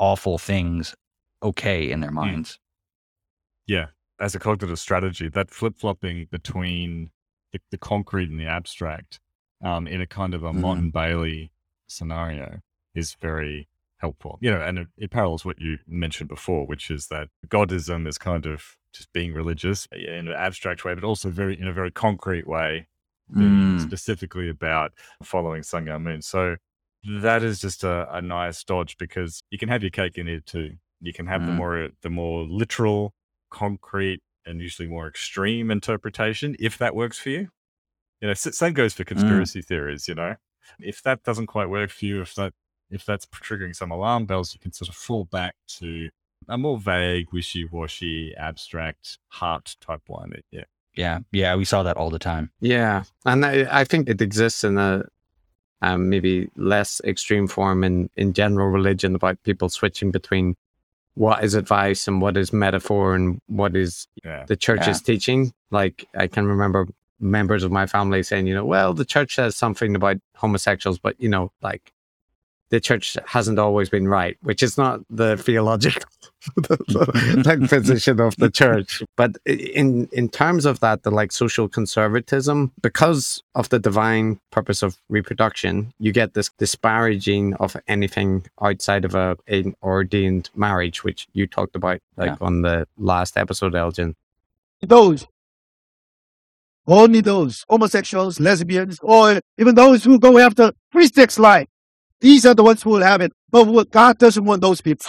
awful 0.00 0.36
things 0.38 0.94
okay 1.42 1.90
in 1.90 2.00
their 2.00 2.10
minds 2.10 2.58
yeah, 3.66 3.86
as 4.18 4.34
a 4.34 4.38
cognitive 4.38 4.78
strategy, 4.78 5.28
that 5.28 5.50
flip 5.50 5.76
flopping 5.76 6.26
between 6.30 7.10
the, 7.52 7.60
the 7.70 7.78
concrete 7.78 8.28
and 8.30 8.40
the 8.40 8.46
abstract 8.46 9.20
um, 9.64 9.86
in 9.86 10.00
a 10.00 10.06
kind 10.06 10.34
of 10.34 10.42
a 10.42 10.52
Mhm. 10.52 10.60
motte 10.60 10.78
and 10.78 10.92
bailey 10.92 11.52
scenario 11.86 12.60
is 12.94 13.14
very 13.14 13.68
helpful. 13.98 14.38
You 14.40 14.50
know, 14.50 14.60
and 14.60 14.78
it, 14.78 14.88
it 14.96 15.10
parallels 15.10 15.44
what 15.44 15.60
you 15.60 15.78
mentioned 15.86 16.28
before, 16.28 16.66
which 16.66 16.90
is 16.90 17.08
that 17.08 17.28
Godism 17.46 18.06
is 18.08 18.18
kind 18.18 18.46
of 18.46 18.76
just 18.92 19.12
being 19.12 19.32
religious 19.34 19.86
in 19.92 20.26
an 20.26 20.34
abstract 20.34 20.84
way, 20.84 20.94
but 20.94 21.04
also 21.04 21.30
very 21.30 21.58
in 21.60 21.68
a 21.68 21.72
very 21.72 21.90
concrete 21.92 22.46
way, 22.48 22.88
Mm. 23.32 23.80
specifically 23.80 24.48
about 24.48 24.92
following 25.22 25.62
Sun 25.62 25.84
Myung 25.84 26.02
Moon. 26.02 26.22
So 26.22 26.56
that 27.04 27.42
is 27.42 27.60
just 27.60 27.84
a, 27.84 28.06
a 28.14 28.20
nice 28.22 28.62
dodge 28.64 28.96
because 28.98 29.42
you 29.50 29.58
can 29.58 29.68
have 29.68 29.82
your 29.82 29.90
cake 29.90 30.18
and 30.18 30.28
eat 30.28 30.34
it 30.34 30.46
too. 30.46 30.76
You 31.00 31.12
can 31.12 31.26
have 31.26 31.46
the 31.46 31.52
Mm. 31.52 31.56
more 31.56 31.88
the 32.02 32.10
more 32.10 32.44
literal, 32.44 33.14
concrete, 33.50 34.20
and 34.44 34.60
usually 34.60 34.88
more 34.88 35.08
extreme 35.08 35.70
interpretation 35.70 36.56
if 36.58 36.76
that 36.78 36.94
works 36.94 37.18
for 37.18 37.30
you. 37.30 37.48
You 38.20 38.28
know, 38.28 38.34
same 38.34 38.74
goes 38.74 38.92
for 38.92 39.04
conspiracy 39.04 39.62
theories. 39.62 40.06
You 40.08 40.14
know, 40.14 40.36
if 40.78 41.02
that 41.02 41.22
doesn't 41.22 41.46
quite 41.46 41.70
work 41.70 41.90
for 41.90 42.04
you, 42.04 42.20
if 42.20 42.34
that 42.34 42.52
if 42.90 43.04
that's 43.06 43.24
triggering 43.26 43.74
some 43.74 43.90
alarm 43.90 44.26
bells, 44.26 44.52
you 44.52 44.60
can 44.60 44.72
sort 44.72 44.88
of 44.88 44.94
fall 44.94 45.24
back 45.24 45.54
to 45.78 46.10
a 46.48 46.58
more 46.58 46.78
vague, 46.78 47.32
wishy-washy, 47.32 48.34
abstract 48.36 49.18
heart 49.28 49.76
type 49.80 50.02
one. 50.06 50.32
Yeah. 50.50 50.64
yeah 50.96 51.18
yeah 51.32 51.54
we 51.54 51.64
saw 51.64 51.82
that 51.82 51.96
all 51.96 52.10
the 52.10 52.18
time 52.18 52.50
Yeah, 52.60 53.04
and 53.24 53.46
I, 53.46 53.80
I 53.80 53.84
think 53.84 54.08
it 54.08 54.20
exists 54.20 54.64
in 54.64 54.76
a 54.76 55.04
um, 55.82 56.08
maybe 56.08 56.50
less 56.56 57.00
extreme 57.04 57.46
form 57.46 57.82
in 57.84 58.10
in 58.16 58.32
general 58.32 58.68
religion 58.68 59.14
about 59.14 59.42
people 59.42 59.68
switching 59.68 60.10
between 60.10 60.56
what 61.14 61.42
is 61.44 61.54
advice 61.54 62.06
and 62.08 62.20
what 62.22 62.36
is 62.36 62.52
metaphor 62.52 63.14
and 63.14 63.40
what 63.46 63.74
is 63.76 64.06
Yeah. 64.24 64.44
the 64.46 64.56
church's 64.56 65.00
Yeah. 65.00 65.12
teaching. 65.14 65.52
Like 65.70 66.06
I 66.14 66.26
can 66.28 66.46
remember 66.46 66.86
members 67.18 67.64
of 67.64 67.70
my 67.70 67.86
family 67.86 68.22
saying, 68.22 68.46
you 68.46 68.54
know, 68.54 68.64
well, 68.64 68.94
the 68.94 69.04
church 69.04 69.34
says 69.34 69.56
something 69.56 69.94
about 69.94 70.16
homosexuals, 70.36 70.98
but 70.98 71.20
you 71.20 71.28
know, 71.28 71.52
like 71.62 71.92
the 72.70 72.80
church 72.80 73.16
hasn't 73.26 73.58
always 73.58 73.88
been 73.90 74.06
right, 74.08 74.36
which 74.42 74.62
is 74.62 74.78
not 74.78 75.00
the 75.10 75.36
theological 75.36 76.08
like 77.44 77.60
position 77.68 78.20
of 78.20 78.36
the 78.36 78.50
church. 78.50 79.02
But 79.16 79.36
in 79.44 80.08
in 80.12 80.28
terms 80.28 80.64
of 80.66 80.80
that, 80.80 81.02
the 81.02 81.10
like 81.10 81.32
social 81.32 81.68
conservatism, 81.68 82.70
because 82.80 83.42
of 83.54 83.68
the 83.68 83.78
divine 83.78 84.38
purpose 84.50 84.82
of 84.82 84.96
reproduction, 85.08 85.92
you 85.98 86.12
get 86.12 86.34
this 86.34 86.50
disparaging 86.58 87.54
of 87.54 87.76
anything 87.88 88.46
outside 88.62 89.04
of 89.04 89.14
a 89.14 89.36
an 89.48 89.74
ordained 89.82 90.50
marriage, 90.54 91.02
which 91.04 91.26
you 91.32 91.46
talked 91.46 91.74
about 91.76 92.00
like 92.16 92.30
Yeah. 92.30 92.36
on 92.46 92.62
the 92.62 92.86
last 92.98 93.36
episode, 93.36 93.74
Elgin. 93.74 94.14
those, 94.82 95.26
only 96.86 97.20
those 97.20 97.64
homosexuals, 97.68 98.40
lesbians, 98.40 98.98
or 99.02 99.40
even 99.58 99.74
those 99.74 100.04
who 100.04 100.18
go 100.18 100.38
after 100.38 100.72
free 100.90 101.06
sex 101.08 101.38
life. 101.38 101.68
These 102.20 102.44
are 102.46 102.54
the 102.54 102.62
ones 102.62 102.82
who 102.82 102.90
will 102.90 103.02
have 103.02 103.20
it. 103.20 103.32
But 103.50 103.66
what 103.66 103.90
God 103.90 104.18
doesn't 104.18 104.44
want 104.44 104.60
those 104.62 104.80
people. 104.80 105.04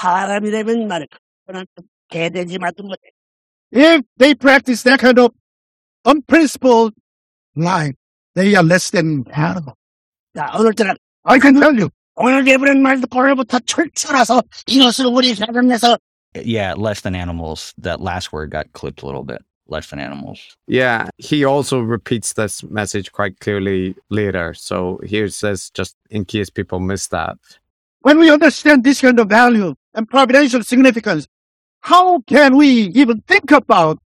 If 3.71 4.03
they 4.17 4.35
practice 4.35 4.83
that 4.83 4.99
kind 4.99 5.19
of 5.19 5.31
unprincipled 6.05 6.93
life, 7.55 7.95
they 8.35 8.55
are 8.55 8.63
less 8.63 8.89
than 8.91 9.25
animal. 9.31 9.75
I 11.25 11.39
can 11.39 11.55
tell 11.59 11.75
you. 11.75 11.89
Yeah, 16.35 16.73
less 16.75 17.01
than 17.01 17.15
animals. 17.15 17.73
That 17.77 17.99
last 18.01 18.31
word 18.31 18.51
got 18.51 18.71
clipped 18.73 19.01
a 19.01 19.05
little 19.05 19.23
bit 19.23 19.41
life 19.67 19.91
and 19.91 20.01
animals. 20.01 20.57
Yeah, 20.67 21.09
he 21.17 21.45
also 21.45 21.79
repeats 21.79 22.33
this 22.33 22.63
message 22.63 23.11
quite 23.11 23.39
clearly 23.39 23.95
later. 24.09 24.53
So 24.53 24.99
here 25.05 25.25
it 25.25 25.33
says, 25.33 25.69
just 25.73 25.95
in 26.09 26.25
case 26.25 26.49
people 26.49 26.79
miss 26.79 27.07
that. 27.07 27.37
When 28.01 28.19
we 28.19 28.29
understand 28.31 28.83
this 28.83 29.01
kind 29.01 29.19
of 29.19 29.29
value 29.29 29.75
and 29.93 30.09
providential 30.09 30.63
significance, 30.63 31.27
how 31.81 32.19
can 32.21 32.57
we 32.57 32.87
even 32.93 33.21
think 33.21 33.51
about 33.51 33.99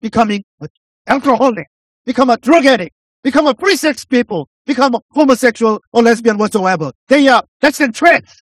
becoming 0.00 0.44
alcoholic, 1.06 1.68
become 2.06 2.30
a 2.30 2.36
drug 2.36 2.66
addict, 2.66 2.94
become 3.22 3.46
a 3.46 3.54
free 3.54 3.76
sex 3.76 4.04
people, 4.04 4.48
become 4.66 4.94
a 4.94 5.00
homosexual 5.12 5.82
or 5.92 6.02
lesbian 6.02 6.38
whatsoever? 6.38 6.92
They 7.08 7.28
are, 7.28 7.42
that's 7.60 7.78
the 7.78 7.88
trash. 7.88 8.42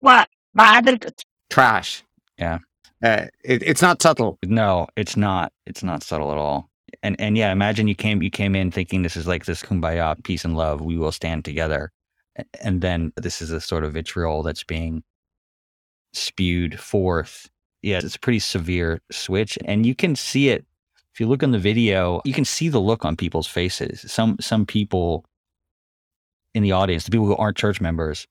What? 0.00 0.28
Trash. 1.50 2.04
Yeah. 2.38 2.58
Uh, 3.04 3.26
it, 3.44 3.62
it's 3.62 3.82
not 3.82 4.00
subtle. 4.00 4.38
No, 4.46 4.88
it's 4.96 5.16
not. 5.16 5.52
It's 5.66 5.82
not 5.82 6.02
subtle 6.02 6.32
at 6.32 6.38
all. 6.38 6.70
And 7.02 7.20
and 7.20 7.36
yeah, 7.36 7.52
imagine 7.52 7.86
you 7.86 7.94
came 7.94 8.22
you 8.22 8.30
came 8.30 8.56
in 8.56 8.70
thinking 8.70 9.02
this 9.02 9.16
is 9.16 9.26
like 9.26 9.44
this 9.44 9.62
kumbaya, 9.62 10.22
peace 10.24 10.44
and 10.44 10.56
love, 10.56 10.80
we 10.80 10.96
will 10.96 11.12
stand 11.12 11.44
together. 11.44 11.92
And 12.62 12.80
then 12.80 13.12
this 13.16 13.42
is 13.42 13.50
a 13.50 13.60
sort 13.60 13.84
of 13.84 13.92
vitriol 13.92 14.42
that's 14.42 14.64
being 14.64 15.02
spewed 16.14 16.80
forth. 16.80 17.50
Yeah, 17.82 17.98
it's 17.98 18.16
a 18.16 18.20
pretty 18.20 18.38
severe 18.38 19.02
switch. 19.12 19.58
And 19.66 19.84
you 19.84 19.94
can 19.94 20.16
see 20.16 20.48
it 20.48 20.64
if 21.12 21.20
you 21.20 21.28
look 21.28 21.42
on 21.42 21.52
the 21.52 21.58
video, 21.58 22.22
you 22.24 22.32
can 22.32 22.44
see 22.46 22.68
the 22.68 22.80
look 22.80 23.04
on 23.04 23.16
people's 23.16 23.46
faces. 23.46 24.10
Some 24.10 24.36
some 24.40 24.64
people 24.64 25.26
in 26.54 26.62
the 26.62 26.72
audience, 26.72 27.04
the 27.04 27.10
people 27.10 27.26
who 27.26 27.36
aren't 27.36 27.58
church 27.58 27.82
members, 27.82 28.26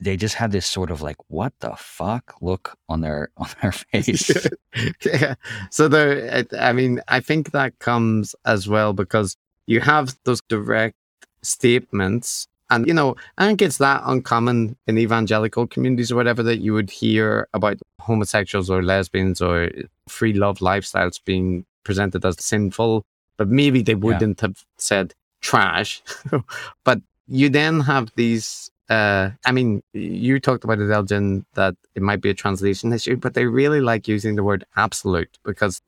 they 0.00 0.16
just 0.16 0.34
have 0.36 0.52
this 0.52 0.66
sort 0.66 0.90
of 0.90 1.02
like, 1.02 1.16
what 1.28 1.52
the 1.60 1.74
fuck 1.76 2.34
look 2.40 2.76
on 2.88 3.00
their 3.00 3.30
on 3.36 3.48
their 3.60 3.72
face. 3.92 4.48
yeah. 5.04 5.34
So 5.70 5.88
there, 5.88 6.44
I 6.58 6.72
mean, 6.72 7.00
I 7.08 7.20
think 7.20 7.52
that 7.52 7.78
comes 7.78 8.34
as 8.44 8.68
well 8.68 8.92
because 8.92 9.36
you 9.66 9.80
have 9.80 10.14
those 10.24 10.40
direct 10.48 10.96
statements. 11.42 12.48
And, 12.70 12.86
you 12.86 12.94
know, 12.94 13.16
I 13.36 13.46
think 13.46 13.60
it's 13.60 13.76
that 13.78 14.02
uncommon 14.06 14.76
in 14.86 14.96
evangelical 14.96 15.66
communities 15.66 16.10
or 16.10 16.16
whatever 16.16 16.42
that 16.44 16.58
you 16.58 16.72
would 16.72 16.90
hear 16.90 17.46
about 17.52 17.78
homosexuals 18.00 18.70
or 18.70 18.82
lesbians 18.82 19.42
or 19.42 19.70
free 20.08 20.32
love 20.32 20.58
lifestyles 20.58 21.22
being 21.22 21.66
presented 21.84 22.24
as 22.24 22.42
sinful, 22.42 23.04
but 23.36 23.48
maybe 23.48 23.82
they 23.82 23.94
wouldn't 23.94 24.40
have 24.40 24.64
said 24.78 25.12
trash. 25.42 26.02
but 26.84 27.00
you 27.28 27.50
then 27.50 27.80
have 27.80 28.10
these 28.16 28.70
uh, 28.88 29.30
I 29.44 29.52
mean, 29.52 29.82
you 29.92 30.40
talked 30.40 30.64
about 30.64 30.80
it, 30.80 30.90
Elgin, 30.90 31.46
that 31.54 31.74
it 31.94 32.02
might 32.02 32.20
be 32.20 32.30
a 32.30 32.34
translation 32.34 32.92
issue, 32.92 33.16
but 33.16 33.34
they 33.34 33.46
really 33.46 33.80
like 33.80 34.08
using 34.08 34.36
the 34.36 34.42
word 34.42 34.64
absolute 34.76 35.38
because 35.44 35.80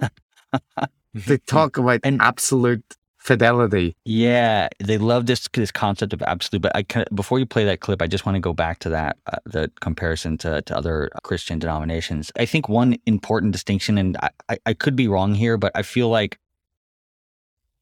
they 1.14 1.38
talk 1.38 1.76
about 1.76 2.00
absolute 2.20 2.96
fidelity. 3.18 3.96
Yeah, 4.04 4.68
they 4.78 4.98
love 4.98 5.26
this 5.26 5.48
this 5.54 5.72
concept 5.72 6.12
of 6.12 6.22
absolute. 6.22 6.62
But 6.62 6.76
I 6.76 6.82
of, 6.82 7.04
before 7.14 7.38
you 7.38 7.46
play 7.46 7.64
that 7.64 7.80
clip, 7.80 8.02
I 8.02 8.06
just 8.06 8.26
want 8.26 8.36
to 8.36 8.40
go 8.40 8.52
back 8.52 8.78
to 8.80 8.90
that 8.90 9.16
uh, 9.26 9.38
the 9.44 9.70
comparison 9.80 10.38
to 10.38 10.62
to 10.62 10.76
other 10.76 11.10
Christian 11.22 11.58
denominations. 11.58 12.30
I 12.38 12.46
think 12.46 12.68
one 12.68 12.96
important 13.06 13.52
distinction, 13.52 13.98
and 13.98 14.16
I, 14.18 14.30
I, 14.48 14.58
I 14.66 14.74
could 14.74 14.94
be 14.94 15.08
wrong 15.08 15.34
here, 15.34 15.56
but 15.56 15.72
I 15.74 15.82
feel 15.82 16.10
like 16.10 16.38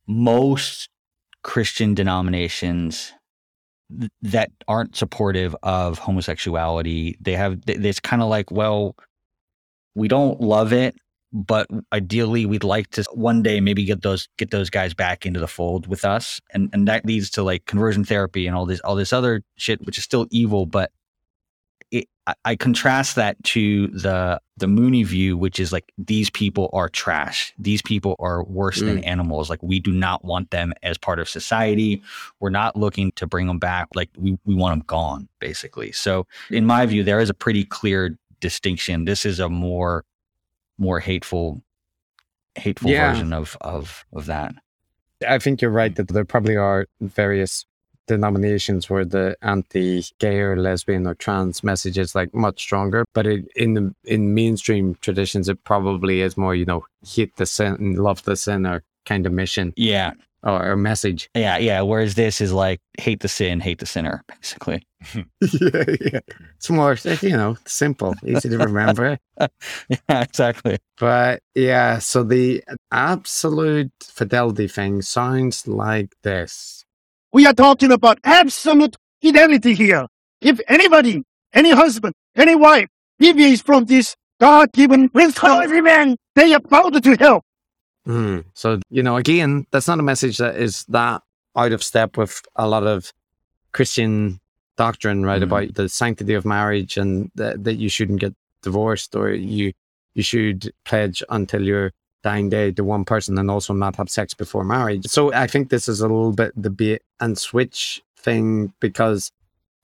most 0.06 0.89
Christian 1.43 1.94
denominations 1.94 3.12
that 4.23 4.51
aren't 4.69 4.97
supportive 4.97 5.55
of 5.63 5.99
homosexuality, 5.99 7.17
they 7.21 7.33
have 7.35 7.61
it's 7.67 8.01
kind 8.01 8.23
of 8.23 8.29
like, 8.29 8.51
well, 8.51 8.97
we 9.95 10.09
don't 10.09 10.41
love 10.41 10.73
it, 10.73 10.95
but 11.33 11.67
ideally 11.93 12.47
we'd 12.47 12.65
like 12.65 12.91
to 12.91 13.05
one 13.13 13.43
day 13.43 13.61
maybe 13.61 13.85
get 13.85 14.03
those 14.03 14.29
get 14.39 14.51
those 14.51 14.71
guys 14.71 14.95
back 14.95 15.27
into 15.27 15.41
the 15.41 15.49
fold 15.49 15.87
with 15.87 16.05
us. 16.05 16.41
And 16.53 16.71
and 16.73 16.89
that 16.89 17.05
leads 17.07 17.31
to 17.31 17.43
like 17.43 17.67
conversion 17.67 18.05
therapy 18.05 18.47
and 18.47 18.57
all 18.57 18.67
this 18.67 18.81
all 18.81 18.95
this 18.95 19.13
other 19.13 19.43
shit 19.57 19.85
which 19.87 19.99
is 19.99 20.05
still 20.05 20.27
evil 20.31 20.67
but 20.67 20.91
it, 21.93 22.09
I, 22.44 22.56
contrast 22.56 23.14
that 23.16 23.36
to 23.44 23.86
the 23.89 24.40
the 24.56 24.66
Moonie 24.66 25.05
view 25.05 25.36
which 25.36 25.60
is 25.60 25.73
like 25.73 25.93
these 25.98 26.31
people 26.31 26.70
are 26.73 26.89
trash. 26.89 27.52
These 27.59 27.82
people 27.82 28.16
are 28.19 28.43
worse 28.44 28.81
than 28.81 28.98
Mm. 28.98 29.06
animals. 29.06 29.51
Like 29.51 29.62
we 29.62 29.78
do 29.78 29.93
not 29.93 30.24
want 30.24 30.51
them 30.51 30.73
as 30.82 30.97
part 30.98 31.19
of 31.20 31.28
society. 31.28 32.02
We're 32.40 32.51
not 32.51 32.74
looking 32.77 33.12
to 33.16 33.27
bring 33.27 33.47
them 33.47 33.59
back. 33.59 33.89
Like 33.94 34.09
we, 34.16 34.39
we 34.44 34.55
want 34.55 34.73
them 34.73 34.85
gone 34.86 35.28
basically. 35.39 35.93
So 35.93 36.27
in 36.51 36.64
my 36.66 36.86
view 36.86 37.05
there 37.05 37.20
is 37.20 37.28
a 37.31 37.35
pretty 37.35 37.64
clear 37.64 38.16
distinction. 38.40 39.05
This 39.05 39.24
is 39.27 39.39
a 39.39 39.48
more 39.48 40.05
more 40.78 40.98
hateful 41.01 41.62
hateful 42.55 42.90
Yeah. 42.90 43.12
version 43.12 43.32
of 43.32 43.56
of 43.60 44.05
of 44.12 44.27
that. 44.27 44.55
I 45.28 45.39
think 45.39 45.60
you're 45.60 45.70
right 45.70 45.94
that 45.97 46.09
there 46.09 46.24
probably 46.24 46.56
are 46.56 46.86
various 47.01 47.64
denominations 48.07 48.89
where 48.91 49.05
the 49.05 49.37
anti-gay 49.43 50.39
or 50.39 50.57
lesbian 50.57 51.07
or 51.07 51.15
trans 51.15 51.62
message 51.62 51.99
is 51.99 52.15
like 52.15 52.35
much 52.35 52.61
stronger, 52.61 53.05
but 53.15 53.27
it, 53.27 53.47
in 53.57 53.74
the 53.74 53.95
in 54.05 54.35
mainstream 54.35 54.97
traditions, 55.01 55.49
it 55.49 55.62
probably 55.65 56.20
is 56.20 56.37
more 56.37 56.55
you 56.55 56.65
know 56.65 56.85
hate 57.07 57.37
the 57.37 57.47
sin, 57.47 57.97
love 57.97 58.23
the 58.24 58.37
sinner 58.37 58.83
kind 59.05 59.27
of 59.27 59.33
mission 59.33 59.73
yeah 59.77 60.12
or, 60.45 60.73
or 60.73 60.77
message. 60.77 61.29
yeah 61.35 61.59
yeah 61.59 61.81
whereas 61.81 62.15
this 62.15 62.41
is 62.41 62.53
like 62.53 62.81
hate 62.99 63.20
the 63.20 63.29
sin 63.29 63.59
hate 63.61 63.79
the 63.81 63.87
sinner 63.87 64.23
basically 64.29 64.87
yeah, 65.15 65.85
yeah, 66.01 66.20
it's 66.57 66.70
more 66.70 66.97
you 67.23 67.37
know 67.37 67.57
simple, 67.66 68.15
easy 68.24 68.49
to 68.49 68.59
remember. 68.59 69.19
yeah 69.89 69.99
exactly 70.09 70.79
But 70.99 71.43
yeah, 71.55 71.99
so 71.99 72.23
the 72.23 72.62
absolute 72.93 73.91
fidelity 74.01 74.69
thing 74.69 75.03
sounds 75.03 75.66
like 75.66 76.15
this. 76.23 76.82
We 77.33 77.47
are 77.47 77.55
talking 77.55 77.91
about 77.93 78.19
absolute 78.25 78.97
fidelity 79.23 79.75
here. 79.75 80.07
If 80.41 80.61
anybody, 80.69 81.23
any 81.55 81.71
husband, 81.71 82.15
any 82.37 82.55
wife 82.55 82.89
deviates 83.19 83.63
from 83.63 83.87
this 83.87 84.17
God-given 84.39 85.09
principle, 85.09 85.51
every 85.51 85.81
man, 85.81 86.17
they 86.35 86.53
are 86.53 86.61
bound 86.61 87.03
to 87.03 87.17
hell. 87.17 87.43
Hmm. 88.05 88.41
So, 88.55 88.81
you 88.91 89.03
know, 89.03 89.17
again, 89.17 89.67
that's 89.71 89.89
not 89.89 90.01
a 90.01 90.03
message 90.03 90.39
that 90.39 90.57
is 90.57 90.85
that 90.87 91.23
out 91.57 91.73
of 91.73 91.83
step 91.83 92.17
with 92.17 92.43
a 92.57 92.67
lot 92.67 92.87
of 92.87 93.13
Christian 93.73 94.41
doctrine, 94.77 95.25
right? 95.25 95.41
Mhm. 95.41 95.45
About 95.45 95.75
the 95.75 95.89
sanctity 95.89 96.35
of 96.35 96.45
marriage 96.45 96.97
and 96.97 97.31
that, 97.37 97.65
that 97.65 97.75
you 97.75 97.89
shouldn't 97.89 98.21
get 98.21 98.35
divorced 98.63 99.15
or 99.15 99.31
you 99.31 99.73
you 100.15 100.23
should 100.23 100.73
pledge 100.85 101.23
until 101.31 101.63
your 101.63 101.93
dying 102.23 102.49
day 102.49 102.70
to 102.73 102.85
one 102.85 103.05
person 103.05 103.39
and 103.39 103.51
also 103.51 103.73
not 103.73 103.97
have 103.97 104.09
sex 104.09 104.35
before 104.35 104.65
marriage. 104.65 105.07
So 105.07 105.32
I 105.32 105.47
think 105.47 105.70
this 105.70 105.89
is 105.89 106.01
a 106.01 106.09
little 106.09 106.32
bit 106.32 106.53
the 106.57 106.70
bait 106.70 107.03
and 107.20 107.36
switch 107.39 108.03
thing 108.16 108.73
because 108.81 109.31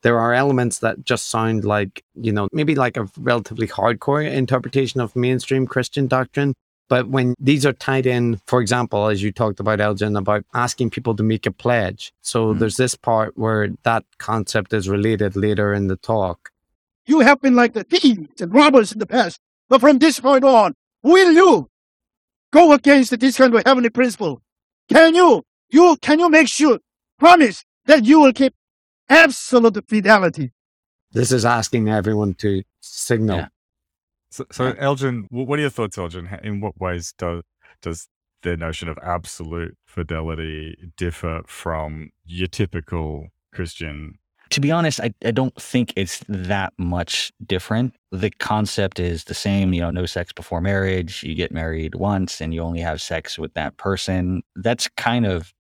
there 0.02 0.18
are 0.18 0.32
elements 0.32 0.78
that 0.78 1.04
just 1.04 1.28
sound 1.28 1.64
like, 1.64 2.04
you 2.14 2.30
know, 2.32 2.48
maybe 2.52 2.74
like 2.74 2.96
a 2.96 3.08
relatively 3.18 3.66
hardcore 3.66 4.24
interpretation 4.30 5.00
of 5.00 5.16
mainstream 5.16 5.66
Christian 5.66 6.06
doctrine. 6.06 6.54
But 6.88 7.08
when 7.08 7.34
these 7.38 7.66
are 7.66 7.74
tied 7.74 8.06
in, 8.06 8.40
for 8.46 8.60
example, 8.62 9.08
as 9.08 9.22
you 9.22 9.30
talked 9.32 9.60
about, 9.60 9.80
Elgin, 9.80 10.16
about 10.16 10.44
asking 10.54 10.90
people 10.90 11.14
to 11.16 11.22
make 11.22 11.44
a 11.44 11.50
pledge. 11.50 12.12
So 12.22 12.54
Mm. 12.54 12.60
there's 12.60 12.76
this 12.78 12.94
part 12.94 13.36
where 13.36 13.68
that 13.82 14.04
concept 14.18 14.72
is 14.72 14.88
related 14.88 15.36
later 15.36 15.74
in 15.74 15.88
the 15.88 15.96
talk. 15.96 16.50
You 17.04 17.20
have 17.20 17.40
been 17.42 17.56
like 17.56 17.74
the 17.74 17.84
thieves 17.84 18.40
and 18.40 18.54
robbers 18.54 18.92
in 18.92 19.00
the 19.00 19.06
past, 19.06 19.38
but 19.68 19.80
from 19.80 19.98
this 19.98 20.20
point 20.20 20.44
on, 20.44 20.74
will 21.02 21.32
you 21.32 21.68
go 22.52 22.72
against 22.72 23.18
this 23.18 23.36
kind 23.36 23.54
of 23.54 23.62
heavenly 23.64 23.90
principle? 23.90 24.42
Can 24.88 25.14
you, 25.14 25.42
you, 25.70 25.96
can 26.00 26.18
you 26.18 26.28
make 26.30 26.48
sure, 26.48 26.78
promise 27.18 27.64
that 27.86 28.04
you 28.04 28.20
will 28.20 28.32
keep 28.32 28.54
absolute 29.08 29.84
fidelity 29.88 30.52
This 31.12 31.32
is 31.32 31.44
asking 31.44 31.88
everyone 31.88 32.34
to 32.34 32.62
signal. 32.80 33.38
Yeah. 33.38 33.48
So, 34.30 34.44
so 34.52 34.74
Elgin, 34.78 35.26
what 35.30 35.58
are 35.58 35.62
your 35.62 35.70
thoughts, 35.70 35.96
Elgin? 35.96 36.28
In 36.42 36.60
what 36.60 36.78
ways 36.78 37.14
does 37.16 37.42
does 37.80 38.08
their 38.42 38.56
notion 38.56 38.88
of 38.88 38.98
absolute 39.02 39.76
fidelity 39.86 40.76
differ 40.96 41.42
from 41.46 42.10
your 42.24 42.48
typical 42.48 43.28
Christian? 43.52 44.18
To 44.50 44.60
be 44.60 44.70
honest, 44.70 45.00
I, 45.00 45.12
I 45.24 45.30
don't 45.30 45.54
think 45.60 45.92
it's 45.96 46.22
that 46.28 46.72
much 46.78 47.32
different. 47.44 47.94
The 48.12 48.30
concept 48.30 48.98
is 49.00 49.24
the 49.24 49.34
same, 49.34 49.72
you 49.72 49.80
know, 49.80 49.90
no 49.90 50.06
sex 50.06 50.32
before 50.32 50.60
marriage. 50.60 51.22
You 51.22 51.34
get 51.34 51.52
married 51.52 51.94
once 51.94 52.40
and 52.40 52.54
you 52.54 52.60
only 52.62 52.80
have 52.80 53.00
sex 53.02 53.38
with 53.38 53.54
that 53.54 53.76
person. 53.76 54.42
That's 54.56 54.88
kind 54.96 55.26
of 55.26 55.52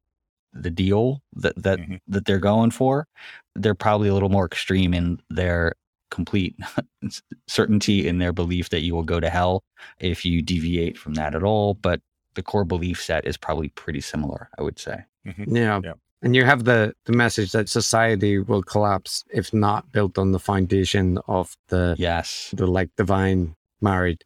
the 0.54 0.70
deal 0.70 1.22
that 1.34 1.62
that 1.62 1.78
Mhm. 1.78 2.00
that 2.08 2.24
they're 2.24 2.38
going 2.38 2.70
for. 2.70 3.06
They're 3.54 3.74
probably 3.74 4.08
a 4.08 4.14
little 4.14 4.30
more 4.30 4.46
extreme 4.46 4.94
in 4.94 5.20
their 5.28 5.74
complete 6.10 6.56
certainty 7.46 8.08
in 8.08 8.18
their 8.18 8.32
belief 8.32 8.70
that 8.70 8.80
you 8.82 8.94
will 8.94 9.02
go 9.02 9.20
to 9.20 9.28
hell 9.28 9.62
if 10.00 10.24
you 10.24 10.40
deviate 10.42 10.96
from 10.96 11.14
that 11.14 11.34
at 11.34 11.42
all, 11.42 11.74
but 11.74 12.00
the 12.34 12.42
core 12.42 12.64
belief 12.64 13.02
set 13.02 13.26
is 13.26 13.36
probably 13.36 13.68
pretty 13.70 14.00
similar, 14.00 14.48
I 14.58 14.62
would 14.62 14.78
say. 14.78 15.04
Yeah. 15.46 15.80
Yeah. 15.84 15.92
And 16.21 16.35
you 16.35 16.45
have 16.45 16.63
the, 16.63 16.93
the 17.05 17.11
message 17.11 17.51
that 17.51 17.67
society 17.67 18.39
will 18.39 18.63
collapse 18.63 19.23
if 19.29 19.53
not 19.53 19.91
built 19.91 20.17
on 20.17 20.31
the 20.31 20.39
foundation 20.39 21.19
of 21.27 21.55
the 21.67 21.95
Yes. 21.97 22.49
the 22.55 22.65
like 22.65 22.89
divine 22.95 23.55
marriage. 23.81 24.21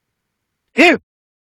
If 0.76 1.00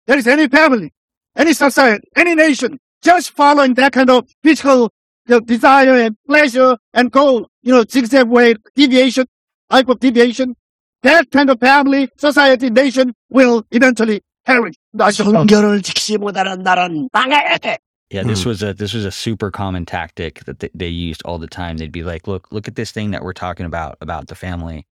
there 0.07 0.17
is 0.17 0.25
any 0.25 0.47
family, 0.47 0.91
any 1.35 1.53
society, 1.53 2.07
any 2.15 2.33
nation 2.33 2.79
just 3.03 3.31
following 3.31 3.75
that 3.75 3.93
kind 3.93 4.09
of 4.09 4.27
physical 4.43 4.89
you 5.27 5.35
know, 5.35 5.39
desire 5.39 5.93
and 5.93 6.15
pleasure 6.27 6.77
and 6.93 7.11
goal, 7.11 7.47
you 7.61 7.71
know, 7.71 7.83
zigzag 7.87 8.27
way, 8.27 8.55
deviation, 8.75 9.25
type 9.69 9.87
of 9.87 9.99
deviation, 9.99 10.55
that 11.03 11.29
kind 11.31 11.49
of 11.49 11.59
family, 11.59 12.09
society, 12.17 12.69
nation 12.69 13.13
will 13.29 13.63
eventually 13.71 14.21
perish. 14.45 14.73
성결을 14.97 15.81
지키지 15.83 16.17
못하는 16.17 16.63
나라는 16.63 17.09
망해야 17.13 17.57
돼. 17.59 17.77
Yeah, 18.14 18.22
this 18.22 18.44
hmm. 18.44 18.50
was 18.50 18.62
a 18.62 18.72
this 18.72 18.94
was 18.94 19.04
a 19.04 19.10
super 19.10 19.50
common 19.50 19.84
tactic 19.86 20.44
that 20.44 20.60
they, 20.60 20.70
they 20.72 20.86
used 20.86 21.20
all 21.24 21.36
the 21.36 21.48
time. 21.48 21.78
They'd 21.78 21.90
be 21.90 22.04
like, 22.04 22.28
"Look, 22.28 22.46
look 22.52 22.68
at 22.68 22.76
this 22.76 22.92
thing 22.92 23.10
that 23.10 23.24
we're 23.24 23.32
talking 23.32 23.66
about 23.66 23.98
about 24.00 24.28
the 24.28 24.36
family," 24.36 24.86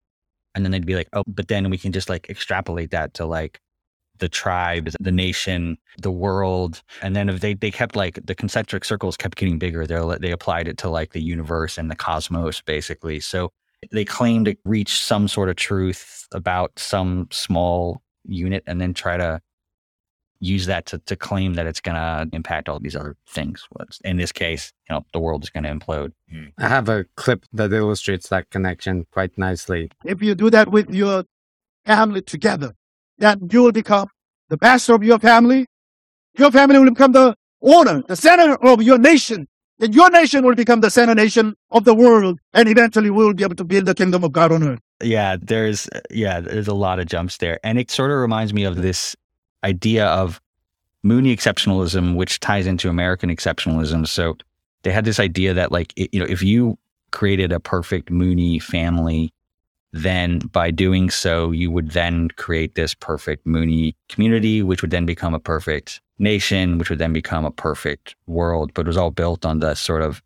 and 0.56 0.65
then 0.65 0.72
they'd 0.72 0.88
be 0.88 0.95
like, 0.95 1.07
"Oh, 1.14 1.22
but 1.27 1.48
then 1.48 1.69
we 1.69 1.77
can 1.77 1.91
just 1.91 2.10
like 2.10 2.31
extrapolate 2.31 2.89
that 2.89 3.14
to 3.15 3.27
like 3.27 3.60
the 4.18 4.27
tribes, 4.27 4.95
the 4.99 5.11
nation, 5.11 5.77
the 5.99 6.10
world." 6.10 6.81
And 7.03 7.15
then 7.15 7.30
if 7.30 7.41
they 7.41 7.53
they 7.53 7.69
kept 7.69 7.95
like 7.95 8.19
the 8.26 8.34
concentric 8.34 8.84
circles 8.84 9.18
kept 9.18 9.38
getting 9.38 9.60
bigger, 9.60 9.85
they 9.85 10.18
they 10.19 10.31
applied 10.31 10.68
it 10.68 10.80
to 10.80 10.89
like 10.89 11.11
the 11.11 11.22
universe 11.22 11.77
and 11.77 11.91
the 11.91 11.95
cosmos, 11.95 12.61
basically. 12.61 13.19
So 13.19 13.52
they 13.91 14.03
claim 14.03 14.45
to 14.45 14.56
reach 14.65 14.99
some 14.99 15.27
sort 15.27 15.49
of 15.49 15.57
truth 15.57 16.27
about 16.31 16.80
some 16.80 17.27
small 17.31 18.02
unit, 18.26 18.64
and 18.65 18.81
then 18.81 18.95
try 18.95 19.18
to 19.18 19.41
use 20.41 20.65
that 20.65 20.88
to, 20.88 20.97
to 20.97 21.15
claim 21.15 21.53
that 21.53 21.68
it's 21.68 21.80
going 21.80 21.95
to 21.95 22.27
impact 22.35 22.68
all 22.68 22.80
these 22.80 22.95
other 22.95 23.15
things. 23.27 23.68
In 24.03 24.18
this 24.18 24.31
case, 24.31 24.73
you 24.89 24.95
know, 24.95 25.05
the 25.13 25.19
world 25.19 25.43
is 25.43 25.49
going 25.49 25.63
to 25.63 25.69
implode. 25.69 26.11
Hmm. 26.30 26.45
I 26.57 26.68
have 26.68 26.89
a 26.89 27.05
clip 27.15 27.45
that 27.53 27.72
illustrates 27.72 28.27
that 28.30 28.49
connection 28.49 29.05
quite 29.11 29.38
nicely. 29.38 29.91
If 30.03 30.22
you 30.22 30.35
do 30.35 30.49
that 30.49 30.72
with 30.72 30.89
your 30.89 31.23
family 31.85 32.22
together, 32.22 32.73
then 33.19 33.49
you 33.51 33.63
will 33.63 33.72
become 33.72 34.09
the 34.49 34.57
master 34.59 34.95
of 34.95 35.03
your 35.03 35.19
family. 35.19 35.68
Your 36.38 36.51
family 36.51 36.80
will 36.80 36.89
become 36.89 37.11
the 37.11 37.35
owner, 37.61 38.01
the 38.07 38.15
center 38.15 38.55
of 38.55 38.81
your 38.81 38.97
nation. 38.97 39.47
And 39.80 39.95
your 39.95 40.11
nation 40.11 40.45
will 40.45 40.55
become 40.55 40.81
the 40.81 40.91
center 40.91 41.15
nation 41.15 41.55
of 41.72 41.85
the 41.85 41.95
world. 41.95 42.39
And 42.53 42.69
eventually 42.69 43.09
we 43.09 43.26
will 43.26 43.34
be 43.34 43.43
able 43.43 43.55
to 43.55 43.63
build 43.63 43.85
the 43.85 43.95
kingdom 43.95 44.23
of 44.23 44.31
God 44.31 44.51
on 44.51 44.63
earth. 44.63 44.80
Yeah, 45.03 45.38
there's 45.41 45.89
yeah, 46.11 46.39
there's 46.39 46.68
a 46.68 46.73
lot 46.76 46.99
of 46.99 47.07
jumps 47.07 47.38
there, 47.38 47.59
and 47.63 47.80
it 47.80 47.89
sort 47.89 48.11
of 48.11 48.18
reminds 48.18 48.53
me 48.53 48.63
of 48.63 48.84
this 48.84 49.15
idea 49.63 50.05
of 50.07 50.39
Moonie 51.05 51.33
exceptionalism, 51.35 52.15
which 52.15 52.39
ties 52.39 52.67
into 52.67 52.89
American 52.89 53.29
exceptionalism. 53.29 54.07
So 54.07 54.38
they 54.83 54.91
had 54.91 55.05
this 55.05 55.19
idea 55.19 55.53
that 55.53 55.71
like 55.71 55.93
it, 55.95 56.13
you 56.13 56.19
know 56.19 56.25
if 56.29 56.41
you 56.43 56.77
created 57.11 57.51
a 57.51 57.59
perfect 57.59 58.09
Moonie 58.11 58.61
family, 58.61 59.33
then 59.93 60.39
by 60.39 60.71
doing 60.71 61.09
so 61.09 61.51
you 61.51 61.69
would 61.71 61.91
then 61.91 62.29
create 62.38 62.75
this 62.75 62.93
perfect 62.93 63.45
Moonie 63.45 63.95
community, 64.09 64.61
which 64.63 64.81
would 64.81 64.91
then 64.91 65.05
become 65.05 65.33
a 65.33 65.39
perfect 65.39 66.01
nation, 66.19 66.77
which 66.77 66.89
would 66.89 66.99
then 66.99 67.13
become 67.13 67.45
a 67.45 67.51
perfect 67.51 68.15
world. 68.27 68.71
But 68.73 68.81
it 68.81 68.88
was 68.88 68.97
all 68.97 69.11
built 69.11 69.45
on 69.45 69.59
the 69.59 69.73
sort 69.75 70.01
of 70.03 70.21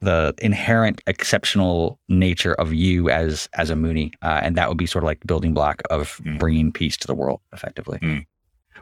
the 0.00 0.34
inherent 0.38 1.00
exceptional 1.06 1.98
nature 2.08 2.54
of 2.54 2.72
you 2.74 3.08
as 3.10 3.48
as 3.54 3.70
a 3.70 3.74
Moonie, 3.74 4.12
uh, 4.22 4.40
and 4.42 4.56
that 4.56 4.68
would 4.68 4.78
be 4.78 4.86
sort 4.86 5.04
of 5.04 5.06
like 5.06 5.20
the 5.20 5.26
building 5.26 5.54
block 5.54 5.82
of 5.90 6.20
Mm. 6.24 6.38
bringing 6.38 6.72
peace 6.72 6.96
to 6.98 7.06
the 7.06 7.14
world, 7.14 7.40
effectively. 7.52 7.98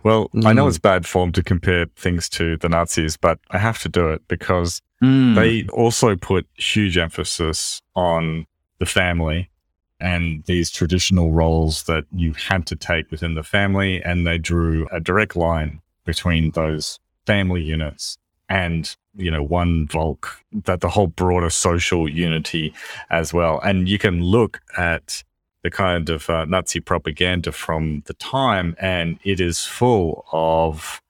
Well, 0.03 0.31
I 0.45 0.53
know 0.53 0.65
Mm. 0.67 0.69
it's 0.69 0.79
bad 0.79 1.07
form 1.07 1.33
to 1.33 1.43
compare 1.43 1.87
things 1.97 2.29
to 2.31 2.57
the 2.57 2.69
Nazis, 2.69 3.17
but 3.17 3.39
I 3.51 3.59
have 3.59 3.79
to 3.81 3.89
do 3.89 4.09
it 4.09 4.23
because 4.29 4.81
Mm. 5.03 5.35
they 5.35 5.65
also 5.73 6.17
put 6.17 6.47
huge 6.57 6.97
emphasis 6.99 7.81
on 7.95 8.47
the 8.79 8.87
family 8.87 9.49
and 10.01 10.43
these 10.47 10.71
traditional 10.71 11.31
roles 11.33 11.85
that 11.85 12.05
you 12.13 12.33
had 12.49 12.67
to 12.67 12.77
take 12.77 13.11
within 13.11 13.35
the 13.35 13.43
family. 13.45 14.03
And 14.03 14.27
they 14.27 14.39
drew 14.39 14.89
a 14.91 14.99
direct 15.01 15.37
line 15.37 15.81
between 16.05 16.51
those 16.53 16.99
family 17.27 17.63
units 17.63 18.19
and, 18.49 18.97
you 19.17 19.31
know, 19.31 19.43
one 19.43 19.87
Volk, 19.87 20.41
that 20.65 20.81
the 20.81 20.89
whole 20.91 21.07
broader 21.07 21.51
social 21.51 22.09
unity 22.09 22.75
as 23.11 23.33
well. 23.33 23.61
And 23.61 23.89
you 23.89 23.99
can 23.99 24.23
look 24.23 24.61
at 24.77 25.23
the 25.63 25.71
kind 25.71 26.09
of 26.11 26.29
uh, 26.29 26.45
Nazi 26.45 26.81
propaganda 26.81 27.53
from 27.53 28.03
the 28.07 28.15
time, 28.15 28.77
and 28.81 29.19
it 29.25 29.41
is 29.41 29.65
full 29.65 30.25
of 30.33 31.01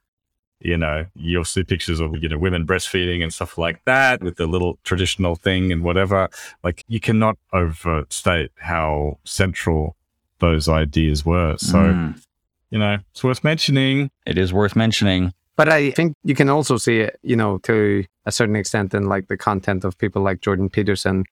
you 0.64 0.76
know, 0.76 1.04
you'll 1.16 1.44
see 1.44 1.64
pictures 1.64 1.98
of, 1.98 2.22
you 2.22 2.28
know, 2.28 2.38
women 2.38 2.64
breastfeeding 2.64 3.20
and 3.20 3.34
stuff 3.34 3.58
like 3.58 3.84
that 3.84 4.22
with 4.22 4.36
the 4.36 4.46
little 4.46 4.78
traditional 4.84 5.34
thing 5.34 5.72
and 5.72 5.82
whatever. 5.82 6.28
Like, 6.62 6.84
you 6.86 7.00
cannot 7.00 7.36
overstate 7.52 8.52
how 8.60 9.18
central 9.24 9.96
those 10.38 10.68
ideas 10.68 11.26
were. 11.26 11.56
So, 11.58 11.78
Mm. 11.78 12.22
you 12.70 12.78
know, 12.78 12.98
it's 13.10 13.24
worth 13.24 13.42
mentioning. 13.42 14.08
it 14.24 14.38
is 14.38 14.52
worth 14.52 14.76
mentioning. 14.76 15.32
But 15.56 15.68
I 15.68 15.90
think 15.90 16.14
you 16.22 16.36
can 16.36 16.48
also 16.48 16.76
see 16.76 17.00
it, 17.00 17.18
you 17.22 17.34
know, 17.34 17.58
to 17.64 18.04
a 18.24 18.30
certain 18.30 18.54
extent 18.54 18.94
in 18.94 19.08
like 19.08 19.26
the 19.26 19.36
content 19.36 19.82
of 19.82 19.98
people 19.98 20.22
like 20.22 20.40
Jordan 20.42 20.68
Peterson 20.70 21.24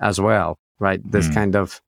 as 0.00 0.18
well, 0.18 0.58
right? 0.78 1.00
This 1.04 1.28
Mm. 1.28 1.34
kind 1.34 1.56
of 1.56 1.82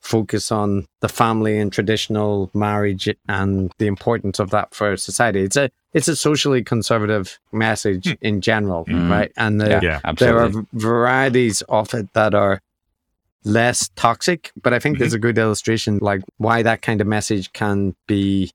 focus 0.00 0.50
on 0.50 0.86
the 1.00 1.08
family 1.08 1.58
and 1.58 1.72
traditional 1.72 2.50
marriage 2.54 3.08
and 3.28 3.70
the 3.78 3.86
importance 3.86 4.38
of 4.38 4.50
that 4.50 4.74
for 4.74 4.96
society. 4.96 5.42
It's 5.42 5.56
a 5.56 5.70
it's 5.92 6.08
a 6.08 6.14
socially 6.16 6.62
conservative 6.62 7.38
message 7.52 8.16
in 8.20 8.40
general, 8.40 8.84
Mhm. 8.86 9.10
right? 9.10 9.32
And 9.36 9.60
the, 9.60 9.68
Yeah, 9.70 9.80
Yeah. 10.04 10.12
there 10.12 10.38
are 10.38 10.50
varieties 10.72 11.62
of 11.68 11.92
it 11.94 12.12
that 12.14 12.32
are 12.34 12.60
less 13.44 13.88
toxic, 13.96 14.52
but 14.62 14.72
I 14.72 14.78
think 14.78 14.98
there's 14.98 15.14
a 15.14 15.18
good 15.18 15.36
illustration 15.38 15.98
like 16.00 16.22
why 16.38 16.62
that 16.62 16.82
kind 16.82 17.00
of 17.00 17.06
message 17.06 17.52
can 17.52 17.94
be 18.06 18.52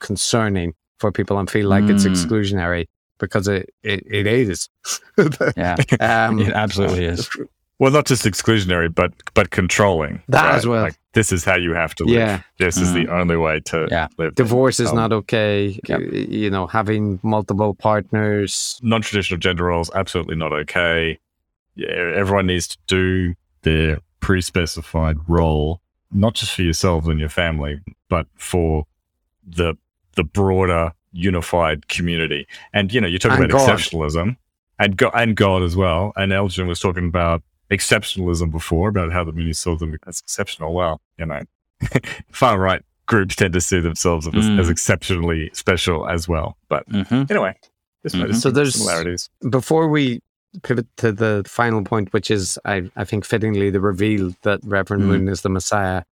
concerning 0.00 0.74
for 0.98 1.10
people 1.10 1.38
and 1.38 1.48
feel 1.50 1.68
like 1.68 1.84
it's 1.88 2.04
Mm. 2.04 2.10
exclusionary 2.12 2.86
because 3.18 3.48
it 3.48 3.70
it, 3.82 4.02
it 4.10 4.26
is. 4.26 4.68
Yeah, 5.56 5.76
um, 6.00 6.38
it 6.40 6.52
absolutely 6.52 7.04
is. 7.06 7.28
Well, 7.80 7.90
not 7.90 8.06
just 8.06 8.24
exclusionary, 8.24 8.94
but 8.94 9.12
but 9.34 9.50
controlling. 9.50 10.22
That 10.28 10.54
as 10.54 10.66
well. 10.66 10.82
Like, 10.82 10.94
this 11.12 11.32
is 11.32 11.44
how 11.44 11.56
you 11.56 11.72
have 11.74 11.94
to 11.96 12.04
live. 12.04 12.14
Yeah. 12.14 12.42
This 12.58 12.76
is 12.76 12.92
the 12.92 13.08
only 13.08 13.36
way 13.36 13.60
to 13.66 13.88
Yeah. 13.90 14.08
live. 14.18 14.34
Divorce 14.36 14.78
is 14.80 14.90
Um, 14.90 14.96
not 14.96 15.12
okay. 15.12 15.78
Yep. 15.88 16.00
You 16.12 16.50
know, 16.50 16.66
having 16.68 17.18
multiple 17.22 17.74
partners. 17.74 18.78
non-traditional 18.82 19.38
gender 19.38 19.64
roles 19.64 19.90
absolutely 19.94 20.36
not 20.36 20.52
okay. 20.52 21.18
Yeah, 21.74 21.88
everyone 22.14 22.46
needs 22.46 22.68
to 22.68 22.78
do 22.86 23.34
their 23.62 23.98
pre-specified 24.20 25.16
role, 25.28 25.80
not 26.12 26.34
just 26.34 26.52
for 26.54 26.62
yourselves 26.62 27.08
and 27.08 27.18
your 27.18 27.28
family, 27.28 27.80
but 28.08 28.26
for 28.36 28.86
the 29.46 29.74
the 30.16 30.22
broader 30.24 30.92
unified 31.12 31.88
community. 31.88 32.46
And 32.72 32.92
you 32.92 33.00
know, 33.00 33.08
you 33.08 33.18
talk 33.18 33.32
And 33.32 33.44
about 33.50 33.58
God. 33.58 33.68
exceptionalism 33.78 34.36
and 34.78 34.96
God 34.96 35.12
and 35.14 35.34
God 35.36 35.62
as 35.62 35.74
well. 35.76 36.12
And 36.16 36.32
Elgin 36.32 36.66
was 36.68 36.78
talking 36.80 37.06
about 37.08 37.42
exceptionalism 37.70 38.50
before, 38.50 38.88
about 38.88 39.12
how 39.12 39.24
the 39.24 39.32
Moonies 39.32 39.56
saw 39.56 39.76
them 39.76 39.96
as 40.06 40.20
exceptional. 40.20 40.74
Well, 40.74 41.00
you 41.18 41.26
know, 41.26 41.40
far 42.30 42.58
right 42.58 42.82
groups 43.06 43.36
tend 43.36 43.52
to 43.54 43.60
see 43.60 43.80
themselves 43.80 44.26
as, 44.26 44.32
Mm. 44.32 44.58
as 44.60 44.70
exceptionally 44.70 45.50
special 45.52 46.08
as 46.08 46.26
well. 46.28 46.56
But 46.68 46.84
hmm 46.88 47.24
anyway, 47.28 47.54
just 48.02 48.14
Mhm. 48.16 48.34
So 48.34 48.50
there's- 48.50 48.74
similarities. 48.74 49.28
Before 49.50 49.88
we 49.88 50.20
pivot 50.62 50.86
to 50.98 51.10
the 51.12 51.42
final 51.46 51.82
point, 51.82 52.12
which 52.12 52.30
is, 52.30 52.58
I, 52.64 52.90
I 52.96 53.04
think, 53.04 53.24
fittingly 53.24 53.70
the 53.70 53.80
reveal 53.80 54.34
that 54.42 54.60
Reverend 54.64 55.02
Mm. 55.02 55.06
Moon 55.06 55.28
is 55.28 55.42
the 55.42 55.48
Messiah. 55.50 56.02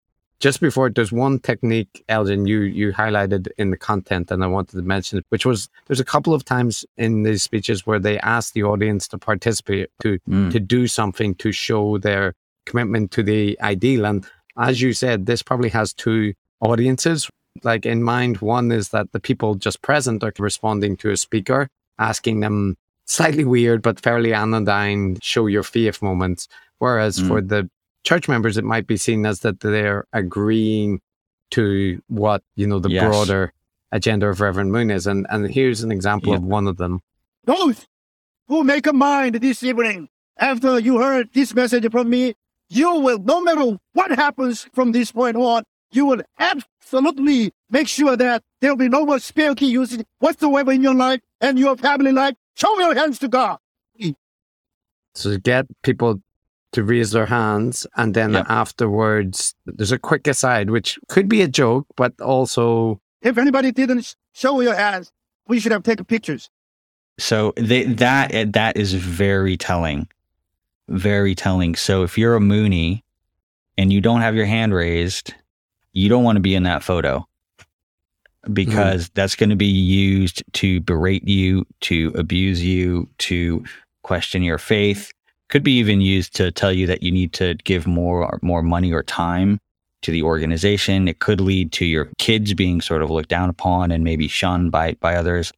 Just 0.43 0.61
before, 0.61 0.91
there's 0.91 1.13
one 1.13 1.39
technique, 1.39 2.05
Elgin, 2.09 2.47
you 2.47 2.63
you 2.63 2.93
highlighted 2.93 3.47
in 3.59 3.71
the 3.71 3.77
content, 3.77 4.33
and 4.33 4.43
I 4.43 4.49
wanted 4.49 4.75
to 4.77 4.83
mention 4.83 5.19
it, 5.21 5.25
which 5.29 5.47
was 5.47 5.69
there's 5.87 6.01
a 6.01 6.05
couple 6.15 6.35
of 6.35 6.45
times 6.45 6.85
in 6.97 7.23
these 7.23 7.45
speeches 7.45 7.87
where 7.87 8.01
they 8.01 8.19
ask 8.19 8.53
the 8.53 8.65
audience 8.65 9.07
to 9.09 9.19
participate, 9.19 9.89
to 10.03 10.19
Mm. 10.29 10.51
to 10.51 10.59
do 10.59 10.89
something 10.89 11.37
to 11.37 11.53
show 11.53 11.97
their 11.99 12.35
commitment 12.67 13.13
to 13.13 13.23
the 13.23 13.57
ideal. 13.61 14.05
And 14.05 14.27
as 14.69 14.81
you 14.85 14.93
said, 14.95 15.27
this 15.27 15.43
probably 15.45 15.69
has 15.71 15.93
two 15.95 16.35
audiences 16.61 17.31
like 17.63 17.87
in 17.87 18.03
mind. 18.03 18.35
One 18.39 18.73
is 18.73 18.89
that 18.89 19.07
the 19.13 19.21
people 19.21 19.55
just 19.55 19.81
present 19.81 20.25
are 20.25 20.33
responding 20.51 20.97
to 21.03 21.11
a 21.11 21.17
speaker, 21.17 21.69
asking 22.01 22.41
them 22.41 22.75
slightly 23.07 23.45
weird 23.45 23.81
but 23.83 24.01
fairly 24.01 24.33
anodyne 24.35 25.19
show 25.23 25.47
your 25.47 25.63
faith 25.63 26.03
moments. 26.03 26.49
Whereas 26.81 27.15
Mm. 27.21 27.29
for 27.29 27.41
the 27.53 27.69
church 28.05 28.29
members, 28.29 28.57
it 28.57 28.65
might 28.65 28.87
be 28.87 28.97
seen 28.97 29.25
as 29.27 29.41
that 29.41 29.61
they're 29.61 30.05
agreeing 30.13 31.01
to 31.53 32.03
what, 32.09 32.43
you 32.57 32.67
know, 32.67 32.79
the 32.79 32.91
Yes. 32.91 33.05
broader 33.05 33.53
agenda 33.93 34.29
of 34.29 34.41
Reverend 34.41 34.73
Moon 34.73 34.91
is. 34.91 35.07
And 35.07 35.27
and 35.31 35.51
here's 35.51 35.83
an 35.83 35.93
example 35.93 36.31
Yeah. 36.31 36.37
of 36.37 36.43
one 36.43 36.67
of 36.67 36.77
them. 36.79 37.01
Those 37.45 37.87
who 38.49 38.65
make 38.65 38.87
a 38.87 38.93
mind 38.93 39.37
this 39.37 39.63
evening 39.63 40.09
after 40.39 40.79
you 40.79 40.99
heard 40.99 41.31
this 41.33 41.55
message 41.55 41.91
from 41.91 42.09
me, 42.11 42.35
you 42.69 42.95
will, 43.01 43.19
no 43.19 43.43
matter 43.43 43.79
what 43.93 44.11
happens 44.13 44.67
from 44.73 44.93
this 44.93 45.13
point 45.13 45.37
on, 45.37 45.63
you 45.93 46.07
will 46.07 46.23
absolutely 46.39 47.53
make 47.71 47.87
sure 47.87 48.17
that 48.17 48.43
there 48.61 48.71
will 48.71 48.79
be 48.79 48.89
no 48.89 49.05
more 49.05 49.19
spare 49.19 49.55
key 49.55 49.71
usage 49.71 50.07
whatsoever 50.21 50.73
in 50.73 50.83
your 50.83 50.95
life 50.95 51.21
and 51.41 51.59
your 51.59 51.77
family 51.77 52.13
life. 52.13 52.35
Show 52.55 52.79
your 52.81 52.95
hands 52.95 53.19
to 53.19 53.29
God. 53.29 53.59
So 55.15 55.31
to 55.33 55.39
get 55.39 55.67
people 55.83 56.23
to 56.73 56.83
raise 56.83 57.11
their 57.13 57.27
hands 57.27 57.87
and 57.97 58.15
then 58.15 58.33
Yep. 58.33 58.47
afterwards 58.49 59.55
there's 59.67 59.93
a 59.93 59.99
quick 59.99 60.27
aside 60.27 60.71
which 60.71 60.99
could 61.09 61.29
be 61.29 61.43
a 61.43 61.49
joke 61.49 61.87
but 61.97 62.19
also 62.21 63.01
If 63.23 63.39
anybody 63.39 63.71
didn't 63.73 64.17
show 64.33 64.61
your 64.61 64.75
hands, 64.75 65.13
we 65.47 65.61
should 65.61 65.73
have 65.73 65.83
taken 65.85 66.05
pictures. 66.05 66.51
So 67.19 67.53
they, 67.57 67.85
that 67.85 68.35
eh, 68.35 68.47
that 68.51 68.77
is 68.77 68.95
very 68.95 69.57
telling, 69.57 70.09
very 70.89 71.35
telling. 71.35 71.77
So 71.77 72.03
if 72.03 72.17
you're 72.19 72.37
a 72.37 72.41
Moonie 72.41 73.03
and 73.79 73.93
you 73.93 74.01
don't 74.01 74.23
have 74.23 74.35
your 74.35 74.47
hand 74.47 74.75
raised, 74.75 75.35
you 75.93 76.09
don't 76.09 76.25
want 76.25 76.37
to 76.37 76.41
be 76.41 76.55
in 76.55 76.63
that 76.65 76.83
photo 76.83 77.27
because 78.53 79.09
that's 79.15 79.37
going 79.37 79.51
to 79.51 79.57
be 79.57 79.67
used 79.67 80.43
to 80.55 80.81
berate 80.81 81.29
you, 81.29 81.65
to 81.83 82.13
abuse 82.17 82.63
you, 82.65 83.09
to 83.19 83.63
question 84.03 84.43
your 84.43 84.59
faith. 84.59 85.13
Could 85.53 85.63
be 85.63 85.79
even 85.79 86.01
used 86.01 86.35
to 86.37 86.51
tell 86.51 86.73
you 86.73 86.87
that 86.87 87.03
you 87.03 87.13
need 87.13 87.35
to 87.35 87.55
give 87.65 87.87
more 87.87 88.39
more 88.43 88.63
money 88.63 88.91
or 88.93 89.03
time 89.03 89.59
to 90.01 90.11
the 90.11 90.23
organization. 90.23 91.09
It 91.09 91.19
could 91.19 91.41
lead 91.43 91.73
to 91.73 91.85
your 91.85 92.09
kids 92.17 92.55
being 92.55 92.81
sort 92.81 93.03
of 93.03 93.11
looked 93.11 93.29
down 93.29 93.51
upon 93.51 93.91
and 93.91 94.03
maybe 94.03 94.29
shunned 94.29 94.73
by 94.73 94.95
by 94.95 95.15
others 95.15 95.53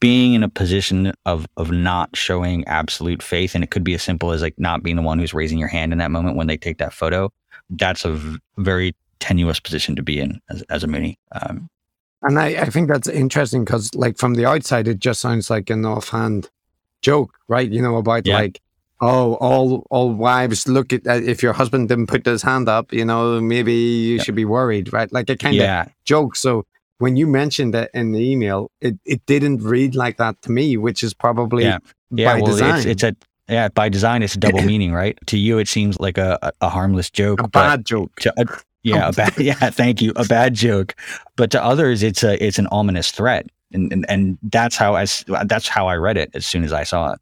being 0.00 0.34
in 0.34 0.42
a 0.42 0.48
position 0.48 1.12
of 1.24 1.46
of 1.56 1.70
not 1.70 2.16
showing 2.16 2.66
absolute 2.66 3.22
faith 3.22 3.54
and 3.54 3.62
it 3.62 3.70
could 3.70 3.84
be 3.84 3.94
as 3.94 4.02
simple 4.02 4.32
as 4.32 4.42
like 4.42 4.58
not 4.58 4.82
being 4.82 4.96
the 4.96 5.02
one 5.02 5.18
who's 5.20 5.34
raising 5.34 5.58
your 5.58 5.68
hand 5.68 5.92
in 5.92 5.98
that 5.98 6.10
moment 6.10 6.36
when 6.36 6.48
they 6.48 6.56
take 6.56 6.78
that 6.78 6.92
photo 6.92 7.30
that's 7.70 8.04
a 8.04 8.12
v- 8.14 8.38
very 8.58 8.92
tenuous 9.20 9.60
position 9.60 9.94
to 9.94 10.02
be 10.02 10.18
in 10.18 10.40
as, 10.50 10.62
as 10.70 10.82
a 10.82 10.88
Moonie. 10.88 11.16
Um, 11.32 11.68
and 12.22 12.40
I, 12.40 12.46
I 12.62 12.64
think 12.70 12.88
that's 12.88 13.06
interesting 13.08 13.64
because 13.64 13.94
like 13.94 14.18
from 14.18 14.34
the 14.34 14.46
outside 14.46 14.88
it 14.88 14.98
just 14.98 15.20
sounds 15.20 15.48
like 15.50 15.70
an 15.70 15.84
offhand 15.84 16.50
joke 17.02 17.30
right 17.46 17.70
you 17.70 17.80
know 17.82 17.96
about 17.96 18.26
Yeah. 18.26 18.34
like 18.36 18.60
oh 19.00 19.34
all 19.34 19.86
all 19.90 20.12
wives 20.12 20.68
look 20.68 20.92
at 20.92 21.06
uh, 21.06 21.14
if 21.14 21.42
your 21.42 21.52
husband 21.52 21.88
didn't 21.88 22.06
put 22.06 22.24
his 22.26 22.42
hand 22.42 22.68
up 22.68 22.92
you 22.92 23.04
know 23.04 23.40
maybe 23.40 23.72
you 23.72 24.16
Yeah. 24.16 24.22
should 24.22 24.34
be 24.34 24.44
worried 24.44 24.92
right 24.92 25.10
like 25.12 25.30
a 25.30 25.36
kind 25.36 25.56
of 25.56 25.62
yeah, 25.62 25.86
joke 26.04 26.36
so 26.36 26.64
when 26.98 27.16
you 27.16 27.26
mentioned 27.26 27.74
it 27.74 27.90
in 27.94 28.12
the 28.12 28.20
email 28.20 28.70
it, 28.80 28.98
it 29.06 29.24
didn't 29.26 29.62
read 29.62 29.94
like 29.94 30.18
that 30.18 30.40
to 30.42 30.52
me 30.52 30.76
which 30.76 31.02
is 31.02 31.14
probably 31.14 31.64
Yeah. 31.64 31.78
yeah. 32.10 32.34
by 32.34 32.40
Well, 32.40 32.50
design 32.52 32.76
it's 32.76 32.86
it's 32.86 33.02
a 33.02 33.16
yeah 33.48 33.68
by 33.68 33.88
design 33.88 34.22
it's 34.22 34.34
a 34.34 34.38
double 34.38 34.62
meaning, 34.72 34.92
right? 34.92 35.18
To 35.26 35.38
you 35.38 35.58
it 35.58 35.68
seems 35.68 35.98
like 35.98 36.18
a 36.18 36.38
a, 36.42 36.52
a 36.62 36.68
harmless 36.68 37.10
joke, 37.10 37.40
a 37.42 37.48
bad 37.48 37.86
joke 37.86 38.14
to, 38.20 38.32
uh, 38.38 38.44
yeah, 38.82 39.08
a 39.08 39.12
bad 39.20 39.36
yeah. 39.38 39.54
Thank 39.70 40.02
you, 40.02 40.12
a 40.16 40.24
bad 40.24 40.52
joke, 40.54 40.94
but 41.36 41.50
to 41.52 41.62
others 41.64 42.02
it's 42.02 42.22
a 42.22 42.36
it's 42.44 42.58
an 42.58 42.66
ominous 42.70 43.10
threat, 43.10 43.46
and 43.72 43.92
and, 43.92 44.04
and 44.08 44.38
that's 44.42 44.76
how 44.76 44.94
as 44.96 45.24
that's 45.46 45.68
how 45.68 45.86
I 45.88 45.96
read 45.96 46.16
it 46.18 46.30
as 46.34 46.44
soon 46.46 46.64
as 46.64 46.72
I 46.72 46.84
saw 46.84 47.12
it. 47.14 47.20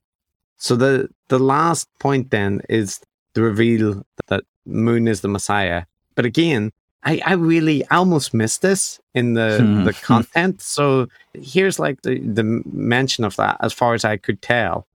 So 0.58 0.76
the 0.76 1.08
the 1.28 1.38
last 1.38 1.88
point 1.98 2.30
then 2.30 2.60
is 2.68 3.00
the 3.34 3.42
reveal 3.42 4.04
that 4.26 4.44
Moon 4.66 5.08
is 5.08 5.20
the 5.20 5.28
Messiah. 5.28 5.84
But 6.14 6.24
again, 6.24 6.72
I, 7.04 7.20
I 7.24 7.34
really 7.34 7.84
I 7.90 7.96
almost 7.96 8.34
missed 8.34 8.62
this 8.62 9.00
in 9.14 9.34
the 9.34 9.58
Hmm. 9.60 9.84
the 9.84 9.92
content. 9.92 10.60
So 10.60 11.06
here's 11.32 11.78
like 11.78 12.02
the 12.02 12.18
the 12.20 12.42
mention 12.72 13.24
of 13.24 13.36
that 13.36 13.56
as 13.60 13.72
far 13.72 13.94
as 13.94 14.04
I 14.04 14.16
could 14.16 14.42
tell. 14.42 14.86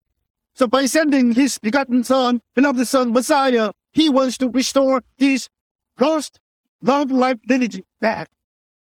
So 0.56 0.68
by 0.68 0.86
sending 0.86 1.34
his 1.34 1.58
begotten 1.58 2.04
son, 2.04 2.42
beloved 2.54 2.86
son, 2.88 3.12
Messiah, 3.12 3.72
he 3.92 4.10
wants 4.10 4.38
to 4.38 4.50
restore 4.50 5.02
this 5.18 5.50
lost 6.00 6.40
love 6.82 7.10
life 7.10 7.40
lineage 7.50 7.82
back. 8.02 8.28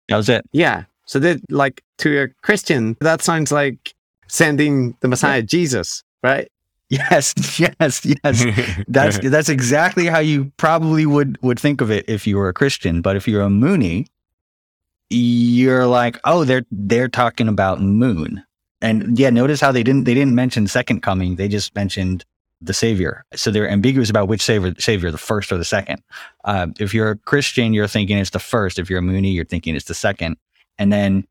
That 0.10 0.18
was 0.18 0.28
it. 0.28 0.44
Yeah. 0.52 0.84
So 1.06 1.20
that 1.20 1.40
like 1.52 1.82
to 2.00 2.24
a 2.24 2.28
Christian, 2.42 2.98
that 3.00 3.22
sounds 3.22 3.52
like 3.52 3.94
sending 4.28 4.98
the 5.02 5.08
Messiah 5.08 5.42
Jesus, 5.42 6.04
right? 6.24 6.50
Yes, 6.90 7.34
yes, 7.60 8.06
yes. 8.06 8.84
That's 8.88 9.20
that's 9.30 9.50
exactly 9.50 10.06
how 10.06 10.20
you 10.20 10.52
probably 10.58 11.06
would 11.06 11.38
would 11.42 11.60
think 11.60 11.82
of 11.82 11.92
it 11.92 12.06
if 12.08 12.28
you 12.28 12.38
were 12.38 12.50
a 12.50 12.54
Christian. 12.54 13.02
But 13.02 13.16
if 13.16 13.28
you're 13.28 13.44
a 13.44 13.50
Moonie, 13.50 14.08
you're 15.10 15.88
like, 15.88 16.20
oh, 16.24 16.44
they're 16.44 16.66
they're 16.72 17.08
talking 17.08 17.48
about 17.48 17.82
Moon. 17.82 18.44
And 18.82 19.18
yeah, 19.18 19.30
notice 19.30 19.62
how 19.62 19.72
they 19.72 19.84
didn't 19.84 20.04
they 20.04 20.14
didn't 20.14 20.36
mention 20.36 20.68
second 20.68 21.02
coming. 21.02 21.36
They 21.38 21.48
just 21.48 21.74
mentioned 21.76 22.26
the 22.64 22.74
Savior. 22.74 23.26
So 23.36 23.52
they're 23.52 23.70
ambiguous 23.70 24.10
about 24.10 24.28
which 24.28 24.42
savior, 24.42 24.74
savior 24.80 25.12
the 25.12 25.18
first 25.18 25.52
or 25.52 25.58
the 25.58 25.66
second. 25.66 26.02
Uh, 26.46 26.68
if 26.80 26.94
you're 26.94 27.12
a 27.12 27.18
Christian, 27.18 27.74
you're 27.74 27.88
thinking 27.88 28.18
it's 28.18 28.30
the 28.30 28.40
first. 28.40 28.80
If 28.80 28.90
you're 28.90 29.00
a 29.00 29.02
Moonie, 29.02 29.34
you're 29.34 29.46
thinking 29.46 29.76
it's 29.76 29.86
the 29.86 29.94
second. 29.94 30.38
And 30.78 30.92
then 30.92 31.28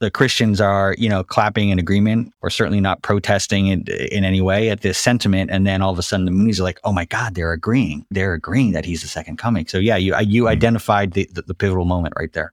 the 0.00 0.10
Christians 0.10 0.60
are, 0.60 0.94
you 0.98 1.08
know, 1.08 1.24
clapping 1.24 1.70
in 1.70 1.78
agreement 1.78 2.32
or 2.42 2.50
certainly 2.50 2.80
not 2.80 3.02
protesting 3.02 3.68
in, 3.68 3.84
in 4.12 4.24
any 4.24 4.40
way 4.42 4.68
at 4.70 4.82
this 4.82 4.98
sentiment. 4.98 5.50
And 5.50 5.66
then 5.66 5.80
all 5.82 5.90
of 5.92 5.98
a 5.98 6.02
sudden 6.02 6.26
the 6.26 6.32
Moonies 6.32 6.60
are 6.60 6.64
like, 6.64 6.78
oh 6.84 6.92
my 6.92 7.06
God, 7.06 7.34
they're 7.34 7.52
agreeing. 7.52 8.04
They're 8.10 8.34
agreeing 8.34 8.72
that 8.72 8.84
he's 8.84 9.02
the 9.02 9.08
second 9.08 9.38
coming. 9.38 9.66
So 9.66 9.78
yeah, 9.78 9.96
you, 9.96 10.14
you 10.20 10.44
Mhm. 10.44 10.50
identified 10.50 11.12
the, 11.12 11.28
the, 11.32 11.42
the 11.42 11.54
pivotal 11.54 11.84
moment 11.86 12.14
right 12.18 12.32
there. 12.32 12.52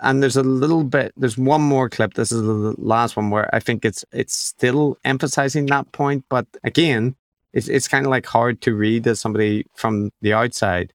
and 0.00 0.20
there's 0.22 0.36
a 0.36 0.42
little 0.42 0.82
bit 0.82 1.12
there's 1.16 1.38
one 1.38 1.62
more 1.62 1.88
clip 1.88 2.14
this 2.14 2.32
is 2.32 2.42
the 2.42 2.74
last 2.92 3.16
one 3.16 3.30
where 3.30 3.46
i 3.54 3.60
think 3.66 3.84
it's 3.84 4.02
it's 4.20 4.34
still 4.52 4.96
emphasizing 5.04 5.64
that 5.66 5.86
point 5.92 6.24
but 6.28 6.44
again 6.64 7.14
it's, 7.52 7.68
it's 7.68 7.86
kind 7.86 8.04
of 8.06 8.10
like 8.10 8.26
hard 8.26 8.54
to 8.66 8.70
read 8.74 9.06
as 9.06 9.20
somebody 9.20 9.64
from 9.82 9.94
the 10.24 10.32
outside 10.40 10.86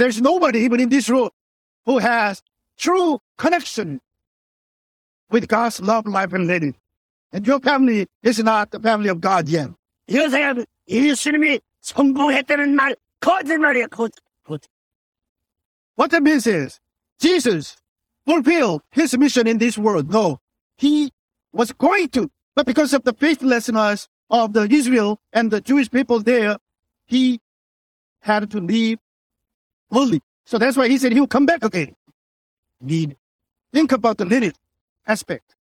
There's 0.00 0.20
nobody 0.20 0.58
even 0.66 0.78
in 0.84 0.90
this 0.90 1.08
room 1.08 1.30
who 1.86 1.98
has 1.98 2.40
true 2.78 3.18
connection 3.36 4.00
with 5.31 5.47
God's 5.47 5.81
love, 5.81 6.05
life, 6.07 6.33
and 6.33 6.47
lineage. 6.47 6.75
And 7.31 7.45
your 7.45 7.59
family 7.59 8.07
is 8.23 8.39
not 8.39 8.71
the 8.71 8.79
family 8.79 9.09
of 9.09 9.19
God 9.19 9.49
yet. 9.49 9.69
요새 10.09 10.65
예수님이 10.89 11.59
성공했다는 11.81 12.75
말 12.75 12.95
거짓말이야 13.19 13.87
거짓. 13.87 14.21
What 15.95 16.11
that 16.11 16.21
means 16.21 16.45
is 16.47 16.79
Jesus 17.19 17.75
fulfilled 18.25 18.83
his 18.91 19.17
mission 19.17 19.47
in 19.47 19.57
this 19.57 19.77
world. 19.77 20.11
No, 20.11 20.39
he 20.77 21.11
was 21.51 21.71
going 21.73 22.09
to, 22.09 22.29
but 22.55 22.65
because 22.65 22.93
of 22.93 23.03
the 23.03 23.13
faithlessness 23.13 24.07
of 24.29 24.53
the 24.53 24.67
Israel 24.71 25.19
and 25.33 25.49
the 25.49 25.59
Jewish 25.59 25.89
people 25.89 26.19
there, 26.21 26.57
he 27.07 27.39
had 28.21 28.49
to 28.51 28.59
leave 28.59 28.99
early. 29.93 30.21
So 30.45 30.57
that's 30.57 30.77
why 30.77 30.87
he 30.87 30.97
said 30.97 31.11
he'll 31.13 31.27
come 31.27 31.45
back 31.45 31.63
again. 31.63 31.95
Need 32.79 33.17
think 33.73 33.91
about 33.91 34.17
the 34.17 34.25
lineage 34.25 34.55
aspect. 35.06 35.54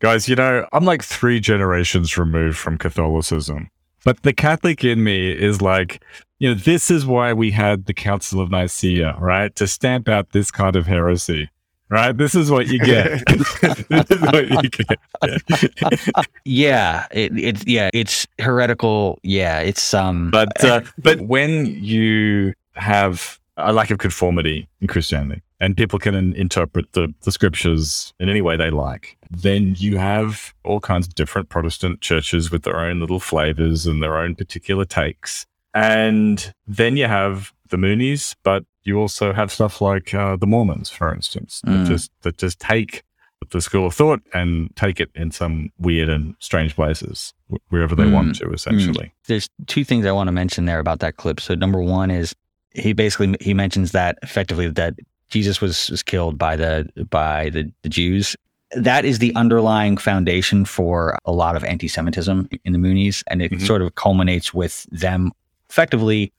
Guys, 0.00 0.28
you 0.28 0.34
know, 0.34 0.66
I'm 0.72 0.84
like 0.84 1.02
three 1.02 1.38
generations 1.38 2.18
removed 2.18 2.58
from 2.58 2.76
Catholicism. 2.76 3.70
But 4.04 4.22
the 4.22 4.32
Catholic 4.32 4.82
in 4.84 5.04
me 5.04 5.30
is 5.30 5.62
like, 5.62 6.02
you 6.40 6.48
know, 6.48 6.54
this 6.54 6.90
is 6.90 7.06
why 7.06 7.32
we 7.32 7.52
had 7.52 7.86
the 7.86 7.94
Council 7.94 8.40
of 8.40 8.50
Nicaea, 8.50 9.16
right? 9.20 9.54
To 9.54 9.68
stamp 9.68 10.08
out 10.08 10.32
this 10.32 10.50
kind 10.50 10.74
of 10.74 10.88
heresy, 10.88 11.48
right? 11.88 12.16
This 12.16 12.34
is 12.34 12.50
what 12.50 12.66
you 12.66 12.80
get. 12.80 13.22
this 13.88 14.10
is 14.10 14.20
what 14.20 14.48
you 14.50 14.70
get. 14.70 16.26
Yeah, 16.44 17.06
it, 17.12 17.38
it's 17.38 17.64
yeah, 17.64 17.90
it's 17.94 18.26
heretical. 18.40 19.20
Yeah, 19.22 19.60
it's 19.60 19.94
um. 19.94 20.32
But 20.32 20.64
uh, 20.64 20.80
but 20.98 21.20
when 21.20 21.66
you 21.66 22.54
have 22.72 23.38
a 23.56 23.72
lack 23.72 23.92
of 23.92 23.98
conformity 23.98 24.68
in 24.80 24.88
Christianity 24.88 25.42
and 25.62 25.76
people 25.76 25.98
can 26.00 26.34
interpret 26.34 26.92
the, 26.92 27.14
the 27.22 27.30
scriptures 27.30 28.12
in 28.18 28.28
any 28.28 28.42
way 28.42 28.56
they 28.56 28.68
like, 28.68 29.16
then 29.30 29.76
you 29.78 29.96
have 29.96 30.52
all 30.64 30.80
kinds 30.80 31.06
of 31.06 31.14
different 31.14 31.48
Protestant 31.48 32.00
churches 32.00 32.50
with 32.50 32.64
their 32.64 32.80
own 32.80 32.98
little 32.98 33.20
flavors 33.20 33.86
and 33.86 34.02
their 34.02 34.18
own 34.18 34.34
particular 34.34 34.84
takes. 34.84 35.46
And 35.72 36.52
then 36.66 36.96
you 36.96 37.06
have 37.06 37.52
the 37.70 37.76
Moonies, 37.76 38.34
but 38.42 38.64
you 38.82 38.98
also 38.98 39.32
have 39.32 39.52
stuff 39.52 39.80
like 39.80 40.12
uh, 40.12 40.34
the 40.36 40.48
Mormons, 40.48 40.90
for 40.90 41.14
instance, 41.14 41.60
that 41.64 41.70
Mm. 41.70 41.86
just 41.86 42.10
that 42.22 42.36
just 42.38 42.58
take 42.58 43.04
the 43.50 43.60
school 43.60 43.86
of 43.86 43.94
thought 43.94 44.20
and 44.34 44.74
take 44.76 44.98
it 45.00 45.10
in 45.14 45.30
some 45.30 45.70
weird 45.78 46.08
and 46.08 46.34
strange 46.40 46.74
places 46.74 47.32
wherever 47.68 47.94
they 47.94 48.06
want 48.06 48.34
to, 48.36 48.50
essentially. 48.52 49.12
there's 49.28 49.48
two 49.66 49.84
things 49.84 50.06
I 50.06 50.12
want 50.12 50.28
to 50.28 50.32
mention 50.32 50.64
there 50.64 50.80
about 50.80 50.98
that 51.00 51.16
clip. 51.16 51.40
So 51.40 51.54
number 51.54 51.80
one 51.80 52.10
is 52.10 52.34
he 52.74 52.92
basically 52.92 53.36
he 53.40 53.54
mentions 53.54 53.92
that 53.92 54.18
effectively 54.22 54.68
that 54.68 54.94
Jesus 55.32 55.60
was, 55.60 55.90
was 55.90 56.02
killed 56.02 56.38
by 56.38 56.54
the 56.56 56.88
by 57.10 57.50
the, 57.50 57.72
the 57.82 57.88
Jews. 57.88 58.36
That 58.74 59.04
is 59.04 59.18
the 59.18 59.34
underlying 59.34 59.96
foundation 59.98 60.64
for 60.64 61.18
a 61.24 61.32
lot 61.32 61.56
of 61.56 61.64
anti-Semitism 61.64 62.48
in 62.64 62.72
the 62.72 62.78
Moonies, 62.78 63.22
and 63.26 63.42
it 63.42 63.50
Mhm. 63.52 63.66
sort 63.66 63.82
of 63.82 63.94
culminates 63.96 64.54
with 64.54 64.86
them 64.92 65.32
effectively 65.68 66.32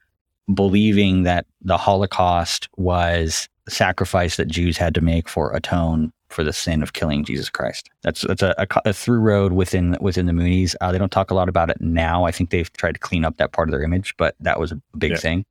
believing 0.54 1.24
that 1.24 1.46
the 1.62 1.78
Holocaust 1.78 2.70
was 2.78 3.48
a 3.68 3.72
sacrifice 3.72 4.36
that 4.38 4.48
Jews 4.48 4.78
had 4.78 4.94
to 4.96 5.02
make 5.02 5.30
for 5.30 5.54
atone 5.56 6.12
for 6.30 6.44
the 6.44 6.52
sin 6.54 6.82
of 6.84 6.94
killing 6.94 7.24
Jesus 7.24 7.50
Christ. 7.50 7.90
That's 8.02 8.22
that's 8.22 8.42
a, 8.42 8.54
a, 8.58 8.68
a 8.90 8.94
through 8.94 9.20
road 9.20 9.54
within 9.54 9.96
within 10.02 10.26
the 10.26 10.34
Moonies. 10.34 10.76
Uh, 10.82 10.92
they 10.92 10.98
don't 10.98 11.12
talk 11.12 11.32
a 11.32 11.36
lot 11.36 11.48
about 11.50 11.70
it 11.70 11.80
now. 11.80 12.26
I 12.26 12.32
think 12.32 12.50
they've 12.50 12.72
tried 12.74 12.94
to 12.94 13.00
clean 13.00 13.24
up 13.24 13.38
that 13.38 13.52
part 13.54 13.70
of 13.70 13.72
their 13.72 13.84
image, 13.84 14.16
but 14.18 14.36
that 14.40 14.60
was 14.60 14.72
a 14.72 14.82
big 14.98 15.12
Yeah. 15.12 15.18
thing 15.18 15.46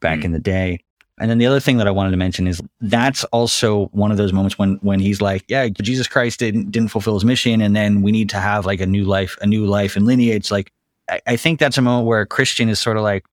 back 0.00 0.20
Mm. 0.20 0.24
in 0.26 0.32
the 0.32 0.38
day. 0.40 0.78
And 1.20 1.30
then 1.30 1.38
the 1.38 1.46
other 1.46 1.60
thing 1.60 1.76
that 1.76 1.86
I 1.86 1.90
wanted 1.90 2.12
to 2.12 2.16
mention 2.16 2.46
is 2.46 2.60
that's 2.80 3.24
also 3.24 3.86
one 3.92 4.10
of 4.10 4.16
those 4.16 4.32
moments 4.32 4.58
when 4.58 4.76
when 4.76 4.98
he's 5.00 5.20
like, 5.20 5.44
yeah, 5.48 5.68
Jesus 5.68 6.08
Christ 6.08 6.38
didn't 6.40 6.70
didn't 6.70 6.88
fulfill 6.88 7.14
his 7.14 7.24
mission, 7.24 7.60
and 7.60 7.76
then 7.76 8.00
we 8.02 8.10
need 8.10 8.30
to 8.30 8.38
have 8.38 8.64
like 8.66 8.80
a 8.80 8.86
new 8.86 9.04
life, 9.04 9.36
a 9.42 9.46
new 9.46 9.66
life 9.66 9.96
and 9.96 10.06
lineage. 10.06 10.50
Like, 10.50 10.72
I, 11.10 11.20
I 11.26 11.36
think 11.36 11.60
that's 11.60 11.76
a 11.78 11.82
moment 11.82 12.06
where 12.06 12.22
a 12.22 12.26
Christian 12.26 12.70
is 12.70 12.80
sort 12.80 12.96
of 12.96 13.02
like, 13.02 13.26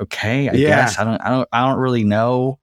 okay, 0.00 0.48
I 0.48 0.54
Yeah. 0.54 0.68
guess 0.68 0.98
I 0.98 1.04
don't, 1.04 1.20
I 1.20 1.28
don't, 1.28 1.48
I 1.52 1.68
don't 1.68 1.78
really 1.78 2.04
know. 2.04 2.58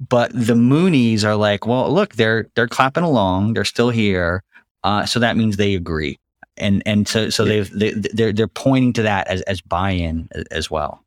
But 0.00 0.32
the 0.32 0.54
Moonies 0.54 1.24
are 1.24 1.36
like, 1.36 1.66
well, 1.66 1.90
look, 1.90 2.16
they're 2.16 2.48
they're 2.56 2.68
clapping 2.68 3.04
along, 3.04 3.54
they're 3.54 3.64
still 3.64 3.90
here, 3.90 4.42
uh, 4.84 5.06
so 5.06 5.20
that 5.20 5.36
means 5.36 5.56
they 5.56 5.74
agree, 5.74 6.18
and 6.58 6.82
and 6.84 7.08
so 7.08 7.30
so 7.30 7.44
they've 7.44 7.70
they, 7.70 7.92
they're 7.92 8.32
they're 8.32 8.48
pointing 8.48 8.92
to 8.94 9.02
that 9.02 9.28
as 9.28 9.40
as 9.42 9.60
buy-in 9.62 10.28
as 10.50 10.70
well. 10.70 11.02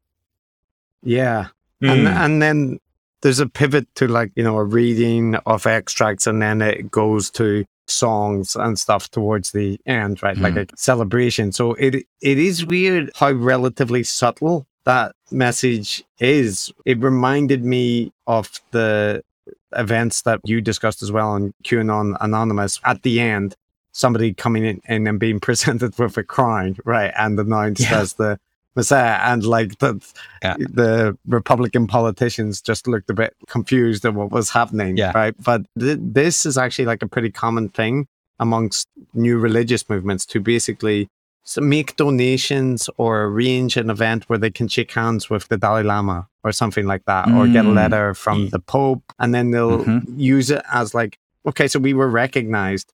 Yeah. 1.03 1.49
Hmm. 1.81 1.89
And 1.89 2.07
and 2.07 2.41
then 2.41 2.79
there's 3.21 3.39
a 3.39 3.47
pivot 3.47 3.87
to 3.95 4.07
like, 4.07 4.31
you 4.35 4.43
know, 4.43 4.57
a 4.57 4.63
reading 4.63 5.35
of 5.45 5.65
extracts 5.65 6.25
and 6.27 6.41
then 6.41 6.61
it 6.61 6.89
goes 6.89 7.29
to 7.31 7.65
songs 7.87 8.55
and 8.55 8.77
stuff 8.79 9.09
towards 9.11 9.51
the 9.51 9.79
end, 9.85 10.21
right? 10.23 10.37
Like 10.37 10.55
a 10.55 10.67
celebration. 10.77 11.51
So 11.51 11.73
it 11.73 11.95
it 12.21 12.37
is 12.37 12.65
weird 12.65 13.11
how 13.15 13.31
relatively 13.31 14.03
subtle 14.03 14.67
that 14.85 15.13
message 15.31 16.03
is. 16.19 16.71
It 16.85 16.99
reminded 17.01 17.63
me 17.65 18.13
of 18.27 18.61
the 18.71 19.23
events 19.73 20.21
that 20.23 20.39
you 20.45 20.61
discussed 20.61 21.01
as 21.03 21.11
well 21.11 21.29
on 21.29 21.53
QAnon 21.63 22.15
Anonymous 22.21 22.79
at 22.85 23.03
the 23.03 23.19
end. 23.19 23.55
Somebody 23.91 24.33
coming 24.33 24.63
in, 24.65 24.81
in 24.87 25.07
and 25.07 25.19
being 25.19 25.39
presented 25.47 25.97
with 25.99 26.15
a 26.17 26.23
crown, 26.23 26.77
right, 26.85 27.11
and 27.17 27.39
announced 27.39 27.81
Yeah. 27.81 27.99
as 28.01 28.13
the 28.13 28.39
Messiah, 28.75 29.19
and 29.31 29.43
like 29.45 29.77
the 29.79 29.99
Yeah. 30.43 30.55
the 30.59 31.17
Republican 31.27 31.87
politicians 31.87 32.61
just 32.61 32.87
looked 32.87 33.09
a 33.09 33.13
bit 33.13 33.33
confused 33.47 34.05
at 34.05 34.13
what 34.13 34.31
was 34.31 34.51
happening, 34.51 34.97
Yeah. 34.97 35.11
right? 35.15 35.35
But 35.43 35.63
th- 35.79 35.99
this 36.01 36.45
is 36.45 36.57
actually 36.57 36.85
like 36.85 37.01
a 37.01 37.07
pretty 37.07 37.31
common 37.31 37.69
thing 37.69 38.07
amongst 38.39 38.87
new 39.13 39.37
religious 39.37 39.89
movements 39.89 40.25
to 40.27 40.39
basically 40.39 41.07
make 41.57 41.95
donations 41.95 42.89
or 42.97 43.23
arrange 43.23 43.75
an 43.75 43.89
event 43.89 44.25
where 44.29 44.37
they 44.37 44.51
can 44.51 44.67
shake 44.67 44.91
hands 44.93 45.29
with 45.29 45.47
the 45.47 45.57
Dalai 45.57 45.83
Lama 45.83 46.27
or 46.43 46.51
something 46.51 46.85
like 46.85 47.03
that, 47.05 47.27
or 47.31 47.47
get 47.47 47.65
a 47.65 47.69
Mm. 47.69 47.75
letter 47.75 48.13
from 48.13 48.49
the 48.49 48.59
Pope, 48.59 49.03
and 49.19 49.33
then 49.33 49.51
they'll 49.51 49.83
Mhm. 49.83 50.03
use 50.15 50.51
it 50.51 50.61
as 50.71 50.93
like, 50.93 51.17
okay, 51.45 51.67
so 51.67 51.79
we 51.79 51.93
were 51.93 52.07
recognized 52.09 52.93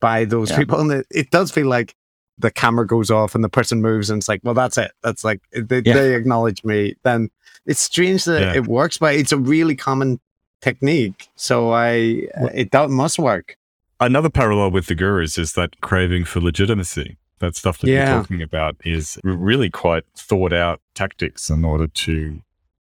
by 0.00 0.24
those 0.24 0.50
Yeah. 0.50 0.58
people, 0.58 0.80
and 0.80 0.90
it, 0.92 1.06
it 1.10 1.30
does 1.30 1.52
feel 1.52 1.68
like 1.68 1.94
the 2.38 2.50
camera 2.50 2.86
goes 2.86 3.10
off 3.10 3.34
and 3.34 3.44
the 3.44 3.48
person 3.48 3.80
moves, 3.82 4.10
and 4.10 4.20
it's 4.20 4.28
like, 4.28 4.40
well, 4.42 4.54
that's 4.54 4.78
it. 4.78 4.92
That's 5.02 5.24
like 5.24 5.40
they, 5.52 5.82
Yeah. 5.84 5.94
they 5.94 6.14
acknowledge 6.14 6.64
me. 6.64 6.96
Then 7.02 7.30
it's 7.66 7.80
strange 7.80 8.24
that 8.24 8.40
Yeah. 8.40 8.54
it 8.54 8.66
works, 8.66 8.98
but 8.98 9.14
it's 9.14 9.32
a 9.32 9.36
really 9.38 9.76
common 9.76 10.18
technique. 10.60 11.28
So 11.34 11.70
I, 11.72 12.26
it 12.54 12.70
that 12.72 12.90
must 12.90 13.18
work. 13.18 13.56
Another 14.00 14.30
parallel 14.30 14.70
with 14.72 14.86
the 14.86 14.94
gurus 14.94 15.38
is 15.38 15.52
that 15.52 15.80
craving 15.80 16.24
for 16.24 16.40
legitimacy. 16.40 17.18
That 17.40 17.56
stuff 17.56 17.78
that 17.78 17.88
Yeah. 17.90 18.14
you're 18.14 18.22
talking 18.22 18.42
about 18.42 18.76
is 18.84 19.18
really 19.24 19.68
quite 19.70 20.04
thought 20.16 20.52
out 20.52 20.80
tactics 20.94 21.50
in 21.50 21.64
order 21.64 21.86
to 21.88 22.40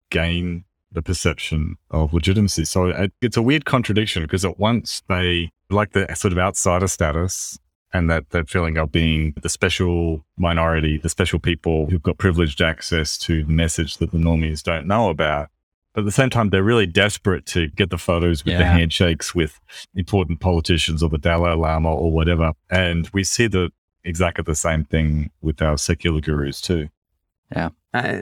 gain 0.09 0.63
the 0.91 1.01
perception 1.01 1.77
of 1.91 2.13
legitimacy. 2.13 2.65
So 2.65 2.85
it, 2.87 3.13
it's 3.21 3.37
a 3.37 3.41
weird 3.41 3.65
contradiction 3.65 4.23
because 4.23 4.43
at 4.43 4.59
once 4.59 5.01
they 5.07 5.51
like 5.69 5.91
the 5.91 6.07
sort 6.15 6.31
of 6.33 6.39
outsider 6.39 6.87
status 6.87 7.59
and 7.93 8.09
that, 8.09 8.29
that 8.29 8.49
feeling 8.49 8.77
of 8.77 8.91
being 8.91 9.33
the 9.41 9.49
special 9.49 10.25
minority, 10.37 10.97
the 10.97 11.09
special 11.09 11.39
people 11.39 11.87
who've 11.87 12.03
got 12.03 12.17
privileged 12.17 12.61
access 12.61 13.17
to 13.19 13.43
the 13.43 13.51
message 13.51 13.97
that 13.97 14.11
the 14.11 14.17
normies 14.17 14.63
don't 14.63 14.87
know 14.87 15.09
about. 15.09 15.49
But 15.93 16.01
at 16.01 16.05
the 16.05 16.11
same 16.11 16.29
time, 16.29 16.49
they're 16.51 16.63
really 16.63 16.85
desperate 16.85 17.47
to 17.47 17.67
get 17.67 17.89
the 17.89 17.97
photos 17.97 18.45
with 18.45 18.57
the 18.59 18.65
handshakes 18.65 19.33
with 19.33 19.59
important 19.95 20.39
politicians 20.39 21.01
or 21.01 21.09
the 21.09 21.17
Dalai 21.17 21.55
Lama 21.55 21.91
or 21.91 22.11
whatever. 22.11 22.53
And 22.69 23.09
we 23.11 23.23
see 23.23 23.47
the 23.47 23.71
exactly 24.03 24.43
the 24.43 24.55
same 24.55 24.85
thing 24.85 25.31
with 25.41 25.61
our 25.61 25.77
secular 25.77 26.21
gurus 26.21 26.61
too. 26.61 26.89
Uh, 27.93 28.21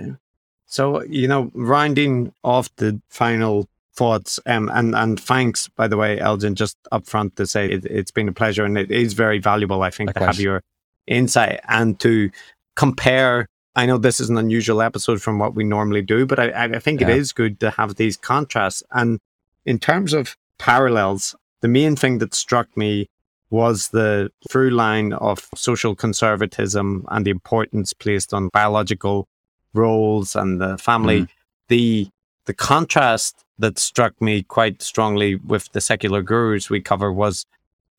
so 0.66 1.04
you 1.04 1.28
know, 1.28 1.52
rounding 1.54 2.34
off 2.42 2.74
the 2.78 3.02
final 3.10 3.68
thoughts, 3.98 4.40
um, 4.46 4.70
and 4.74 4.96
and 4.96 5.20
thanks 5.20 5.68
by 5.70 5.88
the 5.88 5.98
way, 5.98 6.20
Elgin, 6.20 6.56
just 6.56 6.78
up 6.92 7.06
front 7.08 7.36
to 7.38 7.46
say 7.46 7.70
it, 7.76 7.86
it's 7.86 8.12
been 8.12 8.30
a 8.30 8.32
pleasure 8.42 8.64
and 8.64 8.78
it 8.78 8.92
is 8.92 9.14
very 9.14 9.40
valuable. 9.40 9.82
I 9.82 9.90
think 9.90 10.14
to 10.14 10.20
have 10.26 10.40
your 10.40 10.62
insight 11.08 11.60
and 11.68 12.00
to 12.00 12.30
compare. 12.76 13.48
I 13.76 13.86
know 13.86 13.98
this 14.00 14.20
is 14.20 14.30
an 14.30 14.38
unusual 14.38 14.82
episode 14.82 15.22
from 15.22 15.38
what 15.38 15.54
we 15.54 15.64
normally 15.64 16.02
do, 16.02 16.26
but 16.26 16.40
I, 16.40 16.78
I 16.78 16.80
think 16.80 17.02
Yeah. 17.02 17.10
it 17.10 17.18
is 17.18 17.32
good 17.32 17.60
to 17.60 17.70
have 17.72 17.96
these 17.96 18.18
contrasts. 18.18 18.82
And 18.92 19.20
in 19.66 19.78
terms 19.80 20.14
of 20.14 20.36
parallels, 20.58 21.36
the 21.62 21.68
main 21.68 21.96
thing 21.96 22.18
that 22.20 22.34
struck 22.34 22.76
me 22.76 23.08
was 23.50 23.90
the 23.90 24.30
through 24.50 24.72
line 24.72 25.14
of 25.14 25.48
social 25.56 25.96
conservatism 25.96 27.06
and 27.10 27.26
the 27.26 27.30
importance 27.32 27.94
placed 27.94 28.34
on 28.34 28.50
biological 28.52 29.28
roles 29.74 30.36
and 30.36 30.60
the 30.60 30.78
family. 30.78 31.28
The 31.70 32.10
the 32.48 32.54
contrast 32.54 33.46
that 33.60 33.78
struck 33.80 34.14
me 34.22 34.44
quite 34.44 34.82
strongly 34.82 35.36
with 35.36 35.72
the 35.74 35.82
secular 35.82 36.22
gurus 36.22 36.70
we 36.70 36.82
cover 36.82 37.12
was 37.14 37.46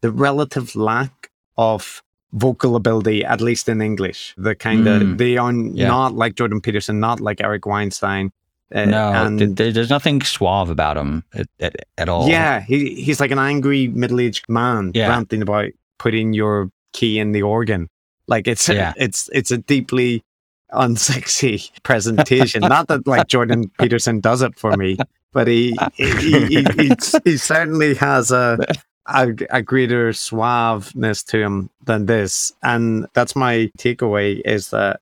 the 0.02 0.10
relative 0.10 0.74
lack 0.76 1.30
of 1.56 2.02
vocal 2.32 2.76
ability, 2.76 3.24
at 3.24 3.40
least 3.40 3.68
in 3.68 3.80
English. 3.80 4.34
The 4.36 4.54
kind 4.54 4.86
of 4.86 5.02
Mm. 5.02 5.18
they 5.18 5.36
are 5.38 5.52
Yeah. 5.52 5.88
not 5.88 6.14
like 6.14 6.34
Jordan 6.34 6.60
Peterson, 6.60 7.00
not 7.00 7.20
like 7.20 7.40
Eric 7.40 7.64
Weinstein. 7.66 8.30
uh, 8.74 8.84
no, 8.84 9.12
and 9.14 9.56
th- 9.56 9.72
there's 9.74 9.88
nothing 9.88 10.20
suave 10.20 10.68
about 10.68 10.98
him 10.98 11.24
at, 11.32 11.46
at, 11.58 11.74
at 11.96 12.08
all. 12.10 12.28
yeah, 12.28 12.60
he 12.60 12.78
he's 13.02 13.18
like 13.18 13.30
an 13.30 13.38
angry 13.38 13.88
middle 13.88 14.20
aged 14.20 14.44
man 14.48 14.90
Yeah. 14.94 15.08
ranting 15.08 15.40
about 15.40 15.70
putting 15.98 16.34
your 16.34 16.70
key 16.92 17.18
in 17.18 17.32
the 17.32 17.40
organ. 17.42 17.88
Like 18.26 18.46
it's 18.46 18.68
Yeah. 18.68 18.92
it's 18.98 19.30
it's 19.32 19.50
a 19.50 19.56
deeply 19.56 20.22
unsexy 20.72 21.70
presentation. 21.82 22.60
Not 22.60 22.88
that 22.88 23.06
like 23.06 23.28
Jordan 23.28 23.70
Peterson 23.78 24.20
does 24.20 24.42
it 24.42 24.58
for 24.58 24.76
me, 24.76 24.98
but 25.32 25.46
he 25.46 25.76
he, 25.94 26.10
he, 26.16 26.44
he, 26.46 26.64
he, 26.76 26.90
he 27.24 27.36
certainly 27.36 27.94
has 27.94 28.30
a, 28.30 28.58
a 29.06 29.34
a 29.50 29.62
greater 29.62 30.10
suaveness 30.10 31.24
to 31.26 31.40
him 31.40 31.70
than 31.84 32.06
this, 32.06 32.52
and 32.62 33.06
that's 33.14 33.34
my 33.34 33.70
takeaway 33.78 34.40
is 34.44 34.70
that 34.70 35.00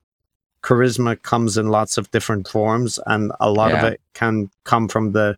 charisma 0.63 1.21
comes 1.23 1.57
in 1.57 1.69
lots 1.69 1.97
of 1.99 2.11
different 2.11 2.49
forms, 2.49 2.99
and 3.07 3.33
a 3.41 3.51
lot 3.51 3.73
of 3.73 3.85
it 3.85 4.01
can 4.15 4.51
come 4.65 4.89
from 4.89 5.13
the 5.13 5.37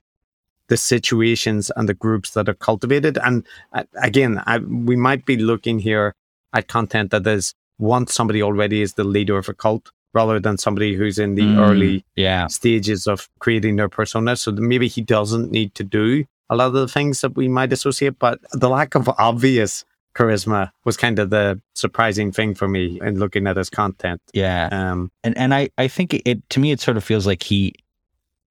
the 0.69 0.77
situations 0.77 1.71
and 1.77 1.89
the 1.89 1.95
groups 1.95 2.33
that 2.33 2.49
are 2.49 2.55
cultivated. 2.55 3.19
And 3.23 3.45
uh, 3.73 3.85
again, 4.03 4.43
I, 4.47 4.59
we 4.59 4.97
might 4.97 5.25
be 5.25 5.39
looking 5.39 5.79
here 5.79 6.15
at 6.53 6.69
content 6.69 7.11
that 7.11 7.27
is 7.27 7.55
once 7.79 8.13
somebody 8.13 8.43
already 8.43 8.83
is 8.83 8.95
the 8.95 9.05
leader 9.05 9.39
of 9.39 9.49
a 9.49 9.55
cult 9.55 9.91
rather 10.19 10.39
than 10.47 10.57
somebody 10.59 10.90
who's 10.99 11.19
in 11.24 11.31
the 11.40 11.49
Mm, 11.55 11.59
early 11.69 11.95
Yeah. 12.27 12.47
stages 12.61 13.01
of 13.12 13.19
creating 13.45 13.77
their 13.77 13.89
persona. 13.99 14.32
So 14.36 14.49
maybe 14.73 14.86
he 14.97 15.03
doesn't 15.16 15.49
need 15.59 15.70
to 15.81 15.85
do 15.85 16.24
a 16.51 16.55
lot 16.57 16.69
of 16.69 16.73
the 16.82 16.89
things 16.97 17.20
that 17.23 17.32
we 17.40 17.47
might 17.59 17.73
associate, 17.73 18.16
but 18.19 18.36
the 18.62 18.70
lack 18.78 18.95
of 18.95 19.05
obvious 19.31 19.85
charisma 20.16 20.70
was 20.86 20.97
kind 20.97 21.19
of 21.19 21.27
the 21.31 21.61
surprising 21.74 22.32
thing 22.32 22.55
for 22.61 22.66
me 22.66 22.85
in 23.07 23.19
looking 23.23 23.47
at 23.47 23.57
his 23.57 23.70
content. 23.70 24.20
Yeah. 24.32 24.69
Um, 24.73 25.11
and 25.24 25.36
and 25.43 25.51
I 25.61 25.62
I 25.85 25.86
think 25.89 26.09
it, 26.15 26.23
it 26.31 26.39
to 26.53 26.59
me 26.61 26.69
it 26.74 26.81
sort 26.81 26.97
of 26.97 27.05
feels 27.05 27.27
like 27.27 27.43
he 27.53 27.74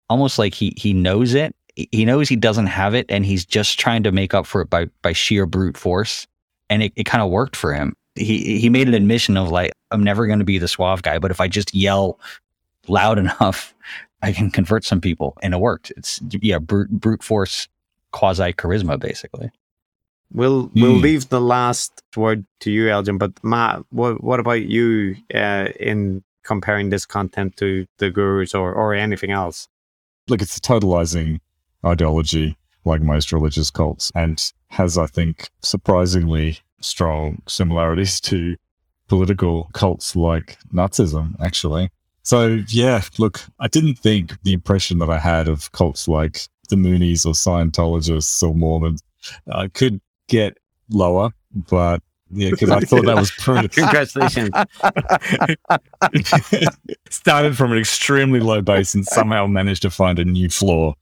almost 0.10 0.40
like 0.40 0.54
he 0.54 0.74
he 0.78 0.94
knows 0.94 1.34
it. 1.34 1.54
He 1.76 2.06
knows 2.06 2.30
he 2.30 2.36
doesn't 2.48 2.68
have 2.68 2.94
it, 3.00 3.06
and 3.10 3.26
he's 3.26 3.46
just 3.46 3.80
trying 3.80 4.04
to 4.04 4.12
make 4.12 4.34
up 4.38 4.46
for 4.46 4.62
it 4.62 4.70
by 4.70 4.88
by 5.02 5.14
sheer 5.14 5.46
brute 5.46 5.78
force. 5.78 6.28
And 6.70 6.84
it, 6.84 6.92
it 6.96 7.06
kind 7.06 7.22
of 7.24 7.30
worked 7.30 7.56
for 7.56 7.74
him. 7.74 7.96
He 8.18 8.60
he 8.60 8.70
made 8.70 8.88
an 8.88 8.94
admission 8.94 9.38
of 9.38 9.50
like 9.50 9.72
I'm 9.92 10.04
never 10.04 10.28
going 10.28 10.40
to 10.40 10.46
be 10.46 10.58
the 10.58 10.68
suave 10.68 11.02
guy, 11.04 11.20
but 11.20 11.32
if 11.32 11.40
I 11.40 11.48
just 11.48 11.74
yell 11.74 12.20
loud 12.88 13.18
enough, 13.26 13.74
I 14.22 14.32
can 14.34 14.52
convert 14.52 14.84
some 14.84 15.02
people, 15.02 15.38
and 15.42 15.54
it 15.54 15.60
worked. 15.60 15.92
It's 15.98 16.20
yeah, 16.42 16.60
brute 16.60 16.90
brute 16.90 17.24
force, 17.24 17.68
quasi 18.12 18.54
charisma, 18.54 19.00
basically. 19.00 19.52
We'll 20.34 20.70
we'll 20.76 20.96
Hmm. 20.96 21.02
leave 21.02 21.30
the 21.30 21.40
last 21.40 22.04
word 22.18 22.46
to 22.62 22.72
you, 22.72 22.90
Elgin. 22.90 23.18
But 23.18 23.32
Matt, 23.44 23.84
what 23.92 24.22
what 24.24 24.40
about 24.42 24.64
you 24.64 25.16
uh, 25.34 25.70
in 25.80 26.24
comparing 26.44 26.90
this 26.90 27.06
content 27.06 27.56
to 27.58 27.86
the 28.00 28.10
gurus 28.10 28.54
or 28.54 28.74
or 28.74 28.94
anything 28.94 29.32
else? 29.32 29.70
look, 30.30 30.42
it's 30.42 30.58
a 30.58 30.62
totalizing 30.62 31.40
ideology 31.86 32.58
like 32.84 33.02
most 33.02 33.32
religious 33.32 33.72
cults 33.72 34.12
and 34.14 34.52
has, 34.70 34.98
I 34.98 35.06
think, 35.08 35.50
surprisingly 35.62 36.60
strong 36.80 37.42
similarities 37.48 38.20
to 38.22 38.56
political 39.08 39.70
cults 39.74 40.16
like 40.16 40.58
Nazism, 40.74 41.36
actually. 41.42 41.90
So, 42.24 42.60
yeah, 42.68 43.02
look, 43.18 43.42
I 43.60 43.68
didn't 43.68 43.96
think 43.96 44.42
the 44.44 44.54
impression 44.54 45.00
that 45.00 45.10
I 45.10 45.18
had 45.18 45.48
of 45.48 45.72
cults 45.72 46.08
like 46.08 46.42
the 46.70 46.76
Moonies 46.76 47.26
or 47.26 47.32
Scientologists 47.32 48.44
or 48.44 48.54
Mormons 48.54 49.02
uh, 49.50 49.70
could 49.74 50.02
get 50.28 50.58
lower, 50.90 51.32
but 51.54 52.02
yeah, 52.32 52.50
because 52.50 52.70
I 52.70 52.82
thought 52.82 53.06
that 53.06 53.16
was 53.16 53.32
pretty. 53.40 53.70
Congratulations. 53.70 54.50
Started 57.10 57.56
from 57.56 57.72
an 57.72 57.78
extremely 57.78 58.42
low 58.42 58.62
base 58.62 58.94
and 58.94 59.06
somehow 59.06 59.48
managed 59.48 59.84
to 59.84 59.90
find 59.90 60.20
a 60.20 60.26
new 60.26 60.50
floor. 60.50 60.96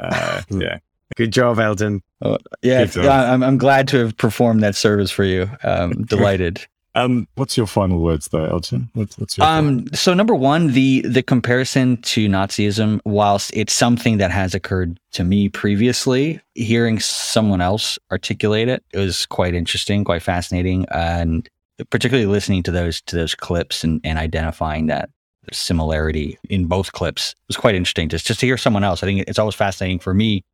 Uh, 0.00 0.42
yeah. 0.50 0.78
Good 1.16 1.32
job, 1.32 1.58
Elgin. 1.58 2.02
Oh, 2.22 2.38
yeah, 2.62 2.84
job. 2.86 3.04
yeah, 3.04 3.32
I'm, 3.32 3.42
I'm 3.42 3.58
glad 3.58 3.88
to 3.88 3.98
have 3.98 4.16
performed 4.16 4.62
that 4.62 4.74
service 4.74 5.10
for 5.10 5.24
you. 5.24 5.50
Um, 5.62 5.92
delighted. 6.08 6.66
Um, 6.96 7.26
what's 7.34 7.56
your 7.56 7.66
final 7.66 7.98
words, 8.00 8.28
though, 8.28 8.44
Elgin? 8.44 8.88
What's, 8.94 9.18
what's 9.18 9.36
your 9.36 9.46
Um, 9.46 9.86
so 9.92 10.14
number 10.14 10.34
one, 10.34 10.72
the 10.72 11.00
the 11.02 11.22
comparison 11.22 11.96
to 12.02 12.28
Nazism, 12.28 13.00
whilst 13.04 13.50
it's 13.54 13.72
something 13.72 14.18
that 14.18 14.30
has 14.30 14.54
occurred 14.54 15.00
to 15.12 15.24
me 15.24 15.48
previously, 15.48 16.40
hearing 16.54 17.00
someone 17.00 17.60
else 17.60 17.98
articulate 18.12 18.68
it, 18.68 18.84
it 18.92 18.98
was 18.98 19.26
quite 19.26 19.54
interesting, 19.54 20.04
quite 20.04 20.22
fascinating, 20.22 20.86
and 20.90 21.48
particularly 21.90 22.26
listening 22.26 22.62
to 22.62 22.70
those 22.70 23.00
to 23.02 23.16
those 23.16 23.34
clips 23.34 23.82
and, 23.82 24.00
and 24.04 24.18
identifying 24.18 24.86
that 24.86 25.10
similarity 25.52 26.38
in 26.48 26.66
both 26.66 26.92
clips 26.92 27.34
was 27.48 27.56
quite 27.56 27.74
interesting. 27.74 28.08
Just 28.08 28.24
just 28.24 28.38
to 28.38 28.46
hear 28.46 28.56
someone 28.56 28.84
else, 28.84 29.02
I 29.02 29.06
think 29.06 29.24
it's 29.26 29.38
always 29.38 29.56
fascinating 29.56 29.98
for 29.98 30.14
me 30.14 30.44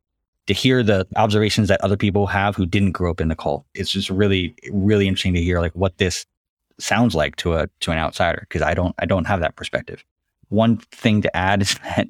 to 0.47 0.53
hear 0.53 0.83
the 0.83 1.07
observations 1.15 1.67
that 1.67 1.81
other 1.81 1.97
people 1.97 2.27
have 2.27 2.55
who 2.55 2.65
didn't 2.65 2.91
grow 2.91 3.11
up 3.11 3.21
in 3.21 3.27
the 3.27 3.35
cult. 3.35 3.65
It's 3.73 3.91
just 3.91 4.09
really 4.09 4.55
really 4.71 5.07
interesting 5.07 5.33
to 5.35 5.41
hear 5.41 5.59
like 5.59 5.73
what 5.73 5.97
this 5.97 6.25
sounds 6.79 7.13
like 7.15 7.35
to 7.37 7.53
a 7.53 7.67
to 7.81 7.91
an 7.91 7.97
outsider 7.97 8.39
because 8.41 8.61
I 8.61 8.73
don't 8.73 8.95
I 8.99 9.05
don't 9.05 9.25
have 9.25 9.39
that 9.41 9.55
perspective. 9.55 10.03
One 10.49 10.77
thing 10.77 11.21
to 11.21 11.35
add 11.37 11.61
is 11.61 11.75
that 11.95 12.07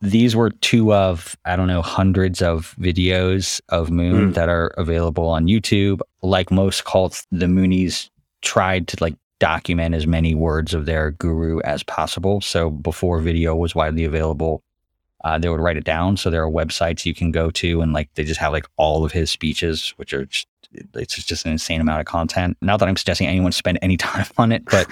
these 0.00 0.36
were 0.36 0.50
two 0.50 0.92
of 0.92 1.36
I 1.44 1.56
don't 1.56 1.66
know 1.68 1.82
hundreds 1.82 2.42
of 2.42 2.74
videos 2.78 3.60
of 3.70 3.90
Moon 3.90 4.30
Mm. 4.30 4.34
that 4.34 4.48
are 4.48 4.68
available 4.76 5.26
on 5.28 5.46
YouTube. 5.46 6.00
Like 6.22 6.50
most 6.50 6.84
cults, 6.84 7.26
the 7.32 7.46
Moonies 7.46 8.10
tried 8.42 8.88
to 8.88 8.96
like 9.00 9.14
document 9.40 9.94
as 9.94 10.06
many 10.06 10.34
words 10.34 10.72
of 10.74 10.86
their 10.86 11.10
guru 11.12 11.60
as 11.60 11.82
possible. 11.82 12.40
So 12.40 12.70
before 12.70 13.20
video 13.20 13.56
was 13.56 13.74
widely 13.74 14.04
available, 14.04 14.62
uh, 15.24 15.38
they 15.38 15.48
would 15.48 15.60
write 15.60 15.76
it 15.76 15.84
down. 15.84 16.16
So 16.16 16.30
there 16.30 16.42
are 16.44 16.50
websites 16.50 17.04
you 17.06 17.14
can 17.14 17.30
go 17.30 17.50
to, 17.52 17.80
and 17.80 17.92
like 17.92 18.08
they 18.14 18.24
just 18.24 18.40
have 18.40 18.52
like 18.52 18.66
all 18.76 19.04
of 19.04 19.12
his 19.12 19.30
speeches, 19.30 19.94
which 19.96 20.12
are 20.12 20.24
just, 20.26 20.46
it's 20.94 21.22
just 21.22 21.44
an 21.44 21.52
insane 21.52 21.80
amount 21.82 22.00
of 22.00 22.06
content. 22.06 22.56
Not 22.62 22.78
that 22.80 22.88
I'm 22.88 22.96
suggesting 22.96 23.26
anyone 23.26 23.52
spend 23.52 23.78
any 23.82 23.96
time 23.98 24.26
on 24.38 24.52
it, 24.52 24.64
but 24.64 24.86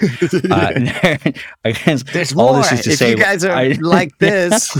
uh, 0.51 0.71
I 1.65 1.71
guess 1.71 2.03
There's 2.03 2.33
all 2.33 2.53
more. 2.53 2.61
this 2.63 2.71
is 2.71 2.81
to 2.83 2.91
if 2.91 2.97
say 2.97 3.09
you 3.11 3.17
guys 3.17 3.43
are 3.43 3.51
I- 3.51 3.77
like 3.81 4.17
this, 4.19 4.75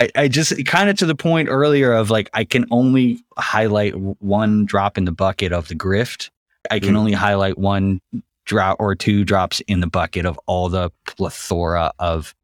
I, 0.00 0.10
I 0.16 0.28
just 0.28 0.64
kind 0.66 0.90
of 0.90 0.96
to 0.98 1.06
the 1.06 1.14
point 1.14 1.48
earlier 1.48 1.92
of 1.92 2.10
like 2.10 2.28
I 2.34 2.44
can 2.44 2.66
only 2.70 3.24
highlight 3.38 3.94
one 3.96 4.64
drop 4.66 4.98
in 4.98 5.04
the 5.04 5.12
bucket 5.12 5.52
of 5.52 5.68
the 5.68 5.74
grift. 5.74 6.30
I 6.70 6.80
can 6.80 6.94
Mm. 6.94 6.98
only 6.98 7.12
highlight 7.12 7.56
one 7.58 8.00
drop 8.46 8.76
or 8.80 8.94
two 8.96 9.24
drops 9.24 9.60
in 9.68 9.80
the 9.80 9.86
bucket 9.86 10.24
of 10.26 10.38
all 10.46 10.68
the 10.68 10.90
plethora 11.06 11.92
of 12.00 12.34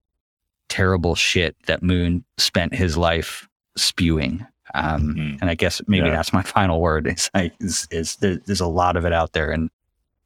terrible 0.72 1.14
shit 1.14 1.54
that 1.66 1.82
Moon 1.82 2.24
spent 2.38 2.74
his 2.74 2.96
life 2.96 3.46
spewing. 3.76 4.46
Um, 4.74 5.14
Mhm. 5.14 5.38
And 5.42 5.50
I 5.50 5.54
guess 5.54 5.82
maybe 5.86 6.06
Yeah. 6.06 6.14
that's 6.16 6.32
my 6.32 6.42
final 6.56 6.80
word. 6.80 7.06
Is, 7.06 7.30
like, 7.34 7.52
is, 7.60 7.86
is 7.90 8.16
there, 8.16 8.38
there's 8.46 8.60
a 8.62 8.66
lot 8.66 8.96
of 8.96 9.04
it 9.04 9.12
out 9.12 9.32
there, 9.32 9.50
and 9.50 9.68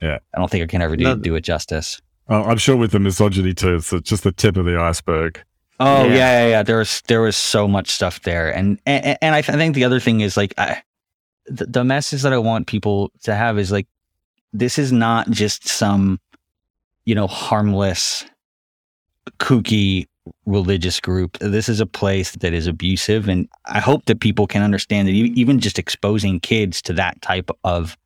Yeah. 0.00 0.18
I 0.34 0.38
don't 0.38 0.48
think 0.50 0.62
I 0.62 0.66
can 0.66 0.82
ever 0.82 0.96
do, 0.96 1.02
No. 1.04 1.16
do 1.16 1.34
it 1.34 1.40
justice. 1.42 2.00
Oh, 2.28 2.44
I'm 2.44 2.58
sure 2.58 2.76
with 2.76 2.92
the 2.92 3.00
misogyny 3.00 3.54
too, 3.54 3.74
it's 3.76 3.90
just 4.02 4.22
the 4.22 4.32
tip 4.32 4.56
of 4.56 4.64
the 4.66 4.78
iceberg. 4.78 5.42
Oh 5.80 6.04
Yeah. 6.04 6.14
yeah, 6.14 6.16
yeah, 6.42 6.48
yeah. 6.48 6.62
There 6.62 6.78
was 6.78 7.02
there 7.08 7.20
was 7.22 7.36
so 7.36 7.66
much 7.68 7.90
stuff 7.90 8.22
there, 8.22 8.50
and 8.54 8.78
and, 8.86 9.18
and 9.20 9.34
I, 9.34 9.42
th- 9.42 9.54
I 9.54 9.58
think 9.58 9.74
the 9.74 9.84
other 9.84 10.00
thing 10.00 10.20
is 10.22 10.36
like 10.36 10.54
I, 10.58 10.82
the, 11.46 11.66
the 11.66 11.84
message 11.84 12.22
that 12.22 12.32
I 12.32 12.38
want 12.38 12.66
people 12.66 13.10
to 13.24 13.34
have 13.34 13.58
is 13.58 13.70
like 13.72 13.86
this 14.52 14.78
is 14.78 14.90
not 14.92 15.28
just 15.30 15.68
some 15.68 16.18
you 17.04 17.14
know 17.14 17.26
harmless 17.26 18.24
kooky 19.38 20.06
religious 20.44 21.00
group. 21.00 21.38
This 21.40 21.68
is 21.68 21.80
a 21.80 21.86
place 21.86 22.32
that 22.32 22.52
is 22.52 22.66
abusive, 22.66 23.28
and 23.28 23.48
I 23.66 23.80
hope 23.80 24.04
that 24.06 24.20
people 24.20 24.46
can 24.46 24.62
understand 24.62 25.08
that 25.08 25.12
even 25.12 25.60
just 25.60 25.78
exposing 25.78 26.40
kids 26.40 26.82
to 26.82 26.92
that 26.94 27.20
type 27.22 27.50
of 27.64 27.96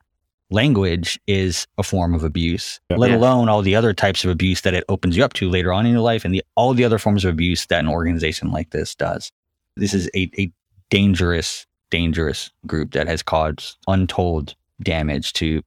language 0.50 1.20
is 1.26 1.66
a 1.78 1.82
form 1.82 2.14
of 2.14 2.24
abuse, 2.24 2.80
Yeah. 2.90 2.96
let 2.96 3.10
Yeah. 3.10 3.18
alone 3.18 3.48
all 3.48 3.62
the 3.62 3.76
other 3.76 3.92
types 3.92 4.24
of 4.24 4.30
abuse 4.30 4.62
that 4.62 4.74
it 4.74 4.84
opens 4.88 5.16
you 5.16 5.24
up 5.24 5.32
to 5.34 5.48
later 5.48 5.72
on 5.72 5.86
in 5.86 5.92
your 5.92 6.00
life 6.00 6.24
and 6.24 6.34
the, 6.34 6.42
all 6.56 6.74
the 6.74 6.84
other 6.84 6.98
forms 6.98 7.24
of 7.24 7.32
abuse 7.32 7.66
that 7.66 7.80
an 7.80 7.88
organization 7.88 8.50
like 8.50 8.70
this 8.70 8.94
does. 8.94 9.30
This 9.76 9.94
is 9.94 10.10
a, 10.14 10.28
a 10.38 10.52
dangerous, 10.90 11.66
dangerous 11.90 12.50
group 12.66 12.92
that 12.92 13.06
has 13.06 13.22
caused 13.22 13.76
untold 13.86 14.56
damage 14.82 15.32
to 15.34 15.62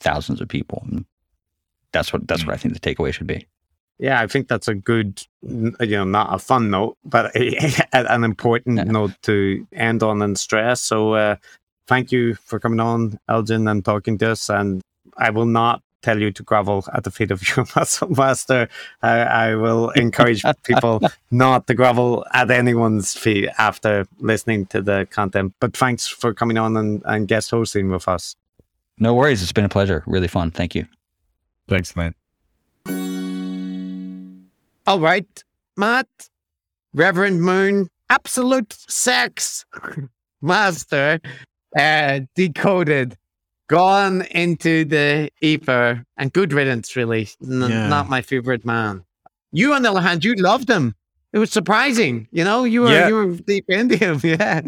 thousands 0.00 0.40
of 0.40 0.48
people. 0.48 0.84
And 0.90 1.04
that's 1.92 2.12
what 2.12 2.26
that's 2.28 2.46
what 2.46 2.52
mm. 2.52 2.54
I 2.54 2.58
think 2.58 2.74
the 2.74 2.80
takeaway 2.80 3.12
should 3.12 3.26
be. 3.26 3.46
Yeah, 3.98 4.20
I 4.20 4.26
think 4.26 4.48
that's 4.48 4.68
a 4.68 4.74
good, 4.74 5.22
you 5.42 5.74
know, 5.80 6.04
not 6.04 6.32
a 6.34 6.38
fun 6.38 6.70
note, 6.70 6.96
but 7.04 7.34
a, 7.36 7.84
an 7.92 8.24
important 8.24 8.78
Yeah. 8.78 8.84
note 8.84 9.12
to 9.22 9.66
end 9.72 10.02
on 10.02 10.22
and 10.22 10.38
stress. 10.38 10.80
So, 10.80 11.14
uh, 11.14 11.36
thank 11.86 12.12
you 12.12 12.34
for 12.34 12.60
coming 12.60 12.80
on, 12.80 13.18
Elgin, 13.28 13.66
and 13.68 13.84
talking 13.84 14.18
to 14.18 14.30
us. 14.32 14.48
And 14.50 14.82
I 15.16 15.30
will 15.30 15.46
not 15.46 15.82
tell 16.02 16.20
you 16.20 16.30
to 16.30 16.44
grovel 16.44 16.84
at 16.94 17.02
the 17.02 17.10
feet 17.10 17.32
of 17.32 17.42
your 17.56 17.66
muscle 17.74 18.08
master. 18.10 18.68
I, 19.02 19.18
I 19.20 19.54
will 19.56 19.90
encourage 19.96 20.44
people 20.62 21.00
not 21.32 21.66
to 21.66 21.74
grovel 21.74 22.24
at 22.32 22.50
anyone's 22.52 23.14
feet 23.14 23.48
after 23.58 24.06
listening 24.20 24.66
to 24.66 24.80
the 24.80 25.08
content. 25.10 25.54
But 25.60 25.76
thanks 25.76 26.06
for 26.06 26.32
coming 26.32 26.56
on 26.56 26.76
and, 26.76 27.02
and 27.04 27.26
guest 27.26 27.50
hosting 27.50 27.90
with 27.90 28.06
us. 28.06 28.36
No 29.00 29.12
worries. 29.14 29.42
It's 29.42 29.50
been 29.52 29.64
a 29.64 29.68
pleasure. 29.68 30.04
Really 30.06 30.28
fun. 30.28 30.52
Thank 30.52 30.74
you. 30.76 30.86
Thanks, 31.68 31.96
man. 31.96 32.14
All 34.88 35.00
right, 35.00 35.44
Matt, 35.76 36.06
Reverend 36.94 37.42
Moon, 37.42 37.88
absolute 38.08 38.72
sex 38.72 39.66
master, 40.40 41.20
uh, 41.78 42.20
decoded, 42.34 43.14
gone 43.68 44.22
into 44.30 44.86
the 44.86 45.28
ether, 45.42 46.06
and 46.16 46.32
good 46.32 46.54
riddance, 46.54 46.96
really. 46.96 47.28
N- 47.46 47.60
Yeah. 47.68 47.88
Not 47.88 48.08
my 48.08 48.22
favorite 48.22 48.64
man. 48.64 49.04
You, 49.52 49.74
on 49.74 49.82
the 49.82 49.90
other 49.90 50.00
hand, 50.00 50.24
you 50.24 50.34
loved 50.36 50.70
him. 50.70 50.94
It 51.34 51.38
was 51.38 51.52
surprising, 51.52 52.26
you 52.32 52.42
know. 52.42 52.64
You 52.64 52.80
were 52.84 52.90
Yeah. 52.90 53.08
you 53.08 53.14
were 53.14 53.32
deep 53.36 53.66
into 53.68 53.94
him, 53.98 54.20
yeah. 54.24 54.62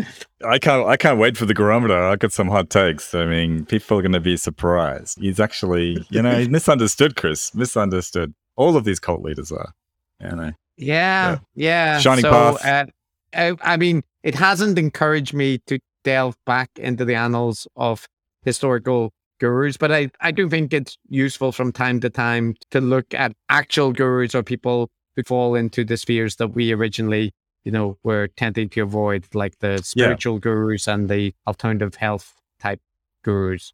I 0.45 0.59
can't. 0.59 0.87
I 0.87 0.99
can't 0.99 1.19
wait 1.19 1.39
for 1.39 1.47
the 1.47 1.55
Gurometer. 1.55 1.99
I 2.13 2.17
got 2.17 2.33
some 2.33 2.49
hot 2.49 2.69
takes. 2.69 3.15
I 3.15 3.25
mean, 3.25 3.65
people 3.65 3.97
are 3.99 4.03
going 4.03 4.13
to 4.13 4.21
be 4.21 4.37
surprised. 4.37 5.19
He's 5.19 5.41
actually, 5.41 6.05
you 6.11 6.21
know, 6.21 6.37
he's 6.39 6.51
misunderstood, 6.59 7.17
Chris. 7.17 7.55
Misunderstood. 7.55 8.35
All 8.57 8.77
of 8.77 8.85
these 8.85 9.01
cult 9.01 9.23
leaders 9.23 9.51
are. 9.51 9.73
You 10.21 10.37
know. 10.37 10.53
Yeah, 10.77 11.39
yeah. 11.55 11.99
Shining 11.99 12.23
so, 12.23 12.31
path. 12.31 12.65
Uh, 12.65 12.87
I, 13.35 13.73
I 13.75 13.77
mean, 13.77 14.03
it 14.23 14.35
hasn't 14.35 14.79
encouraged 14.79 15.35
me 15.35 15.59
to 15.67 15.79
delve 16.05 16.37
back 16.47 16.71
into 16.77 17.05
the 17.05 17.15
annals 17.15 17.67
of 17.77 18.07
historical 18.43 19.13
gurus, 19.39 19.77
but 19.77 19.93
I, 19.93 20.11
I 20.21 20.31
do 20.31 20.49
think 20.49 20.73
it's 20.73 20.99
useful 21.09 21.53
from 21.53 21.73
time 21.73 22.01
to 22.01 22.11
time 22.11 22.55
to 22.71 22.81
look 22.81 23.13
at 23.15 23.33
actual 23.49 23.93
gurus 23.93 24.35
or 24.35 24.43
people 24.43 24.91
who 25.17 25.23
fall 25.23 25.55
into 25.55 25.85
the 25.85 25.97
spheres 25.97 26.37
that 26.37 26.49
we 26.49 26.73
originally, 26.73 27.33
you 27.65 27.73
know, 27.73 27.99
were 28.03 28.29
tending 28.37 28.69
to 28.71 28.81
avoid, 28.81 29.27
like 29.35 29.59
the 29.61 29.79
spiritual 29.79 30.39
gurus 30.39 30.87
and 30.87 31.09
the 31.09 31.35
alternative 31.47 31.97
health 31.97 32.35
type 32.59 32.81
gurus. 33.25 33.73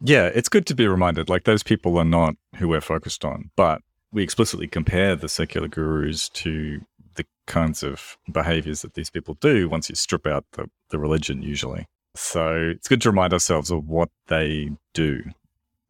Yeah, 0.00 0.26
it's 0.26 0.48
good 0.48 0.66
to 0.66 0.74
be 0.74 0.86
reminded. 0.86 1.28
Like 1.28 1.44
those 1.44 1.62
people 1.62 1.98
are 1.98 2.04
not 2.04 2.34
who 2.56 2.68
we're 2.68 2.80
focused 2.80 3.24
on, 3.24 3.50
but 3.56 3.82
we 4.12 4.22
explicitly 4.22 4.66
compare 4.66 5.16
the 5.16 5.28
secular 5.28 5.68
gurus 5.68 6.28
to 6.30 6.80
the 7.14 7.24
kinds 7.46 7.82
of 7.82 8.16
behaviors 8.30 8.82
that 8.82 8.94
these 8.94 9.10
people 9.10 9.34
do 9.40 9.68
once 9.68 9.88
you 9.88 9.94
strip 9.94 10.26
out 10.26 10.44
the, 10.52 10.70
the 10.90 10.98
religion, 10.98 11.42
usually. 11.42 11.86
So 12.14 12.72
it's 12.74 12.88
good 12.88 13.02
to 13.02 13.10
remind 13.10 13.32
ourselves 13.32 13.70
of 13.70 13.86
what 13.86 14.08
they 14.28 14.70
do. 14.94 15.22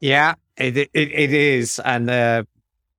Yeah, 0.01 0.35
it 0.57 0.77
it, 0.77 0.91
it 0.93 1.33
is, 1.33 1.81
and 1.85 2.11
uh, 2.11 2.45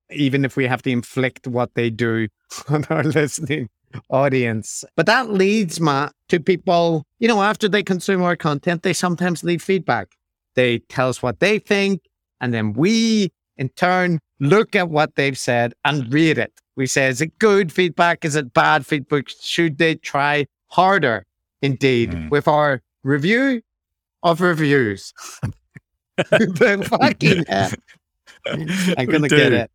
even 0.10 0.46
if 0.46 0.58
we 0.58 0.66
have 0.68 0.82
to 0.84 0.90
inflict 0.90 1.48
what 1.48 1.74
they 1.76 1.90
do 1.90 2.28
on 2.70 2.86
our 2.90 3.04
listening 3.04 3.70
audience, 4.10 4.84
but 4.96 5.06
that 5.06 5.30
leads 5.30 5.80
Matt 5.80 6.14
to 6.30 6.40
people. 6.40 7.04
You 7.20 7.28
know, 7.28 7.42
after 7.42 7.70
they 7.70 7.84
consume 7.84 8.22
our 8.22 8.36
content, 8.36 8.84
they 8.84 8.94
sometimes 8.94 9.44
leave 9.44 9.62
feedback. 9.62 10.10
They 10.56 10.80
tell 10.80 11.10
us 11.10 11.22
what 11.22 11.40
they 11.40 11.60
think, 11.60 12.02
and 12.42 12.54
then 12.54 12.74
we, 12.74 13.32
in 13.58 13.70
turn, 13.70 14.20
look 14.40 14.76
at 14.76 14.90
what 14.90 15.16
they've 15.16 15.38
said 15.38 15.74
and 15.86 16.12
read 16.14 16.38
it 16.38 16.54
We 16.76 16.88
say, 16.88 17.08
is 17.10 17.20
it 17.22 17.38
good 17.40 17.72
feedback? 17.72 18.24
Is 18.24 18.36
it 18.36 18.54
bad 18.54 18.86
feedback? 18.86 19.28
Should 19.28 19.78
they 19.78 19.96
try 19.96 20.46
harder? 20.68 21.26
Indeed, 21.62 22.12
Mm. 22.12 22.30
with 22.30 22.48
our 22.48 22.82
review 23.04 23.62
of 24.24 24.40
reviews. 24.42 25.14
fucking 26.30 27.46
hell. 27.48 27.72
I'm 28.98 29.06
gonna 29.06 29.28
get 29.28 29.54
it. 29.54 29.72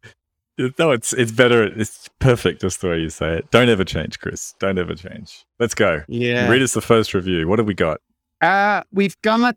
No, 0.79 0.93
it's 0.93 1.13
it's 1.13 1.33
better. 1.33 1.65
It's 1.65 2.09
perfect 2.21 2.61
just 2.61 2.81
the 2.81 2.89
way 2.89 3.01
you 3.01 3.11
say 3.11 3.39
it. 3.39 3.51
Don't 3.51 3.69
ever 3.69 3.85
change, 3.85 4.21
Chris. 4.21 4.55
Don't 4.61 4.79
ever 4.79 4.95
change. 4.95 5.45
Let's 5.59 5.75
go. 5.75 6.03
Yeah. 6.09 6.49
Read 6.49 6.63
us 6.63 6.75
the 6.75 6.81
first 6.81 7.13
review. 7.13 7.49
What 7.49 7.59
have 7.59 7.67
we 7.67 7.75
got? 7.75 8.01
Uh, 8.41 8.83
we've 8.93 9.21
got 9.23 9.57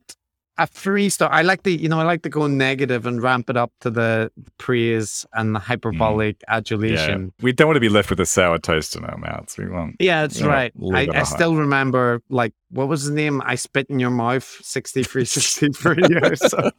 a 0.58 0.68
three 0.68 1.10
star. 1.10 1.32
I 1.32 1.42
like 1.42 1.64
the, 1.64 1.76
you 1.76 1.88
know, 1.88 2.00
I 2.00 2.04
like 2.04 2.24
to 2.24 2.30
go 2.30 2.48
negative 2.48 3.06
and 3.06 3.22
ramp 3.22 3.50
it 3.50 3.58
up 3.58 3.72
to 3.82 3.90
the 3.90 4.32
praise 4.58 5.26
and 5.34 5.56
the 5.56 5.60
mm-hmm. 5.60 5.68
hyperbolic 5.68 6.38
Yeah. 6.48 6.56
adulation. 6.56 7.34
We 7.42 7.52
don't 7.52 7.68
want 7.68 7.76
to 7.76 7.82
be 7.82 7.90
left 7.90 8.10
with 8.10 8.20
a 8.20 8.26
sour 8.26 8.58
taste 8.58 8.96
in 8.96 9.06
our 9.06 9.18
mouths. 9.18 9.58
We 9.58 9.68
want. 9.68 9.98
Yeah, 10.00 10.22
that's 10.22 10.42
right. 10.42 10.72
I, 10.94 11.08
I 11.14 11.24
still 11.24 11.56
remember, 11.56 12.22
like, 12.30 12.54
what 12.70 12.88
was 12.88 13.06
the 13.06 13.14
name? 13.14 13.42
I 13.46 13.56
spit 13.56 13.88
in 13.90 14.00
your 14.00 14.10
mouth 14.10 14.44
63, 14.62 15.26
63 15.26 16.04
years 16.10 16.40
so, 16.40 16.72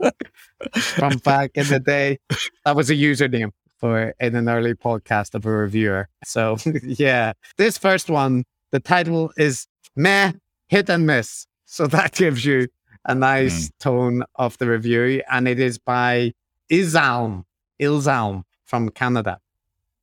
from 0.72 1.18
back 1.18 1.52
in 1.54 1.66
the 1.68 1.80
day. 1.80 2.18
That 2.64 2.76
was 2.76 2.90
a 2.90 2.94
username 2.94 3.50
for 3.78 4.14
in 4.18 4.34
an 4.34 4.48
early 4.48 4.74
podcast 4.74 5.34
of 5.34 5.46
a 5.46 5.50
reviewer. 5.50 6.08
So, 6.24 6.56
yeah, 6.82 7.32
this 7.56 7.78
first 7.78 8.10
one, 8.10 8.44
the 8.72 8.80
title 8.80 9.32
is 9.36 9.66
Meh, 9.96 10.32
Hit 10.68 10.90
and 10.90 11.06
Miss. 11.06 11.46
So 11.70 11.86
that 11.88 12.12
gives 12.12 12.44
you 12.44 12.68
a 13.04 13.14
nice 13.14 13.70
tone 13.80 14.22
of 14.36 14.56
the 14.58 14.68
review. 14.68 15.22
And 15.30 15.46
it 15.48 15.58
is 15.60 15.78
by 15.78 16.32
Izalm, 16.70 17.44
Ilzalm 17.80 18.42
from 18.64 18.88
Canada. 18.90 19.38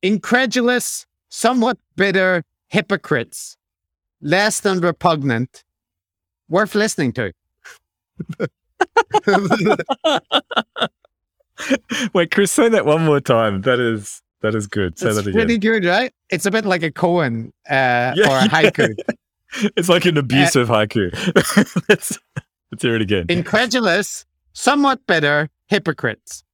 Incredulous, 0.02 1.06
somewhat 1.28 1.78
bitter 1.96 2.44
hypocrites, 2.68 3.56
less 4.20 4.60
than 4.60 4.80
repugnant, 4.80 5.64
worth 6.48 6.74
listening 6.74 7.12
to. 7.14 7.32
Wait, 12.12 12.30
Chris, 12.30 12.52
say 12.52 12.68
that 12.68 12.84
one 12.84 13.04
more 13.04 13.20
time. 13.20 13.62
That 13.62 13.80
is 13.80 14.20
that 14.42 14.54
is 14.54 14.66
good. 14.66 14.98
Say 14.98 15.06
It's 15.08 15.16
that 15.16 15.22
again. 15.22 15.32
pretty 15.34 15.58
good, 15.58 15.84
right? 15.84 16.12
It's 16.30 16.44
a 16.46 16.50
bit 16.50 16.64
like 16.66 16.82
a 16.82 16.90
koan 16.90 17.48
uh, 17.70 18.12
Yeah, 18.14 18.28
or 18.28 18.38
a 18.38 18.48
haiku. 18.48 18.94
It's 19.76 19.88
like 19.88 20.04
an 20.04 20.18
abusive 20.18 20.68
haiku. 20.68 21.10
let's, 22.72 22.82
hear 22.82 22.96
it 22.96 23.02
again. 23.02 23.26
Incredulous, 23.28 24.26
somewhat 24.52 25.06
bitter 25.06 25.50
hypocrites, 25.66 26.44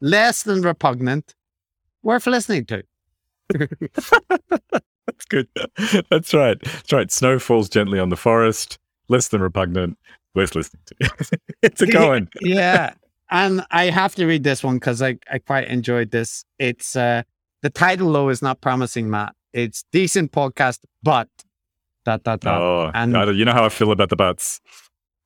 less 0.00 0.42
than 0.42 0.62
repugnant, 0.62 1.34
worth 2.02 2.26
listening 2.26 2.66
to. 2.66 2.82
That's 5.06 5.24
good. 5.28 5.48
That's 6.10 6.34
right. 6.34 6.60
That's 6.62 6.92
right. 6.92 7.10
Snow 7.10 7.38
falls 7.38 7.68
gently 7.68 7.98
on 7.98 8.08
the 8.08 8.16
forest. 8.16 8.78
Less 9.08 9.28
than 9.28 9.40
repugnant. 9.40 9.98
Worth 10.34 10.54
listening 10.54 10.82
to. 10.86 11.38
it's 11.62 11.80
a 11.80 11.86
going. 11.86 12.28
yeah. 12.40 12.94
And 13.30 13.64
I 13.70 13.84
have 13.84 14.14
to 14.16 14.26
read 14.26 14.44
this 14.44 14.62
one 14.62 14.76
because 14.76 15.02
I, 15.02 15.18
I 15.30 15.38
quite 15.38 15.68
enjoyed 15.68 16.10
this. 16.10 16.44
It's 16.58 16.96
uh 16.96 17.22
the 17.62 17.70
title 17.70 18.12
though 18.12 18.28
is 18.28 18.42
not 18.42 18.60
promising, 18.60 19.10
Matt. 19.10 19.34
It's 19.52 19.84
decent 19.90 20.32
podcast, 20.32 20.80
but 21.02 21.28
dot 22.04 22.22
dot 22.22 22.40
dot. 22.40 22.60
Oh, 22.60 22.90
and 22.94 23.36
you 23.36 23.44
know 23.44 23.52
how 23.52 23.64
I 23.64 23.68
feel 23.68 23.90
about 23.90 24.10
the 24.10 24.16
butts. 24.16 24.60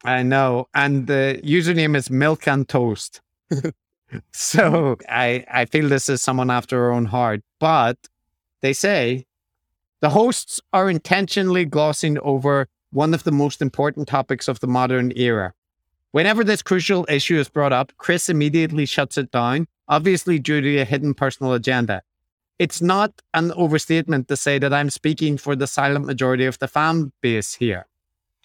I 0.05 0.23
know. 0.23 0.69
And 0.75 1.07
the 1.07 1.41
username 1.45 1.97
is 1.97 2.11
Milk 2.11 2.49
and 2.49 2.69
Toast. 2.69 3.21
so 4.33 4.97
I, 5.09 5.45
I 5.51 5.65
feel 5.67 5.89
this 5.89 6.09
is 6.09 6.23
someone 6.23 6.51
after 6.51 6.85
our 6.85 6.93
own 6.93 7.07
heart. 7.07 7.43
But 7.59 7.99
they 8.61 8.73
say 8.73 9.27
the 10.01 10.11
hosts 10.11 10.61
are 10.73 10.89
intentionally 10.89 11.65
glossing 11.65 12.19
over 12.21 12.69
one 12.91 13.15
of 13.15 13.25
the 13.25 13.33
most 13.33 13.63
important 13.63 14.09
topics 14.09 14.49
of 14.49 14.61
the 14.61 14.67
modern 14.67 15.13
era. 15.17 15.53
Whenever 16.13 16.43
this 16.43 16.63
crucial 16.63 17.07
issue 17.09 17.39
is 17.39 17.49
brought 17.49 17.73
up, 17.73 17.93
Chris 17.99 18.29
immediately 18.29 18.85
shuts 18.85 19.17
it 19.17 19.31
down, 19.31 19.69
obviously 19.89 20.39
due 20.39 20.61
to 20.61 20.79
a 20.79 20.85
hidden 20.85 21.15
personal 21.15 21.53
agenda. 21.53 22.03
It's 22.59 22.83
not 22.83 23.13
an 23.33 23.53
overstatement 23.53 24.29
to 24.29 24.37
say 24.37 24.59
that 24.59 24.73
I'm 24.73 24.91
speaking 24.91 25.39
for 25.39 25.55
the 25.55 25.67
silent 25.67 26.07
majority 26.07 26.47
of 26.47 26.59
the 26.59 26.69
fan 26.69 27.13
base 27.21 27.55
here. 27.55 27.87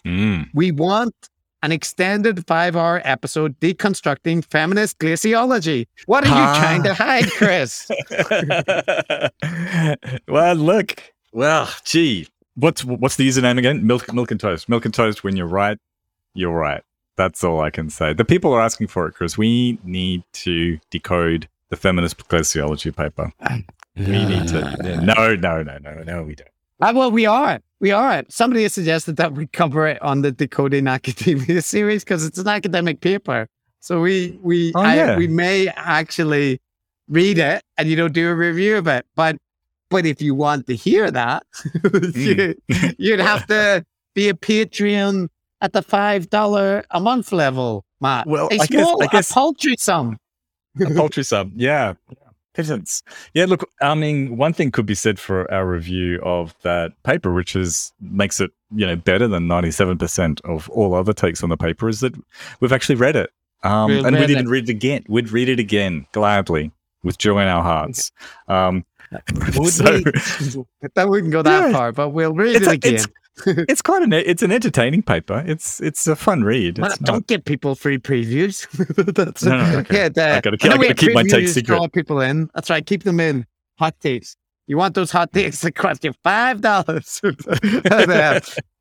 Mm. 0.06 0.48
We 0.54 0.70
want 0.70 1.14
an 1.66 1.72
extended 1.72 2.46
five 2.46 2.76
hour 2.76 3.02
episode 3.04 3.58
deconstructing 3.58 4.44
feminist 4.44 5.00
glaciology. 5.00 5.88
What 6.06 6.24
are 6.24 6.30
Ah. 6.32 6.54
you 6.54 6.60
trying 6.60 6.82
to 6.84 6.94
hide, 6.94 7.28
Chris? 7.32 7.90
well, 10.28 10.54
look. 10.54 11.02
Well, 11.32 11.68
gee, 11.84 12.28
what's 12.54 12.84
what's 12.84 13.16
the 13.16 13.28
username 13.28 13.58
again? 13.58 13.84
Milk, 13.84 14.12
milk 14.14 14.30
and 14.30 14.38
toast. 14.38 14.68
Milk 14.68 14.84
and 14.84 14.94
toast. 14.94 15.24
When 15.24 15.36
you're 15.36 15.48
right, 15.48 15.76
you're 16.34 16.56
right. 16.56 16.84
That's 17.16 17.42
all 17.42 17.60
I 17.60 17.70
can 17.70 17.90
say. 17.90 18.12
The 18.12 18.24
people 18.24 18.52
are 18.52 18.60
asking 18.60 18.86
for 18.86 19.08
it, 19.08 19.14
Chris. 19.14 19.36
We 19.36 19.80
need 19.82 20.22
to 20.44 20.78
decode 20.90 21.48
the 21.70 21.76
feminist 21.76 22.16
glaciology 22.28 22.94
paper. 22.94 23.32
We 23.96 24.24
need 24.24 24.46
to. 24.48 25.00
No, 25.02 25.34
no, 25.34 25.64
no, 25.64 25.78
no, 25.78 26.02
no. 26.04 26.22
We 26.22 26.36
don't. 26.36 26.48
Ah, 26.80 26.92
well, 26.94 27.10
we 27.10 27.26
are. 27.26 27.58
We 27.80 27.90
are. 27.90 28.24
Somebody 28.28 28.62
has 28.62 28.72
suggested 28.72 29.16
that 29.16 29.34
we 29.34 29.46
cover 29.48 29.86
it 29.86 30.00
on 30.02 30.22
the 30.22 30.32
Decoding 30.32 30.88
Academia 30.88 31.60
series 31.74 32.04
because 32.04 32.24
it's 32.24 32.38
an 32.38 32.48
academic 32.48 33.00
paper. 33.00 33.48
So 33.80 34.00
we 34.00 34.38
we 34.42 34.72
Oh, 34.74 34.80
I, 34.80 34.96
yeah. 34.96 35.16
we 35.18 35.28
may 35.28 35.68
actually 35.76 36.60
read 37.08 37.38
it 37.38 37.62
and 37.76 37.88
you 37.88 37.96
know 37.96 38.08
do 38.08 38.28
a 38.30 38.34
review 38.34 38.76
of 38.78 38.86
it. 38.86 39.04
But 39.14 39.36
but 39.90 40.06
if 40.06 40.20
you 40.22 40.34
want 40.34 40.66
to 40.68 40.74
hear 40.74 41.10
that, 41.10 41.44
mm. 41.76 42.16
you, 42.16 42.94
you'd 42.98 43.20
have 43.20 43.46
to 43.48 43.84
be 44.14 44.28
a 44.30 44.34
Patreon 44.34 45.28
at 45.60 45.72
the 45.72 45.82
five 45.82 46.30
dollar 46.30 46.82
a 46.90 46.98
month 47.00 47.30
level, 47.30 47.84
Matt. 48.00 48.26
Well, 48.26 48.48
a 48.50 48.54
I 48.54 48.66
guess- 48.66 48.68
small, 48.68 49.02
I 49.02 49.06
guess- 49.06 49.30
a 49.30 49.34
paltry 49.34 49.76
sum. 49.78 50.18
a 50.80 50.90
poultry 50.94 51.24
sum, 51.24 51.52
Yeah. 51.54 51.94
Pittance. 52.56 53.02
Yeah, 53.34 53.44
look, 53.44 53.68
I 53.82 53.94
mean, 53.94 54.38
one 54.38 54.54
thing 54.54 54.70
could 54.70 54.86
be 54.86 54.94
said 54.94 55.18
for 55.20 55.50
our 55.52 55.66
review 55.66 56.18
of 56.22 56.54
that 56.62 56.92
paper, 57.02 57.30
which 57.34 57.54
is 57.54 57.92
makes 58.00 58.40
it, 58.40 58.50
you 58.74 58.86
know, 58.86 58.96
better 58.96 59.28
than 59.28 59.46
97% 59.46 60.40
of 60.46 60.70
all 60.70 60.94
other 60.94 61.12
takes 61.12 61.42
on 61.42 61.50
the 61.50 61.58
paper, 61.58 61.86
is 61.86 62.00
that 62.00 62.14
we've 62.60 62.72
actually 62.72 62.94
read 62.94 63.14
it. 63.14 63.28
Um, 63.62 63.90
We've 63.90 64.04
and 64.06 64.16
read 64.16 64.20
we'd 64.28 64.30
even 64.30 64.48
read 64.48 64.68
it 64.70 64.72
again. 64.72 65.04
We'd 65.06 65.30
read 65.30 65.50
it 65.50 65.58
again 65.58 66.06
gladly 66.12 66.72
with 67.02 67.18
joy 67.18 67.40
in 67.42 67.48
our 67.48 67.62
hearts. 67.62 68.10
Um, 68.48 68.86
Would 69.54 69.68
so- 69.72 69.92
we? 69.92 70.02
that 70.94 71.08
wouldn't 71.10 71.32
go 71.32 71.42
that 71.42 71.66
Yeah. 71.66 71.72
far, 71.72 71.92
but 71.92 72.08
we'll 72.08 72.32
read 72.32 72.56
it 72.62 72.66
again. 72.68 73.04
it's- 73.46 73.82
quite 73.82 74.02
an 74.02 74.12
it's 74.12 74.42
an 74.42 74.50
entertaining 74.52 75.02
paper. 75.02 75.42
It's 75.46 75.80
it's 75.80 76.06
a 76.06 76.16
fun 76.16 76.42
read. 76.44 76.78
Well, 76.78 76.90
don't 77.02 77.14
not- 77.16 77.26
give 77.26 77.44
people 77.44 77.74
free 77.74 77.98
previews. 77.98 78.66
That's 79.14 79.44
No, 79.44 79.56
no, 79.58 79.78
okay. 79.80 79.96
Yeah, 79.96 80.08
the, 80.08 80.22
I 80.36 80.40
gotta- 80.40 80.58
I 80.62 80.76
gotta 80.76 80.94
keep 80.94 81.12
my 81.14 81.22
take 81.22 81.48
secret. 81.48 81.66
Draw 81.66 81.88
people 81.88 82.20
in. 82.20 82.48
That's 82.54 82.70
right. 82.70 82.84
Keep 82.84 83.02
them 83.04 83.20
in. 83.20 83.46
Hot 83.78 83.98
takes. 84.00 84.36
You 84.68 84.76
want 84.78 84.94
those 84.94 85.10
hot 85.12 85.32
takes 85.32 85.60
that 85.60 85.72
cost 85.76 86.02
you 86.02 86.12
five 86.24 86.60
dollars, 86.60 87.20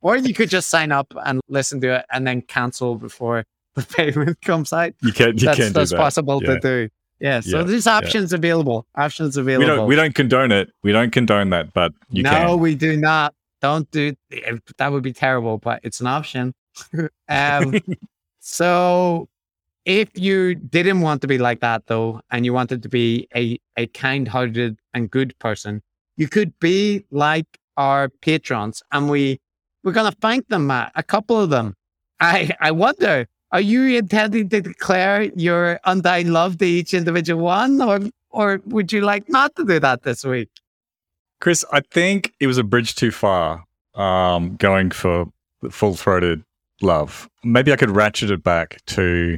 or 0.01 0.17
you 0.17 0.33
could 0.33 0.49
just 0.49 0.69
sign 0.69 0.91
up 0.91 1.13
and 1.25 1.41
listen 1.47 1.81
to 1.81 1.97
it 1.99 2.05
and 2.11 2.25
then 2.25 2.41
cancel 2.41 2.95
before 2.95 3.43
the 3.75 3.83
payment 3.83 4.39
comes 4.41 4.71
out. 4.73 4.93
you 5.01 5.11
can 5.11 5.37
you 5.37 5.45
that's 5.45 5.57
can 5.59 5.73
that's 5.73 5.91
that. 5.91 5.97
possible 5.97 6.41
Yeah. 6.43 6.53
to 6.55 6.59
do. 6.59 6.89
Yeah. 7.19 7.39
So 7.41 7.59
Yeah, 7.59 7.63
there's 7.65 7.85
yeah. 7.85 7.93
options 7.97 8.33
available. 8.33 8.85
Options 8.95 9.35
We 9.37 9.41
available. 9.41 9.75
don't 9.75 9.87
we 9.87 9.95
don't 9.95 10.15
condone 10.15 10.51
it. 10.51 10.69
We 10.83 10.91
don't 10.91 11.11
condone 11.11 11.49
that, 11.51 11.73
but 11.73 11.93
you 12.09 12.23
no, 12.23 12.29
can. 12.31 12.59
we 12.59 12.75
do 12.75 12.97
not. 12.97 13.33
Don't 13.65 13.89
do 13.89 14.13
that. 14.77 14.91
Would 14.91 15.01
be 15.01 15.11
terrible, 15.11 15.57
but 15.57 15.79
it's 15.81 15.99
an 15.99 16.05
option. 16.05 16.53
um, 17.29 17.73
so, 18.39 19.27
if 19.85 20.09
you 20.13 20.53
didn't 20.53 21.01
want 21.01 21.23
to 21.23 21.27
be 21.27 21.39
like 21.39 21.61
that, 21.61 21.87
though, 21.87 22.21
and 22.29 22.45
you 22.45 22.53
wanted 22.53 22.83
to 22.83 22.89
be 22.89 23.27
a 23.35 23.57
a 23.75 23.87
kind-hearted 23.87 24.77
and 24.93 25.09
good 25.09 25.33
person, 25.39 25.81
you 26.15 26.27
could 26.27 26.53
be 26.59 27.05
like 27.09 27.47
our 27.75 28.09
patrons, 28.21 28.83
and 28.91 29.09
we 29.09 29.39
we're 29.83 29.97
gonna 29.99 30.17
thank 30.21 30.47
them, 30.49 30.67
Matt. 30.67 30.91
A 30.93 31.01
couple 31.01 31.41
of 31.41 31.49
them. 31.49 31.73
I 32.19 32.51
I 32.59 32.69
wonder. 32.69 33.25
Are 33.51 33.61
you 33.61 33.97
intending 33.97 34.49
to 34.49 34.61
declare 34.61 35.23
your 35.35 35.79
undying 35.85 36.29
love 36.31 36.59
to 36.59 36.65
each 36.65 36.93
individual 36.93 37.43
one, 37.43 37.81
or 37.81 37.99
or 38.29 38.61
would 38.65 38.93
you 38.93 39.01
like 39.01 39.27
not 39.27 39.55
to 39.55 39.65
do 39.65 39.79
that 39.79 40.03
this 40.03 40.23
week? 40.23 40.51
Chris, 41.41 41.63
I 41.71 41.81
think 41.91 42.33
it 42.39 42.47
was 42.47 42.57
a 42.57 42.63
bridge 42.63 42.95
too 42.95 43.11
far 43.11 43.63
um, 43.93 44.55
going 44.55 44.91
for 44.91 45.25
full 45.69 45.95
throated 45.95 46.43
love. 46.81 47.29
Maybe 47.43 47.71
I 47.71 47.75
could 47.75 47.91
ratchet 47.91 48.31
it 48.31 48.43
back 48.43 48.77
to 48.87 49.37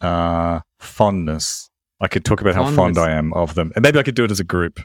uh, 0.00 0.60
fondness. 0.78 1.70
I 2.00 2.08
could 2.08 2.24
talk 2.24 2.40
about 2.40 2.54
how 2.54 2.70
fond 2.72 2.98
I 2.98 3.12
am 3.12 3.32
of 3.34 3.54
them. 3.54 3.72
And 3.76 3.82
maybe 3.82 3.98
I 3.98 4.02
could 4.02 4.14
do 4.14 4.24
it 4.24 4.30
as 4.30 4.40
a 4.40 4.44
group. 4.44 4.80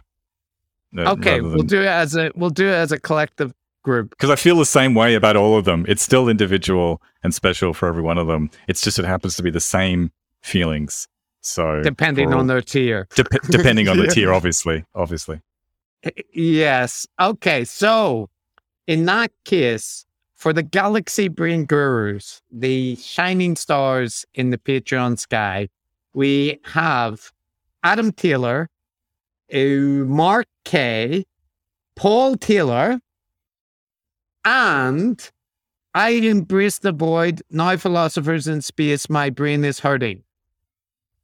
uh, 0.97 1.11
Okay, 1.13 1.41
we'll 1.41 1.63
do 1.63 1.81
it 1.81 1.87
as 1.87 2.15
a 2.15 2.31
we'll 2.35 2.49
do 2.51 2.67
it 2.67 2.73
as 2.75 2.91
a 2.91 2.99
collective 2.99 3.51
group. 3.83 4.11
Because 4.11 4.29
I 4.29 4.35
feel 4.35 4.57
the 4.57 4.65
same 4.65 4.93
way 4.93 5.15
about 5.15 5.35
all 5.35 5.57
of 5.57 5.65
them. 5.65 5.85
It's 5.87 6.01
still 6.03 6.29
individual 6.29 7.01
and 7.23 7.33
special 7.33 7.73
for 7.73 7.87
every 7.87 8.01
one 8.03 8.17
of 8.17 8.27
them. 8.27 8.49
It's 8.67 8.81
just 8.81 8.99
it 8.99 9.05
happens 9.05 9.35
to 9.37 9.43
be 9.43 9.49
the 9.49 9.59
same 9.59 10.11
feelings. 10.43 11.07
So 11.41 11.81
Depending 11.81 12.29
for 12.29 12.35
all- 12.35 12.39
on 12.41 12.47
their 12.47 12.61
tier. 12.61 13.07
Dep- 13.15 13.27
depending 13.49 13.87
on 13.89 13.97
the 13.97 14.07
tier, 14.07 14.31
obviously, 14.37 14.85
obviously. 14.93 15.41
Yes. 16.33 17.05
Okay. 17.19 17.65
So, 17.65 18.29
in 18.87 19.05
that 19.05 19.31
case, 19.45 20.05
for 20.35 20.53
the 20.53 20.63
Galaxy 20.63 21.27
Brain 21.27 21.65
Gurus, 21.65 22.41
the 22.51 22.95
shining 22.95 23.55
stars 23.55 24.25
in 24.33 24.51
the 24.51 24.57
Patreon 24.57 25.19
sky, 25.19 25.67
we 26.13 26.59
have 26.63 27.31
Adam 27.83 28.11
Taylor, 28.11 28.69
uh, 29.53 29.57
Mark 29.57 30.47
Kay, 30.63 31.25
Paul 31.95 32.35
Taylor, 32.37 32.99
and 34.45 35.29
I 35.93 36.11
embrace 36.11 36.79
the 36.79 36.91
void. 36.93 37.41
Now, 37.51 37.75
philosophers 37.77 38.47
in 38.47 38.61
space, 38.61 39.09
my 39.09 39.29
brain 39.29 39.65
is 39.65 39.79
hurting. 39.79 40.23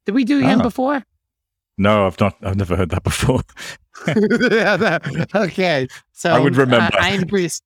Did 0.04 0.14
we 0.14 0.24
do 0.24 0.38
him 0.40 0.60
Ah. 0.60 0.62
before? 0.64 1.04
No, 1.78 2.06
I've 2.06 2.18
not. 2.18 2.36
I've 2.42 2.56
never 2.56 2.76
heard 2.76 2.90
that 2.90 3.02
before. 3.02 3.42
Yeah, 4.06 4.14
that- 4.76 5.30
okay, 5.34 5.88
so 6.12 6.30
I 6.30 6.38
would 6.38 6.56
uh, 6.56 6.60
remember. 6.60 6.96
I, 6.98 7.10
I 7.10 7.14
embrace, 7.14 7.60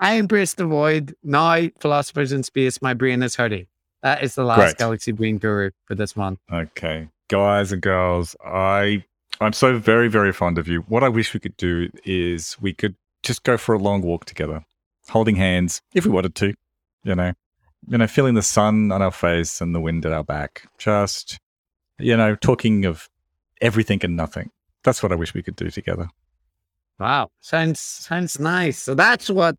I 0.00 0.14
embrace 0.14 0.54
the 0.54 0.66
void. 0.66 1.14
Now, 1.22 1.68
philosophers 1.78 2.32
in 2.32 2.42
space, 2.42 2.82
my 2.82 2.94
brain 2.94 3.22
is 3.22 3.36
hurting. 3.36 3.66
That 4.02 4.22
is 4.22 4.34
the 4.34 4.44
last 4.44 4.58
Great. 4.58 4.76
Galaxy 4.76 5.12
Brain 5.12 5.38
Guru 5.38 5.70
for 5.86 5.94
this 5.94 6.16
month. 6.16 6.40
Okay, 6.52 7.08
guys 7.28 7.72
and 7.72 7.80
girls, 7.80 8.36
I 8.44 9.04
I'm 9.40 9.52
so 9.52 9.78
very 9.78 10.08
very 10.08 10.32
fond 10.32 10.58
of 10.58 10.68
you. 10.68 10.80
What 10.82 11.04
I 11.04 11.08
wish 11.08 11.32
we 11.32 11.40
could 11.40 11.56
do 11.56 11.90
is 12.04 12.56
we 12.60 12.72
could 12.72 12.96
just 13.22 13.44
go 13.44 13.56
for 13.56 13.74
a 13.74 13.78
long 13.78 14.02
walk 14.02 14.24
together, 14.24 14.64
holding 15.08 15.36
hands 15.36 15.80
if 15.94 16.04
we 16.04 16.10
wanted 16.10 16.34
to. 16.36 16.54
You 17.04 17.14
know, 17.14 17.32
you 17.88 17.98
know, 17.98 18.06
feeling 18.06 18.34
the 18.34 18.42
sun 18.42 18.90
on 18.90 19.00
our 19.00 19.10
face 19.12 19.60
and 19.60 19.74
the 19.74 19.80
wind 19.80 20.04
at 20.04 20.12
our 20.12 20.24
back. 20.24 20.68
Just 20.76 21.38
you 21.98 22.16
know, 22.16 22.34
talking 22.34 22.84
of 22.84 23.08
everything 23.60 24.00
and 24.02 24.16
nothing. 24.16 24.50
That's 24.82 25.02
what 25.02 25.12
I 25.12 25.16
wish 25.16 25.34
we 25.34 25.42
could 25.42 25.56
do 25.56 25.70
together. 25.70 26.08
Wow, 26.98 27.30
sounds 27.40 27.80
sounds 27.80 28.38
nice. 28.38 28.78
So 28.78 28.94
that's 28.94 29.28
what 29.30 29.56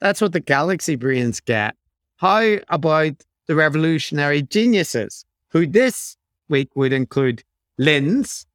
that's 0.00 0.20
what 0.20 0.32
the 0.32 0.40
Galaxy 0.40 0.96
Brains 0.96 1.40
get. 1.40 1.74
How 2.16 2.58
about 2.68 3.14
the 3.46 3.54
revolutionary 3.54 4.42
geniuses, 4.42 5.24
who 5.50 5.66
this 5.66 6.16
week 6.48 6.74
would 6.74 6.92
include 6.92 7.42
Linz, 7.78 8.46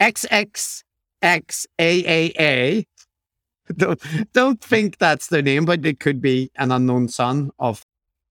XXXAAA. 0.00 0.84
Don't, 3.76 4.02
don't 4.32 4.60
think 4.60 4.98
that's 4.98 5.28
their 5.28 5.42
name, 5.42 5.64
but 5.64 5.86
it 5.86 6.00
could 6.00 6.20
be 6.20 6.50
an 6.56 6.72
unknown 6.72 7.06
son 7.06 7.52
of 7.60 7.86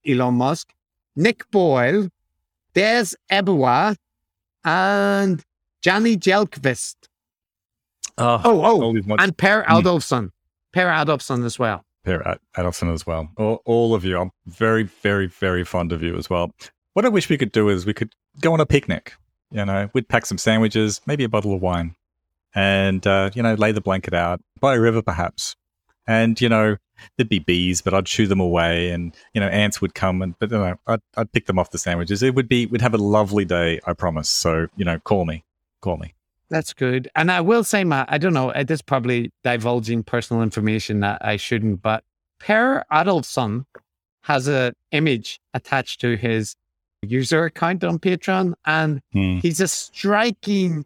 Elon 0.05 0.33
Musk. 0.33 0.73
Nick 1.15 1.49
Boyle, 1.49 2.09
Des 2.73 3.13
Ebewa, 3.31 3.95
and 4.65 5.41
Johnny 5.81 6.17
Jelkvist. 6.17 6.95
Oh, 8.17 8.41
Oh, 8.43 8.61
oh, 8.61 8.81
all 8.83 8.93
these 8.93 9.05
much- 9.07 9.21
and 9.21 9.37
Per 9.37 9.63
Mm. 9.63 9.81
Adolfsson. 9.81 10.31
Per 10.73 10.85
Adolfsson 10.85 11.45
as 11.45 11.57
well. 11.57 11.85
Per 12.03 12.21
Ad- 12.25 12.39
Adelson 12.57 12.93
as 12.93 13.05
well. 13.05 13.29
All, 13.37 13.61
all 13.65 13.93
of 13.93 14.03
you. 14.05 14.19
I'm 14.19 14.31
very, 14.45 14.83
very, 14.83 15.27
very 15.27 15.63
fond 15.63 15.91
of 15.91 16.01
you 16.01 16.15
as 16.17 16.29
well. 16.29 16.51
What 16.93 17.05
I 17.05 17.09
wish 17.09 17.29
we 17.29 17.37
could 17.37 17.51
do 17.51 17.69
is 17.69 17.85
we 17.85 17.93
could 17.93 18.13
go 18.41 18.53
on 18.53 18.59
a 18.59 18.65
picnic. 18.65 19.13
You 19.51 19.65
know, 19.65 19.89
we'd 19.93 20.07
pack 20.07 20.25
some 20.25 20.37
sandwiches, 20.37 21.01
maybe 21.05 21.23
a 21.23 21.29
bottle 21.29 21.53
of 21.55 21.61
wine, 21.61 21.95
and 22.53 23.05
uh, 23.07 23.31
you 23.33 23.41
know, 23.41 23.55
lay 23.55 23.71
the 23.71 23.81
blanket 23.81 24.13
out 24.13 24.41
by 24.59 24.75
a 24.75 24.79
river, 24.79 25.01
perhaps. 25.01 25.55
And 26.07 26.39
you 26.39 26.49
know, 26.49 26.77
there'd 27.17 27.29
be 27.29 27.39
bees, 27.39 27.81
but 27.81 27.93
I'd 27.93 28.07
shoo 28.07 28.27
them 28.27 28.39
away, 28.39 28.91
and 28.91 29.15
you 29.33 29.41
know, 29.41 29.47
ants 29.47 29.81
would 29.81 29.95
come, 29.95 30.21
and 30.21 30.35
but 30.39 30.51
you 30.51 30.57
know, 30.57 30.75
I'd, 30.87 31.01
I'd 31.17 31.31
pick 31.31 31.47
them 31.47 31.57
off 31.57 31.71
the 31.71 31.77
sandwiches. 31.79 32.21
It 32.21 32.35
would 32.35 32.47
be, 32.47 32.65
we'd 32.67 32.81
have 32.81 32.93
a 32.93 32.97
lovely 32.99 33.43
day, 33.45 33.79
I 33.85 33.93
promise. 33.93 34.29
So 34.29 34.67
you 34.75 34.85
know, 34.85 34.99
call 34.99 35.25
me, 35.25 35.43
call 35.81 35.97
me. 35.97 36.13
That's 36.49 36.73
good. 36.73 37.09
And 37.15 37.31
I 37.31 37.41
will 37.41 37.63
say, 37.63 37.83
Matt, 37.83 38.07
I 38.11 38.17
don't 38.17 38.33
know, 38.33 38.49
it 38.49 38.69
is 38.71 38.81
probably 38.81 39.31
divulging 39.43 40.03
personal 40.03 40.41
information 40.41 40.99
that 41.01 41.23
I 41.23 41.37
shouldn't, 41.37 41.81
but 41.81 42.03
Per 42.39 42.83
Adolfsson 42.91 43.65
has 44.21 44.47
an 44.47 44.73
image 44.91 45.39
attached 45.53 46.01
to 46.01 46.15
his 46.15 46.55
user 47.01 47.45
account 47.45 47.83
on 47.83 47.99
Patreon, 47.99 48.53
and 48.65 49.01
Hmm. 49.13 49.37
he's 49.37 49.59
a 49.61 49.67
striking 49.67 50.85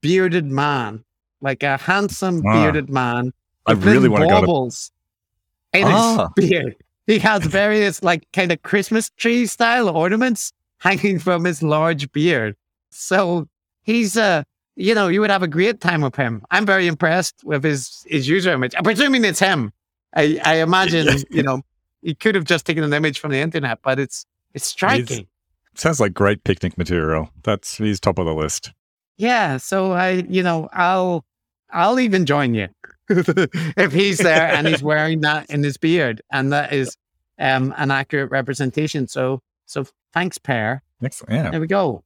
bearded 0.00 0.46
man, 0.46 1.04
like 1.40 1.62
a 1.62 1.76
handsome 1.76 2.42
Ah. 2.46 2.52
bearded 2.62 2.88
man. 2.88 3.32
I 3.66 3.72
really 3.72 4.08
want 4.08 4.24
to 4.24 4.28
go 4.28 4.68
to 4.70 5.78
in 5.78 5.84
Ah. 5.86 6.28
his 6.36 6.48
beard. 6.48 6.76
He 7.06 7.18
has 7.18 7.44
various 7.44 8.02
like 8.02 8.26
kind 8.32 8.52
of 8.52 8.62
Christmas 8.62 9.10
tree 9.16 9.46
style 9.46 9.88
ornaments 9.88 10.52
hanging 10.78 11.18
from 11.18 11.44
his 11.44 11.62
large 11.62 12.10
beard. 12.12 12.56
So 12.90 13.48
he's 13.84 14.16
uh 14.16 14.42
you 14.76 14.92
know, 14.92 15.06
you 15.06 15.20
would 15.20 15.30
have 15.30 15.44
a 15.44 15.48
great 15.48 15.80
time 15.80 16.00
with 16.00 16.16
him. 16.16 16.42
I'm 16.50 16.66
very 16.66 16.88
impressed 16.88 17.44
with 17.44 17.62
his 17.62 18.04
his 18.08 18.28
user 18.28 18.52
image. 18.52 18.74
I'm 18.76 18.84
presuming 18.84 19.24
it's 19.24 19.38
him. 19.38 19.72
I, 20.16 20.40
I 20.44 20.54
imagine, 20.56 21.08
you 21.30 21.42
know, 21.42 21.62
he 22.02 22.14
could 22.14 22.34
have 22.34 22.44
just 22.44 22.66
taken 22.66 22.84
an 22.84 22.92
image 22.92 23.18
from 23.18 23.30
the 23.30 23.38
internet, 23.38 23.78
but 23.82 23.98
it's 23.98 24.26
it's 24.52 24.66
striking. 24.66 25.26
Sounds 25.74 26.00
like 26.00 26.14
great 26.14 26.44
picnic 26.44 26.78
material. 26.78 27.30
That's 27.42 27.78
he's 27.78 27.98
top 27.98 28.18
of 28.18 28.26
the 28.26 28.34
list. 28.34 28.72
Yeah, 29.16 29.58
so 29.58 29.92
I, 29.92 30.24
you 30.28 30.42
know, 30.42 30.68
I'll, 30.72 31.24
I'll 31.70 32.00
even 32.00 32.26
join 32.26 32.54
you 32.54 32.68
if 33.08 33.92
he's 33.92 34.18
there 34.18 34.48
and 34.48 34.66
he's 34.66 34.82
wearing 34.82 35.20
that 35.20 35.50
in 35.50 35.62
his 35.62 35.76
beard, 35.76 36.22
and 36.30 36.52
that 36.52 36.72
is 36.72 36.96
um, 37.38 37.74
an 37.76 37.90
accurate 37.90 38.30
representation. 38.30 39.06
So, 39.06 39.40
so 39.66 39.86
thanks, 40.12 40.38
Per. 40.38 40.80
Next, 41.00 41.22
yeah. 41.28 41.50
There 41.50 41.60
we 41.60 41.66
go. 41.66 42.02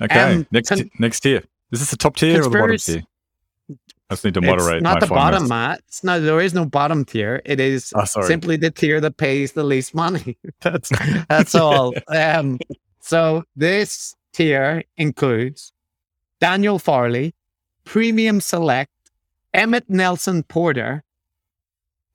Okay, 0.00 0.34
Um, 0.36 0.46
next 0.50 0.68
con- 0.70 0.90
next 0.98 1.20
tier. 1.20 1.42
Is 1.70 1.80
this 1.80 1.90
the 1.90 1.96
top 1.96 2.16
tier 2.16 2.40
or 2.40 2.44
the 2.44 2.50
bottom 2.50 2.76
tier? 2.78 3.02
I 4.10 4.14
just 4.14 4.24
need 4.24 4.34
to 4.34 4.40
moderate. 4.40 4.76
It's 4.76 4.82
not 4.82 5.00
the 5.00 5.06
bottom, 5.06 5.48
Matt. 5.48 5.80
It's 5.88 6.04
not. 6.04 6.20
There 6.22 6.40
is 6.40 6.52
no 6.54 6.64
bottom 6.66 7.04
tier. 7.04 7.40
It 7.44 7.60
is 7.60 7.92
Oh, 7.96 8.04
simply 8.04 8.56
the 8.56 8.70
tier 8.70 9.00
that 9.00 9.16
pays 9.16 9.52
the 9.52 9.64
least 9.64 9.94
money. 9.94 10.36
that's 10.60 10.90
that's 11.28 11.54
all. 11.54 11.94
Um, 12.08 12.58
so 13.00 13.44
this 13.56 14.14
tier 14.32 14.84
includes 14.96 15.72
Daniel 16.40 16.78
Farley, 16.78 17.34
Premium 17.84 18.40
Select, 18.40 18.90
Emmett 19.54 19.88
Nelson 19.88 20.42
Porter, 20.42 21.04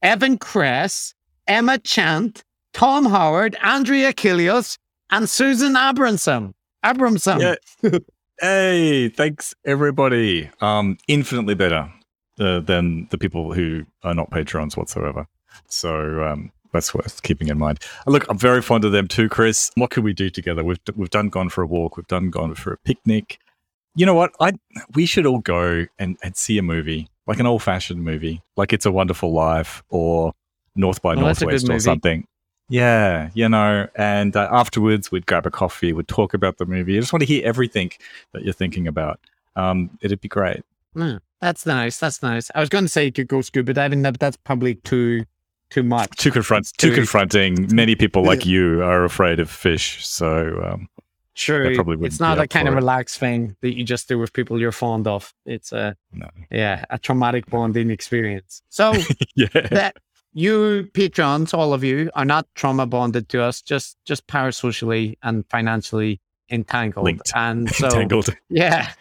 Evan 0.02 0.38
Kress, 0.38 1.14
Emma 1.48 1.78
Chant, 1.80 2.44
Tom 2.74 3.06
Howard, 3.06 3.56
Andrea 3.62 4.14
Kilios, 4.14 4.78
and 5.10 5.28
Susan 5.30 5.74
Abramson. 5.74 6.54
Abramson. 6.84 7.58
Yeah. 7.84 7.99
Hey, 8.40 9.10
thanks 9.10 9.56
everybody. 9.66 10.49
Um, 10.62 10.98
infinitely 11.08 11.56
better 11.56 11.91
uh, 12.40 12.60
than 12.60 13.08
the 13.10 13.18
people 13.18 13.54
who 13.54 13.86
are 14.04 14.14
not 14.14 14.30
patrons 14.30 14.78
whatsoever. 14.78 15.26
So 15.70 16.24
um, 16.24 16.52
that's 16.72 16.94
worth 16.94 17.24
keeping 17.24 17.48
in 17.48 17.58
mind. 17.58 17.80
Uh, 18.06 18.12
Look, 18.12 18.30
I'm 18.30 18.38
very 18.38 18.62
fond 18.62 18.86
of 18.86 18.91
them 18.91 19.08
too, 19.08 19.28
Chris. 19.28 19.72
What 19.74 19.90
can 19.90 20.04
we 20.04 20.14
do 20.14 20.30
together? 20.30 20.64
We've 20.64 20.78
we've 20.95 21.10
done 21.10 21.30
gone 21.30 21.49
for 21.49 21.64
a 21.64 21.68
walk. 21.68 21.98
We've 21.98 22.08
done 22.08 22.30
gone 22.30 22.54
for 22.54 22.74
a 22.74 22.78
picnic. 22.78 23.40
You 23.95 24.06
know 24.06 24.14
what? 24.14 24.34
I 24.40 24.54
we 24.94 25.08
should 25.08 25.26
all 25.26 25.40
go 25.40 25.86
and, 25.98 26.18
and 26.22 26.38
see 26.38 26.60
a 26.60 26.62
movie, 26.62 27.10
like 27.26 27.40
an 27.40 27.48
old 27.48 27.64
fashioned 27.64 28.04
movie, 28.04 28.44
like 28.56 28.72
It's 28.72 28.86
a 28.86 28.91
Wonderful 28.91 29.34
Life 29.34 29.82
or 29.90 30.34
North 30.76 31.02
by 31.02 31.16
Well, 31.16 31.34
good 31.34 31.41
Northwest 31.41 31.70
or 31.70 31.80
something. 31.80 32.28
Yeah, 32.69 33.30
you 33.34 33.48
know, 33.48 33.88
and 33.95 34.35
uh, 34.35 34.49
afterwards 34.52 35.11
we'd 35.11 35.26
grab 35.26 35.45
a 35.45 35.52
coffee, 35.52 35.94
we'd 35.94 36.07
talk 36.07 36.34
about 36.34 36.57
the 36.57 36.65
movie. 36.65 36.98
I 36.98 36.99
just 36.99 37.14
want 37.14 37.22
to 37.22 37.26
hear 37.27 37.45
everything 37.45 37.91
that 38.34 38.44
you're 38.44 38.53
thinking 38.53 38.88
about. 38.88 39.19
Um, 39.56 39.89
it'd 40.02 40.19
be 40.22 40.27
great. 40.27 40.64
Hmm, 40.94 41.18
that's 41.39 41.65
nice. 41.65 41.98
That's 41.98 42.22
nice. 42.22 42.52
I 42.56 42.60
was 42.60 42.69
going 42.69 42.84
to 42.84 42.89
say 42.89 43.06
you 43.06 43.11
could 43.11 43.27
go 43.27 43.41
scuba 43.41 43.73
diving, 43.73 44.02
but 44.03 44.19
that's 44.19 44.38
probably 44.38 44.76
too 44.76 45.23
too 45.69 45.84
much. 45.84 46.11
Too 46.18 46.31
confront, 46.31 46.72
too 46.77 46.89
Too- 46.89 46.95
confronting. 46.95 47.68
Many 47.76 47.95
people 47.95 48.23
like 48.23 48.45
you 48.45 48.81
are 48.84 49.03
afraid 49.03 49.39
of 49.39 49.49
fish, 49.49 50.06
so 50.06 50.61
um, 50.72 50.88
Sure, 51.34 51.73
probably 51.76 52.06
it's 52.07 52.19
not 52.19 52.39
a 52.39 52.48
kind 52.48 52.68
of 52.68 52.73
it. 52.73 52.77
relaxed 52.77 53.19
thing 53.19 53.56
that 53.61 53.76
you 53.77 53.84
just 53.84 54.07
do 54.07 54.18
with 54.18 54.34
people 54.34 54.60
you're 54.60 54.72
fond 54.72 55.06
of. 55.07 55.34
It's 55.45 55.72
a 55.72 55.95
No. 56.11 56.27
yeah, 56.49 56.84
a 56.89 56.98
traumatic 56.98 57.45
bonding 57.48 57.91
experience. 57.91 58.61
So 58.69 58.94
yeah, 59.35 59.48
that 59.53 59.98
you 60.38 60.88
patrons, 60.94 61.54
all 61.54 61.74
of 61.74 61.84
you, 61.84 62.12
are 62.14 62.24
not 62.26 62.48
trauma 62.54 62.86
bonded 62.86 63.28
to 63.30 63.42
us, 63.42 63.62
just 63.62 63.98
just 64.06 64.28
parasocially 64.28 65.18
and 65.24 65.44
financially 65.50 66.22
entangled. 66.50 67.06
Linked. 67.06 67.32
And 67.36 67.70
so 67.74 67.90
tangled. 67.90 68.30
yeah. 68.50 68.92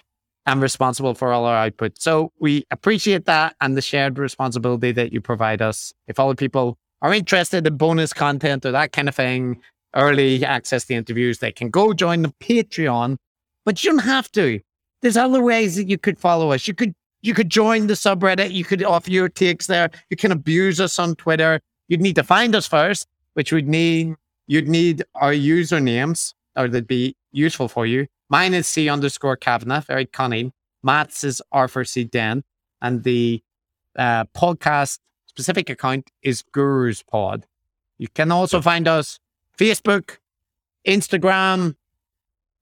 I'm 0.46 0.60
responsible 0.60 1.14
for 1.14 1.32
all 1.32 1.44
our 1.44 1.56
output. 1.56 2.00
So 2.00 2.32
we 2.38 2.64
appreciate 2.70 3.26
that 3.26 3.56
and 3.60 3.76
the 3.76 3.82
shared 3.82 4.16
responsibility 4.16 4.92
that 4.92 5.12
you 5.12 5.20
provide 5.20 5.60
us. 5.60 5.92
If 6.06 6.20
other 6.20 6.36
people 6.36 6.78
are 7.02 7.12
interested 7.12 7.66
in 7.66 7.76
bonus 7.76 8.12
content 8.12 8.64
or 8.64 8.70
that 8.70 8.92
kind 8.92 9.08
of 9.08 9.14
thing, 9.16 9.60
early 9.96 10.44
access 10.44 10.84
to 10.84 10.94
interviews, 10.94 11.40
they 11.40 11.50
can 11.50 11.68
go 11.68 11.92
join 11.92 12.22
the 12.22 12.32
Patreon, 12.40 13.16
but 13.64 13.82
you 13.82 13.90
don't 13.90 13.98
have 14.04 14.30
to. 14.32 14.60
There's 15.02 15.16
other 15.16 15.42
ways 15.42 15.74
that 15.76 15.88
you 15.88 15.98
could 15.98 16.18
follow 16.18 16.52
us. 16.52 16.68
You 16.68 16.74
could 16.74 16.94
you 17.26 17.34
could 17.34 17.50
join 17.50 17.88
the 17.88 17.94
subreddit. 17.94 18.52
You 18.52 18.64
could 18.64 18.82
offer 18.84 19.10
your 19.10 19.28
takes 19.28 19.66
there. 19.66 19.90
You 20.10 20.16
can 20.16 20.30
abuse 20.30 20.80
us 20.80 20.98
on 20.98 21.16
Twitter. 21.16 21.60
You'd 21.88 22.00
need 22.00 22.14
to 22.14 22.22
find 22.22 22.54
us 22.54 22.66
first, 22.66 23.08
which 23.34 23.52
would 23.52 23.68
need 23.68 24.14
you'd 24.46 24.68
need 24.68 25.02
our 25.16 25.32
usernames 25.32 26.34
or 26.54 26.68
that'd 26.68 26.86
be 26.86 27.16
useful 27.32 27.68
for 27.68 27.84
you. 27.84 28.06
Mine 28.28 28.54
is 28.54 28.68
C 28.68 28.88
underscore 28.88 29.36
Kavanagh, 29.36 29.82
very 29.82 30.06
cunning. 30.06 30.52
Matt's 30.82 31.24
is 31.24 31.42
Arthur 31.50 31.84
C. 31.84 32.04
Dent. 32.04 32.44
and 32.80 33.02
the 33.02 33.42
uh, 33.96 34.24
podcast 34.36 34.98
specific 35.26 35.68
account 35.68 36.10
is 36.22 36.42
Gurus 36.52 37.02
Pod. 37.02 37.46
You 37.98 38.08
can 38.08 38.30
also 38.30 38.60
find 38.60 38.86
us 38.86 39.18
Facebook, 39.58 40.18
Instagram. 40.86 41.74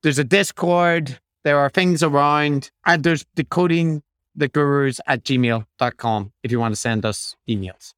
There's 0.02 0.18
a 0.18 0.24
Discord. 0.24 1.18
There 1.42 1.58
are 1.58 1.68
things 1.68 2.02
around, 2.02 2.70
and 2.86 3.04
there's 3.04 3.26
decoding 3.34 4.02
the 4.34 4.48
gurus 4.48 5.00
at 5.06 5.24
gmail.com 5.24 6.32
if 6.42 6.50
you 6.52 6.60
want 6.60 6.74
to 6.74 6.80
send 6.80 7.04
us 7.04 7.36
emails. 7.48 7.94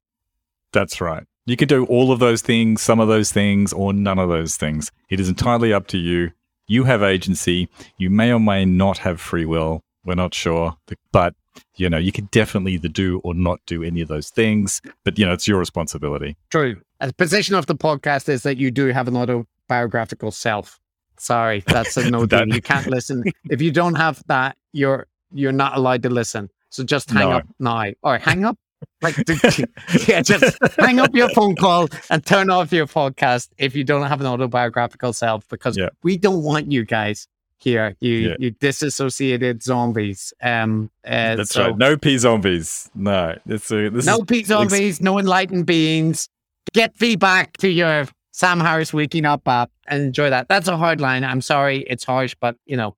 That's 0.71 1.01
right. 1.01 1.23
You 1.45 1.55
can 1.55 1.67
do 1.67 1.85
all 1.85 2.11
of 2.11 2.19
those 2.19 2.41
things, 2.41 2.81
some 2.81 2.99
of 2.99 3.07
those 3.07 3.31
things, 3.31 3.71
or 3.71 3.93
none 3.93 4.19
of 4.19 4.29
those 4.29 4.57
things. 4.57 4.91
It 5.09 5.19
is 5.19 5.29
entirely 5.29 5.71
up 5.73 5.87
to 5.87 5.97
you. 5.97 6.31
You 6.67 6.83
have 6.83 7.01
agency. 7.01 7.69
You 7.97 8.09
may 8.09 8.33
or 8.33 8.39
may 8.39 8.65
not 8.65 8.97
have 8.99 9.21
free 9.21 9.45
will. 9.45 9.81
We're 10.03 10.15
not 10.15 10.33
sure. 10.33 10.75
But, 11.13 11.33
you 11.75 11.89
know, 11.89 11.97
you 11.97 12.11
can 12.11 12.25
definitely 12.31 12.73
either 12.73 12.89
do 12.89 13.19
or 13.23 13.33
not 13.33 13.61
do 13.65 13.81
any 13.81 14.01
of 14.01 14.09
those 14.09 14.29
things. 14.29 14.81
But, 15.05 15.17
you 15.17 15.25
know, 15.25 15.31
it's 15.31 15.47
your 15.47 15.57
responsibility. 15.59 16.35
True. 16.49 16.81
The 16.99 17.13
position 17.13 17.55
of 17.55 17.65
the 17.67 17.75
podcast 17.75 18.27
is 18.27 18.43
that 18.43 18.57
you 18.57 18.69
do 18.69 18.87
have 18.87 19.07
an 19.07 19.15
autobiographical 19.15 20.31
self. 20.31 20.79
Sorry, 21.17 21.63
that's 21.65 21.95
a 21.95 22.09
no 22.11 22.25
That- 22.25 22.45
deal. 22.45 22.55
You 22.55 22.61
can't 22.61 22.87
listen. 22.87 23.23
If 23.49 23.61
you 23.61 23.71
don't 23.71 23.95
have 23.95 24.21
that, 24.27 24.57
you're 24.73 25.07
you're 25.33 25.51
not 25.51 25.77
allowed 25.77 26.03
to 26.03 26.09
listen. 26.09 26.49
So 26.69 26.83
just 26.83 27.09
hang 27.09 27.29
No. 27.29 27.37
up 27.37 27.43
now. 27.59 27.85
Or 28.03 28.17
hang 28.17 28.45
up. 28.45 28.57
Like 29.01 29.15
yeah, 30.07 30.21
just 30.21 30.57
hang 30.79 30.99
up 30.99 31.15
your 31.15 31.29
phone 31.29 31.55
call 31.55 31.87
and 32.09 32.25
turn 32.25 32.49
off 32.49 32.71
your 32.71 32.85
podcast 32.87 33.49
if 33.57 33.75
you 33.75 33.83
don't 33.83 34.05
have 34.07 34.21
an 34.21 34.27
autobiographical 34.27 35.13
self 35.13 35.47
because 35.49 35.77
Yeah. 35.77 35.89
we 36.03 36.17
don't 36.17 36.43
want 36.43 36.71
you 36.71 36.85
guys 36.85 37.27
here. 37.57 37.95
You 37.99 38.11
Yeah. 38.13 38.35
you 38.39 38.51
disassociated 38.51 39.63
zombies. 39.63 40.33
Um 40.41 40.91
uh, 41.05 41.35
That's 41.37 41.51
so 41.51 41.67
right. 41.67 41.77
No 41.77 41.97
P 41.97 42.17
zombies. 42.17 42.89
No. 42.95 43.35
It's 43.47 43.71
a, 43.71 43.89
this 43.89 44.05
no 44.05 44.21
P 44.23 44.43
zombies, 44.43 45.01
no 45.01 45.17
enlightened 45.19 45.65
beings. 45.65 46.29
Get 46.73 46.95
feedback 46.97 47.57
to 47.57 47.69
your 47.69 48.05
Sam 48.31 48.59
Harris 48.59 48.93
Waking 48.93 49.25
Up 49.25 49.47
app 49.47 49.71
and 49.87 50.03
enjoy 50.03 50.29
that. 50.29 50.47
That's 50.49 50.67
a 50.67 50.77
hard 50.77 51.01
line. 51.01 51.23
I'm 51.23 51.41
sorry, 51.41 51.79
it's 51.87 52.03
harsh, 52.03 52.35
but 52.39 52.55
you 52.65 52.77
know, 52.77 52.95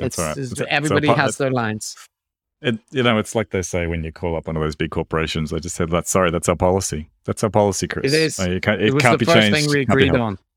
That's 0.00 0.16
it's, 0.16 0.18
right. 0.18 0.30
it's- 0.32 0.50
It's 0.52 0.60
a- 0.60 0.64
it's 0.64 0.70
a 0.70 0.74
everybody 0.74 1.06
part- 1.08 1.18
has 1.20 1.36
their 1.36 1.50
lines. 1.50 1.96
It, 2.62 2.78
you 2.90 3.02
know, 3.02 3.16
it's 3.18 3.34
like 3.34 3.50
they 3.50 3.62
say 3.62 3.86
when 3.86 4.04
you 4.04 4.12
call 4.12 4.36
up 4.36 4.46
one 4.46 4.54
of 4.56 4.62
those 4.62 4.76
big 4.76 4.90
corporations. 4.90 5.50
They 5.50 5.60
just 5.60 5.76
said, 5.76 5.88
"That's 5.90 6.10
sorry, 6.10 6.30
that's 6.30 6.46
our 6.48 6.56
policy. 6.56 7.08
That's 7.24 7.42
our 7.42 7.48
policy, 7.48 7.88
Chris. 7.88 8.12
It 8.12 8.16
is. 8.20 8.38
No, 8.38 8.46
you 8.50 8.60
can't, 8.60 8.82
it, 8.82 8.88
It, 8.88 8.94
was 8.94 9.02
can't 9.02 9.14
the 9.18 9.24
be 9.24 9.32
first 9.32 9.38
changed. 9.50 9.56
thing 9.60 9.70
we 9.70 9.80
agreed 9.80 10.14
on. 10.14 10.38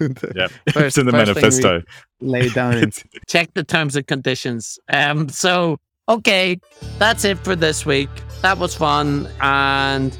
Yeah, 0.00 0.48
First- 0.72 0.76
it's 0.76 0.98
in 0.98 1.06
the 1.06 1.12
first 1.12 1.32
thing 1.34 1.34
we- 1.34 1.40
manifesto. 1.42 1.82
Lay 2.20 2.48
down. 2.50 2.92
Check 3.26 3.54
the 3.54 3.64
terms 3.64 3.96
and 3.96 4.06
conditions. 4.06 4.78
Um. 4.92 5.28
So 5.28 5.78
okay, 6.08 6.58
that's 6.98 7.24
it 7.24 7.38
for 7.38 7.56
this 7.56 7.84
week. 7.86 8.10
That 8.42 8.58
was 8.58 8.74
fun, 8.76 9.28
and 9.40 10.16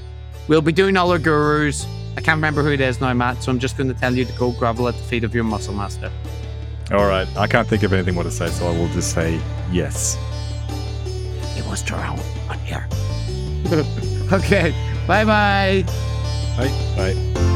we'll 0.49 0.61
be 0.63 0.73
doing 0.73 0.97
all 0.97 1.13
our 1.13 1.19
gurus. 1.19 1.87
I 2.17 2.21
can't 2.23 2.37
remember 2.39 2.63
who 2.63 2.71
it 2.71 2.81
is 2.81 3.01
now, 3.01 3.13
Matt. 3.13 3.43
So 3.43 3.53
I'm 3.53 3.59
just 3.59 3.77
going 3.77 3.93
to 3.93 4.01
tell 4.01 4.15
you 4.15 4.25
to 4.25 4.33
go 4.33 4.51
grovel 4.53 4.89
at 4.89 4.95
the 4.97 5.03
feet 5.05 5.23
of 5.25 5.35
your 5.35 5.45
muscle 5.45 5.75
master. 5.75 6.11
All 6.93 7.07
right, 7.07 7.27
I 7.37 7.47
can't 7.47 7.67
think 7.67 7.83
of 7.83 7.93
anything 7.93 8.15
more 8.15 8.25
to 8.25 8.31
say, 8.31 8.47
so 8.49 8.67
I 8.69 8.71
will 8.71 8.89
just 8.89 9.13
say 9.13 9.41
yes. 9.73 10.17
It 11.57 11.67
was 11.67 11.83
Jerome 11.83 12.21
on 12.49 12.59
here. 12.61 12.87
okay. 14.33 14.73
Bye 15.07 15.25
bye. 15.25 15.85
Bye. 16.57 16.95
Bye. 16.97 17.53